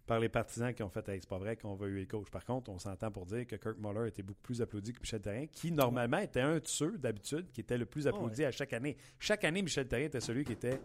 par 0.08 0.20
les 0.20 0.30
partisans 0.30 0.74
qui 0.74 0.82
ont 0.82 0.89
fait 0.89 1.08
hey, 1.10 1.20
c'est 1.20 1.30
pas 1.30 1.38
vrai 1.38 1.58
qu'on 1.58 1.76
va 1.76 1.86
huer 1.86 2.01
le 2.01 2.08
coach. 2.08 2.30
Par 2.32 2.45
contre, 2.45 2.72
on 2.72 2.80
s'entend 2.80 3.12
pour 3.12 3.26
dire 3.26 3.45
que 3.45 3.58
Kirk 3.58 3.78
Muller 3.78 4.08
était 4.08 4.24
beaucoup 4.24 4.41
plus 4.41 4.62
applaudi 4.62 4.93
que 4.93 5.01
Michel 5.01 5.22
Terrien, 5.22 5.45
qui 5.47 5.72
normalement 5.72 6.18
était 6.18 6.39
un 6.39 6.55
de 6.55 6.66
ceux, 6.66 6.97
d'habitude, 6.97 7.51
qui 7.51 7.62
était 7.62 7.78
le 7.78 7.86
plus 7.86 8.08
applaudi 8.08 8.45
à 8.45 8.51
chaque 8.51 8.74
année. 8.74 8.95
Chaque 9.20 9.43
année, 9.43 9.62
Michel 9.62 9.88
Terrien 9.88 10.08
était 10.08 10.22
celui 10.22 10.45
qui 10.45 10.53
était 10.53 10.80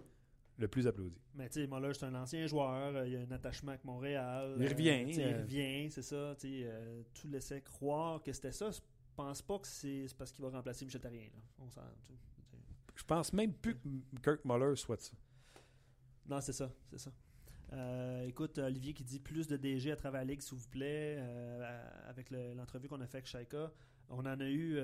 le 0.59 0.68
plus 0.68 0.87
applaudi. 0.87 1.16
Mais 1.35 1.49
tu 1.49 1.61
sais, 1.61 1.66
Muller, 1.68 1.95
c'est 1.95 2.05
un 2.05 2.14
ancien 2.16 2.47
joueur. 2.47 2.97
Euh, 2.97 3.07
il 3.07 3.16
a 3.16 3.20
un 3.20 3.31
attachement 3.31 3.70
avec 3.70 3.85
Montréal. 3.85 4.57
Il 4.59 4.68
revient. 4.68 5.05
il 5.09 5.20
euh. 5.20 5.39
revient, 5.39 5.91
c'est 5.91 6.03
ça. 6.03 6.35
Euh, 6.45 7.03
tout 7.14 7.29
laissait 7.29 7.62
croire 7.62 8.23
que 8.23 8.33
c'était 8.33 8.53
ça. 8.53 8.70
Je 8.70 8.81
pense 9.14 9.41
pas 9.41 9.59
que 9.61 9.68
c'est 9.68 10.07
parce 10.18 10.33
qu'il 10.33 10.45
va 10.45 10.51
remplacer 10.51 10.85
Michel 10.85 11.01
Tarien. 11.01 11.29
Là. 11.68 11.83
je 12.95 13.05
pense 13.05 13.33
même 13.33 13.53
plus 13.53 13.77
que 13.77 13.89
Kirk 14.23 14.45
Muller 14.45 14.75
soit 14.75 15.01
ça. 15.01 15.12
Non, 16.29 16.41
c'est 16.41 16.53
ça. 16.53 16.70
C'est 16.91 16.99
ça. 16.99 17.12
Écoute, 18.27 18.59
Olivier 18.59 18.93
qui 18.93 19.05
dit 19.05 19.20
plus 19.20 19.47
de 19.47 19.57
DG 19.57 19.91
à 19.91 19.97
travers 19.97 20.20
la 20.20 20.27
ligue, 20.27 20.41
s'il 20.43 20.59
vous 20.59 20.68
plaît, 20.68 21.18
avec 22.07 22.31
l'entrevue 22.31 22.89
qu'on 22.89 23.01
a 23.01 23.07
fait 23.07 23.18
avec 23.18 23.27
Shaika. 23.27 23.73
On 24.09 24.20
en 24.20 24.41
a 24.41 24.49
eu, 24.49 24.79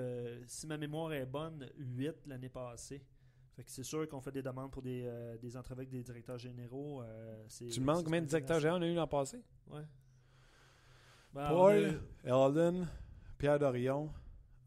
si 0.46 0.66
ma 0.66 0.76
mémoire 0.78 1.12
est 1.12 1.26
bonne, 1.26 1.66
8 1.76 2.26
l'année 2.26 2.48
passée 2.48 3.02
c'est 3.66 3.82
sûr 3.82 4.08
qu'on 4.08 4.20
fait 4.20 4.30
des 4.30 4.42
demandes 4.42 4.70
pour 4.70 4.82
des, 4.82 5.04
euh, 5.04 5.36
des 5.38 5.56
entrevues 5.56 5.80
avec 5.80 5.90
des 5.90 6.02
directeurs 6.02 6.38
généraux. 6.38 7.02
Euh, 7.02 7.44
tu 7.48 7.80
demandes 7.80 8.04
combien 8.04 8.20
de 8.20 8.26
directeurs 8.26 8.60
généraux 8.60 8.78
on 8.78 8.82
a 8.82 8.86
eu 8.86 8.94
l'an 8.94 9.06
passé? 9.06 9.42
Ouais. 9.68 9.82
Ben, 11.34 11.48
Paul, 11.48 12.00
Elden, 12.24 12.88
Pierre 13.36 13.58
Dorion. 13.58 14.10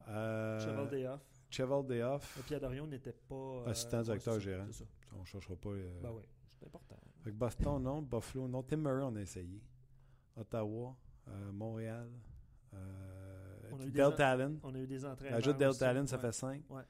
Euh, 0.07 0.59
Cheval 0.59 0.89
Dayoff. 0.89 1.21
Cheval 1.49 1.85
Dayoff. 1.85 2.43
Pierre 2.45 2.59
Dorion 2.59 2.87
n'était 2.87 3.13
pas. 3.13 3.35
Euh, 3.35 3.67
Assistant 3.67 4.01
directeur 4.01 4.39
gérant. 4.39 4.71
Ça. 4.71 4.85
On 5.15 5.21
ne 5.21 5.25
cherchera 5.25 5.55
pas. 5.55 5.69
Ben 6.01 6.11
oui, 6.11 6.23
c'est 6.47 6.65
important. 6.65 6.97
Avec 7.21 7.35
Boston, 7.35 7.81
non. 7.83 8.01
Buffalo, 8.01 8.47
non. 8.47 8.63
Tim 8.63 8.77
Murray, 8.77 9.03
on 9.03 9.15
a 9.15 9.21
essayé. 9.21 9.61
Ottawa, 10.35 10.95
Montréal. 11.53 12.09
Delta 13.87 14.31
Allen. 14.31 14.59
On 14.63 14.73
a 14.73 14.79
eu 14.79 14.87
des 14.87 15.05
entraînements. 15.05 15.37
L'ajout 15.37 15.53
de 15.53 15.57
Delta 15.57 15.89
Allen, 15.89 16.07
ça 16.07 16.17
fait 16.17 16.31
5. 16.31 16.63
Ouais. 16.69 16.83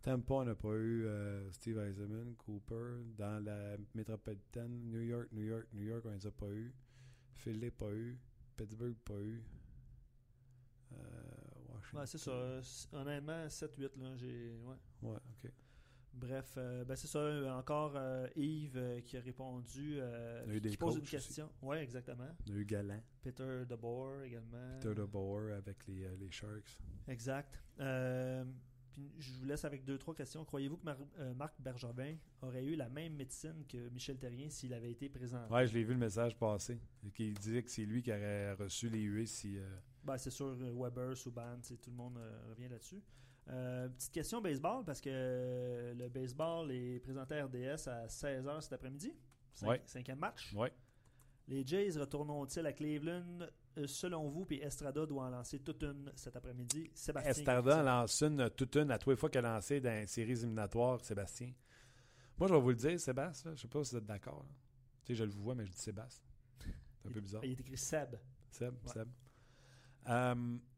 Tampa, 0.00 0.34
on 0.34 0.44
n'a 0.44 0.54
pas 0.54 0.74
eu 0.74 1.06
euh, 1.06 1.50
Steve 1.52 1.78
Eisenman, 1.78 2.34
Cooper. 2.36 3.02
Dans 3.16 3.44
la 3.44 3.76
métropolitaine, 3.94 4.90
New 4.90 5.02
York, 5.02 5.28
New 5.32 5.42
York, 5.44 5.66
New 5.72 5.84
York, 5.84 6.04
on 6.06 6.10
les 6.10 6.26
a 6.26 6.30
pas 6.30 6.46
eu. 6.46 6.72
Philly, 7.34 7.70
pas 7.70 7.90
eu. 7.90 8.18
Pittsburgh, 8.56 8.94
pas 9.04 9.14
eu. 9.14 9.42
Euh, 10.92 10.96
Washington. 11.68 12.00
Ouais, 12.00 12.06
c'est 12.06 12.18
ça. 12.18 12.96
Honnêtement, 12.96 13.46
7-8, 13.48 13.98
là, 13.98 14.16
j'ai. 14.16 14.52
Ouais. 14.64 14.76
Ouais, 15.02 15.16
OK. 15.16 15.50
Bref, 16.18 16.54
euh, 16.56 16.84
ben 16.84 16.96
c'est 16.96 17.06
ça. 17.06 17.56
Encore 17.56 17.98
Yves 18.36 19.02
qui 19.04 19.16
a 19.16 19.20
répondu. 19.20 20.00
qui 20.62 20.76
pose 20.76 20.96
une 20.96 21.02
question. 21.02 21.48
Oui, 21.62 21.76
exactement. 21.78 22.28
On 22.48 22.52
a 22.52 22.56
eu 22.56 22.64
Galant. 22.64 23.02
Peter 23.22 23.64
DeBoer 23.68 24.24
également. 24.24 24.78
Peter 24.80 24.94
DeBoer 24.94 25.54
avec 25.54 25.86
les, 25.86 26.08
les 26.16 26.30
Sharks. 26.30 26.78
Exact 27.06 27.60
je 29.18 29.32
vous 29.32 29.44
laisse 29.44 29.64
avec 29.64 29.84
deux, 29.84 29.98
trois 29.98 30.14
questions. 30.14 30.44
Croyez-vous 30.44 30.76
que 30.76 30.88
euh, 31.18 31.34
Marc 31.34 31.60
Bergevin 31.60 32.16
aurait 32.42 32.64
eu 32.64 32.74
la 32.74 32.88
même 32.88 33.14
médecine 33.14 33.64
que 33.68 33.88
Michel 33.90 34.18
Terrien 34.18 34.48
s'il 34.50 34.72
avait 34.74 34.90
été 34.90 35.08
présent? 35.08 35.46
Oui, 35.50 35.66
je 35.66 35.74
l'ai 35.74 35.84
vu 35.84 35.92
le 35.92 35.98
message 35.98 36.36
passer. 36.36 36.78
Qui 37.14 37.32
disait 37.32 37.62
que 37.62 37.70
c'est 37.70 37.84
lui 37.84 38.02
qui 38.02 38.10
aurait 38.10 38.54
reçu 38.54 38.88
les 38.88 39.02
UE 39.02 39.26
si. 39.26 39.58
Euh, 39.58 39.78
ben, 40.04 40.18
c'est 40.18 40.30
sûr, 40.30 40.46
euh, 40.46 40.72
Weber, 40.74 41.16
Subban, 41.16 41.58
tout 41.60 41.90
le 41.90 41.96
monde 41.96 42.18
revient 42.48 42.68
là-dessus. 42.68 43.02
Petite 43.48 44.12
question 44.12 44.40
baseball, 44.40 44.84
parce 44.84 45.00
que 45.00 45.94
le 45.96 46.08
baseball 46.08 46.70
est 46.70 47.00
présenté 47.00 47.38
à 47.38 47.46
RDS 47.46 47.88
à 47.88 48.06
16h 48.06 48.60
cet 48.60 48.72
après-midi. 48.74 49.14
Cinquième 49.86 50.18
match. 50.18 50.54
Les 51.48 51.66
Jays 51.66 51.98
retourneront-ils 51.98 52.66
à 52.66 52.72
Cleveland 52.72 53.46
euh, 53.78 53.86
selon 53.86 54.28
vous, 54.28 54.44
puis 54.44 54.60
Estrada 54.60 55.06
doit 55.06 55.24
en 55.24 55.30
lancer 55.30 55.60
toute 55.60 55.82
une 55.82 56.12
cet 56.14 56.36
après-midi? 56.36 56.90
Sébastien. 56.94 57.30
Estrada 57.30 57.78
en 57.78 57.82
lance 57.82 58.22
une, 58.22 58.50
toute 58.50 58.76
une 58.76 58.90
à 58.90 58.98
tous 58.98 59.10
les 59.10 59.16
fois 59.16 59.30
qu'elle 59.30 59.46
a 59.46 59.54
lancé 59.54 59.80
dans 59.80 59.90
les 59.90 60.06
séries 60.06 60.32
éliminatoires, 60.32 61.00
Sébastien. 61.00 61.52
Moi, 62.38 62.48
je 62.48 62.54
vais 62.54 62.60
vous 62.60 62.68
le 62.68 62.74
dire, 62.74 63.00
Sébastien, 63.00 63.52
je 63.52 63.56
ne 63.56 63.60
sais 63.60 63.68
pas 63.68 63.82
si 63.82 63.92
vous 63.92 63.96
êtes 63.98 64.06
d'accord. 64.06 64.44
Tu 65.04 65.12
sais, 65.12 65.14
je 65.14 65.24
le 65.24 65.30
vois, 65.30 65.54
mais 65.54 65.64
je 65.64 65.70
dis 65.70 65.78
Sébastien. 65.78 66.26
C'est 67.02 67.08
un 67.08 67.12
peu 67.12 67.20
bizarre. 67.20 67.44
Il 67.44 67.52
est 67.52 67.60
écrit 67.60 67.78
Seb. 67.78 68.16
Seb, 68.50 68.74
Seb. 68.84 69.08
Um, 70.06 70.60
tu 70.60 70.77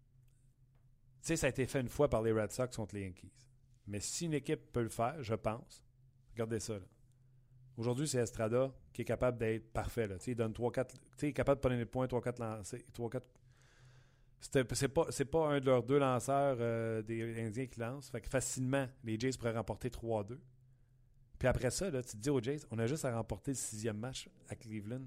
sais, 1.23 1.37
ça 1.37 1.47
a 1.47 1.51
été 1.51 1.66
fait 1.66 1.81
une 1.81 1.89
fois 1.89 2.09
par 2.09 2.23
les 2.23 2.33
Red 2.33 2.53
Sox 2.53 2.68
contre 2.77 2.95
les 2.95 3.03
Yankees. 3.03 3.33
Mais 3.87 4.01
si 4.01 4.27
une 4.27 4.35
équipe 4.35 4.73
peut 4.73 4.83
le 4.83 4.89
faire, 4.89 5.23
je 5.23 5.35
pense, 5.35 5.85
regardez 6.33 6.61
ça. 6.61 6.79
Aujourd'hui, 7.77 8.07
c'est 8.07 8.18
Estrada 8.18 8.73
qui 8.93 9.03
est 9.03 9.05
capable 9.05 9.39
d'être 9.39 9.73
parfait. 9.73 10.07
Là. 10.07 10.16
Il 10.27 10.35
donne 10.35 10.53
3-4. 10.53 10.95
Il 11.23 11.29
est 11.29 11.33
capable 11.33 11.59
de 11.59 11.61
prendre 11.61 11.77
les 11.77 11.87
points, 11.87 12.07
3-4 12.07 12.41
lancers. 12.41 12.81
3-4. 12.95 13.21
C'est 14.41 14.89
pas, 14.89 15.07
pas 15.31 15.49
un 15.49 15.61
de 15.61 15.66
leurs 15.66 15.83
deux 15.83 15.99
lanceurs 15.99 16.57
euh, 16.61 17.03
des 17.03 17.43
Indiens 17.43 17.66
qui 17.66 17.81
lancent. 17.81 18.11
Fait 18.11 18.21
que 18.21 18.29
facilement, 18.29 18.87
les 19.05 19.18
Jays 19.18 19.33
pourraient 19.39 19.57
remporter 19.57 19.89
3-2. 19.89 20.39
Puis 21.39 21.49
après 21.49 21.71
ça, 21.71 21.91
là, 21.91 22.03
tu 22.03 22.12
te 22.12 22.16
dis 22.16 22.31
aux 22.31 22.41
Jays, 22.41 22.61
on 22.71 22.79
a 22.79 22.87
juste 22.87 23.05
à 23.05 23.14
remporter 23.14 23.53
le 23.53 23.57
sixième 23.57 23.97
match 23.97 24.29
à 24.49 24.55
Cleveland. 24.55 25.07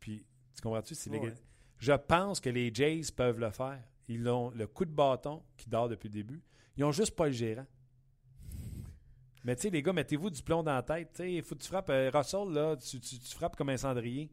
Puis, 0.00 0.26
tu 0.54 0.62
comprends-tu? 0.62 0.94
Je 1.78 1.92
pense 1.92 2.40
que 2.40 2.50
les 2.50 2.74
Jays 2.74 3.02
peuvent 3.14 3.38
le 3.38 3.50
faire. 3.50 3.82
Ils 4.10 4.28
ont 4.28 4.50
le 4.50 4.66
coup 4.66 4.84
de 4.84 4.90
bâton 4.90 5.40
qui 5.56 5.70
dort 5.70 5.88
depuis 5.88 6.08
le 6.08 6.14
début. 6.14 6.42
Ils 6.76 6.80
n'ont 6.80 6.90
juste 6.90 7.14
pas 7.14 7.26
le 7.26 7.32
gérant. 7.32 7.66
Mais 9.44 9.54
tu 9.54 9.62
sais, 9.62 9.70
les 9.70 9.82
gars, 9.82 9.92
mettez-vous 9.92 10.30
du 10.30 10.42
plomb 10.42 10.64
dans 10.64 10.74
la 10.74 10.82
tête. 10.82 11.22
Il 11.24 11.42
faut 11.44 11.54
que 11.54 11.62
tu 11.62 11.68
frappes. 11.68 11.90
Euh, 11.90 12.10
Russell, 12.12 12.48
là, 12.52 12.76
tu, 12.76 12.98
tu, 12.98 13.16
frappes 13.36 13.54
comme 13.54 13.68
un 13.68 13.76
cendrier. 13.76 14.28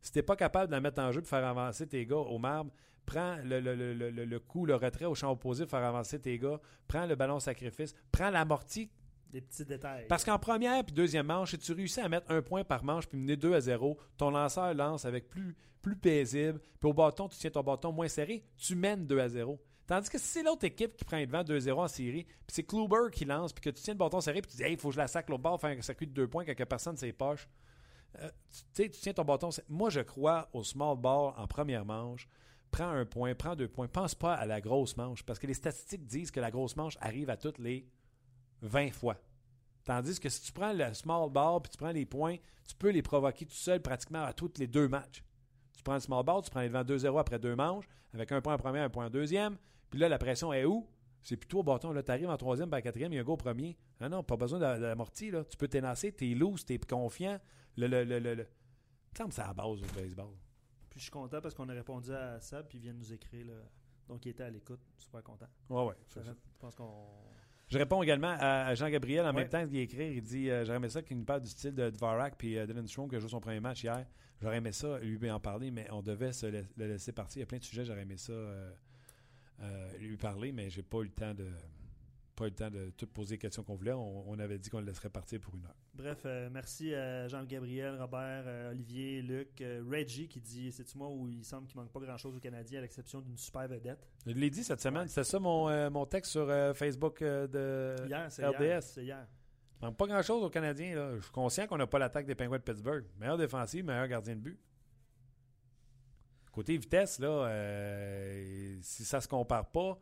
Si 0.00 0.12
t'es 0.12 0.22
pas 0.22 0.36
capable 0.36 0.68
de 0.68 0.72
la 0.72 0.80
mettre 0.80 1.02
en 1.02 1.10
jeu 1.10 1.20
pour 1.20 1.28
faire 1.28 1.44
avancer 1.44 1.88
tes 1.88 2.06
gars 2.06 2.14
au 2.14 2.38
marbre, 2.38 2.70
prends 3.06 3.38
le, 3.42 4.38
coup, 4.38 4.66
le 4.66 4.76
retrait 4.76 5.06
au 5.06 5.16
champ 5.16 5.32
opposé 5.32 5.64
pour 5.64 5.72
faire 5.72 5.84
avancer 5.88 6.20
tes 6.20 6.38
gars, 6.38 6.60
prends 6.86 7.04
le 7.04 7.16
ballon 7.16 7.40
sacrifice, 7.40 7.96
prends 8.12 8.30
l'amorti. 8.30 8.88
Des 9.30 9.40
petits 9.40 9.64
détails. 9.64 10.06
Parce 10.08 10.24
qu'en 10.24 10.38
première 10.38 10.84
puis 10.84 10.94
deuxième 10.94 11.26
manche, 11.26 11.50
si 11.50 11.58
tu 11.58 11.72
réussis 11.72 12.00
à 12.00 12.08
mettre 12.08 12.30
un 12.30 12.40
point 12.40 12.64
par 12.64 12.82
manche 12.82 13.06
puis 13.06 13.18
mener 13.18 13.36
2 13.36 13.54
à 13.54 13.60
0, 13.60 13.98
ton 14.16 14.30
lanceur 14.30 14.72
lance 14.72 15.04
avec 15.04 15.28
plus, 15.28 15.54
plus 15.82 15.96
paisible, 15.96 16.60
puis 16.80 16.88
au 16.88 16.94
bâton, 16.94 17.28
tu 17.28 17.38
tiens 17.38 17.50
ton 17.50 17.62
bâton 17.62 17.92
moins 17.92 18.08
serré, 18.08 18.44
tu 18.56 18.74
mènes 18.74 19.06
2 19.06 19.18
à 19.18 19.28
0. 19.28 19.60
Tandis 19.88 20.10
que 20.10 20.18
si 20.18 20.26
c'est 20.26 20.42
l'autre 20.42 20.64
équipe 20.64 20.96
qui 20.98 21.04
prend 21.04 21.18
le 21.18 21.26
devant 21.26 21.42
2-0 21.42 21.72
en 21.72 21.88
série, 21.88 22.24
puis 22.24 22.48
c'est 22.48 22.62
Kluber 22.62 23.10
qui 23.10 23.24
lance, 23.24 23.54
puis 23.54 23.62
que 23.62 23.70
tu 23.70 23.82
tiens 23.82 23.94
le 23.94 23.98
bâton 23.98 24.20
serré, 24.20 24.42
puis 24.42 24.50
tu 24.50 24.58
dis, 24.58 24.62
il 24.68 24.76
faut 24.76 24.88
que 24.88 24.94
je 24.94 24.98
la 24.98 25.08
sac 25.08 25.30
l'autre 25.30 25.42
bord, 25.42 25.58
faire 25.58 25.76
un 25.76 25.80
circuit 25.80 26.06
de 26.06 26.12
deux 26.12 26.28
points, 26.28 26.44
que 26.44 26.64
personne 26.64 26.92
ne 26.92 26.98
ses 26.98 27.12
poches. 27.14 27.48
Euh, 28.20 28.28
tu, 28.74 28.90
tu 28.90 29.00
tiens 29.00 29.14
ton 29.14 29.24
bâton. 29.24 29.48
Moi, 29.66 29.88
je 29.88 30.00
crois 30.00 30.50
au 30.52 30.62
small 30.62 30.98
ball 30.98 31.32
en 31.38 31.46
première 31.46 31.86
manche. 31.86 32.28
Prends 32.70 32.90
un 32.90 33.06
point, 33.06 33.34
prends 33.34 33.56
deux 33.56 33.68
points. 33.68 33.88
Pense 33.88 34.14
pas 34.14 34.34
à 34.34 34.44
la 34.44 34.60
grosse 34.60 34.94
manche, 34.98 35.22
parce 35.22 35.38
que 35.38 35.46
les 35.46 35.54
statistiques 35.54 36.04
disent 36.04 36.30
que 36.30 36.40
la 36.40 36.50
grosse 36.50 36.76
manche 36.76 36.98
arrive 37.00 37.30
à 37.30 37.38
toutes 37.38 37.58
les 37.58 37.86
20 38.62 38.92
fois. 38.92 39.16
Tandis 39.84 40.20
que 40.20 40.28
si 40.28 40.42
tu 40.42 40.52
prends 40.52 40.72
le 40.72 40.92
small 40.94 41.30
ball 41.30 41.60
puis 41.62 41.70
tu 41.70 41.78
prends 41.78 41.92
les 41.92 42.06
points, 42.06 42.36
tu 42.66 42.74
peux 42.74 42.90
les 42.90 43.02
provoquer 43.02 43.46
tout 43.46 43.54
seul 43.54 43.80
pratiquement 43.80 44.24
à 44.24 44.32
tous 44.32 44.52
les 44.58 44.66
deux 44.66 44.88
matchs 44.88 45.22
prends 45.88 45.94
le 45.94 46.00
small 46.00 46.22
ball, 46.22 46.42
tu 46.42 46.50
prends 46.50 46.60
les 46.60 46.68
devants 46.68 46.84
2-0 46.84 47.18
après 47.18 47.38
deux 47.38 47.56
manches, 47.56 47.88
avec 48.12 48.30
un 48.30 48.40
point 48.42 48.54
en 48.54 48.58
première, 48.58 48.84
un 48.84 48.90
point 48.90 49.06
en 49.06 49.10
deuxième. 49.10 49.56
Puis 49.88 49.98
là, 49.98 50.08
la 50.08 50.18
pression 50.18 50.52
est 50.52 50.66
où? 50.66 50.86
C'est 51.22 51.36
plutôt 51.36 51.60
au 51.60 51.62
bâton. 51.62 51.92
Là, 51.92 52.02
tu 52.02 52.10
arrives 52.10 52.28
en 52.28 52.36
troisième, 52.36 52.68
par 52.70 52.82
quatrième, 52.82 53.12
il 53.12 53.16
y 53.16 53.18
a 53.18 53.22
un 53.22 53.24
go 53.24 53.32
au 53.32 53.36
premier. 53.36 53.76
Ah 53.98 54.08
non, 54.08 54.22
pas 54.22 54.36
besoin 54.36 54.58
d'amorti. 54.58 55.30
Là. 55.30 55.44
Tu 55.44 55.56
peux 55.56 55.66
t'énasser, 55.66 56.12
t'es 56.12 56.34
loose, 56.34 56.64
t'es 56.64 56.78
confiant. 56.78 57.40
Le, 57.76 57.86
le, 57.86 58.04
le, 58.04 58.18
le, 58.18 58.34
me 58.34 58.44
semble 59.16 59.28
que 59.30 59.34
c'est 59.34 59.42
à 59.42 59.48
la 59.48 59.54
base 59.54 59.80
du 59.80 59.86
baseball. 59.94 60.34
Puis 60.90 61.00
je 61.00 61.04
suis 61.04 61.10
content 61.10 61.40
parce 61.40 61.54
qu'on 61.54 61.68
a 61.68 61.72
répondu 61.72 62.12
à 62.12 62.38
ça, 62.40 62.62
puis 62.62 62.78
il 62.78 62.82
vient 62.82 62.92
de 62.92 62.98
nous 62.98 63.12
écrire. 63.12 63.46
Là. 63.46 63.54
Donc, 64.08 64.24
il 64.26 64.30
était 64.30 64.44
à 64.44 64.50
l'écoute. 64.50 64.80
Super 64.98 65.22
content. 65.22 65.48
Ouais, 65.70 65.86
ouais. 65.86 65.94
Je 66.14 66.20
pense 66.58 66.74
qu'on. 66.74 67.06
Je 67.70 67.76
réponds 67.76 68.02
également 68.02 68.34
à 68.40 68.74
Jean-Gabriel 68.74 69.26
en 69.26 69.32
même 69.32 69.48
temps 69.48 69.66
qu'il 69.66 69.78
écrit. 69.78 70.14
Il 70.14 70.22
dit 70.22 70.50
euh, 70.50 70.64
J'aurais 70.64 70.78
aimé 70.78 70.88
ça 70.88 71.02
qu'il 71.02 71.18
nous 71.18 71.24
parle 71.24 71.42
du 71.42 71.50
style 71.50 71.74
de 71.74 71.90
Dvorak 71.90 72.36
puis 72.38 72.56
euh, 72.56 72.66
Dylan 72.66 72.86
Strong 72.86 73.10
qui 73.10 73.16
a 73.16 73.18
joué 73.18 73.28
son 73.28 73.40
premier 73.40 73.60
match 73.60 73.84
hier. 73.84 74.06
J'aurais 74.40 74.58
aimé 74.58 74.72
ça, 74.72 74.98
lui 75.00 75.30
en 75.30 75.40
parler, 75.40 75.70
mais 75.70 75.86
on 75.90 76.00
devait 76.00 76.32
se 76.32 76.46
le 76.46 76.64
laisser 76.76 77.12
partir. 77.12 77.38
Il 77.38 77.40
y 77.40 77.42
a 77.42 77.46
plein 77.46 77.58
de 77.58 77.64
sujets, 77.64 77.84
j'aurais 77.84 78.02
aimé 78.02 78.16
ça 78.16 78.32
euh, 78.32 79.98
lui 79.98 80.16
parler, 80.16 80.52
mais 80.52 80.70
j'ai 80.70 80.82
pas 80.82 80.98
eu 80.98 81.04
le 81.04 81.10
temps 81.10 81.34
de 81.34 81.46
pas 82.38 82.46
eu 82.46 82.50
le 82.50 82.54
temps 82.54 82.70
de 82.70 82.90
tout 82.96 83.06
poser 83.06 83.34
les 83.34 83.38
questions 83.38 83.64
qu'on 83.64 83.74
voulait. 83.74 83.92
On, 83.92 84.38
avait 84.38 84.58
dit 84.58 84.70
qu'on 84.70 84.78
le 84.78 84.86
laisserait 84.86 85.10
partir 85.10 85.40
pour 85.40 85.54
une 85.56 85.64
heure. 85.64 85.74
Bref, 85.94 86.22
euh, 86.24 86.48
merci 86.52 86.94
à 86.94 87.26
Jean-Gabriel, 87.26 88.00
Robert, 88.00 88.44
euh, 88.46 88.70
Olivier, 88.70 89.22
Luc, 89.22 89.60
euh, 89.60 89.82
Reggie 89.90 90.28
qui 90.28 90.40
dit 90.40 90.70
c'est-tu 90.70 90.96
moi 90.96 91.08
où 91.08 91.28
il 91.28 91.44
semble 91.44 91.66
qu'il 91.66 91.80
manque 91.80 91.90
pas 91.90 92.00
grand-chose 92.00 92.36
au 92.36 92.38
Canadien 92.38 92.78
à 92.78 92.82
l'exception 92.82 93.20
d'une 93.20 93.36
super 93.36 93.66
vedette. 93.66 94.08
Je 94.24 94.32
l'ai 94.32 94.50
dit 94.50 94.62
cette 94.62 94.80
semaine. 94.80 95.08
C'est 95.08 95.24
ça 95.24 95.40
mon, 95.40 95.90
mon 95.90 96.06
texte 96.06 96.32
sur 96.32 96.46
Facebook 96.76 97.22
de 97.22 97.96
hier, 98.06 98.28
RDS. 98.28 98.82
C'est 98.82 99.04
hier. 99.04 99.26
Il 99.80 99.86
manque 99.86 99.96
pas 99.96 100.06
grand-chose 100.06 100.44
au 100.44 100.50
Canadien. 100.50 101.16
Je 101.16 101.22
suis 101.22 101.32
conscient 101.32 101.66
qu'on 101.66 101.78
n'a 101.78 101.86
pas 101.86 101.98
l'attaque 101.98 102.26
des 102.26 102.36
Penguins 102.36 102.58
de 102.58 102.62
Pittsburgh. 102.62 103.04
Meilleur 103.18 103.36
défensif, 103.36 103.84
meilleur 103.84 104.06
gardien 104.06 104.36
de 104.36 104.40
but. 104.40 104.60
Côté 106.52 106.76
vitesse, 106.76 107.18
là, 107.18 107.48
si 108.80 109.04
ça 109.04 109.20
se 109.20 109.28
compare 109.28 109.70
pas 109.70 109.98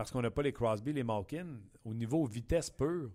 parce 0.00 0.12
qu'on 0.12 0.22
n'a 0.22 0.30
pas 0.30 0.40
les 0.40 0.54
Crosby, 0.54 0.94
les 0.94 1.04
Malkin, 1.04 1.60
au 1.84 1.92
niveau 1.92 2.24
vitesse 2.24 2.70
pure, 2.70 3.10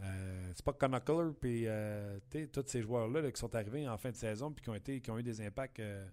euh, 0.00 0.52
c'est 0.54 0.64
pas 0.64 0.72
Conackler 0.72 1.32
puis 1.38 1.64
euh, 1.66 2.18
tous 2.30 2.64
ces 2.64 2.80
joueurs-là 2.80 3.30
qui 3.30 3.38
sont 3.38 3.54
arrivés 3.54 3.86
en 3.86 3.98
fin 3.98 4.10
de 4.10 4.16
saison 4.16 4.50
puis 4.50 4.62
qui 4.64 4.70
ont 4.70 4.74
été 4.74 5.02
qui 5.02 5.10
ont 5.10 5.18
eu 5.18 5.22
des 5.22 5.38
impacts 5.42 5.80
euh, 5.80 6.08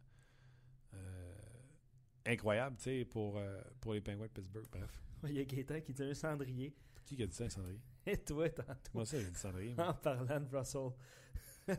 incroyables 2.25 2.75
pour, 3.09 3.39
pour 3.79 3.93
les 3.93 4.01
Penguins 4.01 4.23
de 4.23 4.31
Pittsburgh. 4.31 4.65
Bref. 4.69 5.01
Il 5.29 5.37
y 5.37 5.39
a 5.39 5.45
Gaétan 5.45 5.79
qui 5.79 5.93
dit 5.93 6.03
un 6.03 6.13
cendrier. 6.13 6.75
Qui 7.05 7.23
a 7.23 7.25
dit 7.25 7.33
ça, 7.33 7.45
un 7.45 7.49
cendrier? 7.49 7.79
Et 8.05 8.17
toi, 8.17 8.49
tantôt. 8.49 8.91
Moi, 8.93 9.05
ça, 9.05 9.17
j'ai 9.17 9.31
dit 9.31 9.39
cendrier. 9.39 9.75
En 9.77 9.93
parlant 9.93 10.41
de 10.41 10.57
Russell. 10.57 10.89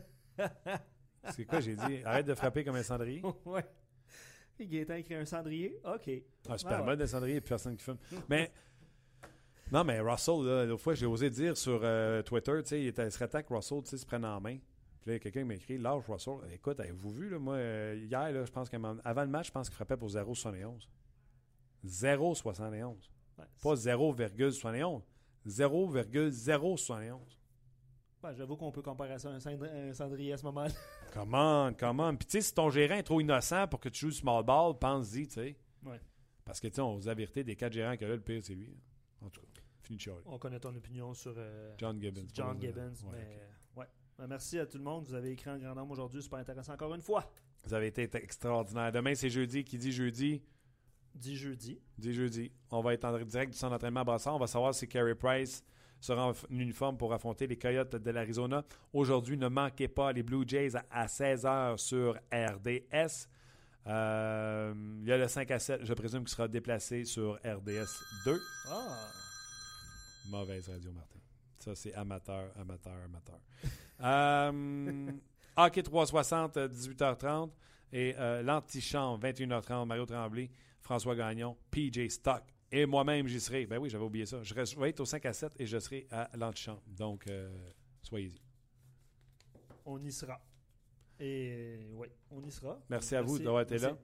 c'est 1.29 1.45
quoi, 1.45 1.59
j'ai 1.59 1.75
dit? 1.75 2.01
Arrête 2.03 2.25
de 2.25 2.33
frapper 2.33 2.63
comme 2.63 2.77
un 2.77 2.83
cendrier? 2.83 3.21
ouais. 3.45 3.63
Et 4.59 4.67
Gaétan 4.67 4.95
écrit 4.95 5.15
un 5.15 5.25
cendrier. 5.25 5.79
OK. 5.83 6.09
Ah, 6.47 6.57
super 6.57 6.83
ah, 6.83 6.95
ouais. 6.95 7.07
cendrier 7.07 7.41
personne 7.41 7.75
qui 7.75 7.83
fume. 7.83 7.97
Mais. 8.29 8.51
Non, 9.71 9.83
mais 9.83 9.99
Russell, 9.99 10.67
l'autre 10.67 10.83
fois, 10.83 10.93
j'ai 10.93 11.07
osé 11.07 11.29
dire 11.29 11.57
sur 11.57 11.79
euh, 11.83 12.21
Twitter, 12.21 12.53
tu 12.61 12.69
sais, 12.69 12.81
il, 12.81 12.93
il 12.95 13.11
serait 13.11 13.27
temps 13.27 13.41
que 13.41 13.51
Russell 13.51 13.83
se 13.85 14.05
prenne 14.05 14.23
en 14.23 14.39
main. 14.39 14.59
Puis 15.01 15.11
là, 15.11 15.19
quelqu'un 15.19 15.43
m'a 15.45 15.55
écrit 15.55 15.77
Lâche 15.77 16.03
Russell. 16.07 16.37
Écoute, 16.53 16.79
avez-vous 16.79 17.11
vu, 17.11 17.29
là, 17.29 17.39
moi, 17.39 17.55
euh, 17.55 17.99
hier, 18.09 18.31
là, 18.31 18.45
je 18.45 18.51
pense 18.51 18.69
qu'avant 18.69 18.95
le 19.03 19.27
match, 19.27 19.47
je 19.47 19.51
pense 19.51 19.69
qu'il 19.69 19.75
frappait 19.75 19.97
pour 19.97 20.09
0,71. 20.09 20.87
0,71. 21.85 22.95
Pas 23.35 23.75
0,71. 23.75 25.01
0,071. 25.45 27.21
Ben, 28.21 28.33
J'avoue 28.33 28.55
qu'on 28.55 28.71
peut 28.71 28.81
comparer 28.81 29.19
ça 29.19 29.29
à 29.29 29.33
un, 29.33 29.93
cendrier 29.93 30.33
à 30.33 30.37
ce 30.37 30.43
moment-là. 30.45 30.73
Comment, 31.13 31.71
comment. 31.73 32.13
Puis 32.15 32.25
tu 32.25 32.31
sais, 32.33 32.41
si 32.41 32.53
ton 32.53 32.69
gérant 32.69 32.95
est 32.95 33.03
trop 33.03 33.21
innocent 33.21 33.67
pour 33.69 33.79
que 33.79 33.87
tu 33.87 34.01
joues 34.01 34.11
small 34.11 34.43
ball, 34.43 34.77
pense-y, 34.77 35.27
tu 35.27 35.35
sais. 35.35 35.57
Ouais. 35.85 36.01
Parce 36.43 36.59
que 36.59 36.67
tu 36.67 36.75
sais, 36.75 36.81
on 36.81 36.95
vous 36.95 37.07
avertit 37.07 37.43
des 37.43 37.55
quatre 37.55 37.71
gérants 37.71 37.95
que 37.95 38.03
là, 38.03 38.15
le 38.15 38.21
pire, 38.21 38.41
c'est 38.43 38.53
lui. 38.53 38.75
En 39.21 39.29
tout 39.29 39.39
cas, 39.39 39.61
fini 39.81 39.97
de 39.97 40.11
On 40.25 40.37
connaît 40.37 40.59
ton 40.59 40.75
opinion 40.75 41.13
sur 41.13 41.33
euh, 41.37 41.73
John 41.77 42.01
Gibbons. 42.01 42.27
John 42.33 42.59
Gibbons, 42.59 42.93
mais 43.11 43.39
ouais. 43.77 43.87
Ben, 44.17 44.27
merci 44.27 44.59
à 44.59 44.65
tout 44.65 44.77
le 44.77 44.83
monde. 44.83 45.05
Vous 45.07 45.13
avez 45.13 45.31
écrit 45.31 45.49
en 45.49 45.57
grand 45.57 45.75
nombre 45.75 45.93
aujourd'hui. 45.93 46.21
Super 46.21 46.39
intéressant 46.39 46.73
encore 46.73 46.93
une 46.93 47.01
fois. 47.01 47.31
Vous 47.63 47.73
avez 47.73 47.87
été 47.87 48.03
extraordinaire. 48.15 48.91
Demain, 48.91 49.15
c'est 49.15 49.29
jeudi. 49.29 49.63
Qui 49.63 49.77
dit 49.77 49.91
jeudi? 49.91 50.41
Dit 51.13 51.37
jeudi. 51.37 51.79
Dit 51.97 52.13
jeudi. 52.13 52.51
On 52.71 52.81
va 52.81 52.93
être 52.93 53.05
en 53.05 53.17
direct 53.17 53.53
du 53.53 53.57
centre 53.57 53.71
d'entraînement 53.71 54.01
à 54.01 54.03
Brassard. 54.03 54.35
On 54.35 54.39
va 54.39 54.47
savoir 54.47 54.75
si 54.75 54.87
Carey 54.87 55.15
Price 55.15 55.63
sera 56.05 56.27
en 56.27 56.33
uniforme 56.49 56.97
pour 56.97 57.13
affronter 57.13 57.47
les 57.47 57.57
Coyotes 57.57 57.95
de 57.95 58.11
l'Arizona. 58.11 58.63
Aujourd'hui, 58.93 59.37
ne 59.37 59.47
manquez 59.47 59.87
pas 59.87 60.11
les 60.11 60.23
Blue 60.23 60.43
Jays 60.47 60.75
à 60.91 61.07
16h 61.07 61.77
sur 61.77 62.15
RDS. 62.31 63.27
Euh, 63.87 64.73
il 65.01 65.07
y 65.07 65.11
a 65.11 65.17
le 65.17 65.27
5 65.27 65.51
à 65.51 65.59
7, 65.59 65.83
je 65.83 65.93
présume, 65.93 66.23
qui 66.23 66.31
sera 66.31 66.47
déplacé 66.47 67.05
sur 67.05 67.35
RDS 67.43 68.03
2. 68.25 68.41
Ah! 68.69 69.11
Mauvaise 70.29 70.69
radio, 70.69 70.91
Martin. 70.91 71.19
Ça, 71.59 71.75
c'est 71.75 71.93
amateur, 71.93 72.51
amateur, 72.59 72.93
amateur. 73.03 73.39
euh, 74.01 75.11
Hockey 75.57 75.83
360, 75.83 76.57
18h30. 76.57 77.51
Et 77.93 78.15
euh, 78.17 78.41
l'antichambre, 78.41 79.25
21h30, 79.27 79.85
Mario 79.85 80.05
Tremblay, 80.05 80.49
François 80.81 81.15
Gagnon, 81.15 81.55
PJ 81.71 82.09
Stock. 82.09 82.43
Et 82.71 82.85
moi-même, 82.85 83.27
j'y 83.27 83.39
serai. 83.39 83.65
Ben 83.65 83.77
oui, 83.77 83.89
j'avais 83.89 84.03
oublié 84.03 84.25
ça. 84.25 84.41
Je, 84.43 84.53
vais 84.53 84.89
être 84.89 84.99
au 84.99 85.05
5 85.05 85.25
à 85.25 85.33
7 85.33 85.53
et 85.59 85.65
je 85.65 85.77
serai 85.79 86.07
à 86.11 86.29
l'antichambre. 86.35 86.81
Donc, 86.87 87.27
euh, 87.27 87.49
soyez-y. 88.01 88.41
On 89.85 90.03
y 90.03 90.11
sera. 90.11 90.41
Et 91.19 91.87
oui, 91.93 92.07
on 92.31 92.43
y 92.43 92.51
sera. 92.51 92.79
Merci, 92.89 93.15
à 93.15 93.21
vous 93.21 93.39
d'avoir 93.39 93.61
été 93.61 93.77
là. 93.77 93.95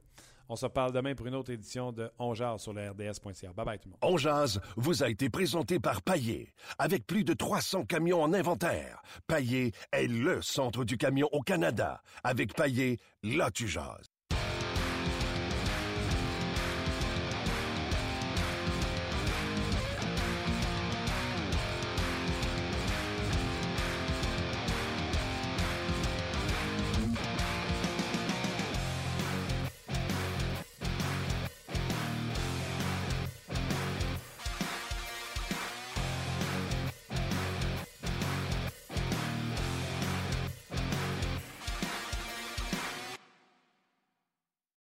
On 0.47 0.57
se 0.57 0.65
parle 0.65 0.91
demain 0.91 1.15
pour 1.15 1.27
une 1.27 1.35
autre 1.35 1.51
édition 1.51 1.93
de 1.93 2.11
On 2.19 2.35
sur 2.35 2.73
le 2.73 2.89
RDS.ca. 2.89 3.53
Bye 3.53 3.65
bye 3.65 3.79
tout 3.79 3.87
le 3.87 3.91
monde. 3.91 3.99
On 4.01 4.81
vous 4.81 5.01
a 5.01 5.09
été 5.09 5.29
présenté 5.29 5.79
par 5.79 6.01
Paillé. 6.01 6.53
Avec 6.77 7.07
plus 7.07 7.23
de 7.23 7.33
300 7.33 7.85
camions 7.85 8.21
en 8.21 8.33
inventaire, 8.33 9.01
Paillé 9.27 9.71
est 9.93 10.07
le 10.07 10.41
centre 10.41 10.83
du 10.83 10.97
camion 10.97 11.29
au 11.31 11.39
Canada. 11.39 12.03
Avec 12.25 12.53
Paillé, 12.53 12.99
là 13.23 13.49
tu 13.49 13.65
jases. 13.65 14.10